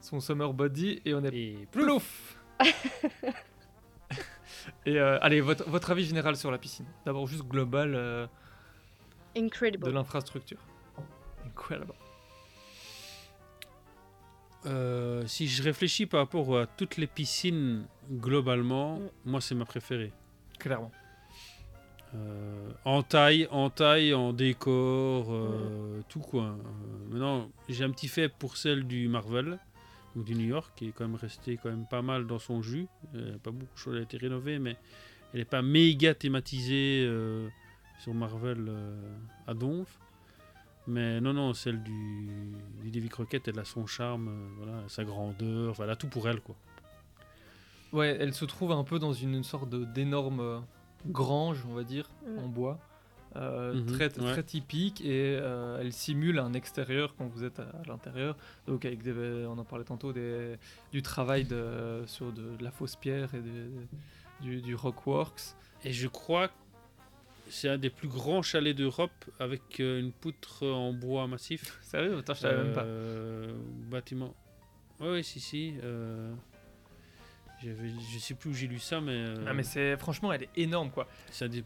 son 0.00 0.18
summer 0.18 0.52
body 0.52 1.00
et 1.04 1.14
on 1.14 1.22
est 1.22 1.32
Et 1.32 1.68
plouf 1.70 2.36
Et 4.86 4.98
euh, 4.98 5.20
allez, 5.22 5.40
votre, 5.40 5.62
votre 5.70 5.92
avis 5.92 6.04
général 6.04 6.34
sur 6.34 6.50
la 6.50 6.58
piscine 6.58 6.84
D'abord, 7.06 7.28
juste 7.28 7.44
global 7.44 7.94
euh, 7.94 8.26
Incredible. 9.36 9.86
de 9.86 9.90
l'infrastructure. 9.92 10.58
Incredible. 11.46 11.92
Euh, 14.66 15.24
si 15.28 15.46
je 15.46 15.62
réfléchis 15.62 16.06
par 16.06 16.18
rapport 16.20 16.58
à 16.58 16.66
toutes 16.66 16.96
les 16.96 17.06
piscines 17.06 17.86
globalement, 18.10 18.96
Mm. 18.98 19.08
moi 19.26 19.40
c'est 19.40 19.54
ma 19.54 19.64
préférée. 19.64 20.12
Clairement. 20.58 20.90
Euh, 22.14 22.54
en 22.84 23.02
taille, 23.02 23.48
en 23.50 23.70
taille, 23.70 24.14
en 24.14 24.32
décor, 24.32 25.32
euh, 25.32 26.02
tout 26.08 26.20
quoi. 26.20 26.44
Euh, 26.44 27.10
maintenant, 27.10 27.50
j'ai 27.68 27.84
un 27.84 27.90
petit 27.90 28.08
fait 28.08 28.28
pour 28.28 28.56
celle 28.56 28.86
du 28.86 29.08
Marvel, 29.08 29.58
donc 30.14 30.24
du 30.24 30.34
New 30.34 30.46
York, 30.46 30.70
qui 30.76 30.88
est 30.88 30.92
quand 30.92 31.06
même 31.06 31.16
restée 31.16 31.58
quand 31.60 31.70
même 31.70 31.86
pas 31.88 32.02
mal 32.02 32.26
dans 32.26 32.38
son 32.38 32.62
jus. 32.62 32.86
Euh, 33.14 33.36
pas 33.38 33.50
beaucoup 33.50 33.74
de 33.74 33.78
choses 33.78 33.96
ont 33.96 34.02
été 34.02 34.16
rénovées, 34.16 34.58
mais 34.58 34.76
elle 35.32 35.40
n'est 35.40 35.44
pas 35.44 35.62
méga 35.62 36.14
thématisée 36.14 37.10
sur 37.98 38.14
Marvel 38.14 38.70
à 39.46 39.54
Donf. 39.54 39.98
Mais 40.86 41.20
non, 41.20 41.32
non, 41.32 41.54
celle 41.54 41.82
du, 41.82 42.52
du 42.82 42.90
Davy 42.90 43.08
Crockett, 43.08 43.48
elle 43.48 43.58
a 43.58 43.64
son 43.64 43.86
charme, 43.86 44.30
voilà, 44.58 44.84
sa 44.88 45.02
grandeur, 45.02 45.70
enfin, 45.70 45.84
elle 45.84 45.90
a 45.90 45.96
tout 45.96 46.08
pour 46.08 46.28
elle, 46.28 46.40
quoi. 46.40 46.54
Ouais, 47.92 48.16
elle 48.20 48.34
se 48.34 48.44
trouve 48.44 48.72
un 48.72 48.84
peu 48.84 48.98
dans 48.98 49.14
une, 49.14 49.42
sorte 49.42 49.70
d'énorme 49.70 50.62
grange, 51.06 51.64
on 51.70 51.74
va 51.74 51.84
dire, 51.84 52.08
Mm. 52.26 52.38
en 52.38 52.48
bois. 52.48 52.78
euh, 53.36 53.74
Mhm, 53.74 53.86
très, 53.86 54.04
ouais. 54.20 54.32
très 54.32 54.42
typique 54.44 55.00
et 55.00 55.36
euh, 55.40 55.78
elle 55.80 55.92
simule 55.92 56.38
un 56.38 56.52
extérieur 56.52 57.16
quand 57.16 57.26
vous 57.26 57.42
êtes 57.42 57.58
à, 57.58 57.64
à 57.64 57.82
l'intérieur. 57.88 58.36
Donc 58.68 58.84
avec 58.84 59.02
des, 59.02 59.44
on 59.48 59.58
en 59.58 59.64
parlait 59.64 59.84
tantôt, 59.84 60.12
des, 60.12 60.54
du 60.92 61.02
travail 61.02 61.44
de, 61.44 62.04
sur 62.06 62.30
de, 62.32 62.54
de 62.56 62.62
la 62.62 62.70
fausse 62.70 62.94
pierre 62.94 63.34
et 63.34 63.40
de- 63.40 63.70
du, 64.40 64.60
du 64.62 64.74
rockworks. 64.76 65.56
Et 65.82 65.92
je 65.92 66.06
crois 66.06 66.46
que 66.46 66.52
c'est 67.48 67.68
un 67.68 67.76
des 67.76 67.90
plus 67.90 68.06
grands 68.08 68.40
chalets 68.42 68.76
d'Europe 68.76 69.10
avec 69.40 69.80
euh, 69.80 69.98
une 69.98 70.12
poutre 70.12 70.64
en 70.68 70.92
bois 70.92 71.26
massif. 71.26 71.78
Sérieux, 71.82 72.18
Attends, 72.18 72.34
je 72.34 72.38
savais 72.40 72.62
même 72.62 72.72
pas. 72.72 72.86
Bâtiment. 73.90 74.32
Oui, 75.00 75.08
oui, 75.10 75.24
si, 75.24 75.40
si. 75.40 75.74
Euh, 77.66 77.88
Je 78.12 78.18
sais 78.18 78.34
plus 78.34 78.50
où 78.50 78.54
j'ai 78.54 78.66
lu 78.66 78.78
ça, 78.78 79.00
mais. 79.00 79.12
euh, 79.12 79.44
Ah, 79.46 79.54
mais 79.54 79.62
c'est 79.62 79.96
franchement, 79.96 80.32
elle 80.32 80.42
est 80.44 80.50
énorme 80.56 80.90
quoi. 80.90 81.06
un 81.40 81.48
des- 81.48 81.64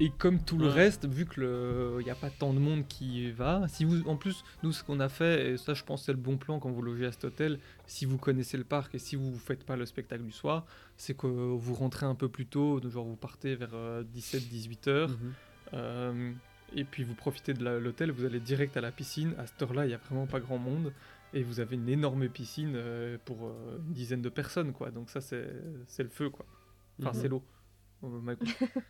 Et 0.00 0.10
comme 0.16 0.40
tout 0.44 0.58
le 0.58 0.68
reste, 0.68 1.06
vu 1.08 1.26
que 1.26 1.96
il 1.98 2.04
n'y 2.04 2.10
a 2.10 2.14
pas 2.14 2.30
tant 2.30 2.52
de 2.54 2.60
monde 2.60 2.86
qui 2.86 3.32
va, 3.32 3.66
si 3.66 3.84
vous, 3.84 4.06
en 4.08 4.14
plus, 4.16 4.44
nous, 4.62 4.70
ce 4.72 4.84
qu'on 4.84 5.00
a 5.00 5.08
fait, 5.08 5.50
et 5.50 5.56
ça, 5.56 5.74
je 5.74 5.82
pense, 5.82 6.04
c'est 6.04 6.12
le 6.12 6.18
bon 6.18 6.36
plan 6.36 6.60
quand 6.60 6.70
vous 6.70 6.82
logez 6.82 7.06
à 7.06 7.10
cet 7.10 7.24
hôtel, 7.24 7.58
si 7.86 8.04
vous 8.04 8.16
connaissez 8.16 8.56
le 8.56 8.62
parc 8.62 8.94
et 8.94 9.00
si 9.00 9.16
vous 9.16 9.32
ne 9.32 9.36
faites 9.36 9.64
pas 9.64 9.74
le 9.76 9.86
spectacle 9.86 10.22
du 10.22 10.30
soir, 10.30 10.66
c'est 10.96 11.16
que 11.16 11.26
vous 11.26 11.74
rentrez 11.74 12.06
un 12.06 12.14
peu 12.14 12.28
plus 12.28 12.46
tôt, 12.46 12.80
genre 12.88 13.06
vous 13.06 13.16
partez 13.16 13.56
vers 13.56 13.74
17-18 14.14 14.86
heures, 14.88 15.08
Mhm. 15.10 15.32
euh, 15.74 16.32
et 16.76 16.84
puis 16.84 17.02
vous 17.02 17.14
profitez 17.14 17.52
de 17.54 17.64
l'hôtel, 17.68 18.12
vous 18.12 18.24
allez 18.24 18.38
direct 18.40 18.76
à 18.76 18.80
la 18.80 18.92
piscine. 18.92 19.34
À 19.38 19.46
cette 19.48 19.60
heure-là, 19.62 19.84
il 19.84 19.88
n'y 19.88 19.94
a 19.94 19.98
vraiment 19.98 20.26
pas 20.26 20.38
grand 20.38 20.58
monde. 20.58 20.92
Et 21.34 21.42
vous 21.42 21.60
avez 21.60 21.76
une 21.76 21.88
énorme 21.88 22.28
piscine 22.28 22.72
euh, 22.74 23.18
pour 23.24 23.46
euh, 23.48 23.78
une 23.86 23.92
dizaine 23.92 24.22
de 24.22 24.28
personnes, 24.30 24.72
quoi. 24.72 24.90
Donc 24.90 25.10
ça, 25.10 25.20
c'est 25.20 25.46
c'est 25.86 26.02
le 26.02 26.08
feu, 26.08 26.30
quoi. 26.30 26.46
Enfin, 27.00 27.12
Mhm. 27.12 27.20
c'est 27.22 27.28
l'eau. 27.28 27.42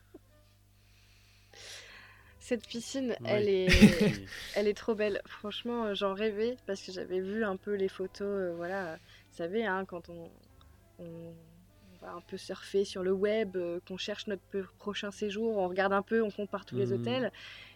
Cette 2.41 2.67
piscine, 2.67 3.15
Oui. 3.21 3.27
elle 3.27 3.49
est, 3.49 3.69
elle 4.57 4.69
est 4.69 4.77
trop 4.77 4.95
belle. 4.95 5.21
Franchement, 5.27 5.87
euh, 5.87 5.95
j'en 5.95 6.15
rêvais 6.15 6.57
parce 6.67 6.81
que 6.83 6.93
j'avais 6.93 7.21
vu 7.21 7.45
un 7.45 7.57
peu 7.57 7.75
les 7.75 7.89
photos. 7.89 8.27
euh, 8.27 8.55
voilà, 8.57 8.97
vous 8.97 9.37
savez, 9.37 9.67
hein, 9.67 9.85
quand 9.85 10.09
on, 10.09 10.31
on, 10.99 11.05
on 11.05 11.97
va 12.01 12.13
un 12.13 12.21
peu 12.23 12.37
surfer 12.39 12.85
sur 12.85 13.03
le 13.03 13.13
web, 13.13 13.57
euh, 13.57 13.81
qu'on 13.87 13.97
cherche 13.99 14.29
notre 14.29 14.43
peu- 14.51 14.65
prochain 14.79 15.11
séjour, 15.11 15.57
on 15.59 15.69
regarde 15.69 15.93
un 15.93 16.03
peu, 16.03 16.23
on 16.23 16.31
compare 16.31 16.65
tous 16.65 16.77
les 16.77 16.87
Mhm. 16.87 16.93
hôtels. 16.93 17.33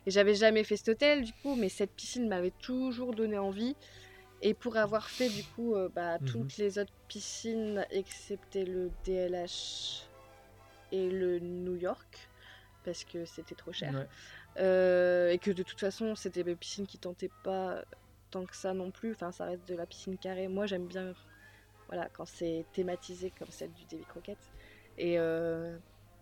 Et 0.06 0.10
j'avais 0.10 0.34
jamais 0.34 0.64
fait 0.64 0.76
cet 0.76 0.88
hôtel 0.88 1.22
du 1.24 1.32
coup, 1.42 1.54
mais 1.56 1.68
cette 1.68 1.92
piscine 1.94 2.28
m'avait 2.28 2.52
toujours 2.62 3.14
donné 3.14 3.36
envie. 3.38 3.76
Et 4.42 4.54
pour 4.54 4.76
avoir 4.76 5.08
fait 5.08 5.28
du 5.28 5.44
coup 5.44 5.74
euh, 5.74 5.88
bah, 5.88 6.18
Mhm. 6.20 6.26
toutes 6.26 6.56
les 6.56 6.78
autres 6.78 6.92
piscines, 7.08 7.86
excepté 7.90 8.64
le 8.64 8.90
DLH 9.04 10.02
et 10.90 11.08
le 11.08 11.38
New 11.38 11.76
York, 11.76 12.28
parce 12.84 13.04
que 13.04 13.24
c'était 13.24 13.54
trop 13.54 13.72
cher. 13.72 13.94
Ouais. 13.94 14.06
Euh, 14.62 15.30
et 15.30 15.38
que 15.38 15.50
de 15.50 15.62
toute 15.62 15.80
façon, 15.80 16.14
c'était 16.14 16.42
des 16.42 16.56
piscines 16.56 16.86
qui 16.86 16.98
tentaient 16.98 17.30
pas 17.42 17.82
tant 18.30 18.44
que 18.44 18.56
ça 18.56 18.74
non 18.74 18.90
plus. 18.90 19.12
Enfin, 19.12 19.30
ça 19.32 19.44
reste 19.46 19.66
de 19.68 19.74
la 19.74 19.86
piscine 19.86 20.18
carrée. 20.18 20.48
Moi, 20.48 20.66
j'aime 20.66 20.86
bien 20.86 21.14
voilà, 21.88 22.08
quand 22.12 22.26
c'est 22.26 22.66
thématisé 22.72 23.30
comme 23.30 23.50
celle 23.50 23.72
du 23.72 23.84
Davy 23.86 24.04
Crockett. 24.06 24.38
Et 24.98 25.18
euh, 25.18 25.78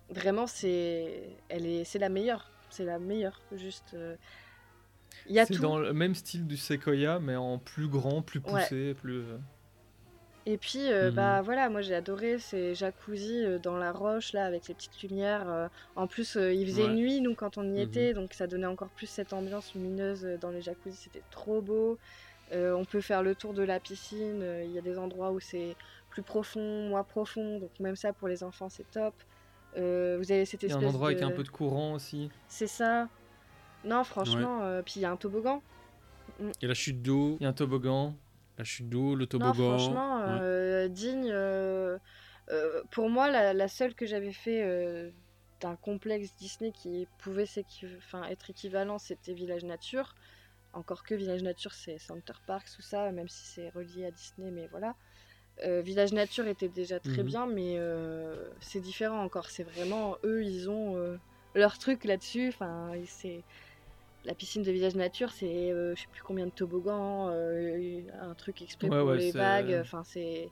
vraiment, 0.09 0.45
c'est 0.47 1.37
elle 1.49 1.65
est, 1.65 1.83
c'est 1.85 1.99
la 1.99 2.09
meilleure. 2.09 2.51
C'est 2.69 2.85
la 2.85 2.99
meilleure. 2.99 3.41
Juste, 3.51 3.95
il 5.31 5.35
y 5.35 5.39
a 5.39 5.45
C'est 5.45 5.53
tout. 5.55 5.61
dans 5.61 5.79
le 5.79 5.93
même 5.93 6.13
style 6.13 6.45
du 6.45 6.57
Sequoia, 6.57 7.19
mais 7.19 7.37
en 7.37 7.57
plus 7.57 7.87
grand, 7.87 8.21
plus 8.21 8.41
poussé, 8.41 8.93
plus. 8.93 9.19
euh, 9.21 9.37
Et 10.45 10.57
puis, 10.57 10.91
euh, 10.91 11.09
Mhm. 11.09 11.15
bah 11.15 11.41
voilà, 11.41 11.69
moi 11.69 11.81
j'ai 11.81 11.95
adoré 11.95 12.37
ces 12.39 12.75
jacuzzi 12.75 13.45
euh, 13.45 13.57
dans 13.59 13.77
la 13.77 13.91
roche 13.93 14.33
là 14.33 14.43
avec 14.45 14.67
les 14.67 14.73
petites 14.73 15.01
lumières. 15.03 15.47
euh. 15.49 15.67
En 15.95 16.07
plus, 16.07 16.35
il 16.35 16.65
faisait 16.67 16.83
Ouais. 16.87 16.93
nuit 16.93 17.21
nous 17.21 17.33
quand 17.35 17.57
on 17.57 17.63
y 17.63 17.75
Mhm. 17.77 17.79
était, 17.79 18.13
donc 18.13 18.33
ça 18.33 18.45
donnait 18.47 18.65
encore 18.67 18.89
plus 18.89 19.07
cette 19.07 19.31
ambiance 19.33 19.73
lumineuse 19.73 20.23
dans 20.41 20.49
les 20.51 20.61
jacuzzis. 20.61 20.97
C'était 21.03 21.23
trop 21.31 21.61
beau. 21.61 21.97
On 22.53 22.83
peut 22.83 22.99
faire 22.99 23.23
le 23.23 23.33
tour 23.33 23.53
de 23.53 23.63
la 23.63 23.79
piscine. 23.79 24.43
Il 24.65 24.71
y 24.71 24.77
a 24.77 24.81
des 24.81 24.97
endroits 24.97 25.31
où 25.31 25.39
c'est 25.39 25.77
plus 26.09 26.23
profond, 26.23 26.89
moins 26.89 27.05
profond, 27.05 27.59
donc 27.59 27.71
même 27.79 27.95
ça 27.95 28.11
pour 28.11 28.27
les 28.27 28.43
enfants 28.43 28.67
c'est 28.67 28.89
top. 28.91 29.13
Vous 29.75 29.79
avez 30.31 30.43
cette 30.45 30.63
Il 30.63 30.69
y 30.69 30.71
a 30.73 30.75
espèce 30.75 30.83
un 30.83 30.89
endroit 30.89 31.09
de... 31.13 31.13
avec 31.13 31.23
un 31.23 31.31
peu 31.31 31.43
de 31.43 31.49
courant 31.49 31.93
aussi. 31.93 32.29
C'est 32.49 32.67
ça. 32.67 33.07
Non, 33.85 34.03
franchement. 34.03 34.61
euh, 34.63 34.81
puis 34.81 34.93
il 34.97 35.01
y 35.01 35.05
a 35.05 35.11
un 35.11 35.17
toboggan. 35.17 35.61
Il 36.39 36.51
y 36.61 36.65
a 36.65 36.67
la 36.67 36.73
chute 36.73 37.01
d'eau, 37.01 37.37
Il 37.39 37.43
y 37.43 37.45
a 37.45 37.49
un 37.49 37.53
toboggan. 37.53 38.15
la 38.57 38.63
chute 38.63 38.89
d'eau, 38.89 39.15
le 39.15 39.25
Non, 39.25 39.27
toboggan. 39.29 39.77
franchement, 39.77 40.19
ouais. 40.19 40.39
euh, 40.41 40.87
digne. 40.87 41.29
euh, 41.31 41.97
euh, 42.49 42.83
pour 42.91 43.09
moi, 43.09 43.29
la, 43.29 43.53
la 43.53 43.67
seule 43.67 43.95
que 43.95 44.05
j'avais 44.05 44.33
fait 44.33 44.63
euh, 44.63 45.09
d'un 45.61 45.75
complexe 45.75 46.35
Disney 46.37 46.71
qui 46.71 47.07
pouvait 47.19 47.45
enfin, 47.97 48.23
être 48.25 48.49
équivalent, 48.49 48.97
c'était 48.97 49.33
Village 49.33 49.63
Nature. 49.63 50.13
Encore 50.73 51.03
que 51.03 51.15
Village 51.15 51.43
Nature, 51.43 51.73
c'est 51.73 51.97
Center 51.97 52.33
Parks, 52.47 52.69
tout 52.75 52.81
ça, 52.81 53.11
même 53.11 53.27
si 53.27 53.45
c'est 53.45 53.69
relié 53.69 54.05
à 54.05 54.11
Disney, 54.11 54.51
mais 54.51 54.67
voilà. 54.67 54.95
Euh, 55.65 55.81
Village 55.81 56.13
Nature 56.13 56.47
était 56.47 56.69
déjà 56.69 56.99
très 56.99 57.23
Mhm. 57.23 57.27
bien, 57.27 57.45
mais 57.47 57.75
euh, 57.77 58.49
c'est 58.61 58.79
différent 58.79 59.21
encore. 59.23 59.49
C'est 59.49 59.63
vraiment, 59.63 60.17
eux, 60.23 60.43
ils 60.43 60.69
ont 60.69 60.95
euh, 60.97 61.17
leur 61.55 61.77
truc 61.77 62.03
là-dessus. 62.05 62.49
Enfin, 62.49 62.91
c'est 63.05 63.43
la 64.25 64.33
piscine 64.35 64.63
de 64.63 64.71
visage 64.71 64.95
nature, 64.95 65.31
c'est 65.31 65.71
euh, 65.71 65.95
je 65.95 66.01
sais 66.01 66.07
plus 66.11 66.21
combien 66.23 66.45
de 66.45 66.51
toboggans, 66.51 67.29
euh, 67.29 68.01
un 68.21 68.33
truc 68.35 68.61
exprès 68.61 68.89
Ouais, 68.89 68.99
pour 68.99 69.09
ouais, 69.09 69.17
les 69.17 69.31
vagues. 69.31 69.77
Enfin, 69.81 70.03
c'est. 70.03 70.49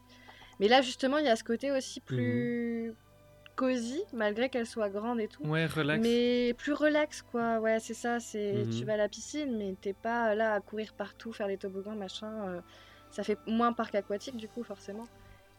Mais 0.59 0.67
là, 0.67 0.82
justement, 0.82 1.17
il 1.20 1.26
y 1.26 1.30
a 1.30 1.36
ce 1.36 1.43
côté 1.43 1.72
aussi 1.72 1.99
plus 2.01 2.93
cosy, 3.55 4.01
malgré 4.13 4.49
qu'elle 4.49 4.65
soit 4.65 4.89
grande 4.89 5.20
et 5.20 5.28
tout. 5.28 5.43
Ouais, 5.45 5.65
relax. 5.65 6.01
Mais 6.01 6.53
plus 6.57 6.74
relax, 6.74 7.22
quoi. 7.22 7.59
Ouais, 7.59 7.80
c'est 7.80 7.93
ça. 7.93 8.20
C'est 8.20 8.65
Mhm. 8.65 8.70
tu 8.72 8.86
vas 8.86 8.93
à 8.93 8.97
la 8.97 9.09
piscine, 9.09 9.57
mais 9.57 9.76
t'es 9.82 9.93
pas 9.93 10.34
là 10.36 10.53
à 10.53 10.59
courir 10.61 10.93
partout, 10.93 11.32
faire 11.34 11.47
les 11.47 11.57
toboggans, 11.57 11.95
machin. 11.95 12.32
euh, 12.47 12.61
ça 13.11 13.24
fait 13.24 13.38
moins 13.47 13.74
parc 13.74 13.95
aquatique, 13.95 14.38
du 14.38 14.47
coup, 14.47 14.63
forcément. 14.63 15.07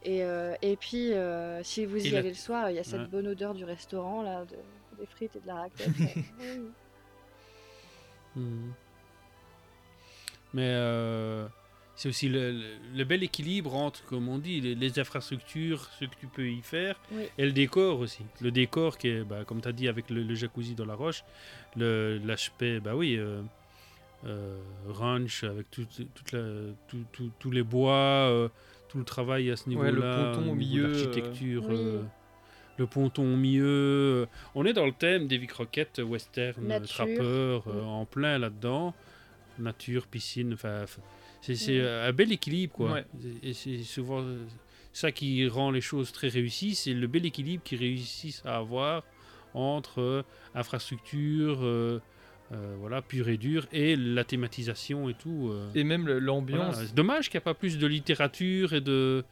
Et, 0.02 0.22
euh, 0.24 0.54
et 0.62 0.76
puis, 0.76 1.12
euh, 1.12 1.62
si 1.62 1.84
vous 1.84 1.98
y 2.06 2.16
allez 2.16 2.28
le 2.30 2.34
soir, 2.34 2.70
il 2.70 2.76
y 2.76 2.78
a 2.78 2.84
cette 2.84 3.00
Ouais. 3.02 3.06
bonne 3.08 3.26
odeur 3.28 3.52
du 3.54 3.64
restaurant, 3.64 4.22
là, 4.22 4.44
de- 4.46 4.56
des 4.98 5.06
frites 5.06 5.36
et 5.36 5.40
de 5.40 5.46
la 5.46 5.54
raclette. 5.56 5.88
Mhm. 8.36 8.72
Mais 10.52 10.66
euh, 10.66 11.46
c'est 11.94 12.08
aussi 12.08 12.28
le, 12.28 12.52
le- 12.52 12.64
le 12.96 13.04
bel 13.04 13.22
équilibre 13.22 13.74
entre, 13.74 14.04
comme 14.06 14.28
on 14.28 14.38
dit, 14.38 14.60
les, 14.60 14.74
les 14.74 14.98
infrastructures, 14.98 15.88
ce 15.98 16.06
que 16.06 16.14
tu 16.18 16.26
peux 16.26 16.48
y 16.48 16.60
faire, 16.62 16.98
Oui. 17.12 17.24
et 17.38 17.44
le 17.46 17.52
décor 17.52 18.00
aussi. 18.00 18.24
Le 18.40 18.50
décor 18.50 18.98
qui 18.98 19.08
est, 19.08 19.22
bah, 19.24 19.44
comme 19.44 19.60
tu 19.60 19.68
as 19.68 19.72
dit, 19.72 19.86
avec 19.88 20.10
le, 20.10 20.22
le 20.22 20.34
jacuzzi 20.34 20.74
dans 20.74 20.86
la 20.86 20.94
roche, 20.94 21.22
le- 21.76 22.18
l'aspect, 22.24 22.80
bah 22.80 22.96
oui, 22.96 23.16
euh, 23.16 23.42
euh, 24.26 24.58
ranch, 24.88 25.44
avec 25.44 25.70
tout, 25.70 25.86
toute 26.14 26.32
la- 26.32 26.72
tout- 26.88 27.04
tout- 27.12 27.30
tous 27.38 27.50
les 27.50 27.62
bois, 27.62 27.92
euh, 27.94 28.48
tout 28.88 28.98
le 28.98 29.04
travail 29.04 29.50
à 29.50 29.56
ce 29.56 29.64
Ouais, 29.70 29.76
niveau-là. 29.76 29.92
le 29.92 30.32
ponton 30.36 30.50
au 30.50 30.54
milieu, 30.54 30.86
euh, 30.86 30.88
L'architecture. 30.92 31.64
Oui. 31.68 31.98
Euh, 32.80 32.84
le 32.84 32.86
ponton 32.86 33.22
au 33.34 33.36
milieu. 33.36 33.64
euh, 33.64 34.26
On 34.54 34.64
est 34.64 34.72
dans 34.72 34.86
le 34.86 34.92
thème 34.92 35.26
des 35.26 35.38
Croquettes, 35.46 36.00
western, 36.04 36.66
Nature. 36.66 36.88
trappeur, 36.88 37.64
euh, 37.68 37.82
Mm. 37.82 37.86
en 37.86 38.04
plein 38.06 38.38
là-dedans. 38.38 38.94
Nature, 39.58 40.06
piscine, 40.06 40.54
enfin, 40.54 40.84
c'est 41.42 41.54
c'est 41.54 41.80
Mm. 41.80 42.08
un 42.08 42.12
bel 42.12 42.32
équilibre, 42.32 42.72
quoi. 42.72 42.92
Ouais. 42.92 43.04
Et 43.42 43.52
c'est 43.52 43.82
souvent 43.82 44.22
euh, 44.22 44.38
ça 44.92 45.12
qui 45.12 45.46
rend 45.48 45.70
les 45.70 45.80
choses 45.82 46.12
très 46.12 46.28
réussies, 46.28 46.74
c'est 46.74 46.94
le 46.94 47.06
bel 47.06 47.24
équilibre 47.26 47.62
qu'ils 47.62 47.78
réussissent 47.80 48.42
à 48.46 48.56
avoir 48.56 49.02
entre 49.54 50.00
euh, 50.00 50.22
infrastructure, 50.54 51.58
euh, 51.62 52.00
euh, 52.52 52.74
voilà, 52.80 53.02
pure 53.02 53.28
et 53.28 53.36
dure, 53.36 53.66
et 53.72 53.96
la 53.96 54.24
thématisation 54.24 55.08
et 55.08 55.14
tout. 55.14 55.50
euh. 55.52 55.68
Et 55.74 55.84
même 55.84 56.08
l'ambiance. 56.08 56.74
Voilà, 56.74 56.88
C'est 56.88 56.94
dommage 56.94 57.28
qu'il 57.28 57.36
n'y 57.38 57.42
a 57.42 57.48
pas 57.52 57.54
plus 57.54 57.76
de 57.78 57.86
littérature 57.86 58.72
et 58.72 58.80
de 58.80 59.24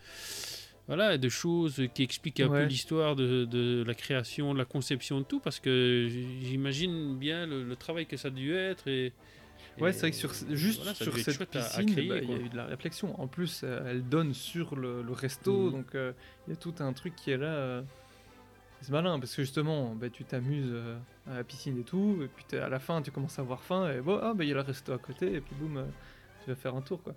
voilà 0.88 1.14
et 1.14 1.18
de 1.18 1.28
choses 1.28 1.82
qui 1.94 2.02
expliquent 2.02 2.40
un 2.40 2.48
Ouais. 2.48 2.62
peu 2.62 2.64
l'histoire 2.68 3.14
de, 3.14 3.44
de 3.44 3.84
la 3.86 3.94
création, 3.94 4.52
de 4.54 4.58
la 4.58 4.64
conception 4.64 5.20
de 5.20 5.24
tout, 5.24 5.38
parce 5.38 5.60
que 5.60 6.08
j'imagine 6.42 7.16
bien 7.16 7.46
le, 7.46 7.62
le 7.62 7.76
travail 7.76 8.06
que 8.06 8.16
ça 8.16 8.28
a 8.28 8.30
dû 8.30 8.54
être 8.54 8.88
et 8.88 9.12
Ouais, 9.80 9.92
c'est 9.92 10.00
vrai 10.00 10.10
que 10.10 10.16
sur, 10.16 10.32
juste 10.56 10.78
voilà, 10.78 10.94
sur 10.94 11.16
cette 11.18 11.48
piscine, 11.50 11.86
créer, 11.86 12.08
bah, 12.08 12.16
il 12.20 12.30
y 12.30 12.34
a 12.34 12.38
eu 12.40 12.48
de 12.48 12.56
la 12.56 12.64
réflexion. 12.64 13.20
En 13.20 13.28
plus, 13.28 13.60
euh, 13.62 13.80
elle 13.88 14.02
donne 14.08 14.34
sur 14.34 14.74
le, 14.74 15.02
le 15.02 15.12
resto, 15.12 15.66
Mhm. 15.66 15.70
donc 15.70 15.94
euh, 15.94 16.12
il 16.46 16.50
y 16.50 16.52
a 16.54 16.56
tout 16.56 16.74
un 16.80 16.92
truc 16.92 17.14
qui 17.14 17.30
est 17.30 17.36
là. 17.36 17.46
euh, 17.46 17.82
C'est 18.82 18.90
malin 18.90 19.20
parce 19.20 19.36
que 19.36 19.42
justement, 19.42 19.94
bah, 19.94 20.08
tu 20.10 20.24
t'amuses 20.24 20.70
euh, 20.72 20.98
à 21.30 21.34
la 21.36 21.44
piscine 21.44 21.78
et 21.78 21.84
tout, 21.84 22.18
et 22.24 22.26
puis 22.28 22.58
à 22.58 22.68
la 22.68 22.80
fin, 22.80 23.02
tu 23.02 23.12
commences 23.12 23.38
à 23.38 23.42
avoir 23.42 23.62
faim, 23.62 23.88
et 23.92 24.00
bon, 24.00 24.18
ah, 24.20 24.34
bah, 24.34 24.42
il 24.44 24.48
y 24.48 24.52
a 24.52 24.54
le 24.54 24.62
resto 24.62 24.92
à 24.92 24.98
côté, 24.98 25.32
et 25.34 25.40
puis 25.40 25.54
boum, 25.60 25.84
tu 26.44 26.50
vas 26.50 26.56
faire 26.56 26.74
un 26.74 26.82
tour, 26.82 27.00
quoi. 27.02 27.14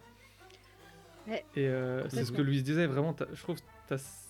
Ouais. 1.27 1.45
Et 1.55 1.67
euh, 1.67 2.07
c'est 2.09 2.25
ce 2.25 2.31
que 2.31 2.41
Louise 2.41 2.63
disait, 2.63 2.87
vraiment, 2.87 3.15
je 3.33 3.41
trouve, 3.41 3.57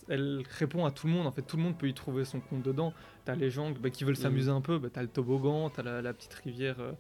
elle 0.08 0.44
répond 0.60 0.86
à 0.86 0.92
tout 0.92 1.08
le 1.08 1.14
monde, 1.14 1.28
en 1.28 1.32
fait, 1.32 1.44
tout 1.44 1.58
le 1.58 1.64
monde 1.64 1.78
peut 1.78 1.88
y 1.88 1.94
trouver 1.94 2.26
son 2.26 2.40
compte 2.40 2.64
dedans. 2.64 2.94
T'as 3.26 3.36
les 3.36 3.50
gens 3.52 3.72
bah, 3.72 3.90
qui 3.90 4.04
veulent 4.04 4.16
Mhm. 4.16 4.22
s'amuser 4.22 4.50
un 4.50 4.62
peu, 4.62 4.80
bah, 4.80 4.90
t'as 4.92 5.02
le 5.04 5.08
toboggan, 5.08 5.70
t'as 5.70 5.84
la, 5.84 6.02
la 6.02 6.14
petite 6.14 6.34
rivière 6.34 6.80
euh, 6.80 6.94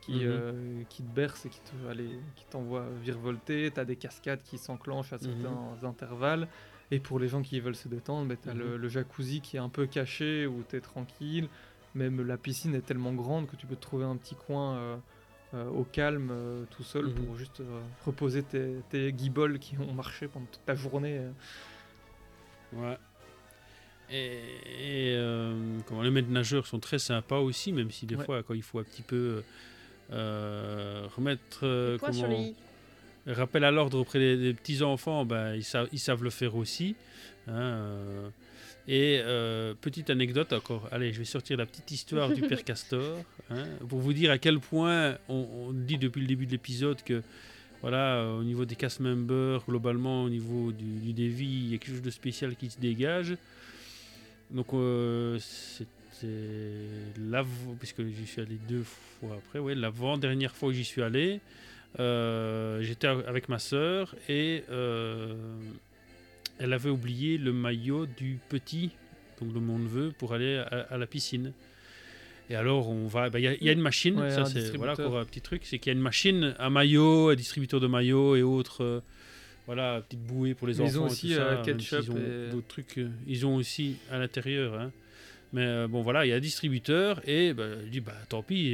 qui, 0.00 0.12
Mhm. 0.14 0.22
euh, 0.24 0.82
qui 0.88 1.02
te 1.02 1.08
berce 1.14 1.46
et 1.46 1.48
qui 1.48 1.60
te- 1.60 1.86
allez, 1.88 2.20
qui 2.34 2.44
t'envoie 2.46 2.86
virevolter, 3.02 3.70
t'as 3.72 3.84
des 3.84 3.96
cascades 3.96 4.42
qui 4.42 4.58
s'enclenchent 4.58 5.12
à 5.12 5.18
certains 5.18 5.76
intervalles. 5.82 6.48
Et 6.90 6.98
pour 7.00 7.18
les 7.18 7.28
gens 7.28 7.42
qui 7.42 7.60
veulent 7.60 7.76
se 7.76 7.88
détendre, 7.88 8.28
bah, 8.28 8.36
t'as 8.40 8.54
le, 8.54 8.72
Mhm. 8.76 8.82
le 8.82 8.88
jacuzzi 8.88 9.40
qui 9.40 9.56
est 9.56 9.60
un 9.60 9.68
peu 9.68 9.86
caché, 9.86 10.46
où 10.46 10.62
t'es 10.62 10.80
tranquille. 10.80 11.48
Même 11.94 12.20
la 12.26 12.36
piscine 12.36 12.74
est 12.74 12.82
tellement 12.82 13.12
grande 13.14 13.46
que 13.46 13.56
tu 13.56 13.66
peux 13.66 13.76
te 13.76 13.80
trouver 13.80 14.04
un 14.04 14.16
petit 14.16 14.34
coin 14.34 14.76
euh, 14.76 14.96
au 15.54 15.84
calme, 15.84 16.28
euh, 16.30 16.64
tout 16.76 16.82
seul, 16.82 17.06
Mhm. 17.06 17.12
pour 17.24 17.36
juste 17.36 17.60
euh, 17.60 17.80
reposer 18.04 18.42
tes, 18.42 18.74
tes 18.90 19.12
guibolles 19.12 19.58
qui 19.58 19.76
ont 19.78 19.92
marché 19.92 20.28
pendant 20.28 20.46
toute 20.46 20.64
ta 20.66 20.74
journée. 20.74 21.18
euh. 21.18 21.30
Ouais. 22.74 22.98
Et, 24.10 24.36
et, 24.78 25.14
euh, 25.16 25.78
comment, 25.86 26.02
les 26.02 26.10
maîtres 26.10 26.30
nageurs 26.30 26.66
sont 26.66 26.78
très 26.80 26.98
sympas 26.98 27.38
aussi, 27.38 27.72
même 27.72 27.90
si 27.90 28.06
des 28.06 28.16
Ouais. 28.16 28.24
fois, 28.24 28.42
quand 28.42 28.54
il 28.54 28.62
faut 28.62 28.78
un 28.78 28.84
petit 28.84 29.02
peu 29.02 29.42
euh, 30.10 31.06
remettre. 31.16 31.60
euh, 31.64 31.98
sur 31.98 32.06
comment- 32.06 32.28
les 32.28 32.54
rappel 33.26 33.64
à 33.64 33.70
l'ordre 33.70 33.98
auprès 33.98 34.18
des, 34.18 34.36
des 34.38 34.54
petits-enfants, 34.54 35.26
ben, 35.26 35.54
ils, 35.54 35.64
savent, 35.64 35.88
ils 35.92 35.98
savent 35.98 36.24
le 36.24 36.30
faire 36.30 36.54
aussi. 36.56 36.96
hein, 37.46 37.52
euh. 37.54 38.28
Et 38.88 39.20
euh, 39.22 39.74
petite 39.78 40.08
anecdote 40.08 40.54
encore, 40.54 40.88
allez, 40.90 41.12
je 41.12 41.18
vais 41.18 41.26
sortir 41.26 41.58
la 41.58 41.66
petite 41.66 41.90
histoire 41.90 42.30
du 42.30 42.40
père 42.40 42.64
Castor, 42.64 43.18
hein, 43.50 43.66
pour 43.86 43.98
vous 43.98 44.14
dire 44.14 44.30
à 44.30 44.38
quel 44.38 44.58
point 44.60 45.18
on, 45.28 45.46
on 45.68 45.72
dit 45.74 45.98
depuis 45.98 46.22
le 46.22 46.26
début 46.26 46.46
de 46.46 46.52
l'épisode 46.52 47.02
que, 47.02 47.22
voilà, 47.82 48.16
euh, 48.16 48.38
au 48.38 48.42
niveau 48.42 48.64
des 48.64 48.76
cast 48.76 49.00
members, 49.00 49.62
globalement, 49.68 50.24
au 50.24 50.30
niveau 50.30 50.72
du, 50.72 50.84
du 50.84 51.12
Davy, 51.12 51.44
il 51.44 51.72
y 51.72 51.74
a 51.74 51.78
quelque 51.78 51.92
chose 51.92 52.02
de 52.02 52.10
spécial 52.10 52.56
qui 52.56 52.70
se 52.70 52.80
dégage. 52.80 53.36
Donc, 54.50 54.72
euh, 54.72 55.38
c'était 55.38 56.32
l'avant, 57.20 57.76
puisque 57.78 58.02
j'y 58.02 58.26
suis 58.26 58.40
allé 58.40 58.56
deux 58.70 58.84
fois 58.84 59.36
après, 59.36 59.58
ouais, 59.58 59.74
l'avant-dernière 59.74 60.56
fois 60.56 60.70
où 60.70 60.72
j'y 60.72 60.84
suis 60.84 61.02
allé. 61.02 61.40
J'étais 61.98 63.06
avec 63.06 63.50
ma 63.50 63.58
sœur 63.58 64.14
et 64.30 64.64
elle 66.58 66.72
avait 66.72 66.90
oublié 66.90 67.38
le 67.38 67.52
maillot 67.52 68.06
du 68.06 68.38
petit, 68.48 68.90
donc 69.40 69.52
de 69.52 69.58
mon 69.58 69.78
neveu, 69.78 70.12
pour 70.18 70.34
aller 70.34 70.56
à, 70.56 70.86
à 70.90 70.98
la 70.98 71.06
piscine. 71.06 71.52
Et 72.50 72.54
alors 72.56 72.88
on 72.88 73.06
va, 73.06 73.28
bah, 73.30 73.38
il 73.38 73.42
y 73.44 73.48
a- 73.48 73.54
il 73.54 73.62
y, 73.64 73.68
a 73.68 73.72
une 73.72 73.80
machine, 73.80 74.18
Ouais, 74.18 74.30
ça 74.30 74.40
un 74.40 74.44
c'est 74.46 74.54
voilà 74.76 74.92
distributeur. 74.92 75.06
encore 75.06 75.18
un 75.20 75.24
petit 75.26 75.40
truc, 75.42 75.62
c'est 75.64 75.78
qu'il 75.78 75.90
y 75.92 75.94
a 75.94 75.96
une 75.96 76.02
machine 76.02 76.54
à 76.58 76.70
maillot, 76.70 77.34
distributeur 77.34 77.78
de 77.80 77.86
maillots 77.86 78.36
et 78.36 78.42
autres, 78.42 78.82
euh, 78.82 79.00
voilà, 79.66 80.00
petite 80.00 80.22
bouée 80.22 80.54
pour 80.54 80.66
les 80.66 80.74
Mais 80.78 80.84
ils 80.84 80.96
enfants. 80.96 81.02
ont 81.02 81.06
aussi, 81.10 81.34
ça, 81.34 81.42
euh, 81.42 81.78
s'ils 81.78 82.10
ont 82.10 82.16
et- 82.16 82.50
d'autres 82.50 82.66
trucs, 82.68 82.96
euh, 82.98 83.10
ils 83.26 83.44
ont 83.44 83.54
aussi 83.56 83.96
à 84.10 84.18
l'intérieur. 84.18 84.80
hein. 84.80 84.90
Mais 85.52 85.62
euh, 85.66 85.88
bon 85.88 86.00
voilà, 86.02 86.24
il 86.24 86.30
y 86.30 86.32
a 86.32 86.36
un 86.36 86.40
distributeur 86.40 87.20
et 87.28 87.52
bah, 87.52 87.64
je 87.84 87.88
dis 87.88 88.00
bah 88.00 88.12
tant 88.30 88.42
pis. 88.42 88.72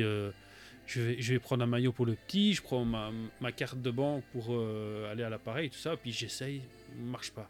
je 0.87 1.01
vais, 1.01 1.17
je 1.21 1.33
vais 1.33 1.39
prendre 1.41 1.65
un 1.65 1.67
maillot 1.67 1.93
pour 1.93 2.05
le 2.07 2.13
petit, 2.15 2.53
je 2.55 2.63
prends 2.63 2.85
ma, 2.85 3.11
ma 3.41 3.51
carte 3.53 3.81
de 3.83 3.91
banque 3.91 4.23
pour 4.33 4.55
aller 5.11 5.23
à 5.25 5.31
l'appareil, 5.31 5.71
tout 5.71 5.79
ça, 5.79 5.97
puis 5.97 6.13
j'essaye, 6.13 6.61
marche 7.11 7.31
pas. 7.33 7.49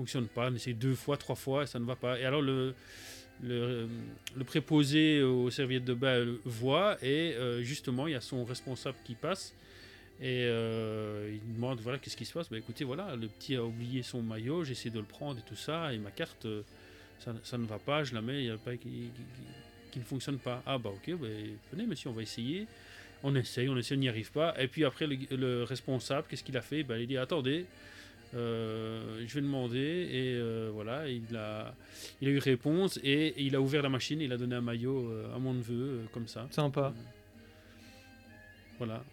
Fonctionne 0.00 0.28
pas, 0.28 0.48
on 0.50 0.54
essaye 0.54 0.72
deux 0.72 0.94
fois, 0.94 1.18
trois 1.18 1.34
fois, 1.36 1.66
ça 1.66 1.78
ne 1.78 1.84
va 1.84 1.94
pas. 1.94 2.18
Et 2.18 2.24
alors 2.24 2.40
le, 2.40 2.74
le, 3.42 3.86
le 4.34 4.44
préposé 4.44 5.22
aux 5.22 5.50
serviettes 5.50 5.84
de 5.84 5.92
bain 5.92 6.24
voit, 6.46 6.96
et 7.02 7.34
euh, 7.34 7.62
justement, 7.62 8.06
il 8.06 8.12
y 8.12 8.16
a 8.16 8.22
son 8.22 8.44
responsable 8.46 8.96
qui 9.04 9.14
passe, 9.14 9.52
et 10.22 10.44
euh, 10.46 11.30
il 11.34 11.54
demande, 11.54 11.80
voilà, 11.80 11.98
qu'est-ce 11.98 12.16
qui 12.16 12.24
se 12.24 12.32
passe? 12.32 12.48
Bah 12.48 12.56
écoutez, 12.56 12.84
voilà, 12.84 13.14
le 13.14 13.28
petit 13.28 13.56
a 13.56 13.62
oublié 13.62 14.02
son 14.02 14.22
maillot, 14.22 14.64
j'essaie 14.64 14.88
de 14.88 14.98
le 14.98 15.04
prendre 15.04 15.38
et 15.38 15.42
tout 15.46 15.54
ça, 15.54 15.92
et 15.92 15.98
ma 15.98 16.10
carte, 16.10 16.46
euh, 16.46 16.62
ça, 17.22 17.34
ça 17.44 17.58
ne 17.58 17.66
va 17.66 17.78
pas, 17.78 18.02
je 18.02 18.14
la 18.14 18.22
mets, 18.22 18.44
il 18.44 18.46
y 18.46 18.50
a 18.50 18.56
pas 18.56 18.74
qui, 18.76 18.88
qui- 18.88 19.10
qui 19.92 19.98
ne 19.98 20.04
fonctionne 20.04 20.38
pas. 20.38 20.62
Ah 20.64 20.78
bah 20.78 20.90
ok, 20.90 21.14
bah, 21.18 21.26
venez 21.72 21.86
monsieur, 21.86 22.08
on 22.08 22.14
va 22.14 22.22
essayer. 22.22 22.66
On 23.22 23.34
essaye, 23.34 23.68
on 23.68 23.76
essaye, 23.76 23.98
on 23.98 24.00
n'y 24.00 24.08
arrive 24.08 24.30
pas. 24.32 24.54
Et 24.58 24.66
puis 24.68 24.82
après, 24.86 25.06
le, 25.06 25.18
le 25.36 25.64
responsable, 25.64 26.26
qu'est-ce 26.30 26.44
qu'il 26.44 26.56
a 26.56 26.62
fait? 26.62 26.84
Bah, 26.84 26.98
Il 26.98 27.06
dit 27.06 27.18
attendez, 27.18 27.66
euh, 28.34 29.24
je 29.26 29.34
vais 29.34 29.40
demander. 29.40 29.78
Et 30.10 30.34
euh, 30.36 30.70
voilà, 30.72 31.08
il 31.08 31.36
a, 31.36 31.74
il 32.20 32.28
a 32.28 32.30
eu 32.30 32.38
réponse 32.38 32.98
et, 33.02 33.34
il 33.42 33.54
a 33.56 33.60
ouvert 33.60 33.82
la 33.82 33.88
machine, 33.88 34.20
il 34.20 34.32
a 34.32 34.36
donné 34.36 34.54
un 34.56 34.60
maillot 34.60 35.08
euh, 35.10 35.34
à 35.34 35.38
mon 35.38 35.54
neveu, 35.54 35.74
euh, 35.74 36.04
comme 36.12 36.28
ça. 36.28 36.46
Sympa. 36.50 36.92
Voilà. 38.78 39.04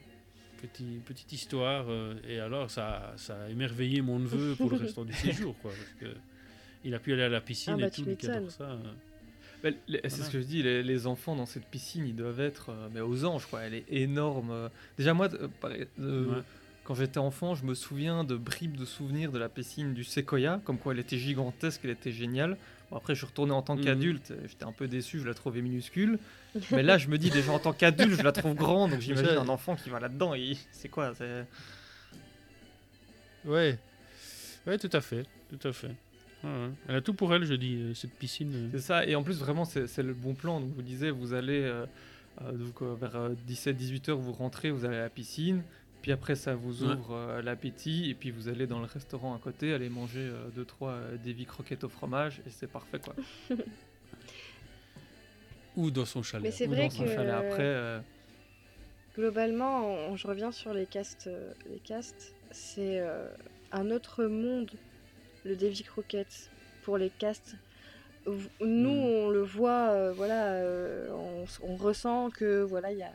Petit, 0.62 1.00
petite 1.06 1.32
histoire. 1.32 1.86
euh, 1.90 2.16
et 2.28 2.40
alors, 2.40 2.70
ça, 2.72 3.14
ça 3.18 3.44
a 3.44 3.50
émerveillé 3.50 4.02
mon 4.02 4.20
neveu 4.20 4.56
pour 4.56 4.72
le 4.72 4.78
restant 4.78 5.06
du 5.06 5.14
séjour. 5.26 5.56
Quoi, 5.62 5.72
parce 5.72 5.94
que 6.12 6.18
il 6.84 6.94
a 6.96 7.00
pu 7.00 7.14
aller 7.14 7.24
à 7.24 7.30
la 7.30 7.42
piscine 7.42 7.74
Ah 7.76 7.82
bah, 7.82 7.88
et 7.88 7.92
tout, 7.92 8.06
qui 8.16 8.28
adore 8.30 8.52
ça. 8.52 8.64
euh. 8.72 8.78
Bah, 9.64 9.70
c'est 9.88 10.08
Voilà. 10.10 10.10
ce 10.26 10.30
que 10.32 10.40
je 10.40 10.46
dis, 10.46 10.64
les, 10.64 10.84
les 10.84 11.08
enfants 11.08 11.36
dans 11.36 11.46
cette 11.48 11.66
piscine, 11.66 12.06
ils 12.08 12.16
doivent 12.16 12.40
être 12.40 12.70
euh, 12.70 12.88
mais 12.94 13.02
aux 13.02 13.26
anges, 13.26 13.46
quoi. 13.48 13.62
Elle 13.62 13.74
est 13.74 13.86
énorme. 13.90 14.70
Déjà, 14.98 15.14
moi, 15.14 15.28
euh, 15.34 15.48
pareil, 15.60 15.86
euh, 16.00 16.26
Ouais. 16.38 16.42
Quand 16.88 16.96
j'étais 16.96 17.18
enfant, 17.18 17.54
je 17.54 17.66
me 17.66 17.74
souviens 17.74 18.24
de 18.24 18.38
bribes 18.38 18.78
de 18.78 18.86
souvenirs 18.86 19.34
de 19.34 19.38
la 19.38 19.50
piscine 19.50 19.94
du 19.94 20.06
Sequoia, 20.06 20.62
comme 20.64 20.78
quoi 20.78 20.94
elle 20.94 21.00
était 21.00 21.18
gigantesque, 21.18 21.82
elle 21.84 21.90
était 21.90 22.14
géniale. 22.14 22.56
Bon, 22.90 22.96
après, 22.96 23.14
je 23.14 23.20
suis 23.20 23.28
retourné 23.28 23.52
en 23.52 23.62
tant 23.62 23.76
Mhm. 23.76 23.84
qu'adulte, 23.84 24.34
j'étais 24.48 24.64
un 24.64 24.72
peu 24.72 24.88
déçu, 24.88 25.20
je 25.20 25.26
la 25.28 25.34
trouvais 25.34 25.62
minuscule. 25.62 26.18
mais 26.72 26.84
là, 26.84 26.98
je 26.98 27.10
me 27.10 27.18
dis, 27.18 27.30
déjà 27.30 27.52
en 27.52 27.60
tant 27.60 27.74
qu'adulte, 27.74 28.16
je 28.18 28.22
la 28.24 28.32
trouve 28.32 28.56
grande, 28.56 28.92
donc 28.92 29.02
j'imagine 29.02 29.38
un 29.38 29.50
enfant 29.50 29.76
qui 29.76 29.90
va 29.90 30.00
là-dedans, 30.00 30.34
et 30.34 30.56
c'est 30.72 30.88
quoi 30.88 31.12
Ouais. 33.46 33.78
Ouais, 34.66 34.78
tout 34.78 34.90
à 34.94 35.02
fait. 35.02 35.24
Tout 35.50 35.68
à 35.68 35.72
fait. 35.74 35.92
Ouais. 36.44 36.70
Elle 36.88 36.96
a 36.96 37.02
tout 37.02 37.14
pour 37.14 37.34
elle, 37.34 37.46
je 37.46 37.54
dis, 37.54 37.76
euh, 37.76 37.94
cette 37.94 38.14
piscine. 38.14 38.54
euh. 38.56 38.70
C'est 38.72 38.80
ça, 38.82 39.06
et 39.06 39.16
en 39.16 39.24
plus, 39.24 39.40
vraiment, 39.40 39.66
c'est 39.66 39.98
le 40.04 40.14
bon 40.14 40.34
plan. 40.34 40.60
Donc, 40.62 40.72
vous 40.76 40.82
disais, 40.82 41.10
vous 41.10 41.34
allez 41.34 41.70
donc 42.54 42.82
euh, 42.82 42.94
vers 43.00 43.32
17-18 43.48 44.10
heures, 44.10 44.18
vous 44.20 44.32
rentrez, 44.34 44.70
vous 44.72 44.86
allez 44.86 44.98
à 44.98 45.02
la 45.02 45.10
piscine. 45.10 45.64
Puis 46.02 46.12
après, 46.12 46.36
ça 46.36 46.56
vous 46.56 46.84
Ouais. 46.84 46.94
ouvre 46.96 47.14
euh, 47.16 47.42
l'appétit. 47.42 48.10
Et 48.10 48.14
puis 48.14 48.32
vous 48.32 48.48
allez 48.48 48.68
dans 48.68 48.80
le 48.80 48.86
restaurant 48.86 49.36
à 49.36 49.40
côté, 49.40 49.74
aller 49.74 49.90
manger 49.90 50.32
2-3 50.56 51.18
Davy 51.24 51.46
croquettes 51.46 51.84
au 51.84 51.90
fromage. 51.90 52.42
Et 52.46 52.50
c'est 52.50 52.68
parfait 52.68 53.00
quoi. 53.00 53.16
Ou 55.76 55.92
dans 55.92 56.06
son 56.06 56.24
chalet. 56.24 56.44
Mais 56.46 56.52
c'est 56.52 56.68
Ou 56.68 56.72
vrai 56.72 56.84
dans 56.86 56.90
son 56.90 57.04
que 57.04 57.10
chalet 57.14 57.34
après. 57.34 57.58
euh, 57.64 58.00
globalement, 59.16 59.86
on- 60.10 60.16
je 60.16 60.28
reviens 60.28 60.52
sur 60.52 60.74
les 60.74 60.86
castes. 60.86 61.28
euh, 61.28 61.54
les 61.70 61.80
castes, 61.80 62.34
c'est 62.52 63.00
euh, 63.00 63.28
un 63.72 63.92
autre 63.92 64.26
monde, 64.26 64.72
le 65.46 65.56
Davy 65.56 65.84
Crockett, 65.84 66.50
pour 66.84 66.98
les 66.98 67.10
castes. 67.10 67.56
Nous, 68.26 68.90
Mm. 68.92 69.06
on 69.26 69.30
le 69.30 69.42
voit, 69.42 69.90
euh, 69.92 70.12
voilà, 70.14 70.54
euh, 70.54 71.10
on, 71.12 71.46
on 71.64 71.76
ressent 71.76 72.30
que 72.30 72.62
voilà, 72.62 72.92
il 72.92 72.98
y 72.98 73.04
a 73.04 73.14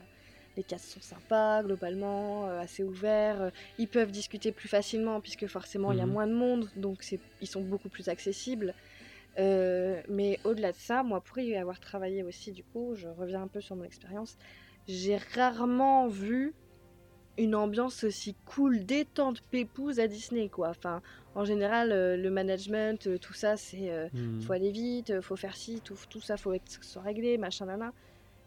les 0.57 0.65
castes 0.65 0.91
sont 0.91 1.01
sympas 1.01 1.63
globalement, 1.63 2.49
euh, 2.49 2.59
assez 2.61 2.83
ouverts. 2.85 3.43
euh, 3.43 3.51
ils 3.79 3.89
peuvent 3.89 4.11
discuter 4.13 4.53
plus 4.53 4.69
facilement 4.69 5.21
puisque 5.21 5.47
forcément 5.47 5.93
il 5.93 5.99
y 5.99 6.01
a 6.03 6.07
Mhm. 6.07 6.07
moins 6.07 6.27
de 6.27 6.35
monde, 6.35 6.71
donc 6.77 7.05
ils 7.41 7.49
sont 7.49 7.63
beaucoup 7.63 7.89
plus 7.91 8.09
accessibles. 8.09 8.75
Euh, 9.39 10.03
mais 10.09 10.41
au-delà 10.45 10.73
de 10.73 10.77
ça, 10.79 11.03
moi, 11.03 11.23
pour 11.23 11.39
y 11.39 11.57
avoir 11.57 11.81
travaillé 11.81 12.23
aussi, 12.23 12.53
du 12.53 12.65
coup, 12.65 12.95
je 12.95 13.09
reviens 13.09 13.43
un 13.43 13.49
peu 13.49 13.61
sur 13.61 13.77
mon 13.77 13.85
expérience. 13.85 14.37
J'ai 14.87 15.17
rarement 15.17 16.09
vu 16.09 16.57
une 17.39 17.55
ambiance 17.55 18.05
aussi 18.05 18.37
cool, 18.45 18.85
détente, 18.85 19.41
pépouse 19.51 20.01
à 20.01 20.07
Disney, 20.09 20.51
quoi. 20.51 20.69
Enfin, 20.71 21.01
en 21.35 21.45
général, 21.45 21.91
euh, 21.93 22.17
le 22.17 22.31
management, 22.31 23.07
euh, 23.07 23.19
tout 23.19 23.33
ça, 23.33 23.57
c'est 23.57 23.91
euh, 23.91 24.09
Hmm. 24.13 24.43
faut 24.43 24.53
aller 24.53 24.71
vite, 24.71 25.21
faut 25.23 25.37
faire 25.37 25.57
ci, 25.57 25.81
tout, 25.83 25.97
tout 26.11 26.21
ça, 26.21 26.37
faut 26.37 26.53
être, 26.53 26.69
soit 26.83 27.03
réglé, 27.03 27.39
machin, 27.39 27.67
nana. 27.67 27.93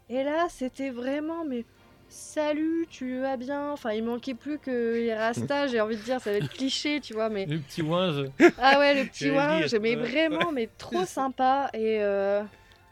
Et 0.08 0.24
là, 0.24 0.46
c'était 0.50 0.90
vraiment, 0.90 1.44
mais 1.44 1.66
salut, 2.08 2.86
tu 2.90 3.20
vas 3.20 3.36
bien? 3.36 3.72
Enfin, 3.72 3.92
il 3.92 4.04
manquait 4.04 4.34
plus 4.34 4.58
que 4.58 4.94
les 4.94 5.14
Rasta, 5.14 5.66
j'ai 5.66 5.80
envie 5.80 5.96
de 5.96 6.02
dire, 6.02 6.20
ça 6.20 6.30
va 6.30 6.36
être 6.38 6.48
cliché, 6.52 7.00
tu 7.00 7.14
vois, 7.14 7.28
mais 7.28 7.46
Le 7.46 7.58
petit 7.58 7.82
ouinge. 7.82 8.26
ah 8.58 8.78
ouais, 8.78 8.94
le 9.02 9.08
petit 9.08 9.30
ouinge, 9.30 9.74
mais 9.80 9.96
vraiment, 9.96 10.52
mais 10.52 10.68
trop 10.78 11.04
sympa. 11.06 11.68
Et 11.74 12.02
euh, 12.02 12.42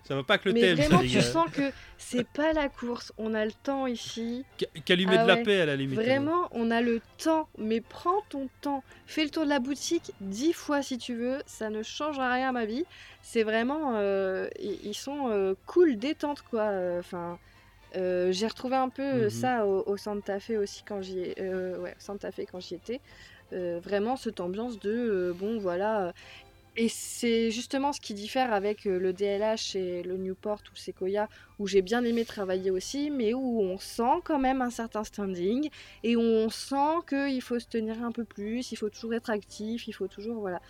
Ça 0.07 0.15
va 0.17 0.23
pas 0.23 0.39
que 0.39 0.49
le 0.49 0.55
mais 0.55 0.61
thème. 0.61 0.77
vraiment, 0.77 1.01
tu 1.01 1.21
sens 1.21 1.47
que 1.51 1.71
c'est 1.97 2.27
pas 2.29 2.53
la 2.53 2.69
course. 2.69 3.12
On 3.17 3.35
a 3.35 3.45
le 3.45 3.53
temps 3.53 3.87
ici. 3.87 4.45
Qu- 4.59 4.67
Qu'allumer 4.85 5.17
Ah 5.19 5.23
de 5.23 5.29
la 5.29 5.35
ouais. 5.37 5.43
paix 5.43 5.61
à 5.61 5.67
la 5.67 5.77
limite. 5.77 5.99
Vraiment, 5.99 6.49
on 6.53 6.71
a 6.71 6.81
le 6.83 7.01
temps. 7.23 7.49
Mais 7.59 7.81
prends 7.81 8.21
ton 8.29 8.49
temps. 8.61 8.83
Fais 9.07 9.25
le 9.25 9.31
tour 9.31 9.45
de 9.45 9.49
la 9.49 9.61
boutique 9.61 10.12
dix 10.21 10.53
fois 10.53 10.83
si 10.83 10.99
tu 10.99 11.15
veux. 11.15 11.39
Ça 11.47 11.71
ne 11.71 11.83
changera 11.83 12.33
rien 12.35 12.49
à 12.51 12.53
ma 12.53 12.67
vie. 12.67 12.85
C'est 13.23 13.43
vraiment, 13.45 13.93
euh, 13.97 14.49
ils 14.59 14.95
sont 14.95 15.29
euh, 15.31 15.55
cool, 15.67 15.97
détente 15.97 16.43
quoi. 16.43 16.65
Enfin. 16.99 17.33
euh, 17.33 17.37
j'ai 17.95 18.47
retrouvé 18.47 18.77
un 18.77 18.89
peu 18.89 19.03
euh, 19.03 19.25
Mhm. 19.25 19.31
ça 19.31 19.67
au, 19.67 19.83
au 19.87 19.97
Santa 19.97 20.41
Fe 20.41 20.53
aussi 20.59 20.83
quand 20.85 21.01
j'y 21.03 21.33
euh, 21.39 21.79
ouais, 21.79 21.95
Santa 21.99 22.31
Fe 22.33 22.41
quand 22.51 22.61
j'y 22.61 22.75
étais. 22.75 23.01
Euh, 23.53 23.79
vraiment 23.83 24.17
cette 24.17 24.41
ambiance 24.41 24.79
de 24.81 24.91
euh, 24.91 25.33
bon 25.35 25.59
voilà. 25.59 26.07
euh, 26.09 26.13
et 26.77 26.89
c'est 26.89 27.53
justement 27.53 27.93
ce 27.93 28.01
qui 28.01 28.15
diffère 28.15 28.53
avec 28.53 28.87
euh, 28.87 28.99
le 28.99 29.13
DLH 29.13 29.77
et 29.77 30.03
le 30.03 30.17
Newport 30.17 30.61
ou 30.73 30.77
Sequoia, 30.77 31.29
où 31.61 31.69
j'ai 31.69 31.83
bien 31.83 32.03
aimé 32.05 32.25
travailler 32.25 32.73
aussi, 32.73 33.11
mais 33.11 33.33
où 33.33 33.61
on 33.61 33.79
sent 33.79 34.21
quand 34.25 34.41
même 34.41 34.61
un 34.61 34.71
certain 34.71 35.05
standing, 35.05 35.71
et 36.03 36.17
où 36.17 36.21
on 36.21 36.49
sent 36.49 36.97
qu'il 37.09 37.41
faut 37.43 37.61
se 37.61 37.69
tenir 37.69 38.03
un 38.03 38.11
peu 38.11 38.25
plus, 38.25 38.73
il 38.73 38.77
faut 38.77 38.89
toujours 38.91 39.15
être 39.15 39.31
actif, 39.31 39.87
il 39.87 39.93
faut 39.93 40.09
toujours, 40.09 40.41
voilà. 40.41 40.61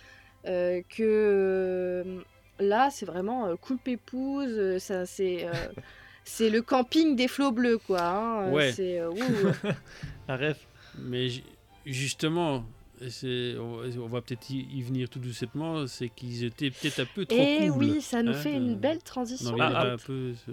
Euh, 0.45 0.83
que 0.89 1.01
euh, 1.03 2.21
là, 2.59 2.89
c'est 2.91 3.05
vraiment 3.07 3.47
euh, 3.47 3.55
cool 3.55 3.79
pépouze, 3.79 4.53
euh, 4.59 4.77
ça, 4.79 5.05
c'est... 5.07 5.47
c'est 6.25 6.49
le 6.49 6.61
camping 6.61 7.15
des 7.15 7.27
flots 7.29 7.51
bleus, 7.53 7.77
quoi. 7.77 8.01
hein, 8.01 8.41
euh, 8.47 8.51
Ouais. 8.51 8.73
C'est, 8.73 8.99
euh, 8.99 9.09
ouh, 9.11 9.15
La 10.27 10.35
ref. 10.37 10.57
Mais 10.99 11.29
ju- 11.29 11.43
justement, 11.85 12.65
c'est- 13.09 13.55
on 13.57 14.07
va- 14.07 14.21
peut-être 14.21 14.49
y 14.49 14.81
venir 14.81 15.07
tout 15.09 15.19
doucement, 15.19 15.85
c'est 15.87 16.09
qu'ils 16.09 16.43
étaient 16.43 16.71
peut-être 16.71 16.99
un 17.01 17.05
peu 17.13 17.25
trop 17.25 17.37
Et 17.37 17.67
cool. 17.69 17.77
oui, 17.77 18.01
ça 18.01 18.23
nous 18.23 18.31
hein, 18.31 18.33
fait 18.33 18.53
euh, 18.55 18.57
une 18.57 18.75
belle 18.75 18.97
On 19.01 19.05
transition. 19.05 19.55
Ah, 19.59 19.71
ah. 19.75 19.91
un 19.93 19.97
peu 19.97 20.33
ce- 20.45 20.51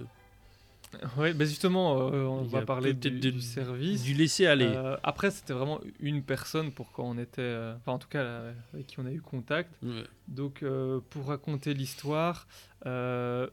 Ouais, 1.18 1.32
bah 1.32 1.46
justement, 1.46 2.10
euh, 2.12 2.24
on 2.24 2.42
va 2.42 2.58
a 2.58 2.62
parler 2.66 2.92
peut-être 2.92 3.14
du, 3.14 3.20
de- 3.20 3.30
du 3.30 3.40
service. 3.40 4.02
du 4.02 4.12
laisser 4.12 4.44
aller. 4.46 4.66
Euh, 4.66 4.94
après, 5.02 5.30
c'était 5.30 5.54
vraiment 5.54 5.80
une 6.00 6.22
personne 6.22 6.70
pour 6.70 6.92
quand 6.92 7.04
on 7.04 7.16
était, 7.16 7.40
euh, 7.40 7.74
enfin 7.76 7.92
en 7.92 7.98
tout 7.98 8.08
cas 8.08 8.22
là, 8.22 8.42
avec 8.74 8.88
qui 8.88 9.00
on 9.00 9.06
a 9.06 9.10
eu 9.10 9.22
contact. 9.22 9.70
Ouais. 9.82 10.02
Donc 10.28 10.62
euh, 10.62 11.00
pour 11.08 11.28
raconter 11.28 11.72
l'histoire, 11.72 12.46
euh, 12.84 13.48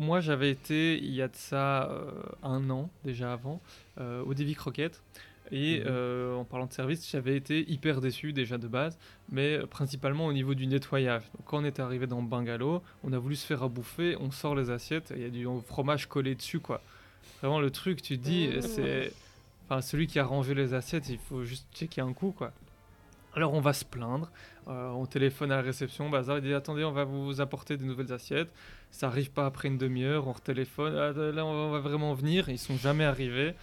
moi 0.00 0.20
j'avais 0.20 0.50
été 0.50 0.98
il 0.98 1.12
y 1.14 1.22
a 1.22 1.28
de 1.28 1.36
ça 1.36 1.88
euh, 1.90 2.10
un 2.42 2.68
an 2.70 2.90
déjà 3.04 3.32
avant 3.32 3.60
euh, 3.98 4.22
au 4.24 4.34
Davy 4.34 4.54
Croquette. 4.54 5.00
Et 5.52 5.80
Mhm. 5.80 5.84
euh, 5.88 6.34
en 6.36 6.44
parlant 6.44 6.66
de 6.66 6.72
service, 6.72 7.10
j'avais 7.10 7.36
été 7.36 7.68
hyper 7.68 8.00
déçu 8.00 8.32
déjà 8.32 8.56
de 8.56 8.68
base, 8.68 8.96
mais 9.32 9.58
principalement 9.66 10.26
au 10.26 10.32
niveau 10.32 10.54
du 10.54 10.66
nettoyage. 10.68 11.22
Donc, 11.36 11.44
quand 11.46 11.58
on 11.58 11.64
était 11.64 11.82
arrivé 11.82 12.06
dans 12.06 12.20
le 12.20 12.26
bungalow, 12.28 12.82
on 13.02 13.12
a 13.12 13.18
voulu 13.18 13.34
se 13.34 13.46
faire 13.46 13.64
à 13.64 13.68
bouffer, 13.68 14.16
on 14.20 14.30
sort 14.30 14.54
les 14.54 14.70
assiettes, 14.70 15.12
il 15.16 15.22
y 15.22 15.24
a 15.24 15.28
du 15.28 15.46
fromage 15.66 16.06
collé 16.06 16.36
dessus, 16.36 16.60
quoi. 16.60 16.80
Vraiment 17.40 17.58
le 17.60 17.70
truc, 17.72 18.00
tu 18.00 18.16
te 18.16 18.22
dis, 18.22 18.46
Mmh. 18.48 18.60
c'est. 18.62 19.12
Enfin, 19.68 19.80
celui 19.80 20.06
qui 20.06 20.20
a 20.20 20.24
rangé 20.24 20.54
les 20.54 20.72
assiettes, 20.72 21.08
il 21.08 21.18
faut 21.18 21.42
juste 21.42 21.66
checker 21.74 22.00
un 22.00 22.12
coup, 22.12 22.30
quoi. 22.30 22.52
Alors 23.34 23.52
on 23.54 23.60
va 23.60 23.72
se 23.72 23.84
plaindre, 23.84 24.28
euh, 24.68 24.88
on 24.90 25.06
téléphone 25.06 25.52
à 25.52 25.56
la 25.56 25.62
réception, 25.62 26.10
Bazar 26.10 26.38
il 26.38 26.42
dit 26.42 26.52
attendez 26.52 26.82
on 26.82 26.90
va 26.90 27.04
vous 27.04 27.40
apporter 27.40 27.76
des 27.76 27.84
nouvelles 27.84 28.12
assiettes, 28.12 28.52
ça 28.90 29.06
arrive 29.08 29.30
pas 29.30 29.46
après 29.46 29.68
une 29.68 29.78
demi-heure, 29.78 30.26
on 30.28 30.32
retéléphone, 30.32 30.94
Ah, 30.96 31.12
là 31.32 31.44
on 31.46 31.70
va, 31.70 31.80
vraiment 31.80 32.14
venir, 32.14 32.48
ils 32.48 32.58
sont 32.58 32.76
jamais 32.76 33.04
arrivés. 33.04 33.54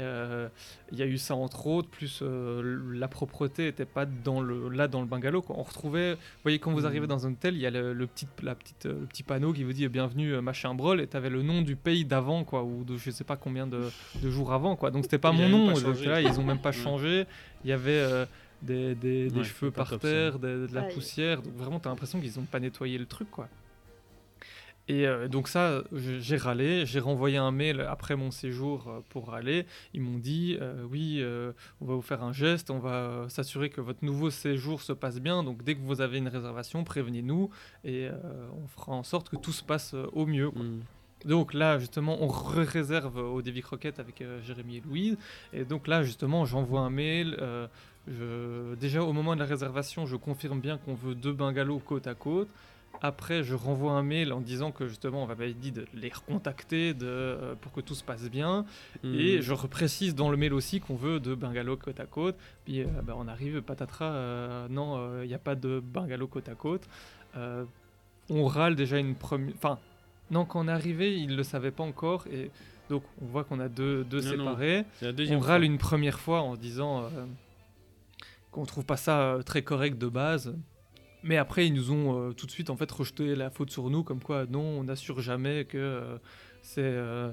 Euh, 0.00 0.48
Il 0.90 0.98
y 0.98 1.02
a 1.02 1.06
eu 1.06 1.18
ça 1.18 1.36
entre 1.36 1.68
autres, 1.68 1.88
plus 1.88 2.18
euh, 2.20 2.80
la 2.94 3.06
propreté 3.06 3.68
était 3.68 3.84
pas 3.84 4.06
dans 4.06 4.40
le, 4.40 4.68
là 4.68 4.88
dans 4.88 5.00
le 5.00 5.06
bungalow. 5.06 5.40
Quoi. 5.40 5.54
On 5.56 5.62
retrouvait, 5.62 6.14
vous 6.14 6.20
voyez 6.42 6.58
quand 6.58 6.72
vous 6.72 6.84
arrivez 6.84 7.06
dans 7.06 7.28
un 7.28 7.30
hôtel, 7.32 7.54
il 7.54 7.60
y 7.60 7.66
a 7.66 7.70
le, 7.70 7.92
le 7.92 8.06
petit, 8.08 8.26
la 8.42 8.56
petite, 8.56 8.86
le 8.86 9.06
petit 9.06 9.22
panneau 9.22 9.52
qui 9.52 9.62
vous 9.62 9.72
dit 9.72 9.86
bienvenue 9.88 10.34
euh, 10.34 10.40
machin 10.42 10.74
brol 10.74 11.00
et 11.00 11.06
t'avais 11.06 11.30
le 11.30 11.42
nom 11.42 11.62
du 11.62 11.76
pays 11.76 12.04
d'avant 12.04 12.42
quoi, 12.42 12.64
ou 12.64 12.82
de 12.82 12.96
je 12.96 13.10
sais 13.12 13.22
pas 13.22 13.36
combien 13.36 13.68
de, 13.68 13.82
de 14.20 14.30
jours 14.30 14.52
avant 14.52 14.74
quoi. 14.74 14.90
Donc 14.90 15.04
c'était 15.04 15.18
pas 15.18 15.30
mon 15.30 15.48
nom, 15.48 15.72
pas 15.74 15.80
donc 15.80 16.04
là 16.04 16.20
ils 16.20 16.40
ont 16.40 16.44
même 16.44 16.60
pas 16.60 16.72
changé. 16.84 17.24
Il 17.64 17.70
y 17.70 17.72
avait 17.72 17.92
euh, 17.92 18.26
des, 18.62 18.96
des, 18.96 19.30
des 19.30 19.38
Ouais, 19.38 19.44
cheveux 19.44 19.70
par 19.70 19.96
terre, 20.00 20.40
des- 20.40 20.66
de 20.66 20.74
la 20.74 20.82
Aïe. 20.86 20.92
poussière. 20.94 21.40
Donc 21.40 21.54
vraiment, 21.54 21.78
t'as 21.78 21.90
l'impression 21.90 22.20
qu'ils 22.20 22.36
ont 22.40 22.44
pas 22.44 22.58
nettoyé 22.58 22.98
le 22.98 23.06
truc, 23.06 23.30
quoi. 23.30 23.48
Et 24.86 25.06
euh, 25.06 25.28
donc 25.28 25.48
ça, 25.48 25.82
j'ai 25.92 26.36
râlé, 26.36 26.84
j'ai 26.84 27.00
renvoyé 27.00 27.38
un 27.38 27.50
mail 27.50 27.80
après 27.80 28.16
mon 28.16 28.30
séjour 28.30 28.86
euh, 28.88 29.00
pour 29.08 29.28
râler. 29.28 29.64
Ils 29.94 30.02
m'ont 30.02 30.18
dit, 30.18 30.58
euh, 30.60 30.84
oui, 30.90 31.20
euh, 31.22 31.52
on 31.80 31.86
va 31.86 31.94
vous 31.94 32.02
faire 32.02 32.22
un 32.22 32.34
geste, 32.34 32.70
on 32.70 32.78
va 32.80 33.24
s'assurer 33.30 33.70
que 33.70 33.80
votre 33.80 34.04
nouveau 34.04 34.28
séjour 34.28 34.82
se 34.82 34.92
passe 34.92 35.20
bien. 35.20 35.42
Donc 35.42 35.62
dès 35.64 35.74
que 35.74 35.80
vous 35.80 36.02
avez 36.02 36.18
une 36.18 36.28
réservation, 36.28 36.84
prévenez-nous 36.84 37.48
et 37.84 38.08
on 38.62 38.66
fera 38.68 38.92
en 38.92 39.02
sorte 39.04 39.30
que 39.30 39.36
tout 39.36 39.52
se 39.52 39.62
passe 39.64 39.94
au 40.12 40.26
mieux. 40.26 40.50
quoi. 40.50 40.62
Mm. 40.62 40.80
Donc 41.24 41.54
là, 41.54 41.78
justement, 41.78 42.18
on 42.22 42.28
réserve 42.28 43.16
au 43.16 43.40
Davy 43.40 43.62
Croquette 43.62 43.98
avec 43.98 44.22
Jérémy 44.46 44.76
et 44.76 44.82
Louise. 44.86 45.16
Et 45.54 45.64
donc 45.64 45.86
là, 45.88 46.02
justement, 46.02 46.44
j'envoie 46.44 46.80
un 46.80 46.90
mail. 46.90 47.38
je- 48.06 48.74
Déjà, 48.74 49.02
au 49.02 49.14
moment 49.14 49.34
de 49.34 49.40
la 49.40 49.46
réservation, 49.46 50.04
je 50.04 50.16
confirme 50.16 50.60
bien 50.60 50.76
qu'on 50.76 50.94
veut 50.94 51.14
deux 51.14 51.32
bungalows 51.32 51.78
côte 51.78 52.06
à 52.06 52.14
côte. 52.14 52.48
Après, 53.02 53.42
je 53.42 53.54
renvoie 53.54 53.92
un 53.92 54.02
mail 54.02 54.32
en 54.32 54.40
disant 54.40 54.72
que 54.72 54.86
justement, 54.86 55.24
on 55.24 55.26
m'avait 55.26 55.52
dit 55.52 55.72
de 55.72 55.86
les 55.94 56.08
recontacter 56.08 56.94
de, 56.94 57.06
euh, 57.06 57.54
pour 57.60 57.72
que 57.72 57.80
tout 57.80 57.94
se 57.94 58.04
passe 58.04 58.30
bien. 58.30 58.64
Mm. 59.02 59.14
Et 59.14 59.42
je 59.42 59.52
reprécise 59.52 60.14
dans 60.14 60.30
le 60.30 60.36
mail 60.36 60.54
aussi 60.54 60.80
qu'on 60.80 60.94
veut 60.94 61.20
deux 61.20 61.34
bungalows 61.34 61.76
côte 61.76 62.00
à 62.00 62.06
côte. 62.06 62.36
Puis 62.64 62.82
euh, 62.82 62.86
bah, 63.02 63.14
on 63.16 63.28
arrive, 63.28 63.60
patatras, 63.62 64.12
euh, 64.12 64.68
non, 64.68 65.22
il 65.22 65.28
n'y 65.28 65.34
a 65.34 65.38
pas 65.38 65.54
de 65.54 65.80
bungalow 65.80 66.26
côte 66.26 66.48
à 66.48 66.54
côte. 66.54 66.88
On 68.30 68.46
râle 68.46 68.74
déjà 68.74 68.98
une 68.98 69.14
première. 69.14 69.54
Enfin, 69.56 69.78
non, 70.30 70.46
quand 70.46 70.64
on 70.64 70.68
est 70.68 70.72
arrivé, 70.72 71.14
ils 71.18 71.28
ne 71.28 71.36
le 71.36 71.42
savaient 71.42 71.70
pas 71.70 71.84
encore. 71.84 72.26
Et 72.32 72.50
donc, 72.88 73.02
on 73.20 73.26
voit 73.26 73.44
qu'on 73.44 73.60
a 73.60 73.68
deux, 73.68 74.04
deux 74.04 74.22
Non, 74.22 74.30
séparés. 74.30 74.84
On 75.02 75.40
fois. 75.40 75.46
râle 75.46 75.64
une 75.64 75.76
première 75.78 76.18
fois 76.18 76.40
en 76.40 76.56
disant 76.56 77.10
qu'on 78.50 78.64
trouve 78.64 78.86
pas 78.86 78.96
ça 78.96 79.40
très 79.44 79.62
correct 79.62 79.98
de 79.98 80.08
base. 80.08 80.54
Mais 81.24 81.36
après, 81.38 81.66
ils 81.66 81.72
nous 81.74 81.90
ont 81.90 82.28
euh, 82.28 82.32
tout 82.32 82.46
de 82.46 82.50
suite 82.50 82.70
en 82.70 82.76
fait 82.76 82.90
rejeté 82.90 83.34
la 83.34 83.50
faute 83.50 83.70
sur 83.70 83.88
nous, 83.90 84.02
comme 84.04 84.20
quoi 84.20 84.44
non, 84.48 84.60
on 84.60 84.84
n'assure 84.84 85.20
jamais 85.20 85.64
que 85.64 85.78
euh, 85.78 86.16
c'est 86.62 86.82
euh, 86.84 87.30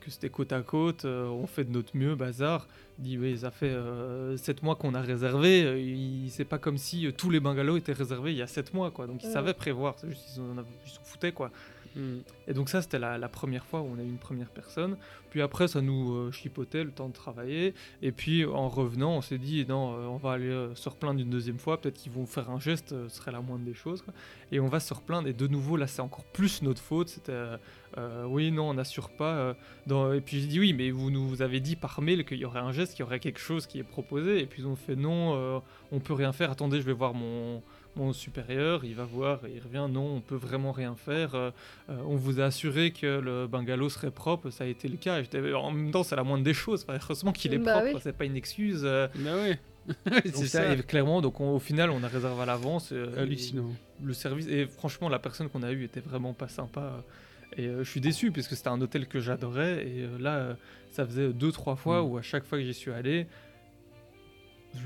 que 0.00 0.10
c'était 0.10 0.28
côte 0.30 0.52
à 0.52 0.60
côte, 0.62 1.04
on 1.06 1.46
fait 1.46 1.64
de 1.64 1.70
notre 1.70 1.96
mieux, 1.96 2.14
bazar. 2.14 2.66
Il 2.98 3.04
dit 3.04 3.18
oui, 3.18 3.38
ça 3.38 3.50
fait 3.50 3.74
7 4.36 4.62
mois 4.62 4.74
qu'on 4.76 4.92
a 4.94 5.00
réservé. 5.00 5.82
il- 5.82 6.28
C'est 6.30 6.44
pas 6.44 6.58
comme 6.58 6.76
si 6.76 7.10
tous 7.16 7.30
les 7.30 7.40
bungalows 7.40 7.78
étaient 7.78 7.94
réservés 7.94 8.32
il 8.32 8.36
y 8.36 8.42
a 8.42 8.46
7 8.46 8.74
mois, 8.74 8.90
quoi. 8.90 9.06
Donc 9.06 9.22
ils 9.22 9.26
Ouais. 9.28 9.32
savaient 9.32 9.54
prévoir. 9.54 9.94
C'est 9.98 10.10
juste 10.10 10.36
ils 10.36 10.40
en, 10.42 10.54
ils 10.86 10.90
s'en 10.90 11.02
foutaient, 11.02 11.32
quoi. 11.32 11.50
Mm. 11.96 12.18
Et 12.48 12.54
donc 12.54 12.68
ça, 12.68 12.82
c'était 12.82 12.98
la, 12.98 13.18
la 13.18 13.28
première 13.28 13.64
fois 13.64 13.80
où 13.80 13.88
on 13.94 13.98
a 13.98 14.02
eu 14.02 14.08
une 14.08 14.18
première 14.18 14.50
personne. 14.50 14.96
Puis 15.30 15.42
après, 15.42 15.68
ça 15.68 15.80
nous 15.80 16.12
euh, 16.12 16.32
chipotait 16.32 16.84
le 16.84 16.90
temps 16.90 17.08
de 17.08 17.14
travailler. 17.14 17.74
Et 18.02 18.12
puis 18.12 18.44
en 18.44 18.68
revenant, 18.68 19.16
on 19.16 19.22
s'est 19.22 19.38
dit, 19.38 19.64
non, 19.68 19.94
euh, 19.94 20.06
on 20.06 20.16
va 20.16 20.32
aller 20.32 20.48
euh, 20.48 20.74
se 20.74 20.88
replaindre 20.88 21.20
une 21.20 21.30
deuxième 21.30 21.58
fois. 21.58 21.80
Peut-être 21.80 21.96
qu'ils 21.96 22.12
vont 22.12 22.26
faire 22.26 22.50
un 22.50 22.58
geste, 22.58 22.90
ce 22.90 23.16
serait 23.16 23.30
la 23.30 23.40
moindre 23.40 23.64
des 23.64 23.74
choses. 23.74 24.04
Et 24.50 24.58
on 24.58 24.66
va 24.66 24.80
se 24.80 24.92
replaindre. 24.92 25.28
Et 25.28 25.32
de 25.32 25.46
nouveau, 25.46 25.76
là, 25.76 25.86
c'est 25.86 26.02
encore 26.02 26.24
plus 26.24 26.62
notre 26.62 26.82
faute. 26.82 27.08
C'était, 27.08 27.32
oui, 28.26 28.50
non, 28.50 28.70
on 28.70 28.74
n'assure 28.74 29.10
pas. 29.10 29.54
Et 29.88 30.20
puis 30.20 30.40
j'ai 30.40 30.46
dit, 30.48 30.60
oui, 30.60 30.72
mais 30.72 30.90
vous 30.90 31.10
nous 31.10 31.42
avez 31.42 31.60
dit 31.60 31.76
par 31.76 32.02
mail 32.02 32.24
qu'il 32.24 32.38
y 32.38 32.44
aurait 32.44 32.60
un 32.60 32.72
geste, 32.72 32.94
qu'il 32.94 33.00
y 33.00 33.06
aurait 33.06 33.20
quelque 33.20 33.38
chose 33.38 33.66
qui 33.66 33.78
est 33.78 33.84
proposé. 33.84 34.40
Et 34.40 34.46
puis 34.46 34.62
ils 34.62 34.66
ont 34.66 34.76
fait, 34.76 34.96
non, 34.96 35.62
on 35.92 36.00
peut 36.00 36.14
rien 36.14 36.32
faire. 36.32 36.50
Attendez, 36.50 36.80
je 36.80 36.86
vais 36.86 36.92
voir 36.92 37.14
mon 37.14 37.62
mon 37.96 38.12
supérieur, 38.12 38.84
il 38.84 38.94
va 38.94 39.04
voir, 39.04 39.40
et 39.46 39.52
il 39.56 39.60
revient, 39.62 39.92
non, 39.92 40.16
on 40.16 40.20
peut 40.20 40.36
vraiment 40.36 40.72
rien 40.72 40.94
faire. 40.94 41.34
euh, 41.34 41.50
euh, 41.88 41.96
on 42.06 42.14
vous 42.16 42.40
a 42.40 42.44
assuré 42.44 42.92
que 42.92 43.18
le 43.18 43.46
bungalow 43.46 43.88
serait 43.88 44.10
propre, 44.12 44.50
ça 44.50 44.64
a 44.64 44.66
été 44.68 44.88
le 44.88 44.96
cas. 44.96 45.18
Et 45.18 45.24
j'étais- 45.24 45.52
en 45.52 45.70
même 45.72 45.90
temps, 45.90 46.02
c'est 46.04 46.16
la 46.16 46.22
moindre 46.22 46.44
des 46.44 46.54
choses. 46.54 46.84
Enfin, 46.88 46.98
heureusement 47.02 47.32
qu'il 47.32 47.52
est 47.52 47.58
Bah 47.58 47.80
propre, 47.80 47.94
oui. 47.96 48.00
c'est 48.02 48.16
pas 48.16 48.24
une 48.24 48.36
excuse. 48.36 48.82
euh, 48.84 49.08
Bah 49.16 49.34
ouais. 49.36 49.58
donc 50.06 50.22
c'est 50.34 50.46
ça, 50.46 50.72
et 50.72 50.76
clairement, 50.82 51.20
donc 51.20 51.40
on- 51.40 51.56
au 51.56 51.58
final, 51.58 51.90
on 51.90 52.02
a 52.04 52.08
réservé 52.08 52.42
à 52.42 52.46
l'avance. 52.46 52.90
euh, 52.92 53.20
Hallucinant. 53.20 53.70
et 53.70 54.06
Le 54.06 54.12
service, 54.14 54.46
et 54.46 54.66
franchement, 54.66 55.08
la 55.08 55.18
personne 55.18 55.48
qu'on 55.48 55.62
a 55.62 55.72
eue 55.72 55.84
était 55.84 56.00
vraiment 56.00 56.32
pas 56.32 56.48
sympa. 56.48 57.02
Et 57.56 57.66
euh, 57.66 57.82
je 57.82 57.90
suis 57.90 58.00
déçu 58.00 58.30
parce 58.30 58.46
que 58.46 58.54
c'était 58.54 58.68
un 58.68 58.80
hôtel 58.80 59.08
que 59.08 59.18
j'adorais. 59.18 59.84
Et 59.84 60.02
euh, 60.04 60.18
là, 60.20 60.36
euh, 60.36 60.54
ça 60.92 61.04
faisait 61.04 61.32
deux, 61.32 61.50
trois 61.50 61.74
fois 61.74 62.02
Mm. 62.02 62.06
où 62.06 62.18
à 62.18 62.22
chaque 62.22 62.44
fois 62.44 62.58
que 62.58 62.64
j'y 62.64 62.72
suis 62.74 62.92
allé, 62.92 63.26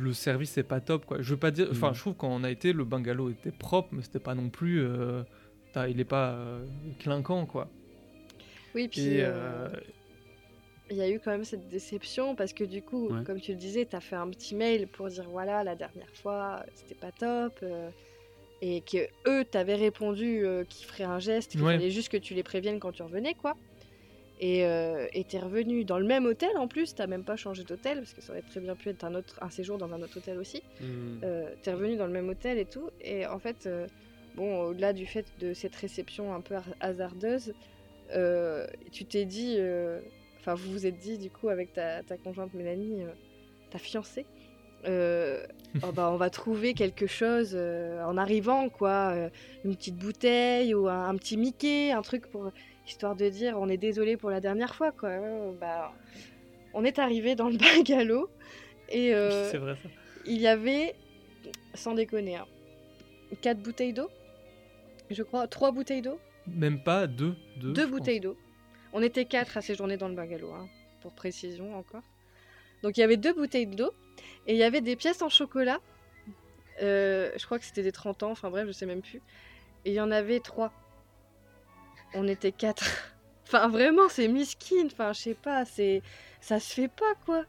le 0.00 0.12
service 0.12 0.56
est 0.58 0.62
pas 0.64 0.80
top. 0.80 1.04
Quoi. 1.06 1.18
Je 1.20 1.30
veux 1.34 1.38
pas 1.40 1.50
dire, 1.50 1.68
enfin, 1.70 1.90
Mm. 1.90 1.94
je 1.94 2.00
trouve 2.00 2.14
quand 2.14 2.28
on 2.28 2.42
a 2.44 2.50
été, 2.50 2.72
le 2.72 2.84
bungalow 2.84 3.30
était 3.30 3.50
propre, 3.52 3.88
mais 3.92 4.02
c'était 4.02 4.18
pas 4.18 4.34
non 4.34 4.48
plus. 4.50 4.80
euh, 4.82 5.22
t'as- 5.72 5.88
il 5.88 6.00
est 6.00 6.04
pas 6.04 6.30
euh, 6.32 6.64
clinquant, 7.00 7.46
quoi. 7.46 7.68
Oui, 8.74 8.88
puis 8.88 9.20
euh, 9.20 9.32
euh, 9.34 9.68
il 10.90 10.96
y 10.96 11.02
a 11.02 11.08
eu 11.08 11.20
quand 11.20 11.30
même 11.30 11.44
cette 11.44 11.68
déception 11.68 12.34
parce 12.34 12.52
que 12.52 12.64
du 12.64 12.82
coup, 12.82 13.08
Ouais. 13.08 13.22
comme 13.24 13.40
tu 13.40 13.52
le 13.52 13.58
disais, 13.58 13.86
tu 13.86 13.94
as 13.96 14.00
fait 14.00 14.16
un 14.16 14.28
petit 14.30 14.54
mail 14.54 14.86
pour 14.88 15.08
dire 15.08 15.28
voilà, 15.30 15.62
la 15.64 15.74
dernière 15.76 16.10
fois, 16.14 16.64
c'était 16.74 16.94
pas 16.94 17.12
top. 17.12 17.58
euh, 17.62 17.90
et 18.62 18.80
que 18.80 19.08
eux 19.28 19.44
t'avaient 19.44 19.74
répondu 19.74 20.46
euh, 20.46 20.64
qu'ils 20.64 20.86
feraient 20.86 21.04
un 21.04 21.18
geste, 21.18 21.50
qu'il 21.50 21.62
Ouais. 21.62 21.74
fallait 21.76 21.90
juste 21.90 22.08
que 22.08 22.16
tu 22.16 22.32
les 22.34 22.42
préviennes 22.42 22.80
quand 22.80 22.92
tu 22.92 23.02
revenais, 23.02 23.34
quoi. 23.34 23.56
Et 24.40 24.66
euh, 24.66 25.06
t'es 25.28 25.38
revenu 25.38 25.84
dans 25.84 25.98
le 25.98 26.06
même 26.06 26.26
hôtel 26.26 26.56
en 26.56 26.66
plus, 26.66 26.94
t'as 26.94 27.06
même 27.06 27.24
pas 27.24 27.36
changé 27.36 27.62
d'hôtel 27.62 27.98
parce 27.98 28.14
que 28.14 28.20
ça 28.20 28.32
aurait 28.32 28.42
très 28.42 28.60
bien 28.60 28.74
pu 28.74 28.88
être 28.88 29.04
un, 29.04 29.14
autre, 29.14 29.38
un 29.40 29.50
séjour 29.50 29.78
dans 29.78 29.92
un 29.92 30.02
autre 30.02 30.18
hôtel 30.18 30.38
aussi. 30.38 30.62
Mm. 30.80 30.84
Euh, 31.22 31.54
t'es 31.62 31.72
revenu 31.72 31.96
dans 31.96 32.06
le 32.06 32.12
même 32.12 32.28
hôtel 32.28 32.58
et 32.58 32.64
tout. 32.64 32.90
Et 33.00 33.26
en 33.26 33.38
fait, 33.38 33.66
euh, 33.66 33.86
bon, 34.34 34.64
au-delà 34.64 34.92
du 34.92 35.06
fait 35.06 35.26
de 35.40 35.54
cette 35.54 35.76
réception 35.76 36.34
un 36.34 36.40
peu 36.40 36.56
hasardeuse, 36.80 37.54
euh, 38.14 38.66
tu 38.90 39.04
t'es 39.04 39.24
dit, 39.24 39.54
euh, 39.58 40.00
enfin, 40.40 40.54
vous 40.54 40.70
vous 40.72 40.86
êtes 40.86 40.98
dit 40.98 41.16
du 41.16 41.30
coup 41.30 41.48
avec 41.48 41.72
ta, 41.72 42.02
ta 42.02 42.16
conjointe 42.16 42.52
Mélanie, 42.54 43.04
ta 43.70 43.78
fiancée, 43.78 44.26
oh, 44.86 45.92
bah, 45.94 46.10
on 46.12 46.16
va 46.16 46.28
trouver 46.28 46.74
quelque 46.74 47.06
chose 47.06 47.56
en 47.56 48.18
arrivant, 48.18 48.68
quoi, 48.68 49.14
une 49.64 49.74
petite 49.74 49.96
bouteille 49.96 50.74
ou 50.74 50.88
un, 50.88 51.08
un 51.08 51.16
petit 51.16 51.38
Mickey, 51.38 51.90
un 51.90 52.02
truc 52.02 52.26
pour 52.26 52.52
histoire 52.86 53.16
de 53.16 53.28
dire 53.28 53.56
on 53.58 53.68
est 53.68 53.76
désolé 53.76 54.16
pour 54.16 54.30
la 54.30 54.40
dernière 54.40 54.74
fois, 54.74 54.92
quoi. 54.92 55.10
Euh, 55.10 55.52
bah, 55.60 55.92
on 56.72 56.84
est 56.84 56.98
arrivé 56.98 57.34
dans 57.34 57.48
le 57.48 57.56
bungalow 57.58 58.28
et 58.88 59.14
euh, 59.14 59.50
c'est 59.50 59.58
vrai 59.58 59.76
ça. 59.82 59.88
il 60.26 60.40
y 60.40 60.46
avait, 60.46 60.94
sans 61.74 61.94
déconner, 61.94 62.36
hein, 62.36 62.46
quatre 63.40 63.60
bouteilles 63.60 63.92
d'eau, 63.92 64.08
je 65.10 65.22
crois, 65.22 65.46
trois 65.46 65.72
bouteilles 65.72 66.02
d'eau, 66.02 66.18
Même 66.46 66.82
pas 66.82 67.06
deux. 67.06 67.36
Deux, 67.56 67.72
deux 67.72 67.86
bouteilles 67.86 68.20
d'eau. 68.20 68.36
On 68.92 69.02
était 69.02 69.24
quatre 69.24 69.56
à 69.56 69.62
séjourner 69.62 69.96
dans 69.96 70.08
le 70.08 70.14
bungalow, 70.14 70.52
hein, 70.52 70.68
pour 71.00 71.12
précision 71.12 71.76
encore. 71.76 72.02
Donc 72.82 72.98
il 72.98 73.00
y 73.00 73.04
avait 73.04 73.16
deux 73.16 73.32
bouteilles 73.32 73.66
d'eau 73.66 73.92
et 74.46 74.52
il 74.52 74.58
y 74.58 74.62
avait 74.62 74.82
des 74.82 74.94
pièces 74.94 75.22
en 75.22 75.28
chocolat. 75.28 75.80
Euh, 76.82 77.30
je 77.36 77.44
crois 77.46 77.58
que 77.58 77.64
c'était 77.64 77.82
des 77.82 77.92
30 77.92 78.24
ans, 78.24 78.30
enfin 78.30 78.50
bref, 78.50 78.66
je 78.66 78.72
sais 78.72 78.86
même 78.86 79.00
plus. 79.00 79.22
Et 79.84 79.90
il 79.90 79.94
y 79.94 80.00
en 80.00 80.10
avait 80.10 80.40
trois. 80.40 80.72
On 82.14 82.26
était 82.28 82.52
quatre. 82.52 82.84
Enfin 83.46 83.68
vraiment, 83.68 84.08
c'est 84.08 84.26
miskin. 84.26 84.86
Enfin, 84.86 85.12
je 85.12 85.20
sais 85.20 85.34
pas, 85.34 85.64
c'est 85.66 86.02
ça 86.40 86.58
se 86.58 86.72
fait 86.74 86.88
pas 86.88 87.12
quoi. 87.26 87.44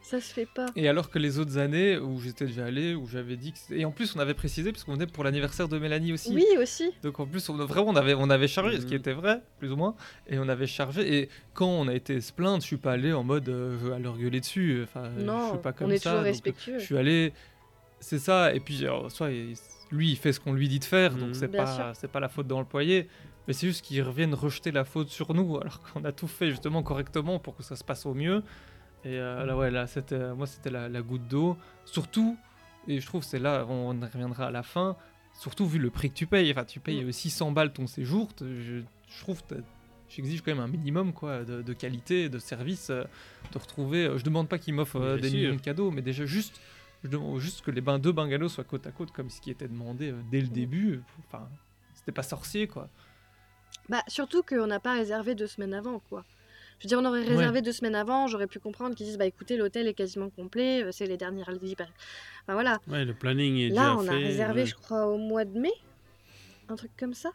Ça 0.00 0.18
se 0.20 0.32
fait 0.32 0.46
pas. 0.46 0.66
Et 0.76 0.88
alors 0.88 1.10
que 1.10 1.18
les 1.18 1.38
autres 1.38 1.58
années 1.58 1.98
où 1.98 2.18
j'étais 2.20 2.46
déjà 2.46 2.64
allé, 2.64 2.94
où 2.94 3.06
j'avais 3.06 3.36
dit 3.36 3.52
que 3.52 3.74
et 3.74 3.84
en 3.84 3.90
plus 3.90 4.16
on 4.16 4.18
avait 4.20 4.32
précisé 4.34 4.72
puisqu'on 4.72 4.94
venait 4.94 5.06
pour 5.06 5.24
l'anniversaire 5.24 5.68
de 5.68 5.78
Mélanie 5.78 6.12
aussi. 6.14 6.32
Oui 6.34 6.46
aussi. 6.58 6.90
Donc 7.02 7.20
en 7.20 7.26
plus 7.26 7.46
on 7.50 7.56
vraiment 7.56 7.90
on 7.90 7.96
avait 7.96 8.14
on 8.14 8.30
avait 8.30 8.48
chargé, 8.48 8.80
ce 8.80 8.86
qui 8.86 8.94
Mhm. 8.94 9.00
était 9.00 9.12
vrai 9.12 9.42
plus 9.58 9.70
ou 9.70 9.76
moins, 9.76 9.94
et 10.26 10.38
on 10.38 10.48
avait 10.48 10.66
chargé. 10.66 11.18
Et 11.18 11.28
quand 11.54 11.68
on 11.68 11.86
a 11.88 11.94
été 11.94 12.20
se 12.22 12.32
plaindre, 12.32 12.62
je 12.62 12.66
suis 12.66 12.76
pas 12.78 12.92
allé 12.92 13.12
en 13.12 13.22
mode 13.22 13.48
euh, 13.50 13.76
je 13.80 13.88
vais 13.88 13.98
leur 13.98 14.16
gueuler 14.16 14.40
dessus. 14.40 14.80
Enfin, 14.84 15.10
je 15.18 15.22
Non, 15.22 15.50
suis 15.50 15.58
pas 15.58 15.72
comme 15.72 15.88
on 15.88 15.90
est 15.90 15.98
ça. 15.98 16.10
toujours 16.10 16.18
donc, 16.20 16.26
respectueux. 16.32 16.78
Je 16.78 16.84
suis 16.84 16.96
allé, 16.96 17.32
c'est 18.00 18.18
ça. 18.20 18.54
Et 18.54 18.60
puis 18.60 18.82
alors, 18.84 19.10
soit 19.12 19.30
il- 19.30 19.54
lui 19.90 20.10
il 20.10 20.16
fait 20.16 20.32
ce 20.32 20.40
qu'on 20.40 20.52
lui 20.52 20.68
dit 20.68 20.78
de 20.80 20.84
faire, 20.84 21.12
Mhm. 21.12 21.20
donc 21.20 21.34
c'est 21.36 21.50
Bien 21.50 21.64
pas 21.64 21.94
c'est 21.94 22.10
pas 22.10 22.20
la 22.20 22.28
faute 22.28 22.46
dans 22.46 22.60
le 22.60 22.66
poignet. 22.66 23.08
Mais 23.46 23.52
c'est 23.52 23.68
juste 23.68 23.84
qu'ils 23.84 24.02
reviennent 24.02 24.34
rejeter 24.34 24.72
la 24.72 24.84
faute 24.84 25.08
sur 25.08 25.32
nous, 25.32 25.56
alors 25.60 25.80
qu'on 25.82 26.04
a 26.04 26.12
tout 26.12 26.26
fait 26.26 26.50
justement 26.50 26.82
correctement 26.82 27.38
pour 27.38 27.56
que 27.56 27.62
ça 27.62 27.76
se 27.76 27.84
passe 27.84 28.04
au 28.06 28.14
mieux. 28.14 28.42
Et 29.04 29.18
euh, 29.20 29.44
là, 29.46 29.56
ouais, 29.56 29.70
là, 29.70 29.86
c'était, 29.86 30.34
moi, 30.34 30.48
c'était 30.48 30.70
la, 30.70 30.88
la 30.88 31.00
goutte 31.02 31.28
d'eau. 31.28 31.56
Surtout, 31.84 32.36
et 32.88 32.98
je 33.00 33.06
trouve 33.06 33.20
que 33.20 33.26
c'est 33.28 33.38
là, 33.38 33.64
on, 33.68 33.90
reviendra 34.00 34.46
à 34.46 34.50
la 34.50 34.64
fin, 34.64 34.96
surtout 35.32 35.64
vu 35.66 35.78
le 35.78 35.90
prix 35.90 36.10
que 36.10 36.16
tu 36.16 36.26
payes. 36.26 36.50
Enfin, 36.50 36.64
tu 36.64 36.80
payes 36.80 37.04
Mm. 37.04 37.08
euh, 37.08 37.12
600 37.12 37.52
balles 37.52 37.72
ton 37.72 37.86
séjour. 37.86 38.30
Je, 38.40 38.80
je 39.08 39.20
trouve 39.20 39.40
j'exige 40.08 40.40
quand 40.42 40.52
même 40.52 40.62
un 40.64 40.68
minimum 40.68 41.12
quoi, 41.12 41.44
de, 41.44 41.62
de 41.62 41.72
qualité, 41.72 42.28
de 42.28 42.38
service, 42.40 42.90
euh, 42.90 43.04
de 43.52 43.58
retrouver. 43.58 44.06
euh, 44.06 44.18
je 44.18 44.24
demande 44.24 44.48
pas 44.48 44.58
qu'ils 44.58 44.74
m'offrent 44.74 44.96
euh, 45.00 45.18
des 45.18 45.28
sûr. 45.28 45.38
millions 45.38 45.54
de 45.54 45.60
cadeaux, 45.60 45.90
mais 45.92 46.02
déjà 46.02 46.24
juste, 46.26 46.60
je 47.06 47.10
demande 47.10 47.38
juste 47.40 47.62
que 47.62 47.70
les 47.70 47.80
bains 47.80 47.98
deux 47.98 48.12
bungalows 48.12 48.48
soient 48.48 48.64
côte 48.64 48.86
à 48.86 48.92
côte, 48.92 49.10
comme 49.12 49.30
ce 49.30 49.40
qui 49.40 49.50
était 49.50 49.68
demandé 49.68 50.10
euh, 50.12 50.20
dès 50.30 50.40
le 50.40 50.48
début. 50.48 51.02
Enfin, 51.26 51.48
c'était 51.94 52.12
pas 52.12 52.22
sorcier 52.22 52.66
quoi. 52.68 52.88
Bah, 53.88 54.02
surtout 54.08 54.42
qu'on 54.42 54.66
n'a 54.66 54.80
pas 54.80 54.94
réservé 54.94 55.34
deux 55.34 55.46
semaines 55.46 55.74
avant, 55.74 56.00
quoi. 56.08 56.24
Je 56.78 56.84
veux 56.84 56.88
dire, 56.88 56.98
on 56.98 57.04
aurait 57.06 57.22
réservé 57.22 57.62
deux 57.62 57.72
semaines 57.72 57.94
avant, 57.94 58.26
j'aurais 58.26 58.46
pu 58.46 58.58
comprendre 58.58 58.94
qu'ils 58.94 59.06
disent, 59.06 59.16
bah 59.16 59.24
écoutez, 59.24 59.56
l'hôtel 59.56 59.86
est 59.88 59.94
quasiment 59.94 60.28
complet, 60.28 60.82
euh, 60.84 60.92
c'est 60.92 61.06
les 61.06 61.16
dernières. 61.16 61.48
Enfin 61.48 61.86
voilà. 62.48 62.78
Ouais, 62.88 63.04
le 63.04 63.14
planning 63.14 63.56
est 63.56 63.68
Là, 63.70 63.74
déjà 63.74 63.96
on 63.96 64.00
fait. 64.02 64.08
a 64.10 64.12
réservé, 64.12 64.60
ouais. 64.62 64.66
je 64.66 64.74
crois, 64.74 65.06
au 65.06 65.16
mois 65.16 65.44
de 65.46 65.58
mai. 65.58 65.72
Un 66.68 66.76
truc 66.76 66.90
comme 66.98 67.14
ça. 67.14 67.30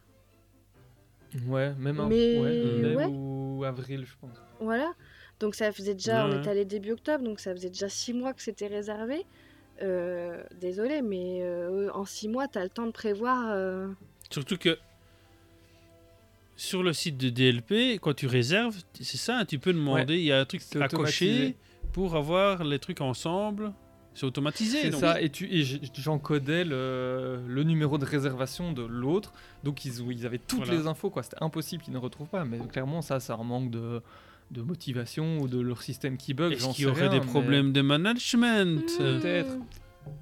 Ouais, 1.47 1.73
même 1.75 2.05
Mais- 2.07 2.39
ouais, 2.39 2.63
mai 2.81 2.95
ouais. 2.95 3.05
ou 3.07 3.63
avril, 3.65 4.05
je 4.05 4.13
pense. 4.19 4.37
Voilà. 4.59 4.93
Donc 5.39 5.55
ça 5.55 5.71
faisait 5.71 5.95
déjà, 5.95 6.27
on 6.27 6.43
est 6.43 6.47
allé 6.47 6.65
début 6.65 6.91
octobre, 6.91 7.23
donc 7.23 7.39
ça 7.39 7.51
faisait 7.55 7.69
déjà 7.69 7.89
six 7.89 8.13
mois 8.13 8.33
que 8.33 8.41
c'était 8.43 8.67
réservé. 8.67 9.25
Euh, 9.81 10.43
désolé, 10.59 11.01
mais 11.01 11.39
euh, 11.41 11.89
en 11.93 12.05
six 12.05 12.27
mois, 12.27 12.47
t'as 12.47 12.63
le 12.63 12.69
temps 12.69 12.85
de 12.85 12.91
prévoir. 12.91 13.45
euh, 13.49 13.87
Surtout 14.29 14.57
que 14.57 14.77
sur 16.55 16.83
le 16.83 16.93
site 16.93 17.17
de 17.17 17.29
DLP, 17.29 17.99
quand 17.99 18.13
tu 18.15 18.27
réserves, 18.27 18.77
c'est 18.93 19.17
ça, 19.17 19.43
tu 19.47 19.57
peux 19.57 19.73
demander, 19.73 20.17
il 20.17 20.23
y 20.25 20.31
a 20.31 20.39
un 20.39 20.45
truc 20.45 20.61
C'est 20.61 20.81
à 20.81 20.87
cocher 20.87 21.55
pour 21.91 22.15
avoir 22.15 22.63
les 22.63 22.77
trucs 22.79 23.01
ensemble. 23.01 23.73
C'est 24.13 24.25
automatisé. 24.25 24.81
C'est 24.81 24.91
ça, 24.91 25.21
et, 25.21 25.29
tu, 25.29 25.49
j'encodais 25.95 26.65
le, 26.65 27.39
le 27.47 27.63
numéro 27.63 27.97
de 27.97 28.05
réservation 28.05 28.73
de 28.73 28.83
l'autre, 28.83 29.31
donc 29.63 29.85
ils, 29.85 30.01
ils 30.11 30.25
avaient 30.25 30.37
toutes 30.37 30.65
Voilà. 30.65 30.73
les 30.81 30.87
infos, 30.87 31.09
quoi. 31.09 31.23
C'était 31.23 31.41
impossible 31.41 31.81
qu'ils 31.81 31.93
ne 31.93 31.97
retrouvent 31.97 32.27
pas, 32.27 32.43
mais 32.43 32.59
clairement, 32.67 33.01
ça, 33.01 33.19
c'est 33.21 33.31
un 33.31 33.37
manque 33.43 33.71
de, 33.71 34.01
de 34.51 34.61
motivation 34.61 35.39
ou 35.39 35.47
de 35.47 35.59
leur 35.59 35.81
système 35.81 36.17
qui 36.17 36.33
bug. 36.33 36.53
Est-ce 36.53 36.69
qu'il 36.75 36.83
y 36.85 36.87
aurait 36.87 37.01
rien, 37.07 37.11
des 37.11 37.19
mais- 37.19 37.25
problèmes 37.25 37.71
de 37.73 37.81
management? 37.81 38.83
Peut-être. 38.97 39.57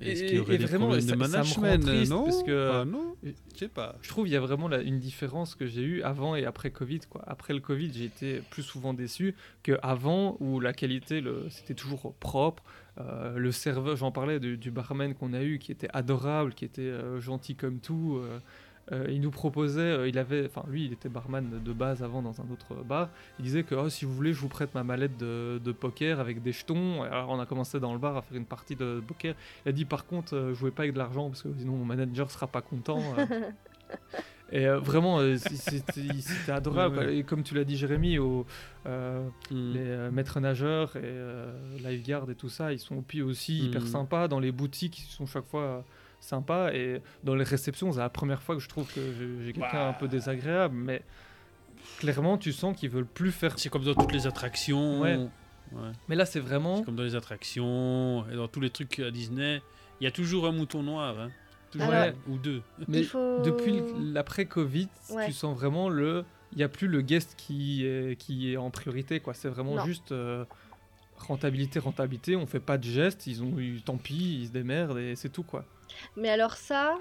Est-ce 0.01 0.23
qu'il 0.25 0.35
y 0.35 0.39
aurait 0.39 0.55
et 0.55 0.57
des 0.57 0.65
vraiment, 0.65 0.87
problèmes 0.87 1.07
ça- 1.07 1.15
de 1.15 1.23
ça 1.23 1.39
me 1.39 1.43
rend 1.53 1.61
management? 1.61 1.85
triste 1.85 2.11
Non, 2.11 2.23
parce 2.25 2.43
que- 2.43 2.69
Bah 2.69 2.85
non, 2.85 3.15
je 3.23 3.31
sais 3.57 3.69
pas. 3.69 3.95
Je 4.01 4.09
trouve 4.09 4.25
qu'il 4.25 4.33
y 4.33 4.37
a 4.37 4.41
vraiment 4.41 4.67
la- 4.67 4.81
une 4.81 4.99
différence 4.99 5.55
que 5.55 5.65
j'ai 5.67 5.81
eue 5.83 6.01
avant 6.03 6.35
et 6.35 6.43
après 6.45 6.69
Covid. 6.69 6.99
Quoi. 7.09 7.23
Après 7.25 7.53
le 7.53 7.61
Covid, 7.61 7.89
j'ai 7.93 8.03
été 8.05 8.41
plus 8.49 8.63
souvent 8.63 8.93
déçu 8.93 9.35
qu'avant 9.63 10.35
où 10.41 10.59
la 10.59 10.73
qualité, 10.73 11.21
le- 11.21 11.45
c'était 11.49 11.75
toujours 11.75 12.13
propre. 12.19 12.61
Euh, 12.99 13.37
le 13.37 13.51
serveur, 13.53 13.95
j'en 13.95 14.11
parlais 14.11 14.41
du, 14.41 14.57
du 14.57 14.69
barman 14.69 15.13
qu'on 15.13 15.31
a 15.31 15.43
eu 15.43 15.59
qui 15.59 15.71
était 15.71 15.87
adorable, 15.93 16.53
qui 16.53 16.65
était 16.65 16.81
euh, 16.81 17.21
gentil 17.21 17.55
comme 17.55 17.79
tout. 17.79 18.19
euh, 18.21 18.39
euh, 18.91 19.05
il 19.09 19.21
nous 19.21 19.29
proposait, 19.31 19.81
euh, 19.81 20.07
il 20.07 20.17
avait, 20.17 20.45
enfin 20.45 20.63
lui, 20.69 20.85
il 20.85 20.93
était 20.93 21.09
barman 21.09 21.61
de 21.63 21.73
base 21.73 22.01
avant 22.03 22.21
dans 22.21 22.41
un 22.41 22.45
autre 22.51 22.75
bar. 22.83 23.09
Il 23.39 23.45
disait 23.45 23.63
que 23.63 23.75
oh, 23.75 23.89
si 23.89 24.05
vous 24.05 24.13
voulez, 24.13 24.33
je 24.33 24.39
vous 24.39 24.47
prête 24.47 24.73
ma 24.73 24.83
mallette 24.83 25.17
de, 25.17 25.59
de 25.63 25.71
poker 25.71 26.19
avec 26.19 26.41
des 26.41 26.51
jetons. 26.51 27.03
Alors 27.03 27.29
on 27.29 27.39
a 27.39 27.45
commencé 27.45 27.79
dans 27.79 27.93
le 27.93 27.99
bar 27.99 28.17
à 28.17 28.21
faire 28.21 28.37
une 28.37 28.45
partie 28.45 28.75
de 28.75 29.01
poker. 29.05 29.35
Il 29.65 29.69
a 29.69 29.71
dit 29.71 29.85
par 29.85 30.05
contre, 30.05 30.35
euh, 30.35 30.53
jouez 30.53 30.71
pas 30.71 30.83
avec 30.83 30.93
de 30.93 30.99
l'argent 30.99 31.29
parce 31.29 31.43
que 31.43 31.49
sinon 31.57 31.73
mon 31.73 31.85
manager 31.85 32.31
sera 32.31 32.47
pas 32.47 32.61
content. 32.61 33.01
euh. 33.17 33.25
Et 34.51 34.65
euh, 34.67 34.79
vraiment, 34.79 35.19
euh, 35.19 35.37
c'était 35.37 36.51
adorable. 36.51 36.97
Ouais. 36.97 37.17
Et 37.17 37.23
comme 37.23 37.43
tu 37.43 37.53
l'as 37.53 37.63
dit, 37.63 37.77
Jérémy, 37.77 38.17
euh, 38.17 39.21
Hmm. 39.51 39.73
les 39.73 40.09
maîtres 40.11 40.39
nageurs 40.39 40.95
et 40.95 41.83
lifeguards 41.83 42.31
et 42.31 42.35
tout 42.35 42.49
ça, 42.49 42.73
ils 42.73 42.79
sont 42.79 43.03
aussi 43.23 43.59
hyper 43.65 43.81
Mhm. 43.81 43.87
sympas. 43.87 44.27
Dans 44.27 44.39
les 44.39 44.51
boutiques, 44.51 44.97
ils 44.99 45.11
sont 45.11 45.27
chaque 45.27 45.45
fois 45.45 45.85
sympas. 46.19 46.71
Et 46.73 47.01
dans 47.23 47.35
les 47.35 47.43
réceptions, 47.43 47.91
c'est 47.91 47.99
la 47.99 48.09
première 48.09 48.41
fois 48.41 48.55
que 48.55 48.61
je 48.61 48.67
trouve 48.69 48.91
que 48.93 49.01
j'ai 49.43 49.53
quelqu'un 49.53 49.69
Bah. 49.73 49.87
un 49.89 49.93
peu 49.93 50.07
désagréable. 50.07 50.75
Mais 50.75 51.01
clairement, 51.99 52.37
tu 52.37 52.51
sens 52.51 52.77
qu'ils 52.77 52.89
veulent 52.89 53.05
plus 53.05 53.31
faire. 53.31 53.57
C'est 53.57 53.69
comme 53.69 53.83
dans 53.83 53.95
toutes 53.95 54.11
les 54.13 54.27
attractions. 54.27 55.01
Ouais. 55.01 55.17
Ouais. 55.71 55.91
Mais 56.07 56.15
là, 56.15 56.25
c'est 56.25 56.39
vraiment. 56.39 56.77
C'est 56.77 56.83
comme 56.85 56.95
dans 56.95 57.03
les 57.03 57.15
attractions 57.15 58.25
et 58.31 58.35
dans 58.35 58.47
tous 58.47 58.59
les 58.59 58.69
trucs 58.69 58.99
à 58.99 59.11
Disney. 59.11 59.61
Il 60.01 60.05
y 60.05 60.07
a 60.07 60.11
toujours 60.11 60.47
un 60.47 60.51
mouton 60.51 60.81
noir. 60.83 61.19
Hein. 61.19 61.29
Toujours 61.71 61.89
Alors- 61.91 62.15
un 62.27 62.31
ou 62.31 62.37
deux. 62.37 62.61
Mais 62.87 63.03
faut- 63.03 63.41
depuis 63.43 63.81
l'après-Covid, 63.99 64.87
Ouais. 65.11 65.25
tu 65.27 65.33
sens 65.33 65.55
vraiment 65.55 65.87
le. 65.89 66.25
Il 66.53 66.57
n'y 66.57 66.63
a 66.63 66.69
plus 66.69 66.87
le 66.87 67.01
guest 67.01 67.35
qui 67.37 67.85
est, 67.85 68.17
qui 68.19 68.51
est 68.51 68.57
en 68.57 68.71
priorité, 68.71 69.19
quoi. 69.19 69.35
C'est 69.35 69.49
vraiment 69.49 69.75
Non. 69.75 69.85
juste 69.85 70.11
euh, 70.11 70.45
rentabilité, 71.17 71.77
rentabilité. 71.77 72.35
On 72.35 72.47
fait 72.47 72.59
pas 72.59 72.79
de 72.79 72.85
gestes. 72.85 73.27
Ils 73.27 73.43
ont 73.43 73.59
eu 73.59 73.81
tant 73.81 73.97
pis, 73.97 74.39
ils 74.41 74.47
se 74.47 74.51
démerdent 74.51 74.97
et 74.97 75.15
c'est 75.15 75.29
tout, 75.29 75.43
quoi. 75.43 75.63
Mais 76.15 76.29
alors 76.29 76.55
ça, 76.55 76.95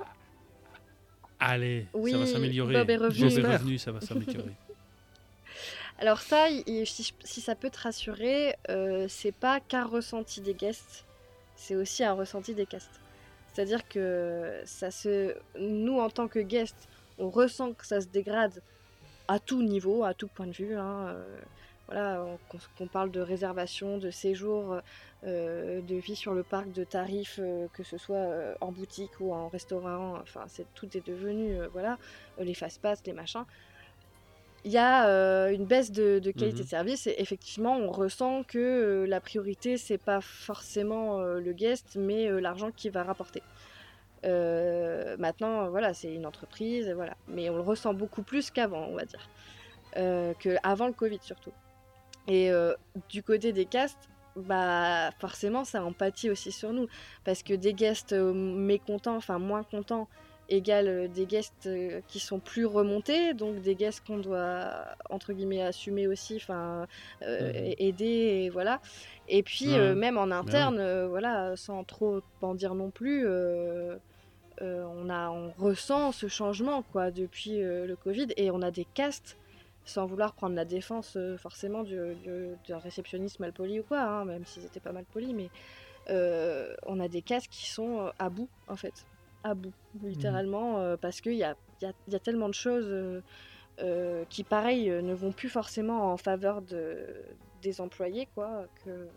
Allez, 1.41 1.87
Oui, 1.95 2.11
ça 2.11 2.19
va 2.19 2.27
s'améliorer. 2.27 2.75
Bob 2.75 2.91
est 2.91 2.97
revenu. 2.97 3.29
Bob 3.31 3.39
est 3.45 3.57
revenu, 3.57 3.79
ça 3.79 3.93
va 3.93 4.01
s'améliorer. 4.01 4.55
alors 5.99 6.21
ça, 6.21 6.49
il- 6.49 6.87
si, 6.87 7.03
je- 7.05 7.13
si 7.27 7.41
ça 7.41 7.55
peut 7.55 7.71
te 7.71 7.79
rassurer, 7.81 8.55
euh, 8.71 9.07
c'est 9.09 9.33
pas 9.33 9.61
qu'un 9.61 9.85
ressenti 9.85 10.41
des 10.41 10.55
guests, 10.55 11.05
c'est 11.57 11.77
aussi 11.77 12.03
un 12.05 12.13
ressenti 12.13 12.55
des 12.55 12.67
castes. 12.67 13.01
C'est-à-dire 13.53 13.87
que 13.89 14.63
ça 14.65 14.91
se, 14.91 15.37
nous 15.59 15.99
en 15.99 16.11
tant 16.11 16.29
que 16.29 16.39
guests, 16.41 16.89
on 17.19 17.31
ressent 17.31 17.73
que 17.73 17.87
ça 17.87 18.01
se 18.01 18.07
dégrade 18.07 18.63
à 19.29 19.39
tout 19.39 19.63
niveau, 19.63 20.05
à 20.05 20.15
tout 20.15 20.29
point 20.29 20.47
de 20.47 20.53
vue. 20.53 20.77
hein, 20.77 21.09
euh, 21.09 21.41
voilà, 21.89 22.23
on- 22.25 22.39
qu'on 22.77 22.87
parle 22.87 23.11
de 23.11 23.21
réservation, 23.21 23.99
de 23.99 24.11
séjour, 24.11 24.79
euh, 25.25 25.81
de 25.81 25.95
vie 25.97 26.17
sur 26.17 26.35
le 26.35 26.43
parc, 26.43 26.71
de 26.71 26.85
tarifs, 26.85 27.41
euh, 27.43 27.67
que 27.73 27.83
ce 27.83 27.97
soit 27.97 28.17
euh, 28.17 28.55
en 28.61 28.71
boutique 28.73 29.19
ou 29.21 29.33
en 29.33 29.49
restaurant. 29.49 30.19
Enfin, 30.21 30.45
c'est 30.49 30.67
tout 30.75 30.95
est 30.97 31.07
devenu, 31.07 31.59
voilà, 31.73 31.99
les 32.39 32.55
fast-pass, 32.55 33.01
les 33.07 33.15
machins. 33.15 33.45
Il 34.65 34.73
y 34.73 34.77
a 34.77 35.49
une 35.51 35.65
baisse 35.65 35.91
de, 35.91 36.19
de 36.19 36.31
qualité 36.31 36.59
Mhm. 36.59 36.65
de 36.65 36.69
service 36.69 37.07
et 37.07 37.15
effectivement, 37.19 37.77
on 37.77 37.91
ressent 37.91 38.43
que 38.43 39.07
la 39.09 39.21
priorité, 39.21 39.79
c'est 39.79 39.99
pas 39.99 40.21
forcément 40.21 41.21
le 41.23 41.53
guest, 41.53 41.97
mais 41.97 42.29
l'argent 42.41 42.71
qui 42.71 42.91
va 42.91 43.03
rapporter. 43.05 43.43
Maintenant, 44.25 45.71
voilà, 45.71 45.95
c'est 45.95 46.13
une 46.13 46.27
entreprise, 46.27 46.91
voilà. 46.91 47.17
Mais 47.29 47.49
on 47.49 47.55
le 47.55 47.63
ressent 47.63 47.95
beaucoup 47.95 48.23
plus 48.23 48.51
qu'avant, 48.51 48.85
on 48.89 48.95
va 48.97 49.05
dire. 49.07 49.31
Euh, 49.97 50.35
que 50.35 50.57
avant 50.63 50.87
le 50.87 50.93
Covid 50.93 51.19
surtout. 51.23 51.53
Et 52.29 52.51
euh, 52.53 52.75
du 53.09 53.23
côté 53.23 53.53
des 53.53 53.67
castes, 53.67 54.09
bah 54.37 55.11
forcément, 55.21 55.65
ça 55.65 55.85
empathie 55.85 56.31
aussi 56.31 56.53
sur 56.53 56.73
nous. 56.73 56.87
Parce 57.25 57.43
que 57.43 57.55
des 57.55 57.75
guests 57.75 58.13
euh, 58.13 58.33
mécontents, 58.35 59.17
enfin 59.17 59.39
moins 59.39 59.65
contents, 59.65 60.09
égale 60.51 60.89
euh, 60.89 61.09
des 61.09 61.27
guests 61.27 61.69
qui 62.07 62.21
sont 62.21 62.41
plus 62.41 62.67
remontés, 62.67 63.35
donc 63.35 63.61
des 63.61 63.77
guests 63.77 64.01
qu'on 64.07 64.19
doit, 64.19 64.87
entre 65.11 65.33
guillemets, 65.33 65.63
assumer 65.63 66.07
aussi, 66.07 66.37
enfin, 66.37 66.87
Mhm. 67.23 67.75
aider, 67.79 68.45
et 68.45 68.51
voilà. 68.51 68.81
Et 69.27 69.43
puis, 69.43 69.77
même 69.79 70.19
en 70.19 70.31
interne, 70.31 70.79
euh, 70.79 71.09
voilà, 71.09 71.57
sans 71.57 71.85
trop 71.85 72.21
en 72.43 72.55
dire 72.55 72.75
non 72.75 72.91
plus, 72.91 73.27
on, 74.61 75.09
a, 75.11 75.31
on 75.31 75.53
ressent 75.53 76.13
ce 76.13 76.29
changement, 76.29 76.83
quoi, 76.83 77.11
depuis 77.11 77.59
le 77.61 77.97
Covid, 77.97 78.29
et 78.37 78.51
on 78.51 78.63
a 78.63 78.71
des 78.71 78.85
castes, 78.87 79.37
sans 79.89 80.07
vouloir 80.07 80.35
prendre 80.35 80.55
la 80.57 80.65
défense 80.65 81.17
euh, 81.17 81.37
forcément 81.39 81.83
du, 81.85 81.97
du- 82.17 82.57
d'un 82.69 82.79
réceptionniste 82.79 83.41
mal 83.41 83.53
poli 83.53 83.81
ou 83.81 83.85
quoi, 83.85 84.01
hein, 84.03 84.25
même 84.25 84.45
s'ils 84.45 84.65
étaient 84.65 84.81
pas 84.81 84.93
mal 84.93 85.07
polis, 85.07 85.35
mais 85.35 85.51
euh, 86.11 86.75
on 86.87 87.01
a 87.01 87.09
des 87.09 87.23
castes 87.23 87.49
qui 87.51 87.67
sont 87.69 88.07
euh, 88.07 88.11
à 88.19 88.31
bout, 88.31 88.51
en 88.69 88.77
fait. 88.77 89.07
À 89.45 89.55
bout, 89.55 89.75
littéralement, 90.03 90.81
euh, 90.81 90.97
parce 90.97 91.21
qu'il 91.21 91.35
y 91.35 91.45
a, 91.45 91.57
y, 91.83 91.87
a, 91.87 91.93
y 92.09 92.15
a 92.17 92.21
tellement 92.21 92.49
de 92.49 92.55
choses 92.55 93.23
qui, 94.29 94.45
pareil, 94.45 94.89
ne 94.91 95.15
vont 95.15 95.33
plus 95.33 95.49
forcément 95.49 96.13
en 96.13 96.17
faveur 96.17 96.63
de, 96.63 97.25
des 97.63 97.81
employés, 97.81 98.27
quoi, 98.35 98.67
que 98.85 99.09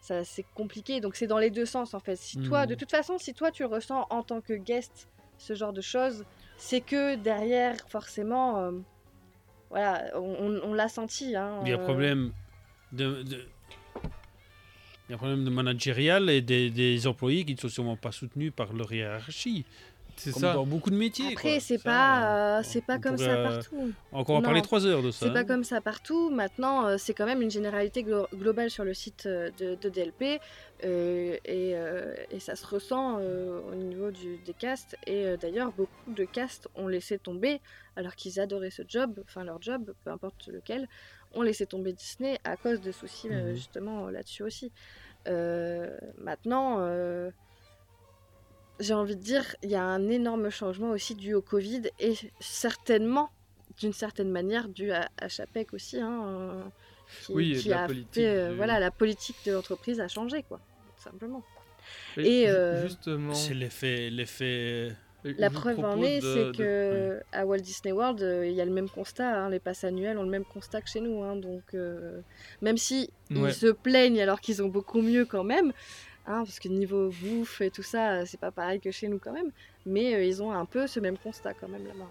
ça 0.00 0.24
c'est 0.24 0.44
compliqué. 0.54 1.00
Donc 1.00 1.16
c'est 1.16 1.26
dans 1.26 1.38
les 1.38 1.50
deux 1.50 1.66
sens, 1.66 1.94
en 1.94 2.00
fait. 2.00 2.16
Si 2.16 2.38
toi, 2.38 2.62
Mhm. 2.62 2.68
de 2.70 2.74
toute 2.74 2.90
façon, 2.90 3.18
si 3.18 3.34
toi 3.34 3.50
tu 3.50 3.64
ressens 3.64 4.06
en 4.10 4.22
tant 4.22 4.40
que 4.40 4.52
guest 4.54 5.08
ce 5.38 5.54
genre 5.54 5.72
de 5.72 5.80
choses, 5.80 6.24
c'est 6.56 6.80
que 6.82 7.16
derrière, 7.16 7.76
forcément, 7.88 8.72
voilà, 9.70 10.10
on, 10.16 10.72
l'a 10.74 10.88
senti. 10.88 11.36
Hein, 11.36 11.60
Il 11.62 11.68
y 11.68 11.72
a 11.72 11.76
un 11.76 11.80
euh, 11.80 11.84
problème 11.84 12.32
de, 12.92 13.22
de- 13.22 13.46
il 15.08 15.10
y 15.10 15.12
a 15.12 15.14
un 15.14 15.18
problème 15.18 15.44
de 15.44 15.50
managérial 15.50 16.28
et 16.28 16.42
des, 16.42 16.70
des 16.70 17.06
employés 17.06 17.44
qui 17.44 17.54
ne 17.54 17.60
sont 17.60 17.68
sûrement 17.68 17.96
pas 17.96 18.12
soutenus 18.12 18.52
par 18.54 18.72
leur 18.72 18.92
hiérarchie. 18.92 19.64
C'est 20.18 20.32
Comme 20.32 20.42
ça. 20.42 20.52
dans 20.54 20.66
beaucoup 20.66 20.90
de 20.90 20.96
métiers. 20.96 21.28
Après, 21.32 21.52
quoi. 21.52 21.60
c'est 21.60 21.78
Ça, 21.78 21.84
pas, 21.84 22.56
euh, 22.56 22.58
euh, 22.58 22.62
c'est 22.64 22.80
pas 22.84 22.98
comme 22.98 23.14
pourrait, 23.14 23.26
ça 23.26 23.34
euh, 23.36 23.48
partout. 23.56 23.92
Encore 24.12 24.36
en 24.36 24.42
parler 24.42 24.62
trois 24.62 24.84
heures 24.86 25.02
de 25.02 25.10
ça. 25.10 25.26
C'est 25.26 25.32
pas 25.32 25.40
hein. 25.40 25.44
comme 25.44 25.64
ça 25.64 25.80
partout. 25.80 26.30
Maintenant, 26.30 26.86
euh, 26.86 26.96
c'est 26.98 27.14
quand 27.14 27.26
même 27.26 27.40
une 27.42 27.50
généralité 27.50 28.02
glo- 28.02 28.26
globale 28.34 28.70
sur 28.70 28.84
le 28.84 28.94
site 28.94 29.26
euh, 29.26 29.50
de, 29.58 29.74
de 29.76 29.88
DLP 29.88 30.40
euh, 30.84 31.36
et, 31.44 31.72
euh, 31.76 32.14
et 32.30 32.40
ça 32.40 32.56
se 32.56 32.66
ressent 32.66 33.18
euh, 33.20 33.60
au 33.70 33.74
niveau 33.74 34.10
du- 34.10 34.38
des 34.38 34.54
castes. 34.54 34.96
Et 35.06 35.26
euh, 35.26 35.36
d'ailleurs, 35.36 35.72
beaucoup 35.72 36.12
de 36.12 36.24
castes 36.24 36.68
ont 36.74 36.88
laissé 36.88 37.18
tomber 37.18 37.60
alors 37.96 38.14
qu'ils 38.16 38.40
adoraient 38.40 38.70
ce 38.70 38.82
job, 38.86 39.20
enfin 39.24 39.44
leur 39.44 39.60
job, 39.62 39.92
peu 40.04 40.10
importe 40.10 40.46
lequel, 40.48 40.88
ont 41.34 41.42
laissé 41.42 41.66
tomber 41.66 41.92
Disney 41.92 42.38
à 42.44 42.56
cause 42.56 42.80
de 42.80 42.90
soucis 42.92 43.28
euh, 43.30 43.50
Mhm. 43.50 43.54
justement 43.54 44.08
là-dessus 44.10 44.42
aussi. 44.42 44.72
Euh, 45.26 45.96
maintenant. 46.16 46.78
Euh, 48.80 48.84
j'ai 48.84 48.94
envie 48.94 49.16
de 49.16 49.22
dire, 49.22 49.44
il 49.62 49.70
y 49.70 49.74
a 49.74 49.82
un 49.82 50.08
énorme 50.08 50.50
changement 50.50 50.90
aussi 50.90 51.14
dû 51.14 51.34
au 51.34 51.42
Covid 51.42 51.82
et 51.98 52.14
certainement, 52.40 53.30
d'une 53.80 53.92
certaine 53.92 54.30
manière, 54.30 54.68
dû 54.68 54.90
à, 54.92 55.08
à 55.20 55.28
Chapek 55.28 55.72
aussi, 55.74 55.98
hein, 56.00 56.22
euh, 56.26 56.62
qui, 57.24 57.32
Oui, 57.32 57.56
qui 57.58 57.68
la 57.68 57.84
a 57.84 57.86
politique 57.86 58.14
fait, 58.14 58.26
euh, 58.26 58.50
du- 58.50 58.56
voilà, 58.56 58.80
la 58.80 58.90
politique 58.90 59.36
de 59.46 59.52
l'entreprise 59.52 60.00
a 60.00 60.08
changé, 60.08 60.42
quoi, 60.42 60.58
tout 60.96 61.02
simplement. 61.02 61.42
Et, 62.16 62.48
euh, 62.48 62.82
justement, 62.86 63.34
C'est 63.34 63.54
l'effet. 63.54 64.10
l'effet... 64.10 64.94
La 65.24 65.48
je 65.48 65.52
vous 65.54 65.60
preuve 65.60 65.84
en 65.84 66.00
est, 66.02 66.20
de- 66.20 66.22
c'est 66.22 66.44
de- 66.44 66.52
que 66.52 67.20
à 67.32 67.44
Walt 67.44 67.58
Disney 67.58 67.92
World, 67.92 68.22
euh, 68.22 68.46
il 68.46 68.52
y 68.54 68.60
a 68.60 68.64
le 68.64 68.70
même 68.70 68.88
constat, 68.88 69.28
hein, 69.44 69.50
les 69.50 69.58
passes 69.58 69.82
annuelles 69.84 70.16
ont 70.16 70.22
le 70.22 70.28
même 70.30 70.44
constat 70.44 70.80
que 70.80 70.88
chez 70.88 71.00
nous, 71.00 71.22
hein, 71.22 71.34
donc 71.36 71.62
euh, 71.74 72.20
même 72.62 72.76
si 72.76 73.10
Ouais. 73.30 73.50
ils 73.50 73.52
se 73.54 73.66
plaignent 73.66 74.20
alors 74.22 74.40
qu'ils 74.40 74.62
ont 74.62 74.68
beaucoup 74.68 75.02
mieux 75.02 75.24
quand 75.24 75.42
même, 75.44 75.72
hein, 76.28 76.44
parce 76.44 76.60
que 76.60 76.68
niveau 76.68 77.10
bouffe 77.10 77.60
et 77.60 77.70
tout 77.70 77.82
ça, 77.82 78.12
euh, 78.12 78.24
c'est 78.26 78.40
pas 78.40 78.52
pareil 78.52 78.80
que 78.80 78.90
chez 78.90 79.08
nous 79.08 79.18
quand 79.18 79.32
même, 79.32 79.50
mais 79.86 80.14
euh, 80.14 80.24
ils 80.24 80.42
ont 80.42 80.52
un 80.52 80.64
peu 80.64 80.86
ce 80.86 81.00
même 81.00 81.18
constat 81.18 81.54
quand 81.54 81.68
même 81.68 81.86
là-bas. 81.86 82.10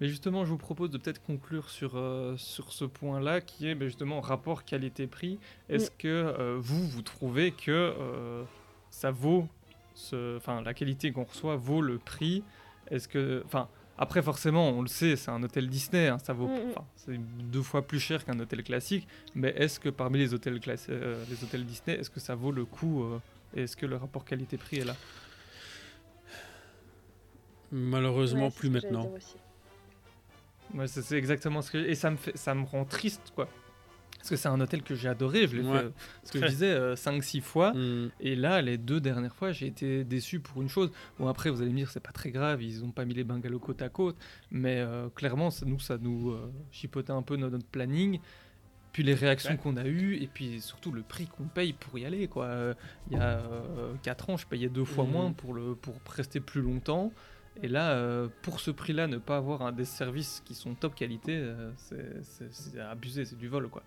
Mais 0.00 0.08
justement, 0.08 0.44
je 0.44 0.50
vous 0.50 0.58
propose 0.58 0.90
de 0.90 0.98
peut-être 0.98 1.22
conclure 1.22 1.70
sur, 1.70 1.96
euh, 1.96 2.36
sur 2.36 2.72
ce 2.72 2.84
point-là, 2.84 3.40
qui 3.40 3.68
est 3.68 3.74
ben, 3.74 3.86
justement 3.86 4.20
rapport 4.20 4.64
qualité-prix. 4.64 5.40
Est-ce 5.68 5.90
que 5.90 6.06
euh, 6.06 6.56
vous, 6.60 6.86
vous 6.86 7.02
trouvez 7.02 7.50
que 7.50 7.94
ça 8.90 9.10
vaut, 9.10 9.48
ce- 9.94 10.36
enfin, 10.36 10.62
la 10.62 10.72
qualité 10.74 11.10
qu'on 11.10 11.24
reçoit 11.24 11.56
vaut 11.56 11.82
le 11.82 11.98
prix? 11.98 12.44
Est-ce 12.90 13.08
que, 13.08 13.42
enfin, 13.44 13.68
après 13.98 14.22
forcément, 14.22 14.70
on 14.70 14.82
le 14.82 14.88
sait, 14.88 15.16
c'est 15.16 15.30
un 15.30 15.42
hôtel 15.42 15.68
Disney, 15.68 16.08
hein, 16.08 16.18
ça 16.18 16.32
vaut, 16.32 16.46
Mm, 16.46 16.68
mm. 16.70 16.74
c'est 16.96 17.18
deux 17.18 17.62
fois 17.62 17.86
plus 17.86 17.98
cher 18.00 18.24
qu'un 18.24 18.38
hôtel 18.38 18.62
classique. 18.62 19.06
Mais 19.34 19.50
est-ce 19.56 19.80
que 19.80 19.88
parmi 19.88 20.18
les 20.18 20.32
hôtels 20.34 20.60
euh, 20.88 21.24
les 21.28 21.42
hôtels 21.44 21.64
Disney, 21.66 21.98
est-ce 21.98 22.10
que 22.10 22.20
ça 22.20 22.34
vaut 22.34 22.52
le 22.52 22.64
coup 22.64 23.02
euh, 23.02 23.18
et 23.56 23.62
Est-ce 23.62 23.76
que 23.76 23.86
le 23.86 23.96
rapport 23.96 24.24
qualité-prix 24.24 24.78
est 24.78 24.84
là? 24.84 24.96
Malheureusement, 27.70 28.46
Ouais, 28.46 28.50
plus 28.50 28.70
maintenant. 28.70 29.12
Ouais, 30.74 30.86
c'est 30.86 31.16
exactement 31.16 31.62
ce 31.62 31.70
que 31.70 31.78
et 31.78 31.94
ça 31.94 32.10
me 32.10 32.16
fait 32.16 32.36
ça 32.36 32.54
me 32.54 32.64
rend 32.64 32.84
triste 32.84 33.32
quoi. 33.34 33.48
Parce 34.18 34.30
que 34.30 34.36
c'est 34.36 34.48
un 34.48 34.60
hôtel 34.60 34.82
que 34.82 34.94
j'ai 34.94 35.08
adoré, 35.08 35.46
je 35.46 35.56
l'ai 35.56 35.62
Ouais. 35.66 35.78
fait 35.80 35.92
ce 36.24 36.32
que 36.32 36.40
je 36.40 36.46
disais 36.46 36.96
5 36.96 37.22
6 37.22 37.40
fois 37.40 37.72
Hmm. 37.72 38.08
et 38.20 38.34
là 38.34 38.60
les 38.60 38.76
deux 38.76 39.00
dernières 39.00 39.34
fois, 39.34 39.52
j'ai 39.52 39.66
été 39.68 40.04
déçu 40.04 40.40
pour 40.40 40.60
une 40.60 40.68
chose. 40.68 40.90
Bon 41.18 41.28
après 41.28 41.50
vous 41.50 41.62
allez 41.62 41.70
me 41.70 41.76
dire 41.76 41.90
c'est 41.90 42.00
pas 42.02 42.12
très 42.12 42.30
grave, 42.30 42.62
ils 42.62 42.84
ont 42.84 42.90
pas 42.90 43.04
mis 43.04 43.14
les 43.14 43.24
bungalows 43.24 43.58
côte 43.60 43.80
à 43.80 43.88
côte, 43.88 44.16
mais 44.50 44.78
euh, 44.80 45.08
clairement 45.10 45.50
ça, 45.50 45.64
nous 45.66 45.78
ça 45.78 45.98
nous 45.98 46.30
euh, 46.32 46.52
chipotait 46.72 47.12
un 47.12 47.22
peu 47.22 47.36
notre, 47.36 47.52
notre 47.52 47.66
planning. 47.68 48.18
Puis 48.92 49.02
les 49.04 49.14
réactions 49.14 49.52
Ouais. 49.52 49.56
qu'on 49.58 49.76
a 49.76 49.86
eues, 49.86 50.16
et 50.16 50.26
puis 50.26 50.60
surtout 50.60 50.90
le 50.90 51.02
prix 51.02 51.26
qu'on 51.26 51.44
paye 51.44 51.72
pour 51.74 51.96
y 51.98 52.04
aller. 52.06 52.26
Quoi. 52.26 52.46
Euh, 52.46 52.74
Il 53.10 53.16
y 53.16 53.20
a 53.20 53.40
4 54.02 54.30
ans, 54.30 54.36
je 54.36 54.46
payais 54.46 54.68
deux 54.68 54.84
fois 54.86 55.04
Mhm. 55.04 55.10
moins 55.12 55.32
pour, 55.32 55.54
le, 55.54 55.74
pour 55.76 55.94
rester 56.10 56.40
plus 56.40 56.62
longtemps. 56.62 57.12
Et 57.62 57.68
là, 57.68 57.90
euh, 57.92 58.28
pour 58.42 58.60
ce 58.60 58.70
prix-là, 58.70 59.06
ne 59.06 59.18
pas 59.18 59.36
avoir 59.36 59.62
un 59.62 59.72
des 59.72 59.84
services 59.84 60.42
qui 60.44 60.54
sont 60.54 60.74
top 60.74 60.94
qualité, 60.94 61.32
euh, 61.36 61.70
c'est 61.76 62.80
abusé, 62.80 63.24
c'est 63.24 63.36
du 63.38 63.46
vol. 63.48 63.68
quoi. 63.68 63.82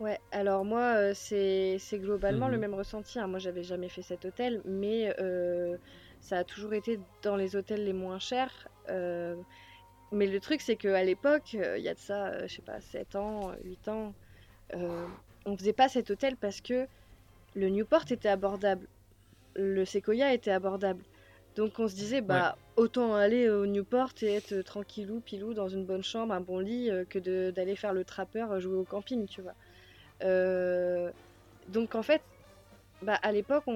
Ouais, 0.00 0.18
alors 0.30 0.64
moi, 0.64 0.94
euh, 0.96 1.12
c'est 1.14 1.76
c'est 1.78 1.98
globalement 1.98 2.48
le 2.48 2.56
Mhm. 2.56 2.58
même 2.58 2.72
ressenti. 2.74 3.18
hein. 3.18 3.26
Moi, 3.26 3.38
j'avais 3.38 3.62
jamais 3.62 3.90
fait 3.90 4.00
cet 4.02 4.24
hôtel, 4.24 4.62
mais 4.64 5.14
euh, 5.20 5.76
ça 6.20 6.38
a 6.38 6.44
toujours 6.44 6.72
été 6.72 7.00
dans 7.22 7.36
les 7.36 7.54
hôtels 7.54 7.84
les 7.84 7.92
moins 7.92 8.18
chers. 8.18 8.66
euh, 8.88 9.36
mais 10.12 10.26
le 10.28 10.40
truc, 10.40 10.60
c'est 10.62 10.76
qu'à 10.78 11.04
l'époque, 11.04 11.52
il 11.54 11.82
y 11.82 11.88
a 11.88 11.94
de 11.94 11.98
ça, 12.00 12.28
euh, 12.34 12.48
je 12.48 12.54
sais 12.56 12.62
pas, 12.62 12.80
7 12.80 13.16
ans, 13.16 13.54
8 13.64 13.88
ans, 13.88 14.16
euh, 14.74 15.08
on 15.46 15.56
faisait 15.58 15.72
pas 15.74 15.88
cet 15.90 16.10
hôtel 16.10 16.36
parce 16.38 16.60
que 16.62 16.88
le 17.54 17.68
Newport 17.70 18.04
était 18.10 18.28
abordable, 18.30 18.88
le 19.56 19.84
Sequoia 19.84 20.32
était 20.34 20.50
abordable. 20.52 21.04
Donc 21.56 21.78
on 21.78 21.88
se 21.88 21.94
disait, 21.94 22.22
bah 22.22 22.58
autant 22.76 23.14
aller 23.16 23.48
au 23.50 23.66
Newport 23.66 24.12
et 24.22 24.34
être 24.34 24.62
tranquillou, 24.62 25.20
pilou, 25.20 25.54
dans 25.54 25.68
une 25.68 25.86
bonne 25.86 26.02
chambre, 26.04 26.34
un 26.34 26.40
bon 26.40 26.58
lit, 26.60 26.90
que 27.10 27.18
de- 27.18 27.52
d'aller 27.54 27.76
faire 27.76 27.92
le 27.94 28.04
trappeur, 28.04 28.60
jouer 28.60 28.76
au 28.76 28.84
camping, 28.86 29.26
tu 29.28 29.42
vois. 29.42 29.54
Euh, 30.22 31.10
donc 31.68 31.94
en 31.94 32.02
fait, 32.02 32.22
bah, 33.02 33.18
à 33.22 33.32
l'époque, 33.32 33.64
on, 33.66 33.74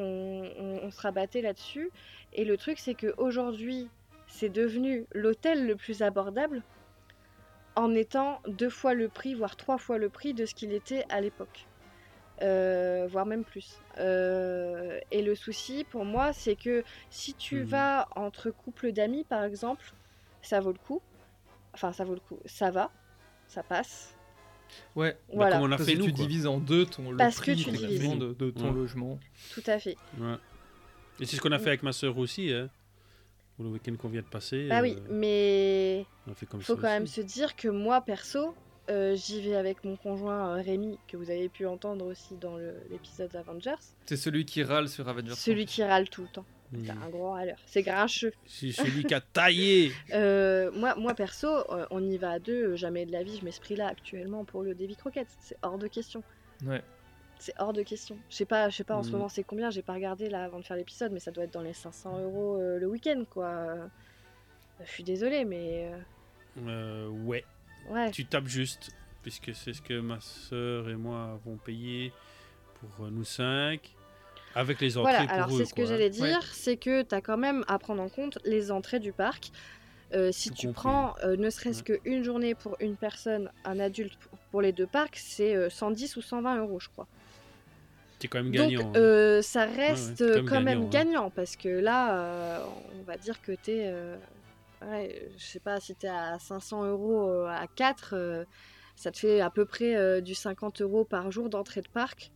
on- 0.58 0.80
on 0.84 0.90
se 0.90 1.00
rabattait 1.00 1.42
là-dessus. 1.42 1.90
Et 2.32 2.44
le 2.44 2.56
truc, 2.58 2.78
c'est 2.78 2.96
qu'aujourd'hui, 2.96 3.92
c'est 4.26 4.50
devenu 4.50 5.06
l'hôtel 5.12 5.66
le 5.66 5.76
plus 5.76 6.02
abordable 6.02 6.64
en 7.76 7.94
étant 7.94 8.40
deux 8.46 8.70
fois 8.70 8.94
le 8.94 9.08
prix, 9.08 9.34
voire 9.34 9.56
trois 9.56 9.78
fois 9.78 9.98
le 9.98 10.08
prix 10.10 10.34
de 10.34 10.46
ce 10.46 10.54
qu'il 10.54 10.72
était 10.72 11.04
à 11.08 11.20
l'époque. 11.20 11.68
Euh, 12.42 13.06
voire 13.08 13.26
même 13.26 13.44
plus. 13.44 13.82
Euh, 13.98 14.98
et 15.10 15.22
le 15.22 15.34
souci 15.34 15.84
pour 15.84 16.04
moi, 16.04 16.32
c'est 16.32 16.56
que 16.56 16.84
si 17.10 17.34
tu 17.36 17.60
Mhm. 17.60 17.66
vas 17.66 18.08
entre 18.16 18.50
couples 18.50 18.92
d'amis, 18.92 19.24
par 19.24 19.44
exemple, 19.44 19.92
ça 20.42 20.60
vaut 20.60 20.72
le 20.72 20.78
coup. 20.78 21.02
Enfin, 21.74 21.92
ça 21.92 22.04
vaut 22.04 22.14
le 22.14 22.20
coup. 22.20 22.40
Ça 22.46 22.70
va, 22.70 22.92
ça 23.48 23.62
passe. 23.64 24.13
Ouais. 24.96 25.16
Voilà. 25.32 25.56
comme 25.56 25.64
on 25.64 25.72
a 25.72 25.76
Parce 25.76 25.88
fait 25.88 25.94
que 25.94 25.98
nous. 26.00 26.06
tu 26.06 26.12
quoi. 26.12 26.26
divises 26.26 26.46
en 26.46 26.58
deux 26.58 26.86
ton, 26.86 27.10
le 27.10 27.16
Parce 27.16 27.40
que 27.40 27.52
tu 27.52 27.70
de, 27.70 28.32
de 28.34 28.50
ton 28.50 28.68
Ouais. 28.68 28.72
logement. 28.74 29.18
Tout 29.52 29.62
à 29.66 29.78
fait. 29.78 29.96
Ouais. 30.18 30.34
Et 31.20 31.26
c'est 31.26 31.36
ce 31.36 31.40
qu'on 31.40 31.52
a 31.52 31.58
fait 31.58 31.68
avec 31.68 31.82
ma 31.82 31.92
soeur 31.92 32.18
aussi. 32.18 32.52
Hein. 32.52 32.68
Pour 33.56 33.64
le 33.64 33.70
week-end 33.70 33.94
qu'on 33.96 34.08
vient 34.08 34.22
de 34.22 34.26
passer. 34.26 34.66
Bah 34.68 34.80
oui, 34.82 34.96
euh, 34.98 35.06
mais 35.10 36.06
a 36.28 36.34
fait 36.34 36.44
comme 36.46 36.60
faut 36.60 36.74
quand 36.74 36.82
même 36.88 37.06
se 37.06 37.20
dire 37.20 37.54
que 37.54 37.68
moi, 37.68 38.00
perso, 38.00 38.52
euh, 38.90 39.14
j'y 39.14 39.40
vais 39.42 39.54
avec 39.54 39.84
mon 39.84 39.94
conjoint 39.96 40.56
euh, 40.58 40.62
Rémi, 40.62 40.98
que 41.06 41.16
vous 41.16 41.30
avez 41.30 41.48
pu 41.48 41.64
entendre 41.64 42.04
aussi 42.04 42.34
dans 42.40 42.56
l'épisode 42.90 43.34
Avengers. 43.36 43.76
C'est 44.06 44.16
celui 44.16 44.44
qui 44.44 44.64
râle 44.64 44.88
sur 44.88 45.08
Avengers. 45.08 45.34
Celui 45.36 45.66
qui 45.66 45.84
râle 45.84 46.08
tout 46.08 46.22
le 46.22 46.28
temps. 46.28 46.44
Mm. 46.72 46.90
un 46.90 47.08
gros 47.10 47.30
râleur. 47.30 47.56
C'est 47.66 47.82
grincheux. 47.82 48.32
C'est 48.46 48.72
celui 48.72 49.04
qui 49.04 49.14
a 49.14 49.20
taillé. 49.20 49.92
Euh, 50.14 50.70
moi, 50.72 50.94
moi, 50.96 51.14
perso, 51.14 51.46
euh, 51.48 51.86
on 51.90 52.02
y 52.02 52.16
va 52.16 52.32
à 52.32 52.38
deux. 52.38 52.70
euh, 52.72 52.76
Jamais 52.76 53.06
de 53.06 53.12
la 53.12 53.22
vie, 53.22 53.36
je 53.38 53.44
mets 53.44 53.50
ce 53.52 53.60
prix-là 53.60 53.88
actuellement 53.88 54.44
pour 54.44 54.62
le 54.62 54.74
Davy 54.74 54.96
Croquette. 54.96 55.28
C'est 55.40 55.56
hors 55.62 55.78
de 55.78 55.86
question. 55.88 56.22
Ouais. 56.66 56.82
C'est 57.38 57.52
hors 57.58 57.72
de 57.72 57.82
question. 57.82 58.16
Je 58.30 58.36
sais 58.36 58.44
pas, 58.46 58.70
je 58.70 58.76
sais 58.76 58.84
pas 58.84 58.96
en 58.96 59.02
ce 59.02 59.08
Mhm. 59.08 59.14
moment 59.16 59.28
c'est 59.28 59.44
combien. 59.44 59.70
J'ai 59.70 59.82
pas 59.82 59.92
regardé 59.94 60.28
là 60.30 60.44
avant 60.44 60.58
de 60.58 60.64
faire 60.64 60.76
l'épisode, 60.76 61.12
mais 61.12 61.20
ça 61.20 61.30
doit 61.30 61.44
être 61.44 61.52
dans 61.52 61.62
les 61.62 61.74
500 61.74 62.18
euros 62.20 62.56
euh, 62.60 62.78
le 62.78 62.86
week-end, 62.88 63.24
quoi. 63.28 63.76
Je 64.84 64.90
suis 64.90 65.04
désolée, 65.04 65.44
mais 65.44 65.90
ouais. 66.56 67.44
ouais. 67.90 68.10
Tu 68.10 68.24
tapes 68.26 68.46
juste. 68.48 68.90
Puisque 69.22 69.54
c'est 69.54 69.72
ce 69.72 69.80
que 69.80 70.00
ma 70.00 70.20
soeur 70.20 70.90
et 70.90 70.96
moi 70.96 71.32
avons 71.42 71.56
payé 71.56 72.12
pour 72.74 73.06
nous 73.10 73.24
cinq. 73.24 73.93
Avec 74.54 74.80
les 74.80 74.96
entrées 74.96 75.12
Voilà, 75.12 75.26
pour 75.26 75.34
alors 75.34 75.50
c'est 75.50 75.64
ce 75.64 75.74
que 75.74 75.82
quoi. 75.82 75.90
j'allais 75.90 76.10
dire, 76.10 76.42
c'est 76.52 76.76
que 76.76 77.02
tu 77.02 77.14
as 77.14 77.20
quand 77.20 77.36
même 77.36 77.64
à 77.68 77.78
prendre 77.78 78.02
en 78.02 78.08
compte 78.08 78.38
les 78.44 78.70
entrées 78.70 79.00
du 79.00 79.12
parc. 79.12 79.50
Euh, 80.12 80.30
si 80.30 80.50
Tout 80.50 80.54
tu 80.54 80.66
compris. 80.68 80.82
prends 80.82 81.14
euh, 81.24 81.36
ne 81.36 81.50
serait-ce 81.50 81.82
qu'une 81.82 82.22
journée 82.22 82.54
pour 82.54 82.76
une 82.78 82.94
personne, 82.94 83.50
un 83.64 83.80
adulte 83.80 84.16
pour- 84.16 84.38
pour 84.52 84.62
les 84.62 84.70
deux 84.72 84.86
parcs, 84.86 85.16
c'est 85.16 85.56
euh, 85.56 85.68
110 85.70 86.16
ou 86.16 86.22
120 86.22 86.58
euros, 86.58 86.78
je 86.78 86.88
crois. 86.88 87.08
T'es 88.20 88.28
quand 88.28 88.38
même 88.42 88.52
gagnant. 88.52 88.82
Donc 88.84 88.96
hein. 88.96 89.00
euh, 89.00 89.42
ça 89.42 89.64
reste 89.64 90.18
c'est 90.18 90.44
quand 90.44 90.60
même 90.60 90.88
gagnant, 90.88 91.26
hein. 91.26 91.32
parce 91.34 91.56
que 91.56 91.68
là, 91.68 92.62
on 93.00 93.02
va 93.04 93.16
dire 93.16 93.42
que 93.42 93.52
tu 93.60 93.72
es. 93.72 93.92
ouais, 94.88 95.28
je 95.36 95.44
sais 95.44 95.58
pas 95.58 95.80
si 95.80 95.96
tu 95.96 96.06
es 96.06 96.10
à 96.10 96.38
500 96.38 96.84
euros 96.84 97.28
à 97.48 97.66
4, 97.74 98.44
ça 98.94 99.10
te 99.10 99.18
fait 99.18 99.40
à 99.40 99.50
peu 99.50 99.64
près 99.64 100.22
du 100.22 100.34
50 100.36 100.80
euros 100.80 101.04
par 101.04 101.32
jour 101.32 101.48
d'entrée 101.50 101.80
de 101.82 101.88
parc. 101.88 102.30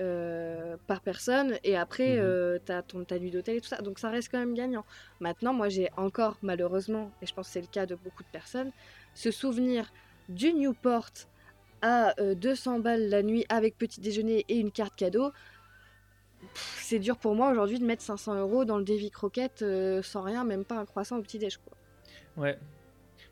Euh, 0.00 0.76
par 0.86 1.00
personne 1.00 1.58
et 1.64 1.76
après 1.76 2.16
Mhm. 2.16 2.22
euh, 2.22 2.58
t'as 2.64 2.82
ton 2.82 3.04
ta 3.04 3.18
nuit 3.18 3.30
d'hôtel 3.30 3.56
et 3.56 3.60
tout 3.60 3.68
ça 3.68 3.78
donc 3.82 3.98
ça 3.98 4.10
reste 4.10 4.30
quand 4.30 4.38
même 4.38 4.54
gagnant 4.54 4.84
maintenant 5.20 5.52
moi 5.52 5.68
j'ai 5.68 5.88
encore 5.96 6.38
malheureusement 6.42 7.10
et 7.22 7.26
je 7.26 7.34
pense 7.34 7.46
que 7.48 7.52
c'est 7.52 7.60
le 7.60 7.66
cas 7.66 7.86
de 7.86 7.94
beaucoup 7.94 8.22
de 8.22 8.28
personnes 8.28 8.72
ce 9.14 9.30
souvenir 9.30 9.92
du 10.28 10.52
Newport 10.54 11.10
à 11.82 12.14
euh, 12.20 12.34
200 12.34 12.80
balles 12.80 13.08
la 13.08 13.22
nuit 13.22 13.44
avec 13.48 13.76
petit 13.78 14.00
déjeuner 14.00 14.44
et 14.48 14.56
une 14.58 14.72
carte 14.72 14.96
cadeau 14.96 15.32
c'est 16.54 16.98
dur 16.98 17.18
pour 17.18 17.34
moi 17.34 17.50
aujourd'hui 17.50 17.78
de 17.78 17.84
mettre 17.84 18.02
500 18.02 18.36
euros 18.40 18.64
dans 18.64 18.78
le 18.78 18.84
Davy 18.84 19.10
Croquette 19.10 19.62
euh, 19.62 20.02
sans 20.02 20.22
rien, 20.22 20.44
même 20.44 20.64
pas 20.64 20.76
un 20.76 20.86
croissant 20.86 21.18
au 21.18 21.22
petit 21.22 21.38
déj 21.38 21.58
quoi. 21.58 21.76
Ouais. 22.36 22.58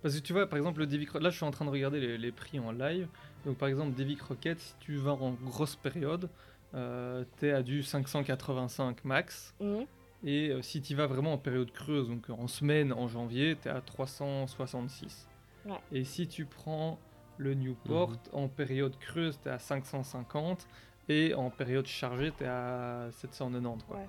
Parce 0.02 0.14
que 0.16 0.20
tu 0.20 0.32
vois, 0.32 0.46
par 0.48 0.58
exemple, 0.58 0.80
le 0.80 0.86
Davy 0.86 1.06
Croquette, 1.06 1.22
là 1.22 1.30
je 1.30 1.36
suis 1.36 1.44
en 1.46 1.50
train 1.50 1.64
de 1.64 1.70
regarder 1.70 2.00
les, 2.00 2.18
les 2.18 2.32
prix 2.32 2.58
en 2.58 2.72
live. 2.72 3.08
Donc 3.44 3.58
par 3.58 3.68
exemple, 3.68 3.96
Davy 3.96 4.16
Croquette, 4.16 4.60
si 4.60 4.74
tu 4.80 4.96
vas 4.96 5.12
en 5.12 5.32
grosse 5.32 5.76
période, 5.76 6.28
euh, 6.76 7.24
t'es 7.38 7.50
à 7.50 7.62
du 7.62 7.82
585 7.82 9.04
max. 9.04 9.54
Mhm. 9.60 9.86
Et 10.24 10.50
euh, 10.50 10.62
si 10.62 10.82
tu 10.82 10.94
vas 10.94 11.06
vraiment 11.06 11.34
en 11.34 11.38
période 11.38 11.70
creuse, 11.72 12.08
donc 12.08 12.28
en 12.30 12.48
semaine, 12.48 12.92
en 12.92 13.08
janvier, 13.08 13.56
t'es 13.56 13.70
à 13.70 13.80
366. 13.80 15.28
Ouais. 15.64 15.72
Et 15.92 16.04
si 16.04 16.26
tu 16.28 16.44
prends 16.44 16.98
le 17.38 17.54
Newport, 17.54 18.12
en 18.32 18.48
période 18.48 18.98
creuse, 18.98 19.38
t'es 19.42 19.50
à 19.50 19.58
550. 19.58 20.66
Et 21.08 21.34
en 21.34 21.50
période 21.50 21.86
chargée, 21.86 22.32
t'es 22.32 22.46
à 22.46 23.08
790. 23.12 23.84
Quoi. 23.84 24.00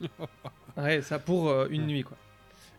Ouais, 0.76 1.02
ça 1.02 1.18
pour 1.18 1.50
euh, 1.50 1.68
une 1.70 1.86
nuit 1.86 2.02
quoi. 2.02 2.16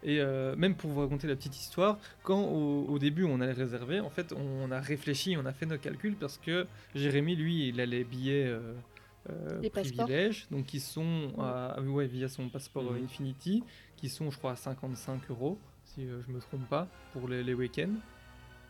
Et 0.05 0.19
euh, 0.19 0.55
même 0.57 0.75
pour 0.75 0.89
vous 0.91 0.99
raconter 0.99 1.27
la 1.27 1.35
petite 1.35 1.57
histoire, 1.57 1.97
quand 2.23 2.41
au, 2.41 2.85
au 2.89 2.99
début 2.99 3.23
on 3.23 3.39
allait 3.39 3.53
réserver, 3.53 3.99
en 4.01 4.09
fait 4.09 4.33
on 4.33 4.69
a 4.71 4.79
réfléchi, 4.81 5.37
on 5.37 5.45
a 5.45 5.53
fait 5.53 5.65
nos 5.65 5.77
calculs 5.77 6.15
parce 6.15 6.37
que 6.37 6.67
Jérémy 6.93 7.35
lui 7.37 7.69
il 7.69 7.79
a 7.79 7.85
les 7.85 8.03
billets 8.03 8.45
euh, 8.47 8.73
euh, 9.29 9.69
privilèges, 9.69 10.47
donc 10.51 10.65
qui 10.65 10.81
sont 10.81 11.31
à- 11.39 11.79
ouais, 11.81 12.07
via 12.07 12.27
son 12.27 12.49
passeport 12.49 12.83
Mhm. 12.91 13.03
Infinity, 13.05 13.63
qui 13.95 14.09
sont 14.09 14.29
je 14.29 14.37
crois 14.37 14.51
à 14.51 14.55
55 14.57 15.21
euros 15.29 15.57
si 15.85 16.05
euh, 16.05 16.21
je 16.27 16.33
me 16.33 16.39
trompe 16.39 16.67
pas 16.67 16.87
pour 17.13 17.29
les, 17.29 17.41
les 17.43 17.53
week-ends. 17.53 17.95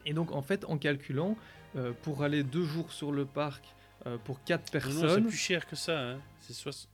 Et 0.05 0.13
donc 0.13 0.31
en 0.33 0.41
fait 0.43 0.65
en 0.65 0.77
calculant 0.77 1.35
euh, 1.75 1.93
pour 2.03 2.21
aller 2.23 2.43
deux 2.43 2.65
jours 2.65 2.91
sur 2.91 3.11
le 3.11 3.25
parc 3.25 3.63
euh, 4.05 4.17
pour 4.23 4.43
quatre 4.43 4.71
Non, 4.75 4.79
non, 4.81 4.91
c'est 4.91 4.99
personnes. 5.01 5.27
plus 5.27 5.37
cher 5.37 5.65
que 5.65 5.75
ça. 5.75 5.99
Hein. 5.99 6.19
C'est 6.41 6.53
soix- 6.53 6.87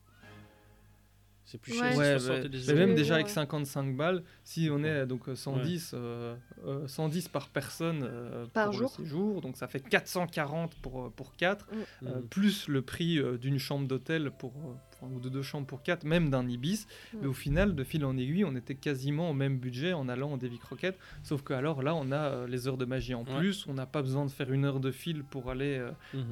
C'est 1.51 1.57
plus 1.57 1.71
Ouais. 1.73 1.89
cher. 1.89 1.97
Ouais, 1.97 2.19
60 2.19 2.43
mais, 2.43 2.49
des 2.49 2.57
mais 2.59 2.63
euros. 2.67 2.75
même 2.75 2.93
déjà 2.95 3.15
ouais. 3.15 3.21
avec 3.21 3.29
55 3.29 3.97
balles, 3.97 4.21
si 4.43 4.69
on 4.71 4.83
est 4.83 5.07
donc 5.07 5.27
euh, 5.29 5.35
110, 5.35 5.91
euh, 5.95 6.35
euh, 6.67 6.87
110 6.87 7.27
par 7.27 7.49
personne 7.49 8.03
euh, 8.03 8.45
Par 8.53 8.65
pour 8.65 8.73
jour. 8.73 8.93
le 8.99 9.03
séjour, 9.03 9.41
donc 9.41 9.57
ça 9.57 9.67
fait 9.67 9.79
440 9.79 10.75
pour, 10.75 11.11
pour 11.13 11.35
4, 11.35 11.65
Mm. 11.65 12.05
euh, 12.05 12.15
Mhm. 12.17 12.27
plus 12.27 12.67
le 12.67 12.83
prix 12.83 13.17
euh, 13.17 13.37
d'une 13.39 13.57
chambre 13.57 13.87
d'hôtel 13.87 14.29
pour, 14.37 14.53
ou 15.01 15.19
de 15.19 15.29
deux 15.29 15.41
chambres 15.41 15.65
pour 15.65 15.81
4, 15.81 16.03
même 16.03 16.29
d'un 16.29 16.47
Ibis. 16.47 16.85
Mm. 17.13 17.17
Mais 17.21 17.27
au 17.27 17.33
final, 17.33 17.73
de 17.73 17.83
fil 17.83 18.05
en 18.05 18.15
aiguille, 18.15 18.45
on 18.45 18.55
était 18.55 18.75
quasiment 18.75 19.31
au 19.31 19.33
même 19.33 19.57
budget 19.57 19.93
en 19.93 20.07
allant 20.07 20.33
en 20.33 20.37
Davy 20.37 20.59
Croquette, 20.59 20.99
sauf 21.23 21.41
que 21.41 21.53
alors 21.53 21.81
là, 21.81 21.95
on 21.95 22.11
a 22.11 22.17
euh, 22.17 22.47
les 22.47 22.67
heures 22.67 22.77
de 22.77 22.85
magie 22.85 23.15
en 23.15 23.23
Ouais. 23.23 23.37
plus, 23.39 23.65
on 23.67 23.73
n'a 23.73 23.87
pas 23.87 24.03
besoin 24.03 24.23
de 24.25 24.29
faire 24.31 24.51
une 24.53 24.65
heure 24.65 24.79
de 24.79 24.91
fil 24.91 25.23
pour 25.23 25.49
aller 25.49 25.81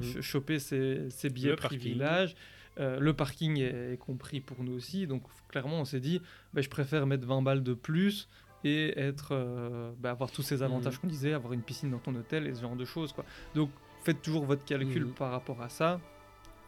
ch- 0.00 0.20
choper 0.20 0.60
ses, 0.60 1.10
ses 1.10 1.28
billets 1.28 1.50
Le 1.50 1.56
parking. 1.56 1.78
Euh, 2.78 2.98
le 3.00 3.12
parking 3.12 3.58
est, 3.58 3.92
est 3.94 3.96
compris 3.98 4.40
pour 4.40 4.62
nous 4.62 4.72
aussi, 4.72 5.06
donc 5.06 5.22
clairement 5.48 5.80
on 5.80 5.84
s'est 5.84 6.00
dit, 6.00 6.20
bah, 6.54 6.60
je 6.60 6.68
préfère 6.68 7.06
mettre 7.06 7.26
20 7.26 7.42
balles 7.42 7.62
de 7.62 7.74
plus 7.74 8.28
et 8.64 8.98
être, 8.98 9.28
euh, 9.32 9.92
bah, 9.98 10.10
avoir 10.10 10.30
tous 10.30 10.42
ces 10.42 10.62
avantages 10.62 10.94
Mhm. 10.94 11.00
qu'on 11.00 11.06
disait, 11.08 11.32
avoir 11.32 11.52
une 11.52 11.62
piscine 11.62 11.90
dans 11.90 11.98
ton 11.98 12.14
hôtel 12.14 12.46
et 12.46 12.54
ce 12.54 12.60
genre 12.62 12.76
de 12.76 12.84
choses. 12.84 13.12
Quoi. 13.12 13.24
Donc 13.54 13.70
faites 14.04 14.22
toujours 14.22 14.44
votre 14.44 14.64
calcul 14.64 15.04
Mhm. 15.06 15.12
par 15.14 15.30
rapport 15.32 15.60
à 15.62 15.68
ça. 15.68 16.00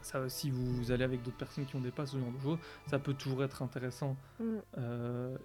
ça 0.01 0.27
si 0.29 0.49
vous, 0.49 0.75
vous 0.77 0.91
allez 0.91 1.03
avec 1.03 1.21
d'autres 1.21 1.37
personnes 1.37 1.65
qui 1.65 1.75
ont 1.75 1.79
des 1.81 1.91
passes, 1.91 2.11
ce 2.11 2.17
genre 2.17 2.31
de 2.31 2.39
choses, 2.41 2.57
ça 2.87 2.97
peut 2.97 3.13
toujours 3.13 3.43
être 3.43 3.61
intéressant. 3.61 4.17
Mm. 4.39 4.43
Euh, 4.79 5.37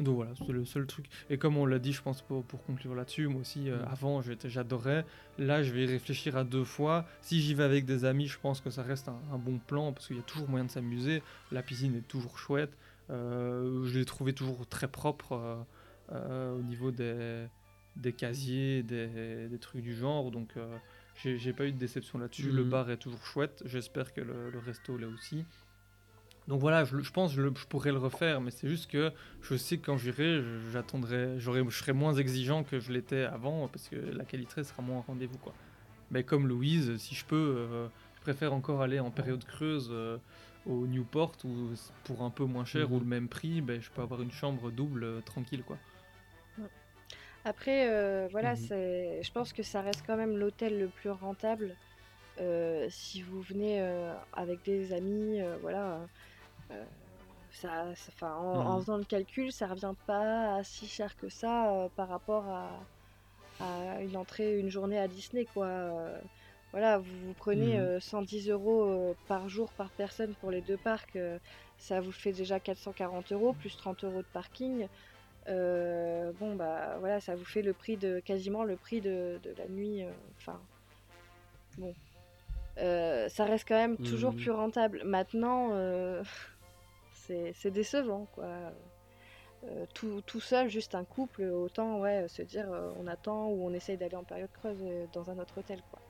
donc 0.00 0.16
voilà, 0.16 0.32
c'est 0.36 0.52
le 0.52 0.64
seul 0.64 0.86
truc. 0.86 1.06
Et 1.30 1.38
comme 1.38 1.56
on 1.56 1.66
l'a 1.66 1.78
dit, 1.78 1.92
je 1.92 2.02
pense 2.02 2.20
pour, 2.22 2.44
pour 2.44 2.64
conclure 2.64 2.94
là-dessus, 2.94 3.28
moi 3.28 3.40
aussi, 3.42 3.70
euh, 3.70 3.82
Mm. 3.82 3.88
avant, 3.90 4.22
j'adorais. 4.44 5.04
Là, 5.38 5.62
je 5.62 5.72
vais 5.72 5.84
y 5.84 5.86
réfléchir 5.86 6.36
à 6.36 6.42
deux 6.44 6.64
fois. 6.64 7.06
Si 7.20 7.40
j'y 7.40 7.54
vais 7.54 7.62
avec 7.64 7.84
des 7.84 8.04
amis, 8.04 8.26
je 8.26 8.38
pense 8.38 8.60
que 8.60 8.70
ça 8.70 8.82
reste 8.82 9.08
un, 9.08 9.20
un 9.32 9.38
bon 9.38 9.58
plan 9.58 9.92
parce 9.92 10.08
qu'il 10.08 10.16
y 10.16 10.20
a 10.20 10.22
toujours 10.24 10.48
moyen 10.48 10.64
de 10.64 10.70
s'amuser. 10.70 11.22
La 11.52 11.62
piscine 11.62 11.94
est 11.94 12.08
toujours 12.08 12.38
chouette. 12.38 12.76
Euh, 13.10 13.84
je 13.84 13.98
l'ai 13.98 14.04
trouvé 14.04 14.32
toujours 14.32 14.66
très 14.66 14.88
propre 14.88 15.64
euh, 16.12 16.56
au 16.58 16.62
niveau 16.62 16.90
des, 16.90 17.46
des 17.96 18.12
casiers, 18.12 18.82
des, 18.82 19.48
des 19.48 19.58
trucs 19.58 19.82
du 19.82 19.94
genre. 19.94 20.30
Donc, 20.30 20.54
j'ai 21.14 21.52
pas 21.52 21.66
eu 21.66 21.72
de 21.72 21.78
déception 21.78 22.18
là-dessus. 22.18 22.50
Le 22.50 22.64
Mhm. 22.64 22.70
bar 22.70 22.90
est 22.90 22.96
toujours 22.96 23.24
chouette. 23.24 23.62
J'espère 23.66 24.12
que 24.12 24.20
le, 24.20 24.50
le 24.50 24.58
resto 24.58 24.96
l'est 24.96 25.06
aussi. 25.06 25.44
Donc 26.48 26.60
voilà, 26.60 26.84
je, 26.84 27.00
je 27.00 27.10
pense 27.10 27.34
que 27.34 27.42
je, 27.42 27.66
pourrais 27.66 27.90
le 27.92 27.98
refaire, 27.98 28.40
mais 28.40 28.50
c'est 28.50 28.68
juste 28.68 28.90
que 28.90 29.12
je 29.40 29.56
sais 29.56 29.78
que 29.78 29.86
quand 29.86 29.96
j'irai, 29.96 30.42
je- 30.42 30.70
j'attendrai, 30.70 31.38
j'aurai, 31.40 31.62
je 31.68 31.76
serai 31.78 31.92
moins 31.94 32.14
exigeant 32.14 32.64
que 32.64 32.80
je 32.80 32.92
l'étais 32.92 33.22
avant 33.22 33.68
parce 33.68 33.88
que 33.88 33.96
la 33.96 34.24
qualité 34.26 34.62
sera 34.64 34.82
moins 34.82 34.98
au 34.98 35.02
rendez-vous 35.02 35.38
quoi. 35.38 35.54
Mais 36.10 36.24
comme 36.24 36.46
Louise, 36.48 36.96
si 36.98 37.14
je 37.14 37.24
peux, 37.26 37.36
euh, 37.36 37.88
je 38.16 38.20
préfère 38.20 38.52
encore 38.54 38.82
aller 38.82 39.00
en 39.00 39.10
période 39.10 39.44
creuse 39.44 39.88
euh, 39.92 40.18
au 40.66 40.86
Newport 40.86 41.36
où 41.44 41.70
pour 42.04 42.22
un 42.22 42.30
peu 42.30 42.44
moins 42.44 42.64
cher 42.66 42.90
Mhm. 42.90 42.92
ou 42.92 43.00
le 43.00 43.06
même 43.06 43.28
prix, 43.28 43.60
ben, 43.62 43.80
je 43.80 43.90
peux 43.90 44.02
avoir 44.02 44.22
une 44.22 44.32
chambre 44.32 44.70
double 44.70 45.04
euh, 45.04 45.20
tranquille 45.22 45.64
quoi. 45.64 45.78
Après, 47.44 47.90
euh, 47.90 48.28
voilà, 48.30 48.56
Mhm. 48.56 48.56
c'est, 48.56 49.22
je 49.22 49.30
pense 49.32 49.52
que 49.52 49.62
ça 49.62 49.82
reste 49.82 50.02
quand 50.06 50.16
même 50.16 50.36
l'hôtel 50.36 50.78
le 50.78 50.88
plus 50.90 51.10
rentable. 51.10 51.76
Euh, 52.40 52.86
si 52.90 53.22
vous 53.22 53.42
venez 53.42 53.80
euh, 53.82 54.14
avec 54.32 54.64
des 54.64 54.92
amis, 54.92 55.40
euh, 55.42 55.58
voilà, 55.58 56.02
euh, 56.02 56.06
ça, 57.50 57.94
ça- 57.96 58.12
'fin, 58.12 58.34
en, 58.36 58.66
en 58.66 58.76
Mhm. 58.76 58.80
faisant 58.80 58.96
le 58.98 59.04
calcul, 59.04 59.52
ça 59.52 59.66
revient 59.68 59.94
pas 60.06 60.56
à 60.56 60.64
si 60.64 60.88
cher 60.88 61.16
que 61.16 61.28
ça 61.28 61.72
euh, 61.84 61.88
par 61.90 62.08
rapport 62.08 62.46
à, 62.48 62.86
à 63.60 64.00
une 64.02 64.16
entrée, 64.16 64.58
une 64.58 64.70
journée 64.70 64.98
à 64.98 65.08
Disney, 65.08 65.46
quoi. 65.46 65.66
Euh, 65.68 66.20
voilà, 66.72 66.98
vous, 66.98 67.18
vous 67.28 67.34
prenez 67.34 67.78
Mhm. 67.78 67.80
euh, 67.80 68.00
110 68.00 68.50
euros 68.50 68.84
euh, 68.84 69.14
par 69.26 69.48
jour 69.48 69.72
par 69.74 69.92
personne 69.92 70.34
pour 70.36 70.50
les 70.50 70.62
deux 70.62 70.78
parcs, 70.78 71.16
euh, 71.16 71.38
ça 71.78 72.00
vous 72.00 72.12
fait 72.12 72.32
déjà 72.32 72.60
440 72.60 73.32
euros 73.32 73.54
plus 73.54 73.76
30 73.76 74.04
euros 74.04 74.22
de 74.22 74.28
parking. 74.28 74.88
Euh, 75.48 76.32
bon 76.34 76.56
bah 76.56 76.98
voilà, 77.00 77.20
ça 77.20 77.36
vous 77.36 77.44
fait 77.44 77.62
le 77.62 77.74
prix 77.74 77.96
de 77.98 78.20
quasiment 78.20 78.64
le 78.64 78.76
prix 78.78 79.00
de, 79.02 79.38
de 79.42 79.50
la 79.52 79.68
nuit. 79.68 80.02
euh, 80.04 80.12
Enfin, 80.38 80.66
bon, 81.78 81.94
Euh, 82.78 83.28
ça 83.28 83.44
reste 83.44 83.66
quand 83.68 83.76
même 83.76 83.98
toujours 83.98 84.32
Mhm. 84.32 84.36
plus 84.36 84.50
rentable. 84.50 85.02
Maintenant, 85.04 85.70
euh, 85.74 86.22
c'est 87.26 87.70
décevant 87.70 88.26
quoi. 88.34 88.72
Euh, 89.70 89.86
tout, 89.94 90.22
tout 90.26 90.40
seul, 90.40 90.68
juste 90.68 90.94
un 90.94 91.04
couple, 91.04 91.42
autant 91.44 91.98
ouais 92.00 92.28
se 92.28 92.42
dire 92.42 92.70
euh, 92.70 92.92
on 92.98 93.06
attend 93.06 93.46
ou 93.46 93.66
on 93.66 93.72
essaye 93.72 93.96
d'aller 93.96 94.16
en 94.16 94.24
période 94.24 94.50
creuse 94.52 94.76
euh, 94.82 95.06
dans 95.14 95.30
un 95.30 95.38
autre 95.38 95.56
hôtel 95.56 95.80
quoi. 95.90 96.00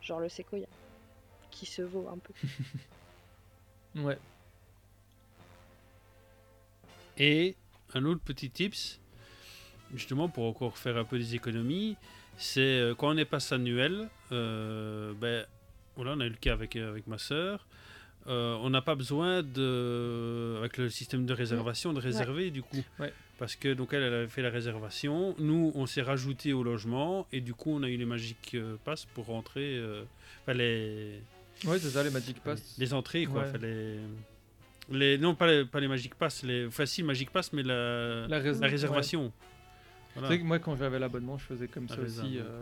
Genre 0.00 0.20
le 0.20 0.28
Sequoia, 0.28 0.66
qui 1.50 1.66
se 1.66 1.82
vaut 1.82 2.08
un 2.08 2.18
peu. 2.18 2.32
Ouais. 3.94 4.16
Et 7.18 7.56
un 7.92 8.06
autre 8.06 8.22
petit 8.22 8.48
tips, 8.48 8.98
justement 9.92 10.30
pour 10.30 10.44
encore 10.44 10.78
faire 10.78 10.96
un 10.96 11.04
peu 11.04 11.18
des 11.18 11.34
économies, 11.34 11.98
c'est 12.38 12.94
quand 12.96 13.14
on 13.14 13.18
est 13.18 13.26
passe 13.26 13.52
annuel, 13.52 14.08
ben, 14.30 15.46
voilà, 15.94 16.12
on 16.12 16.20
a 16.20 16.24
eu 16.24 16.30
le 16.30 16.36
cas 16.36 16.54
avec, 16.54 16.76
avec 16.76 17.06
ma 17.06 17.18
sœur, 17.18 17.66
euh, 18.28 18.56
on 18.62 18.70
n'a 18.70 18.82
pas 18.82 18.94
besoin 18.94 19.42
de, 19.42 20.56
avec 20.58 20.76
le 20.78 20.88
système 20.90 21.26
de 21.26 21.32
réservation, 21.34 21.92
de 21.92 22.00
réserver 22.00 22.50
du 22.50 22.62
coup. 22.62 22.82
Ouais. 22.98 23.12
Parce 23.38 23.56
que 23.56 23.72
donc 23.74 23.92
elle, 23.92 24.02
elle 24.04 24.14
avait 24.14 24.28
fait 24.28 24.42
la 24.42 24.50
réservation, 24.50 25.34
nous 25.38 25.72
on 25.74 25.86
s'est 25.86 26.02
rajouté 26.02 26.52
au 26.52 26.62
logement 26.62 27.26
et 27.32 27.40
du 27.40 27.54
coup 27.54 27.72
on 27.72 27.82
a 27.82 27.88
eu 27.88 27.96
les 27.96 28.04
Magic 28.04 28.52
euh, 28.54 28.76
Pass 28.84 29.04
pour 29.06 29.26
rentrer, 29.26 29.76
euh, 29.76 30.04
enfin 30.42 30.52
les, 30.54 31.20
Ouais, 31.64 31.78
c'est 31.78 31.90
ça, 31.90 32.02
les 32.04 32.10
Magic 32.10 32.40
Pass. 32.42 32.76
les 32.78 32.94
entrées 32.94 33.26
quoi, 33.26 33.42
Ouais. 33.42 33.48
enfin, 33.48 33.58
les, 34.90 35.18
non 35.18 35.34
pas 35.34 35.46
les, 35.46 35.64
pas 35.64 35.80
les 35.80 35.88
Magic 35.88 36.14
Pass, 36.14 36.42
les, 36.44 36.66
enfin 36.66 36.86
si 36.86 37.02
Magic 37.02 37.30
Pass 37.30 37.52
mais 37.52 37.62
la, 37.62 38.26
La, 38.28 38.38
rés- 38.38 38.58
la 38.60 38.66
réservation. 38.68 39.32
Voilà. 40.14 40.28
C'est 40.28 40.38
que 40.40 40.44
moi, 40.44 40.58
quand 40.58 40.76
j'avais 40.76 40.98
l'abonnement, 40.98 41.38
je 41.38 41.44
faisais 41.46 41.68
comme 41.68 41.86
La 41.88 41.96
ça 41.96 42.02
aussi. 42.02 42.36
euh, 42.38 42.60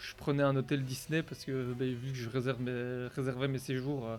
je 0.00 0.14
prenais 0.16 0.42
un 0.42 0.56
hôtel 0.56 0.82
Disney 0.84 1.22
parce 1.22 1.44
que 1.44 1.72
ben, 1.74 1.94
vu 1.94 2.10
que 2.10 2.18
je 2.18 2.28
réserve 2.28 2.60
mes- 2.60 3.06
réservais 3.14 3.46
mes 3.46 3.58
séjours, 3.58 4.18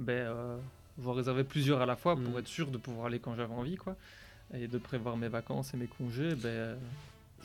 ben, 0.00 0.12
euh, 0.12 0.56
j'en 1.02 1.12
réservais 1.12 1.44
plusieurs 1.44 1.80
à 1.80 1.86
la 1.86 1.94
fois 1.96 2.16
pour 2.16 2.34
Mm. 2.34 2.38
être 2.38 2.48
sûr 2.48 2.70
de 2.70 2.78
pouvoir 2.78 3.06
aller 3.06 3.20
quand 3.20 3.34
j'avais 3.36 3.54
envie, 3.54 3.76
quoi. 3.76 3.96
Et 4.54 4.66
de 4.66 4.78
prévoir 4.78 5.16
mes 5.16 5.28
vacances 5.28 5.72
et 5.74 5.76
mes 5.76 5.86
congés, 5.86 6.34
ben, 6.34 6.48
euh, 6.48 6.76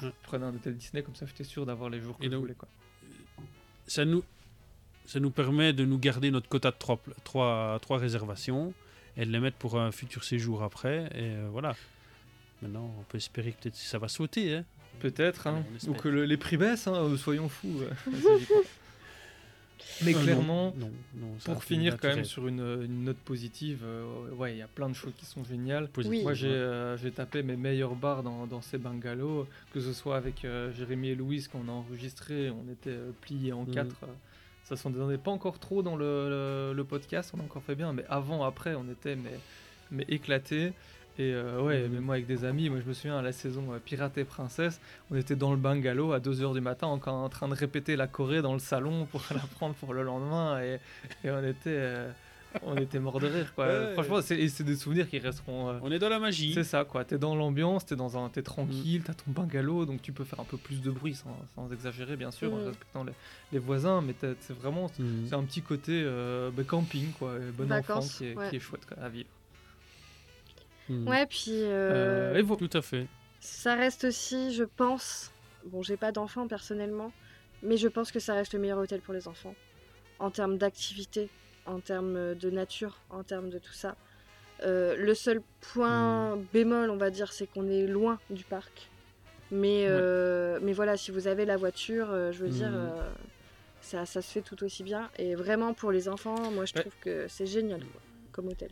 je 0.02 0.08
Ouais. 0.08 0.14
prenais 0.24 0.46
un 0.46 0.50
hôtel 0.56 0.76
Disney 0.76 1.04
comme 1.04 1.16
ça, 1.16 1.26
j'étais 1.28 1.44
sûr 1.44 1.66
d'avoir 1.66 1.90
les 1.90 2.02
jours 2.02 2.18
que 2.18 2.26
Et 2.26 2.32
je 2.32 2.36
voulais, 2.36 2.56
quoi. 2.56 2.68
ça 3.88 4.04
nous 4.06 4.24
ça 5.08 5.20
nous 5.20 5.30
permet 5.30 5.72
de 5.72 5.86
nous 5.86 6.00
garder 6.00 6.32
notre 6.32 6.50
quota 6.50 6.72
de 6.72 6.76
3 6.80 6.98
trois, 6.98 7.14
trois, 7.24 7.78
trois 7.80 7.98
réservations 8.00 8.74
et 9.18 9.24
de 9.26 9.30
les 9.32 9.40
mettre 9.40 9.58
pour 9.58 9.80
un 9.80 9.92
futur 9.92 10.24
séjour 10.24 10.64
après 10.64 11.04
et 11.14 11.36
euh, 11.36 11.48
voilà. 11.52 11.76
Maintenant, 12.64 12.90
on 13.00 13.04
peut 13.04 13.18
espérer 13.18 13.52
que 13.52 13.62
peut-être 13.62 13.76
ça 13.76 14.00
va 14.00 14.08
sauter. 14.08 14.56
Hein. 14.56 14.66
Peut-être, 15.02 15.46
hein, 15.46 15.64
ou 15.88 15.94
que 15.94 16.08
le- 16.08 16.26
les 16.26 16.38
prix 16.38 16.58
baissent, 16.58 16.88
hein, 16.88 16.96
euh, 16.96 17.18
soyons 17.18 17.50
fous. 17.50 17.82
Mais 20.02 20.12
Euh, 20.14 20.18
non, 20.18 20.24
clairement, 20.24 20.74
non, 20.78 20.92
non, 21.16 21.28
pour 21.44 21.64
finir 21.64 21.94
quand 22.00 22.08
même 22.10 22.26
sur 22.26 22.48
une, 22.48 22.60
une 22.84 23.04
note 23.04 23.18
positive, 23.18 23.82
euh, 23.84 24.30
ouais, 24.32 24.54
il 24.54 24.58
y 24.58 24.62
a 24.62 24.68
plein 24.68 24.90
de 24.90 24.94
choses 24.96 25.14
qui 25.18 25.26
sont 25.26 25.44
géniales. 25.44 25.90
Moi, 26.24 26.34
j'ai 26.34 26.48
ouais. 26.48 26.54
euh, 26.54 26.98
j'ai 26.98 27.12
tapé 27.12 27.44
mes 27.44 27.56
meilleurs 27.56 27.96
bars 27.96 28.24
dans, 28.24 28.48
dans 28.48 28.62
ces 28.62 28.78
bungalows, 28.78 29.48
que 29.74 29.80
ce 29.80 29.94
soit 29.94 30.18
avec 30.18 30.44
euh, 30.46 30.72
Jérémy 30.74 31.10
et 31.10 31.16
Louise 31.16 31.48
qu'on 31.48 31.68
a 31.68 31.72
enregistré, 31.72 32.50
on 32.50 32.70
était 32.72 32.90
euh, 32.90 33.12
pliés 33.22 33.54
en 33.54 33.64
Mhm. 33.64 33.74
quatre. 33.74 34.04
euh, 34.04 34.08
ça 34.64 34.76
s'en 34.76 34.90
donnait 34.90 35.20
pas 35.20 35.30
encore 35.32 35.60
trop 35.60 35.84
dans 35.84 35.96
le, 35.96 36.30
le- 36.30 36.74
le 36.76 36.84
podcast, 36.84 37.32
on 37.36 37.40
a 37.40 37.44
encore 37.44 37.62
fait 37.64 37.76
bien, 37.76 37.94
mais 37.94 38.04
avant, 38.10 38.44
après, 38.44 38.74
on 38.76 38.90
était 38.90 39.16
mais, 39.16 39.38
mais 39.92 40.06
éclatés. 40.10 40.74
Et 41.18 41.34
euh, 41.34 41.62
ouais, 41.62 41.84
Mhm. 41.84 41.94
mais 41.94 42.00
moi 42.02 42.16
avec 42.16 42.28
des 42.28 42.44
amis, 42.44 42.70
moi 42.70 42.80
je 42.84 42.88
me 42.90 42.94
souviens 42.94 43.18
à 43.18 43.22
la 43.22 43.32
saison 43.32 43.72
euh, 43.74 43.78
Pirate 43.84 44.18
et 44.18 44.26
Princesse, 44.26 44.82
on 45.12 45.16
était 45.16 45.36
dans 45.38 45.52
le 45.52 45.58
bungalow 45.58 46.12
à 46.12 46.20
2h 46.20 46.54
du 46.54 46.62
matin 46.62 46.88
encore 46.88 47.14
en 47.16 47.30
train 47.30 47.48
de 47.48 47.54
répéter 47.56 47.96
la 47.96 48.08
Corée 48.08 48.42
dans 48.42 48.54
le 48.54 48.60
salon 48.60 49.06
pour 49.06 49.22
la 49.32 49.40
prendre 49.40 49.76
pour 49.76 49.94
le 49.94 50.04
lendemain 50.04 50.62
et, 50.62 50.80
et 51.24 51.32
on 51.32 51.40
était 51.46 51.70
euh, 51.70 52.12
on 52.64 52.76
était 52.78 53.00
mort 53.00 53.20
de 53.20 53.28
rire 53.28 53.54
quoi. 53.54 53.68
Ouais. 53.68 53.94
Franchement, 53.94 54.22
c'est 54.22 54.64
des 54.64 54.76
souvenirs 54.76 55.10
qui 55.10 55.20
resteront 55.20 55.70
euh, 55.70 55.80
On 55.82 55.92
est 55.92 56.00
dans 56.00 56.08
la 56.10 56.20
magie. 56.20 56.54
c'est 56.54 56.64
ça 56.66 56.84
quoi, 56.86 57.04
t'es 57.06 57.18
dans 57.18 57.36
l'ambiance, 57.36 57.86
t'es 57.86 57.96
dans 57.98 58.18
un, 58.18 58.28
t'es 58.30 58.42
tranquille, 58.44 59.02
t'as 59.06 59.14
ton 59.14 59.32
bungalow, 59.32 59.86
donc 59.86 60.02
tu 60.02 60.12
peux 60.14 60.24
faire 60.26 60.40
un 60.42 60.46
peu 60.46 60.58
plus 60.58 60.82
de 60.82 60.90
bruit 60.92 61.16
sans, 61.16 61.36
sans 61.56 61.72
exagérer 61.72 62.16
bien 62.18 62.32
sûr, 62.32 62.54
en 62.54 62.58
Mm. 62.58 62.66
respectant 62.68 63.04
les, 63.06 63.14
les 63.54 63.60
voisins, 63.60 64.02
mais 64.02 64.16
c'est 64.42 64.56
vraiment 64.58 64.90
c'est 65.28 65.34
un 65.36 65.44
petit 65.44 65.62
côté 65.62 66.02
euh, 66.06 66.50
bah, 66.56 66.64
camping 66.66 67.12
quoi, 67.20 67.36
bon 67.58 67.72
enfant 67.72 68.00
qui 68.02 68.26
est, 68.28 68.36
ouais. 68.36 68.50
qui 68.50 68.56
est 68.58 68.60
chouette 68.60 68.86
quoi, 68.86 69.02
à 69.04 69.08
vivre. 69.10 69.30
Mhm. 70.90 71.08
Ouais, 71.08 71.26
puis 71.26 71.52
euh, 71.64 72.34
Euh, 72.34 72.36
et 72.36 72.42
vous 72.42 72.56
Tout 72.56 72.70
à 72.78 72.82
fait. 72.82 73.08
ça 73.40 73.76
reste 73.76 74.04
aussi, 74.06 74.54
je 74.54 74.64
pense, 74.64 75.32
bon, 75.66 75.82
j'ai 75.84 75.98
pas 75.98 76.12
d'enfants 76.12 76.48
personnellement, 76.48 77.12
mais 77.64 77.78
je 77.78 77.88
pense 77.88 78.12
que 78.12 78.20
ça 78.20 78.34
reste 78.34 78.54
le 78.54 78.60
meilleur 78.60 78.80
hôtel 78.80 79.02
pour 79.02 79.14
les 79.14 79.28
enfants. 79.28 79.56
En 80.20 80.32
termes 80.32 80.58
d'activité, 80.58 81.30
en 81.66 81.80
termes 81.80 82.36
de 82.36 82.50
nature, 82.50 83.00
en 83.10 83.24
termes 83.24 83.50
de 83.50 83.60
tout 83.60 83.74
ça. 83.74 83.96
Euh, 84.64 84.96
le 84.96 85.14
seul 85.14 85.42
point 85.74 86.38
bémol, 86.54 86.90
on 86.90 86.98
va 86.98 87.10
dire, 87.10 87.34
c'est 87.34 87.48
qu'on 87.48 87.68
est 87.70 87.88
loin 87.88 88.20
du 88.30 88.44
parc. 88.46 88.90
Mais, 89.52 89.86
euh, 89.88 90.60
mais 90.62 90.74
voilà, 90.74 90.98
si 90.98 91.12
vous 91.12 91.28
avez 91.28 91.46
la 91.46 91.58
voiture, 91.58 92.10
euh, 92.12 92.32
je 92.32 92.44
veux 92.44 92.50
dire, 92.50 92.72
euh, 92.74 93.12
ça, 93.82 94.06
ça 94.06 94.22
se 94.22 94.32
fait 94.32 94.42
tout 94.42 94.64
aussi 94.64 94.84
bien. 94.84 95.10
Et 95.18 95.36
vraiment, 95.36 95.74
pour 95.74 95.92
les 95.92 96.08
enfants, 96.08 96.50
moi, 96.52 96.66
je 96.66 96.74
Ouais. 96.74 96.82
trouve 96.82 96.96
que 97.02 97.28
c'est 97.28 97.46
génial 97.46 97.82
quoi, 97.82 98.02
comme 98.32 98.48
hôtel. 98.48 98.72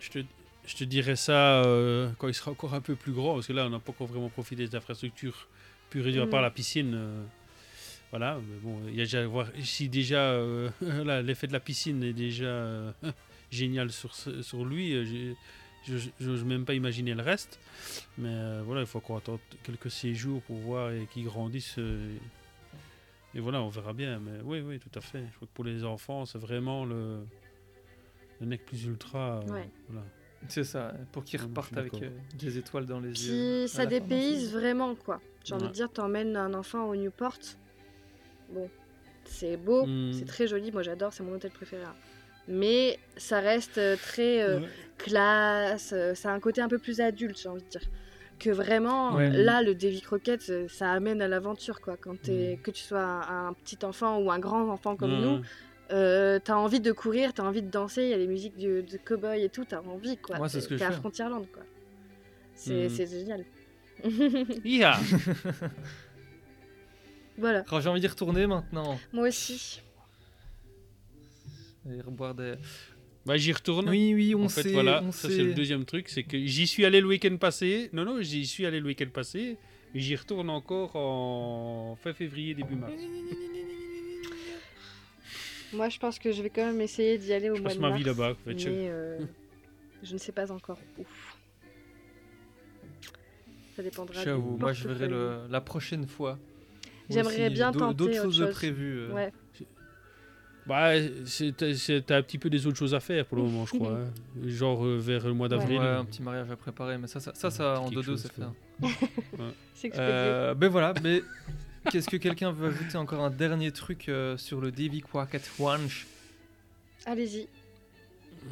Je 0.00 0.10
te, 0.10 0.18
je 0.66 0.74
te 0.76 0.84
dirai 0.84 1.16
ça 1.16 1.62
euh, 1.64 2.10
quand 2.18 2.28
il 2.28 2.34
sera 2.34 2.50
encore 2.50 2.74
un 2.74 2.80
peu 2.80 2.94
plus 2.96 3.12
grand, 3.12 3.34
parce 3.34 3.46
que 3.46 3.52
là, 3.52 3.66
on 3.66 3.70
n'a 3.70 3.78
pas 3.78 3.90
encore 3.92 4.06
vraiment 4.08 4.28
profité 4.28 4.66
des 4.66 4.74
infrastructures 4.76 5.48
pure 5.90 6.06
et 6.08 6.12
dure, 6.12 6.22
à 6.24 6.26
Mm. 6.26 6.30
part 6.30 6.42
la 6.42 6.50
piscine. 6.50 6.92
euh, 6.94 7.24
voilà, 8.10 8.38
mais 8.48 8.58
bon, 8.62 8.80
il 8.88 8.94
y 8.94 9.00
a 9.00 9.04
déjà 9.04 9.22
à 9.22 9.26
voir 9.26 9.48
ici 9.56 9.88
déjà 9.88 10.20
euh, 10.20 10.70
l'effet 11.22 11.46
de 11.48 11.52
la 11.52 11.60
piscine 11.60 12.02
est 12.02 12.12
déjà 12.12 12.94
génial 13.50 13.90
sur, 13.90 14.64
lui. 14.64 14.92
Je 15.86 16.08
n'ose 16.20 16.44
même 16.44 16.64
pas 16.64 16.74
imaginer 16.74 17.14
le 17.14 17.22
reste. 17.22 17.60
Mais 18.18 18.60
voilà, 18.62 18.80
il 18.82 18.86
faut 18.86 18.98
encore 18.98 19.18
attendre 19.18 19.40
quelques 19.62 19.90
séjours 19.90 20.42
pour 20.42 20.56
voir 20.56 20.90
et 20.92 21.06
qu'ils 21.12 21.24
grandissent. 21.26 21.76
euh, 21.78 22.16
et 23.34 23.40
voilà, 23.40 23.60
on 23.62 23.68
verra 23.68 23.92
bien. 23.92 24.18
Mais 24.18 24.40
oui, 24.44 24.60
oui, 24.60 24.78
tout 24.80 24.98
à 24.98 25.00
fait. 25.02 25.20
Je 25.30 25.36
crois 25.36 25.46
que 25.46 25.52
pour 25.54 25.64
les 25.64 25.84
enfants, 25.84 26.24
c'est 26.26 26.38
vraiment 26.38 26.84
le, 26.84 27.18
le 28.40 28.46
nec 28.46 28.64
plus 28.66 28.84
ultra. 28.84 29.40
Ouais. 29.46 29.68
voilà. 29.88 30.06
C'est 30.48 30.64
ça, 30.64 30.92
pour 31.12 31.24
qu'ils 31.24 31.40
repartent 31.40 31.76
avec 31.76 31.94
euh, 31.94 32.08
des 32.34 32.58
étoiles 32.58 32.86
dans 32.86 33.00
les 33.00 33.10
Puis 33.12 33.28
yeux. 33.28 33.66
ça 33.66 33.86
dépayse 33.86 34.52
vraiment 34.52 34.94
quoi. 34.94 35.20
J'ai 35.44 35.54
envie 35.54 35.68
de 35.68 35.72
dire, 35.72 35.90
t'emmènes 35.90 36.36
un 36.36 36.54
enfant 36.54 36.84
au 36.88 36.96
Newport. 36.96 37.38
Bon, 38.50 38.68
c'est 39.24 39.56
beau, 39.56 39.86
Mm. 39.86 40.12
c'est 40.12 40.24
très 40.24 40.46
joli. 40.46 40.70
Moi 40.72 40.82
j'adore, 40.82 41.12
c'est 41.12 41.22
mon 41.22 41.32
hôtel 41.34 41.50
préféré. 41.50 41.82
hein. 41.84 41.94
Mais 42.48 42.98
ça 43.16 43.40
reste 43.40 43.78
euh, 43.78 43.96
très 43.96 44.40
euh, 44.42 44.60
classe. 44.98 45.92
euh, 45.92 46.14
ça 46.14 46.30
a 46.30 46.34
un 46.34 46.40
côté 46.40 46.60
un 46.60 46.68
peu 46.68 46.78
plus 46.78 47.00
adulte, 47.00 47.38
j'ai 47.40 47.48
envie 47.48 47.62
de 47.62 47.68
dire. 47.68 47.82
Que 48.38 48.50
vraiment, 48.50 49.14
Ouais. 49.14 49.30
là, 49.30 49.62
le 49.62 49.74
Davy 49.74 50.00
Crockett, 50.02 50.68
ça 50.68 50.92
amène 50.92 51.22
à 51.22 51.28
l'aventure 51.28 51.80
quoi. 51.80 51.96
Quand 51.96 52.20
t'es, 52.20 52.56
Mm. 52.56 52.62
que 52.62 52.70
tu 52.70 52.82
sois 52.82 53.00
un, 53.02 53.48
un 53.48 53.52
petit 53.54 53.78
enfant 53.84 54.18
ou 54.18 54.30
un 54.30 54.38
grand 54.38 54.68
enfant 54.70 54.94
comme 54.94 55.20
nous. 55.20 55.40
Euh, 55.92 56.38
t'as 56.42 56.54
envie 56.56 56.80
de 56.80 56.92
courir, 56.92 57.32
t'as 57.32 57.42
envie 57.44 57.62
de 57.62 57.70
danser. 57.70 58.02
Il 58.04 58.08
y 58.10 58.14
a 58.14 58.18
les 58.18 58.26
musiques 58.26 58.56
de, 58.58 58.80
de 58.82 58.96
cowboy 59.04 59.42
et 59.42 59.48
tout, 59.48 59.64
t'as 59.64 59.80
envie 59.82 60.16
quoi. 60.16 60.36
Moi, 60.38 60.48
c'est 60.48 60.60
ce 60.60 60.68
que 60.68 60.74
je 60.76 60.80
t'es 60.80 60.86
à. 60.86 60.92
Frontierland 60.92 61.46
quoi. 61.52 61.62
C'est 62.54 62.88
Mm. 62.88 63.06
génial. 63.06 63.44
Ia 64.64 64.98
voilà. 67.38 67.64
Oh, 67.70 67.80
J'ai 67.80 67.88
envie 67.88 68.00
d'y 68.00 68.06
retourner 68.06 68.46
maintenant. 68.46 68.98
Moi 69.12 69.28
aussi. 69.28 69.80
Et 71.90 72.00
reboire 72.00 72.34
des... 72.34 72.54
Bah, 73.26 73.36
j'y 73.36 73.52
retourne. 73.52 73.88
Oui, 73.90 74.14
oui, 74.14 74.34
on 74.34 74.44
en 74.44 74.48
fait, 74.48 74.62
sait. 74.62 74.72
voilà, 74.72 75.02
on 75.04 75.12
ça 75.12 75.28
c'est 75.28 75.42
le 75.42 75.52
deuxième 75.54 75.84
truc, 75.84 76.08
c'est 76.08 76.22
que 76.22 76.38
j'y 76.46 76.66
suis 76.66 76.84
allé 76.84 77.00
le 77.00 77.06
week-end 77.08 77.36
passé. 77.36 77.90
Non, 77.92 78.04
non, 78.04 78.22
j'y 78.22 78.46
suis 78.46 78.64
allé 78.66 78.80
le 78.80 78.86
week-end 78.86 79.08
passé. 79.12 79.56
J'y 79.94 80.14
retourne 80.16 80.48
encore 80.50 80.94
en 80.96 81.96
fin 82.02 82.12
février, 82.12 82.54
début 82.54 82.74
mars. 82.76 82.92
Moi, 85.72 85.88
je 85.88 85.98
pense 85.98 86.18
que 86.18 86.32
je 86.32 86.42
vais 86.42 86.50
quand 86.50 86.64
même 86.64 86.80
essayer 86.80 87.18
d'y 87.18 87.32
aller 87.32 87.50
au 87.50 87.56
Je 87.56 87.60
mois 87.60 87.68
passe 87.70 87.76
de 87.76 87.82
ma 87.82 87.88
mars. 87.90 87.98
vie 88.00 88.06
là-bas. 88.06 88.30
en 88.32 88.34
fait, 88.34 88.52
Mais 88.54 88.58
je- 88.58 88.68
euh, 88.70 89.18
je 90.02 90.12
ne 90.12 90.18
sais 90.18 90.32
pas 90.32 90.50
encore 90.52 90.78
où. 90.98 91.04
Ça 93.76 93.82
dépendra. 93.82 94.18
du 94.18 94.24
J'avoue, 94.24 94.56
moi 94.56 94.72
je 94.72 94.88
verrai 94.88 95.08
le- 95.08 95.40
la 95.50 95.60
prochaine 95.60 96.06
fois. 96.06 96.38
J'aimerais 97.10 97.50
bien 97.50 97.72
tenter 97.72 97.94
D'autres 97.94 98.12
autre 98.14 98.22
choses 98.24 98.38
de 98.38 98.46
chose. 98.46 98.54
prévues. 98.54 98.98
euh. 99.00 99.12
Ouais. 99.12 99.32
Bah, 100.66 100.90
t'as 100.96 102.16
un 102.16 102.22
petit 102.22 102.38
peu 102.38 102.50
des 102.50 102.66
autres 102.66 102.76
choses 102.78 102.92
à 102.94 102.98
faire 102.98 103.24
pour 103.26 103.36
le 103.36 103.44
moment, 103.44 103.66
je 103.66 103.76
crois. 103.76 103.92
hein. 104.00 104.10
Genre 104.46 104.84
euh, 104.84 104.98
vers 104.98 105.24
le 105.26 105.32
mois 105.34 105.48
d'avril. 105.48 105.78
Ouais, 105.78 105.86
un 105.86 106.04
petit 106.04 106.22
mariage 106.22 106.50
à 106.50 106.56
préparer, 106.56 106.98
mais 106.98 107.06
ça, 107.06 107.20
ça, 107.20 107.32
ça, 107.34 107.50
ça, 107.50 107.78
en 107.80 107.84
Quelque 107.84 107.94
deux-deux, 107.96 108.06
chose, 108.12 108.22
c'est 108.22 108.34
quoi. 108.34 108.52
fait. 108.80 108.86
Ouais. 108.86 109.50
C'est 109.74 109.86
expédié. 109.88 110.10
Euh, 110.12 110.54
ben 110.54 110.68
voilà, 110.68 110.92
mais 111.04 111.22
qu'est-ce 111.90 112.08
que 112.08 112.16
quelqu'un 112.16 112.52
veut 112.52 112.68
ajouter 112.68 112.96
encore 112.96 113.22
un 113.24 113.30
dernier 113.30 113.70
truc 113.72 114.08
euh, 114.08 114.36
sur 114.36 114.60
le 114.60 114.70
Davy 114.70 115.00
Crockett 115.00 115.48
Ranch? 115.58 116.06
Allez-y. 117.04 117.46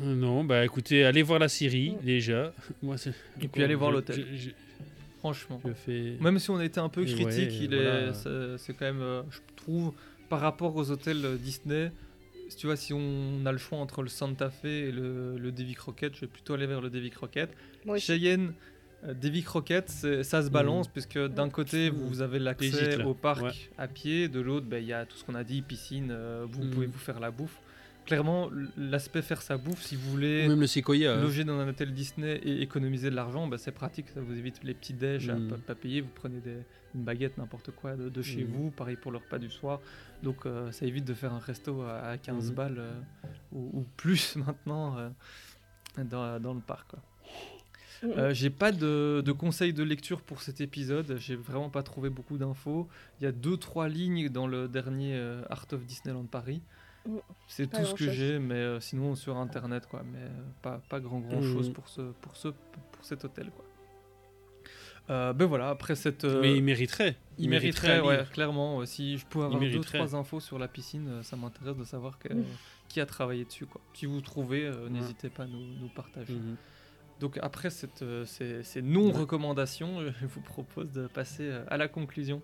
Euh, 0.02 0.14
Non, 0.14 0.44
bah 0.44 0.64
écoutez, 0.64 1.04
allez 1.04 1.22
voir 1.22 1.38
la 1.38 1.48
série 1.48 1.94
déjà. 2.02 2.52
Moi, 2.82 2.96
c'est- 2.98 3.14
Et 3.40 3.48
puis 3.48 3.62
allez 3.62 3.74
voir 3.74 3.90
l'hôtel. 3.90 4.26
je- 4.32 4.36
je- 4.36 4.50
Franchement. 5.20 5.60
Je 5.64 5.72
fais. 5.72 6.16
Même 6.20 6.38
si 6.38 6.50
on 6.50 6.58
a 6.58 6.64
été 6.64 6.80
un 6.80 6.88
peu 6.90 7.02
Et 7.02 7.06
critique, 7.06 7.48
ouais, 7.50 7.58
il 7.62 7.74
voilà. 7.74 8.08
est, 8.08 8.12
c'est- 8.14 8.58
c'est 8.58 8.74
quand 8.74 8.84
même, 8.84 9.00
euh, 9.00 9.22
je 9.30 9.38
trouve, 9.56 9.92
par 10.28 10.40
rapport 10.40 10.76
aux 10.76 10.90
hôtels 10.90 11.38
Disney, 11.38 11.90
si 12.50 12.56
tu 12.58 12.66
vois, 12.66 12.76
si 12.76 12.92
on 12.92 13.44
a 13.46 13.52
le 13.52 13.56
choix 13.58 13.78
entre 13.78 14.02
le 14.02 14.08
Santa 14.08 14.50
Fe 14.50 14.66
et 14.66 14.92
le, 14.92 15.38
le 15.38 15.50
Davy 15.50 15.72
Crockett, 15.74 16.14
je 16.14 16.20
vais 16.22 16.26
plutôt 16.26 16.52
aller 16.54 16.66
vers 16.66 16.82
le 16.82 16.90
Davy 16.90 17.10
Crockett. 17.10 17.48
Moi. 17.86 17.96
Cheyenne, 17.98 18.52
Davy 19.12 19.42
Crockett, 19.42 19.90
ça 19.90 20.42
se 20.42 20.48
balance, 20.50 20.86
Mhm. 20.86 20.92
puisque 20.92 21.18
d'un 21.18 21.50
côté, 21.50 21.90
vous, 21.90 22.22
avez 22.22 22.38
l'accès 22.38 23.02
au 23.04 23.14
parc 23.14 23.42
Ouais. 23.42 23.50
à 23.76 23.86
pied, 23.88 24.28
de 24.28 24.40
l'autre, 24.40 24.66
ben, 24.66 24.78
il 24.82 24.86
y 24.88 24.92
a 24.92 25.04
tout 25.04 25.16
ce 25.16 25.24
qu'on 25.24 25.34
a 25.34 25.44
dit, 25.44 25.60
piscine, 25.62 26.08
euh, 26.10 26.46
vous 26.48 26.64
Mhm. 26.64 26.70
pouvez 26.70 26.86
vous 26.86 26.98
faire 26.98 27.20
la 27.20 27.30
bouffe. 27.30 27.58
Clairement, 28.06 28.50
l'aspect 28.76 29.22
faire 29.22 29.40
sa 29.40 29.56
bouffe, 29.56 29.80
si 29.82 29.96
vous 29.96 30.10
voulez 30.10 30.46
même 30.46 30.60
le 30.60 30.66
hein. 31.06 31.22
loger 31.22 31.44
dans 31.44 31.58
un 31.58 31.66
hôtel 31.66 31.92
Disney 31.94 32.36
et 32.44 32.60
économiser 32.60 33.08
de 33.08 33.14
l'argent, 33.16 33.46
bah, 33.46 33.56
c'est 33.58 33.72
pratique, 33.72 34.10
ça 34.10 34.20
vous 34.20 34.36
évite 34.38 34.62
les 34.62 34.74
petits 34.74 34.92
déj 34.92 35.30
à 35.30 35.36
Mm. 35.36 35.48
pas, 35.48 35.56
pas 35.56 35.74
payer, 35.74 36.02
vous 36.02 36.10
prenez 36.14 36.38
des, 36.40 36.58
une 36.94 37.02
baguette, 37.02 37.38
n'importe 37.38 37.70
quoi 37.70 37.96
de, 37.96 38.10
de 38.10 38.22
chez 38.22 38.44
Mm. 38.44 38.48
vous, 38.52 38.70
pareil 38.70 38.96
pour 38.96 39.10
le 39.10 39.18
repas 39.18 39.38
du 39.38 39.48
soir. 39.50 39.80
Donc 40.22 40.44
euh, 40.44 40.70
ça 40.70 40.84
évite 40.84 41.06
de 41.06 41.14
faire 41.14 41.32
un 41.32 41.38
resto 41.38 41.80
à, 41.80 42.00
à 42.10 42.18
15 42.18 42.52
Mm. 42.52 42.54
balles 42.54 42.76
euh, 42.78 43.00
ou, 43.52 43.70
ou 43.80 43.86
plus 43.96 44.36
maintenant 44.36 44.98
euh, 44.98 45.08
dans, 46.04 46.38
dans 46.40 46.52
le 46.54 46.60
parc. 46.60 46.90
quoi. 46.90 47.02
Mhm. 48.04 48.10
Euh, 48.18 48.34
j'ai 48.34 48.50
pas 48.50 48.70
de, 48.72 49.22
de 49.24 49.32
conseils 49.32 49.72
de 49.72 49.82
lecture 49.82 50.20
pour 50.20 50.42
cet 50.42 50.60
épisode, 50.60 51.16
j'ai 51.18 51.36
vraiment 51.36 51.70
pas 51.70 51.82
trouvé 51.82 52.10
beaucoup 52.10 52.36
d'infos. 52.38 52.86
Il 53.20 53.24
y 53.24 53.26
a 53.26 53.32
deux 53.32 53.56
trois 53.56 53.88
lignes 53.88 54.28
dans 54.28 54.46
le 54.46 54.68
dernier 54.68 55.14
euh, 55.16 55.42
Art 55.50 55.66
of 55.72 55.84
Disneyland 55.86 56.24
Paris. 56.26 56.60
Mhm. 57.06 57.18
C'est 57.48 57.70
tout 57.70 57.84
ce 57.84 57.94
que 57.94 58.10
j'ai, 58.10 58.38
mais 58.38 58.54
euh, 58.54 58.80
sinon 58.80 59.14
sur 59.14 59.36
internet 59.36 59.86
quoi. 59.86 60.02
Mais 60.12 60.18
euh, 60.20 60.28
pas, 60.62 60.80
pas 60.88 61.00
grand 61.00 61.20
grand 61.20 61.42
chose 61.42 61.68
Mhm. 61.68 61.74
pour 61.74 61.88
ce 61.88 62.02
pour 62.20 62.36
ce 62.36 62.48
pour 62.48 63.04
cet 63.04 63.24
hôtel 63.24 63.50
quoi. 63.50 63.64
Euh, 65.10 65.34
ben 65.34 65.44
voilà, 65.44 65.68
après 65.68 65.96
cette. 65.96 66.24
euh, 66.24 66.40
Mais 66.40 66.56
il 66.56 66.62
mériterait. 66.64 67.14
il 67.36 67.50
mériterait 67.50 68.00
ouais, 68.00 68.24
clairement. 68.32 68.84
si 68.86 69.18
je 69.18 69.26
pouvais 69.26 69.44
avoir 69.44 69.60
deux 69.60 69.80
trois 69.80 70.16
infos 70.16 70.40
sur 70.40 70.58
la 70.58 70.66
piscine, 70.66 71.22
ça 71.22 71.36
m'intéresse 71.36 71.76
de 71.76 71.84
savoir 71.84 72.18
que- 72.18 72.28
qui 72.88 73.00
a 73.00 73.06
travaillé 73.06 73.44
dessus 73.44 73.66
quoi. 73.66 73.82
Si 73.92 74.06
vous 74.06 74.22
trouvez, 74.22 74.64
euh, 74.66 74.84
Ouais. 74.84 74.90
n'hésitez 74.90 75.28
pas 75.28 75.42
à 75.42 75.46
nous, 75.46 75.60
nous 75.80 75.88
partager. 75.88 76.34
Donc 77.20 77.38
après 77.42 77.70
cette, 77.70 78.02
euh, 78.02 78.24
ces, 78.24 78.62
ces 78.62 78.82
non-recommandations, 78.82 80.00
je 80.20 80.26
vous 80.26 80.40
propose 80.40 80.90
de 80.92 81.06
passer 81.06 81.44
euh, 81.44 81.64
à 81.68 81.76
la 81.76 81.88
conclusion. 81.88 82.42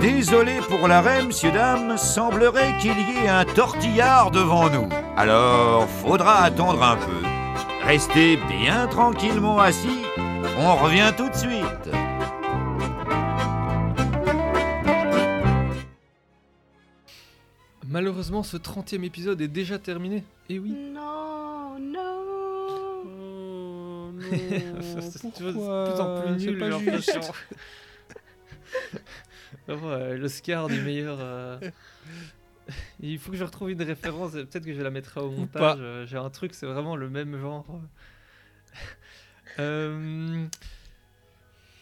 Désolé 0.00 0.60
pour 0.68 0.88
l'arrêt, 0.88 1.22
messieurs, 1.24 1.52
dames, 1.52 1.98
semblerait 1.98 2.78
qu'il 2.78 2.98
y 2.98 3.24
ait 3.24 3.28
un 3.28 3.44
tortillard 3.44 4.30
devant 4.30 4.70
nous. 4.70 4.88
Alors, 5.16 5.86
faudra 5.88 6.42
attendre 6.42 6.82
un 6.82 6.96
peu. 6.96 7.22
Restez 7.84 8.38
bien 8.48 8.86
tranquillement 8.86 9.58
assis, 9.58 10.02
on 10.58 10.74
revient 10.76 11.12
tout 11.16 11.28
de 11.28 11.34
suite. 11.34 11.90
Malheureusement, 17.86 18.42
ce 18.42 18.56
30e 18.56 19.02
épisode 19.02 19.40
est 19.40 19.48
déjà 19.48 19.78
terminé. 19.78 20.22
Et 20.48 20.58
oui. 20.58 20.70
Non, 20.94 21.39
non. 21.80 22.26
Oh 23.06 24.12
non, 24.12 24.20
C'est 25.10 25.24
de 25.24 25.52
plus 25.52 26.00
en 26.00 26.20
plus 26.22 26.46
nul. 26.46 26.58
Vraiment, 29.66 29.88
euh, 29.90 30.16
L'Oscar 30.16 30.68
du 30.68 30.80
meilleur. 30.82 31.18
euh, 31.20 31.58
Il 33.00 33.18
faut 33.18 33.32
que 33.32 33.36
je 33.36 33.44
retrouve 33.44 33.70
une 33.70 33.82
référence, 33.82 34.34
et 34.34 34.44
peut-être 34.44 34.64
que 34.64 34.74
je 34.74 34.80
la 34.82 34.90
mettrai 34.90 35.20
au 35.20 35.30
montage. 35.30 35.78
euh, 35.80 36.06
J'ai 36.06 36.16
un 36.18 36.30
truc, 36.30 36.54
c'est 36.54 36.66
vraiment 36.66 36.94
le 36.96 37.08
même 37.08 37.40
genre. 37.40 37.66
Euh, 39.58 40.46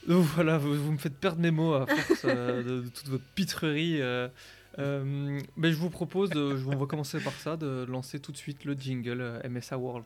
donc 0.06 0.24
voilà, 0.24 0.56
vous, 0.56 0.74
vous 0.82 0.92
me 0.92 0.98
faites 0.98 1.16
perdre 1.18 1.40
mes 1.40 1.50
mots 1.50 1.74
à 1.74 1.86
force 1.86 2.22
euh, 2.24 2.62
de, 2.62 2.80
de 2.82 2.88
toute 2.88 3.08
votre 3.08 3.24
pitrerie. 3.34 4.00
Euh. 4.78 5.38
Mais 5.56 5.72
je 5.72 5.76
vous 5.76 5.90
propose, 5.90 6.30
de, 6.30 6.56
je- 6.56 6.66
on 6.66 6.76
va 6.76 6.86
commencer 6.86 7.18
par 7.20 7.32
ça, 7.34 7.56
de 7.56 7.84
lancer 7.88 8.20
tout 8.20 8.32
de 8.32 8.36
suite 8.36 8.64
le 8.64 8.74
jingle 8.74 9.20
euh, 9.20 9.48
MSA 9.48 9.76
World. 9.78 10.05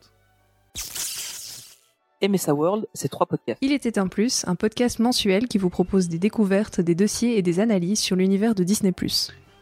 MSA 2.27 2.53
World, 2.53 2.85
c'est 2.93 3.09
trois 3.09 3.25
podcasts. 3.25 3.59
Il 3.61 3.73
était 3.73 3.99
un 3.99 4.07
plus, 4.07 4.45
un 4.47 4.55
podcast 4.55 4.99
mensuel 4.99 5.47
qui 5.49 5.57
vous 5.57 5.69
propose 5.69 6.07
des 6.07 6.19
découvertes, 6.19 6.79
des 6.79 6.95
dossiers 6.95 7.37
et 7.37 7.41
des 7.41 7.59
analyses 7.59 7.99
sur 7.99 8.15
l'univers 8.15 8.55
de 8.55 8.63
Disney+. 8.63 8.93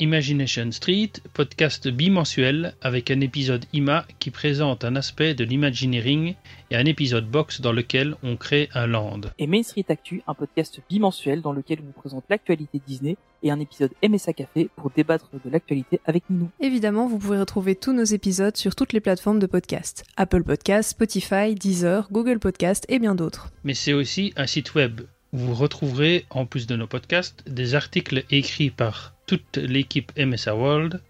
Imagination 0.02 0.72
Street, 0.72 1.12
podcast 1.32 1.88
bimensuel 1.88 2.74
avec 2.82 3.12
un 3.12 3.22
épisode 3.22 3.66
IMA 3.72 4.04
qui 4.18 4.32
présente 4.32 4.84
un 4.84 4.96
aspect 4.96 5.36
de 5.36 5.44
l'imagineering 5.44 6.34
et 6.72 6.76
un 6.76 6.86
épisode 6.86 7.30
box 7.30 7.62
dans 7.62 7.72
lequel 7.72 8.16
on 8.24 8.36
crée 8.36 8.68
un 8.74 8.88
land. 8.88 9.22
Et 9.38 9.46
Main 9.46 9.62
Street 9.62 9.86
Actu, 9.90 10.24
un 10.26 10.34
podcast 10.34 10.82
bimensuel 10.90 11.44
dans 11.44 11.54
lequel 11.54 11.82
on 11.84 11.86
vous 11.86 11.92
présente 11.92 12.24
l'actualité 12.32 12.82
Disney 12.88 13.16
et 13.44 13.52
un 13.52 13.60
épisode 13.60 13.92
MSA 14.04 14.34
Café 14.34 14.70
pour 14.76 14.90
débattre 14.90 15.30
de 15.34 15.52
l'actualité 15.52 16.00
avec 16.06 16.24
Ninou. 16.32 16.50
Évidemment, 16.60 17.08
vous 17.08 17.20
pouvez 17.20 17.40
retrouver 17.40 17.76
tous 17.76 17.94
nos 17.94 18.04
épisodes 18.04 18.58
sur 18.58 18.74
toutes 18.74 18.94
les 18.94 19.02
plateformes 19.02 19.38
de 19.38 19.46
podcast. 19.46 20.04
Apple 20.18 20.42
Podcast, 20.42 20.90
Spotify, 20.90 21.54
Deezer, 21.54 22.08
Google 22.12 22.40
Podcast 22.40 22.88
et 22.90 22.98
bien 22.98 23.14
d'autres. 23.14 23.52
Mais 23.64 23.76
c'est 23.76 23.94
aussi 23.94 24.34
un 24.36 24.48
site 24.48 24.74
web 24.74 25.02
vous 25.34 25.54
retrouverez, 25.54 26.26
en 26.30 26.46
plus 26.46 26.68
de 26.68 26.76
nos 26.76 26.88
podcasts, 26.88 27.44
des 27.48 27.76
articles 27.76 28.24
écrits 28.32 28.70
par 28.70 29.14
toute 29.26 29.58
l'équipe 29.58 30.12
MSA 30.18 30.56
World, 30.56 31.02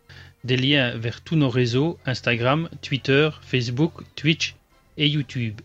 des 0.43 0.57
liens 0.57 0.95
vers 0.97 1.21
tous 1.21 1.35
nos 1.35 1.49
réseaux 1.49 1.97
Instagram, 2.05 2.69
Twitter, 2.81 3.29
Facebook, 3.41 3.93
Twitch 4.15 4.55
et 4.97 5.07
YouTube, 5.07 5.61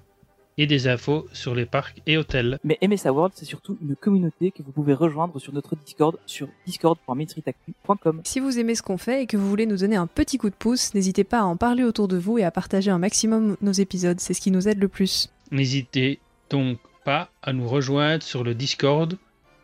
et 0.58 0.66
des 0.66 0.88
infos 0.88 1.26
sur 1.32 1.54
les 1.54 1.66
parcs 1.66 2.00
et 2.06 2.16
hôtels. 2.16 2.58
Mais 2.64 2.78
MSA 2.82 3.12
World, 3.12 3.34
c'est 3.36 3.44
surtout 3.44 3.76
une 3.82 3.94
communauté 3.94 4.50
que 4.50 4.62
vous 4.62 4.72
pouvez 4.72 4.94
rejoindre 4.94 5.38
sur 5.38 5.52
notre 5.52 5.76
Discord 5.76 6.18
sur 6.24 6.48
discord.mainstreetactu.com. 6.66 8.22
Si 8.24 8.40
vous 8.40 8.58
aimez 8.58 8.74
ce 8.74 8.82
qu'on 8.82 8.98
fait 8.98 9.22
et 9.22 9.26
que 9.26 9.36
vous 9.36 9.48
voulez 9.48 9.66
nous 9.66 9.78
donner 9.78 9.96
un 9.96 10.06
petit 10.06 10.38
coup 10.38 10.48
de 10.48 10.54
pouce, 10.54 10.94
n'hésitez 10.94 11.24
pas 11.24 11.40
à 11.40 11.44
en 11.44 11.56
parler 11.56 11.84
autour 11.84 12.08
de 12.08 12.16
vous 12.16 12.38
et 12.38 12.44
à 12.44 12.50
partager 12.50 12.90
un 12.90 12.98
maximum 12.98 13.56
nos 13.60 13.72
épisodes, 13.72 14.20
c'est 14.20 14.34
ce 14.34 14.40
qui 14.40 14.50
nous 14.50 14.66
aide 14.66 14.78
le 14.78 14.88
plus. 14.88 15.30
N'hésitez 15.50 16.18
donc 16.48 16.78
pas 17.06 17.30
à 17.40 17.52
nous 17.52 17.68
rejoindre 17.68 18.24
sur 18.24 18.42
le 18.42 18.52
Discord 18.52 19.16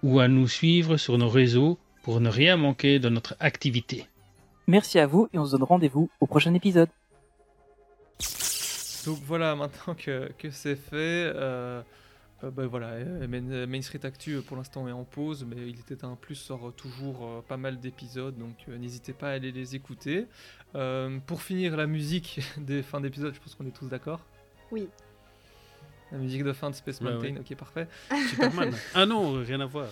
ou 0.04 0.20
à 0.20 0.28
nous 0.28 0.46
suivre 0.46 0.96
sur 0.96 1.18
nos 1.18 1.28
réseaux 1.28 1.76
pour 2.04 2.20
ne 2.20 2.28
rien 2.28 2.56
manquer 2.56 3.00
de 3.00 3.08
notre 3.08 3.34
activité. 3.40 4.06
Merci 4.68 5.00
à 5.00 5.08
vous 5.08 5.28
et 5.32 5.38
on 5.40 5.44
se 5.44 5.50
donne 5.50 5.64
rendez-vous 5.64 6.08
au 6.20 6.26
prochain 6.28 6.54
épisode. 6.54 6.88
Donc 9.06 9.18
voilà, 9.26 9.56
maintenant 9.56 9.96
que, 9.96 10.30
que 10.38 10.52
c'est 10.52 10.76
fait, 10.76 11.32
euh, 11.34 11.82
euh, 12.44 12.50
ben 12.52 12.66
voilà, 12.66 12.90
euh, 12.90 13.26
Main, 13.26 13.66
Main 13.66 13.82
Street 13.82 14.04
Actu 14.04 14.40
pour 14.42 14.56
l'instant 14.56 14.86
est 14.86 14.92
en 14.92 15.02
pause, 15.02 15.44
mais 15.44 15.68
il 15.68 15.80
était 15.80 16.04
un 16.04 16.14
plus 16.14 16.36
sort 16.36 16.72
toujours 16.76 17.26
euh, 17.26 17.40
pas 17.48 17.56
mal 17.56 17.80
d'épisodes, 17.80 18.38
donc 18.38 18.54
euh, 18.68 18.78
n'hésitez 18.78 19.12
pas 19.12 19.30
à 19.30 19.32
aller 19.32 19.50
les 19.50 19.74
écouter. 19.74 20.26
Euh, 20.76 21.18
pour 21.26 21.42
finir 21.42 21.76
la 21.76 21.88
musique 21.88 22.38
des 22.58 22.84
fins 22.84 23.00
d'épisode, 23.00 23.34
je 23.34 23.40
pense 23.40 23.56
qu'on 23.56 23.66
est 23.66 23.76
tous 23.76 23.88
d'accord? 23.88 24.20
Oui. 24.70 24.88
La 26.12 26.18
musique 26.18 26.44
de 26.44 26.52
fin 26.52 26.70
de 26.70 26.74
Space 26.74 27.00
Mountain, 27.00 27.34
ouais. 27.34 27.40
ok 27.40 27.56
parfait. 27.56 27.88
Superman. 28.28 28.72
ah 28.94 29.06
non, 29.06 29.42
rien 29.42 29.60
à 29.60 29.66
voir. 29.66 29.88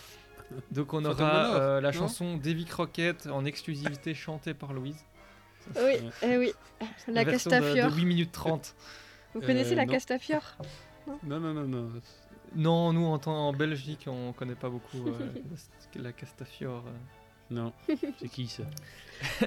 Donc 0.70 0.92
on 0.92 1.04
aura 1.04 1.54
euh, 1.56 1.80
la 1.80 1.92
chanson 1.92 2.36
Davy 2.36 2.64
Crockett 2.64 3.26
en 3.26 3.44
exclusivité 3.44 4.14
chantée 4.14 4.52
par 4.54 4.72
Louise. 4.72 5.02
Oui, 5.76 5.94
eh 6.22 6.36
oui. 6.38 6.52
La 7.08 7.24
version 7.24 7.50
de- 7.50 7.56
de, 7.56 7.60
Castafiore. 7.60 7.94
8 7.96 8.04
minutes 8.04 8.32
30. 8.32 8.74
Vous 9.34 9.40
connaissez 9.40 9.72
Euh, 9.72 9.76
la 9.76 9.86
non. 9.86 9.92
Castafiore? 9.92 10.56
Non, 11.24 11.38
non, 11.40 11.54
non, 11.54 11.66
non. 11.66 11.90
Non, 12.56 12.92
nous 12.92 13.04
en, 13.06 13.18
temps- 13.18 13.48
en 13.48 13.52
Belgique, 13.52 14.06
on 14.08 14.32
connaît 14.32 14.54
pas 14.56 14.68
beaucoup 14.68 15.06
euh, 15.08 15.32
la 16.02 16.12
Castafiore. 16.12 16.84
euh. 16.86 16.90
Non, 17.52 17.72
c'est 18.18 18.28
qui 18.28 18.46
ça? 18.46 18.62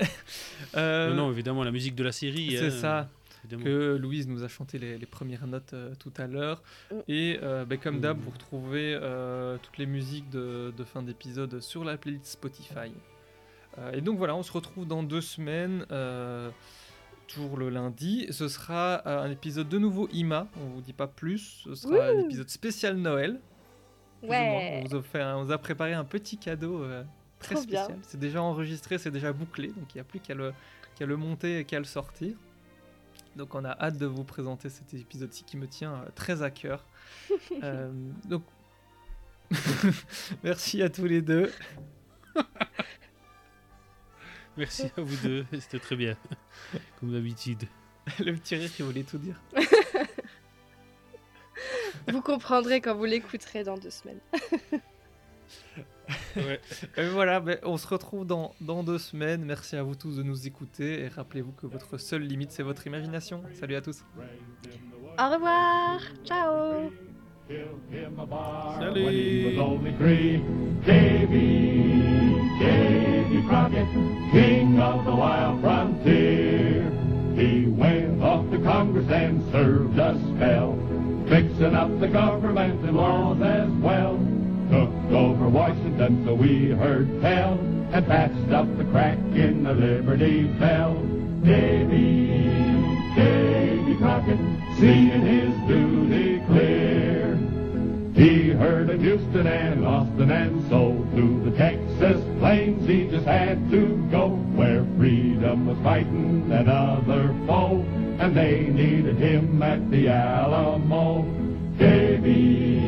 Euh, 0.75 1.09
non, 1.09 1.15
non, 1.27 1.31
évidemment, 1.31 1.63
la 1.63 1.71
musique 1.71 1.95
de 1.95 2.03
la 2.03 2.11
série. 2.11 2.51
C'est 2.57 2.67
hein, 2.67 2.71
ça. 2.71 3.09
Évidemment. 3.45 3.63
Que 3.63 3.95
Louise 3.95 4.27
nous 4.27 4.43
a 4.43 4.47
chanté 4.47 4.77
les, 4.79 4.97
les 4.97 5.05
premières 5.05 5.47
notes 5.47 5.73
euh, 5.73 5.93
tout 5.99 6.13
à 6.17 6.27
l'heure. 6.27 6.61
Mm. 6.91 6.95
Et 7.07 7.39
euh, 7.43 7.65
ben, 7.65 7.77
comme 7.77 7.99
d'hab, 7.99 8.17
Mm. 8.17 8.21
vous 8.21 8.31
retrouvez 8.31 8.97
euh, 9.01 9.57
toutes 9.61 9.77
les 9.77 9.85
musiques 9.85 10.29
de, 10.29 10.73
de 10.75 10.83
fin 10.83 11.01
d'épisode 11.03 11.59
sur 11.59 11.83
la 11.83 11.97
playlist 11.97 12.25
Spotify. 12.25 12.91
Euh, 13.77 13.91
et 13.93 14.01
donc 14.01 14.17
voilà, 14.17 14.35
on 14.35 14.43
se 14.43 14.51
retrouve 14.51 14.87
dans 14.87 15.01
deux 15.03 15.21
semaines, 15.21 15.85
euh, 15.91 16.49
toujours 17.27 17.57
le 17.57 17.69
lundi. 17.69 18.27
Ce 18.29 18.47
sera 18.47 19.01
euh, 19.07 19.23
un 19.23 19.31
épisode 19.31 19.67
de 19.69 19.79
nouveau 19.79 20.07
IMA, 20.13 20.47
on 20.57 20.65
vous 20.69 20.81
dit 20.81 20.93
pas 20.93 21.07
plus. 21.07 21.61
Ce 21.65 21.75
sera 21.75 22.07
un 22.09 22.19
épisode 22.19 22.49
spécial 22.49 22.97
Noël. 22.97 23.39
Ouais. 24.21 24.81
On 24.83 24.87
vous, 24.87 24.95
a 24.97 25.01
fait 25.01 25.21
un- 25.21 25.37
on 25.37 25.43
vous 25.45 25.51
a 25.51 25.57
préparé 25.57 25.93
un 25.93 26.05
petit 26.05 26.37
cadeau 26.37 26.83
euh, 26.83 27.03
très 27.39 27.55
Trop 27.55 27.63
spécial. 27.63 27.97
C'est 28.03 28.19
déjà 28.19 28.41
enregistré, 28.41 28.97
c'est 28.97 29.11
déjà 29.11 29.33
bouclé, 29.33 29.67
donc 29.67 29.93
il 29.93 29.97
n'y 29.97 30.01
a 30.01 30.05
plus 30.05 30.19
qu'à 30.21 30.33
le, 30.33 30.53
qu'à 30.95 31.05
le 31.05 31.17
monter 31.17 31.59
et 31.59 31.65
qu'à 31.65 31.79
le 31.79 31.83
sortir. 31.85 32.35
Donc 33.35 33.55
on 33.55 33.65
a 33.65 33.71
hâte 33.71 33.97
de 33.97 34.05
vous 34.05 34.23
présenter 34.23 34.69
cet 34.69 34.93
épisode-ci 34.93 35.43
qui 35.43 35.57
me 35.57 35.67
tient 35.67 35.95
euh, 35.95 36.09
très 36.15 36.41
à 36.41 36.51
cœur. 36.51 36.85
Euh, 37.63 37.91
donc 38.25 38.43
merci 40.43 40.81
à 40.81 40.89
tous 40.89 41.05
les 41.05 41.21
deux. 41.21 41.51
Merci 44.57 44.91
à 44.97 45.01
vous 45.01 45.15
deux, 45.17 45.45
c'était 45.51 45.79
très 45.79 45.95
bien. 45.95 46.15
Comme 46.99 47.11
d'habitude. 47.11 47.63
le 48.19 48.33
petit 48.33 48.55
rire 48.55 48.71
qui 48.71 48.83
voulait 48.83 49.03
tout 49.03 49.17
dire. 49.17 49.39
Vous 52.07 52.21
comprendrez 52.21 52.81
quand 52.81 52.93
vous 52.95 53.05
l'écouterez 53.05 53.63
dans 53.63 53.77
deux 53.77 53.89
semaines. 53.89 54.19
Ouais. 56.35 56.59
Et 56.97 57.07
voilà, 57.09 57.39
ben, 57.39 57.57
on 57.63 57.77
se 57.77 57.87
retrouve 57.87 58.25
dans, 58.25 58.53
dans 58.61 58.83
deux 58.83 58.97
semaines. 58.97 59.43
Merci 59.45 59.75
à 59.75 59.83
vous 59.83 59.95
tous 59.95 60.17
de 60.17 60.23
nous 60.23 60.47
écouter 60.47 61.01
et 61.01 61.07
rappelez-vous 61.07 61.51
que 61.51 61.67
votre 61.67 61.97
seule 61.97 62.23
limite 62.23 62.51
c'est 62.51 62.63
votre 62.63 62.85
imagination. 62.87 63.43
Salut 63.53 63.75
à 63.75 63.81
tous. 63.81 64.03
Au 65.19 65.29
revoir. 65.29 66.01
Ciao. 66.25 66.91
He 77.35 77.65
went 77.65 78.21
off 78.21 78.49
to 78.51 78.59
Congress 78.59 79.09
and 79.09 79.41
served 79.51 79.97
a 79.97 80.13
spell, 80.13 80.77
fixing 81.27 81.73
up 81.73 81.99
the 81.99 82.07
government 82.07 82.85
and 82.85 82.95
laws 82.95 83.41
as 83.41 83.69
well. 83.81 84.17
Over 85.11 85.47
Washington, 85.47 86.25
so 86.25 86.33
we 86.33 86.69
heard 86.69 87.21
tell, 87.21 87.53
and 87.91 88.07
patched 88.07 88.51
up 88.51 88.77
the 88.77 88.85
crack 88.85 89.17
in 89.35 89.63
the 89.63 89.73
Liberty 89.73 90.43
Bell. 90.59 90.95
Davy, 91.43 92.27
Davy 93.15 93.95
Crockett, 93.97 94.39
seeing 94.79 95.21
his 95.21 95.53
duty 95.67 96.41
clear. 96.47 97.37
He 98.15 98.51
heard 98.51 98.89
of 98.89 99.01
Houston 99.01 99.47
and 99.47 99.85
Austin 99.85 100.31
and 100.31 100.69
so 100.69 100.93
to 101.15 101.49
the 101.49 101.57
Texas 101.57 102.23
plains 102.39 102.87
he 102.87 103.07
just 103.09 103.25
had 103.25 103.69
to 103.71 104.07
go 104.11 104.29
where 104.55 104.85
freedom 104.97 105.65
was 105.65 105.77
fighting 105.83 106.49
another 106.51 107.35
foe 107.47 107.83
and 108.19 108.35
they 108.35 108.67
needed 108.67 109.17
him 109.17 109.61
at 109.61 109.89
the 109.89 110.07
Alamo. 110.07 111.23
Davy, 111.77 112.79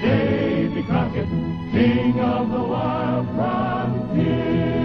Davy, 0.00 0.41
Crockett, 0.86 1.28
king 1.72 2.18
of 2.20 2.50
the 2.50 2.62
wild 2.62 3.26
frontier. 3.34 4.81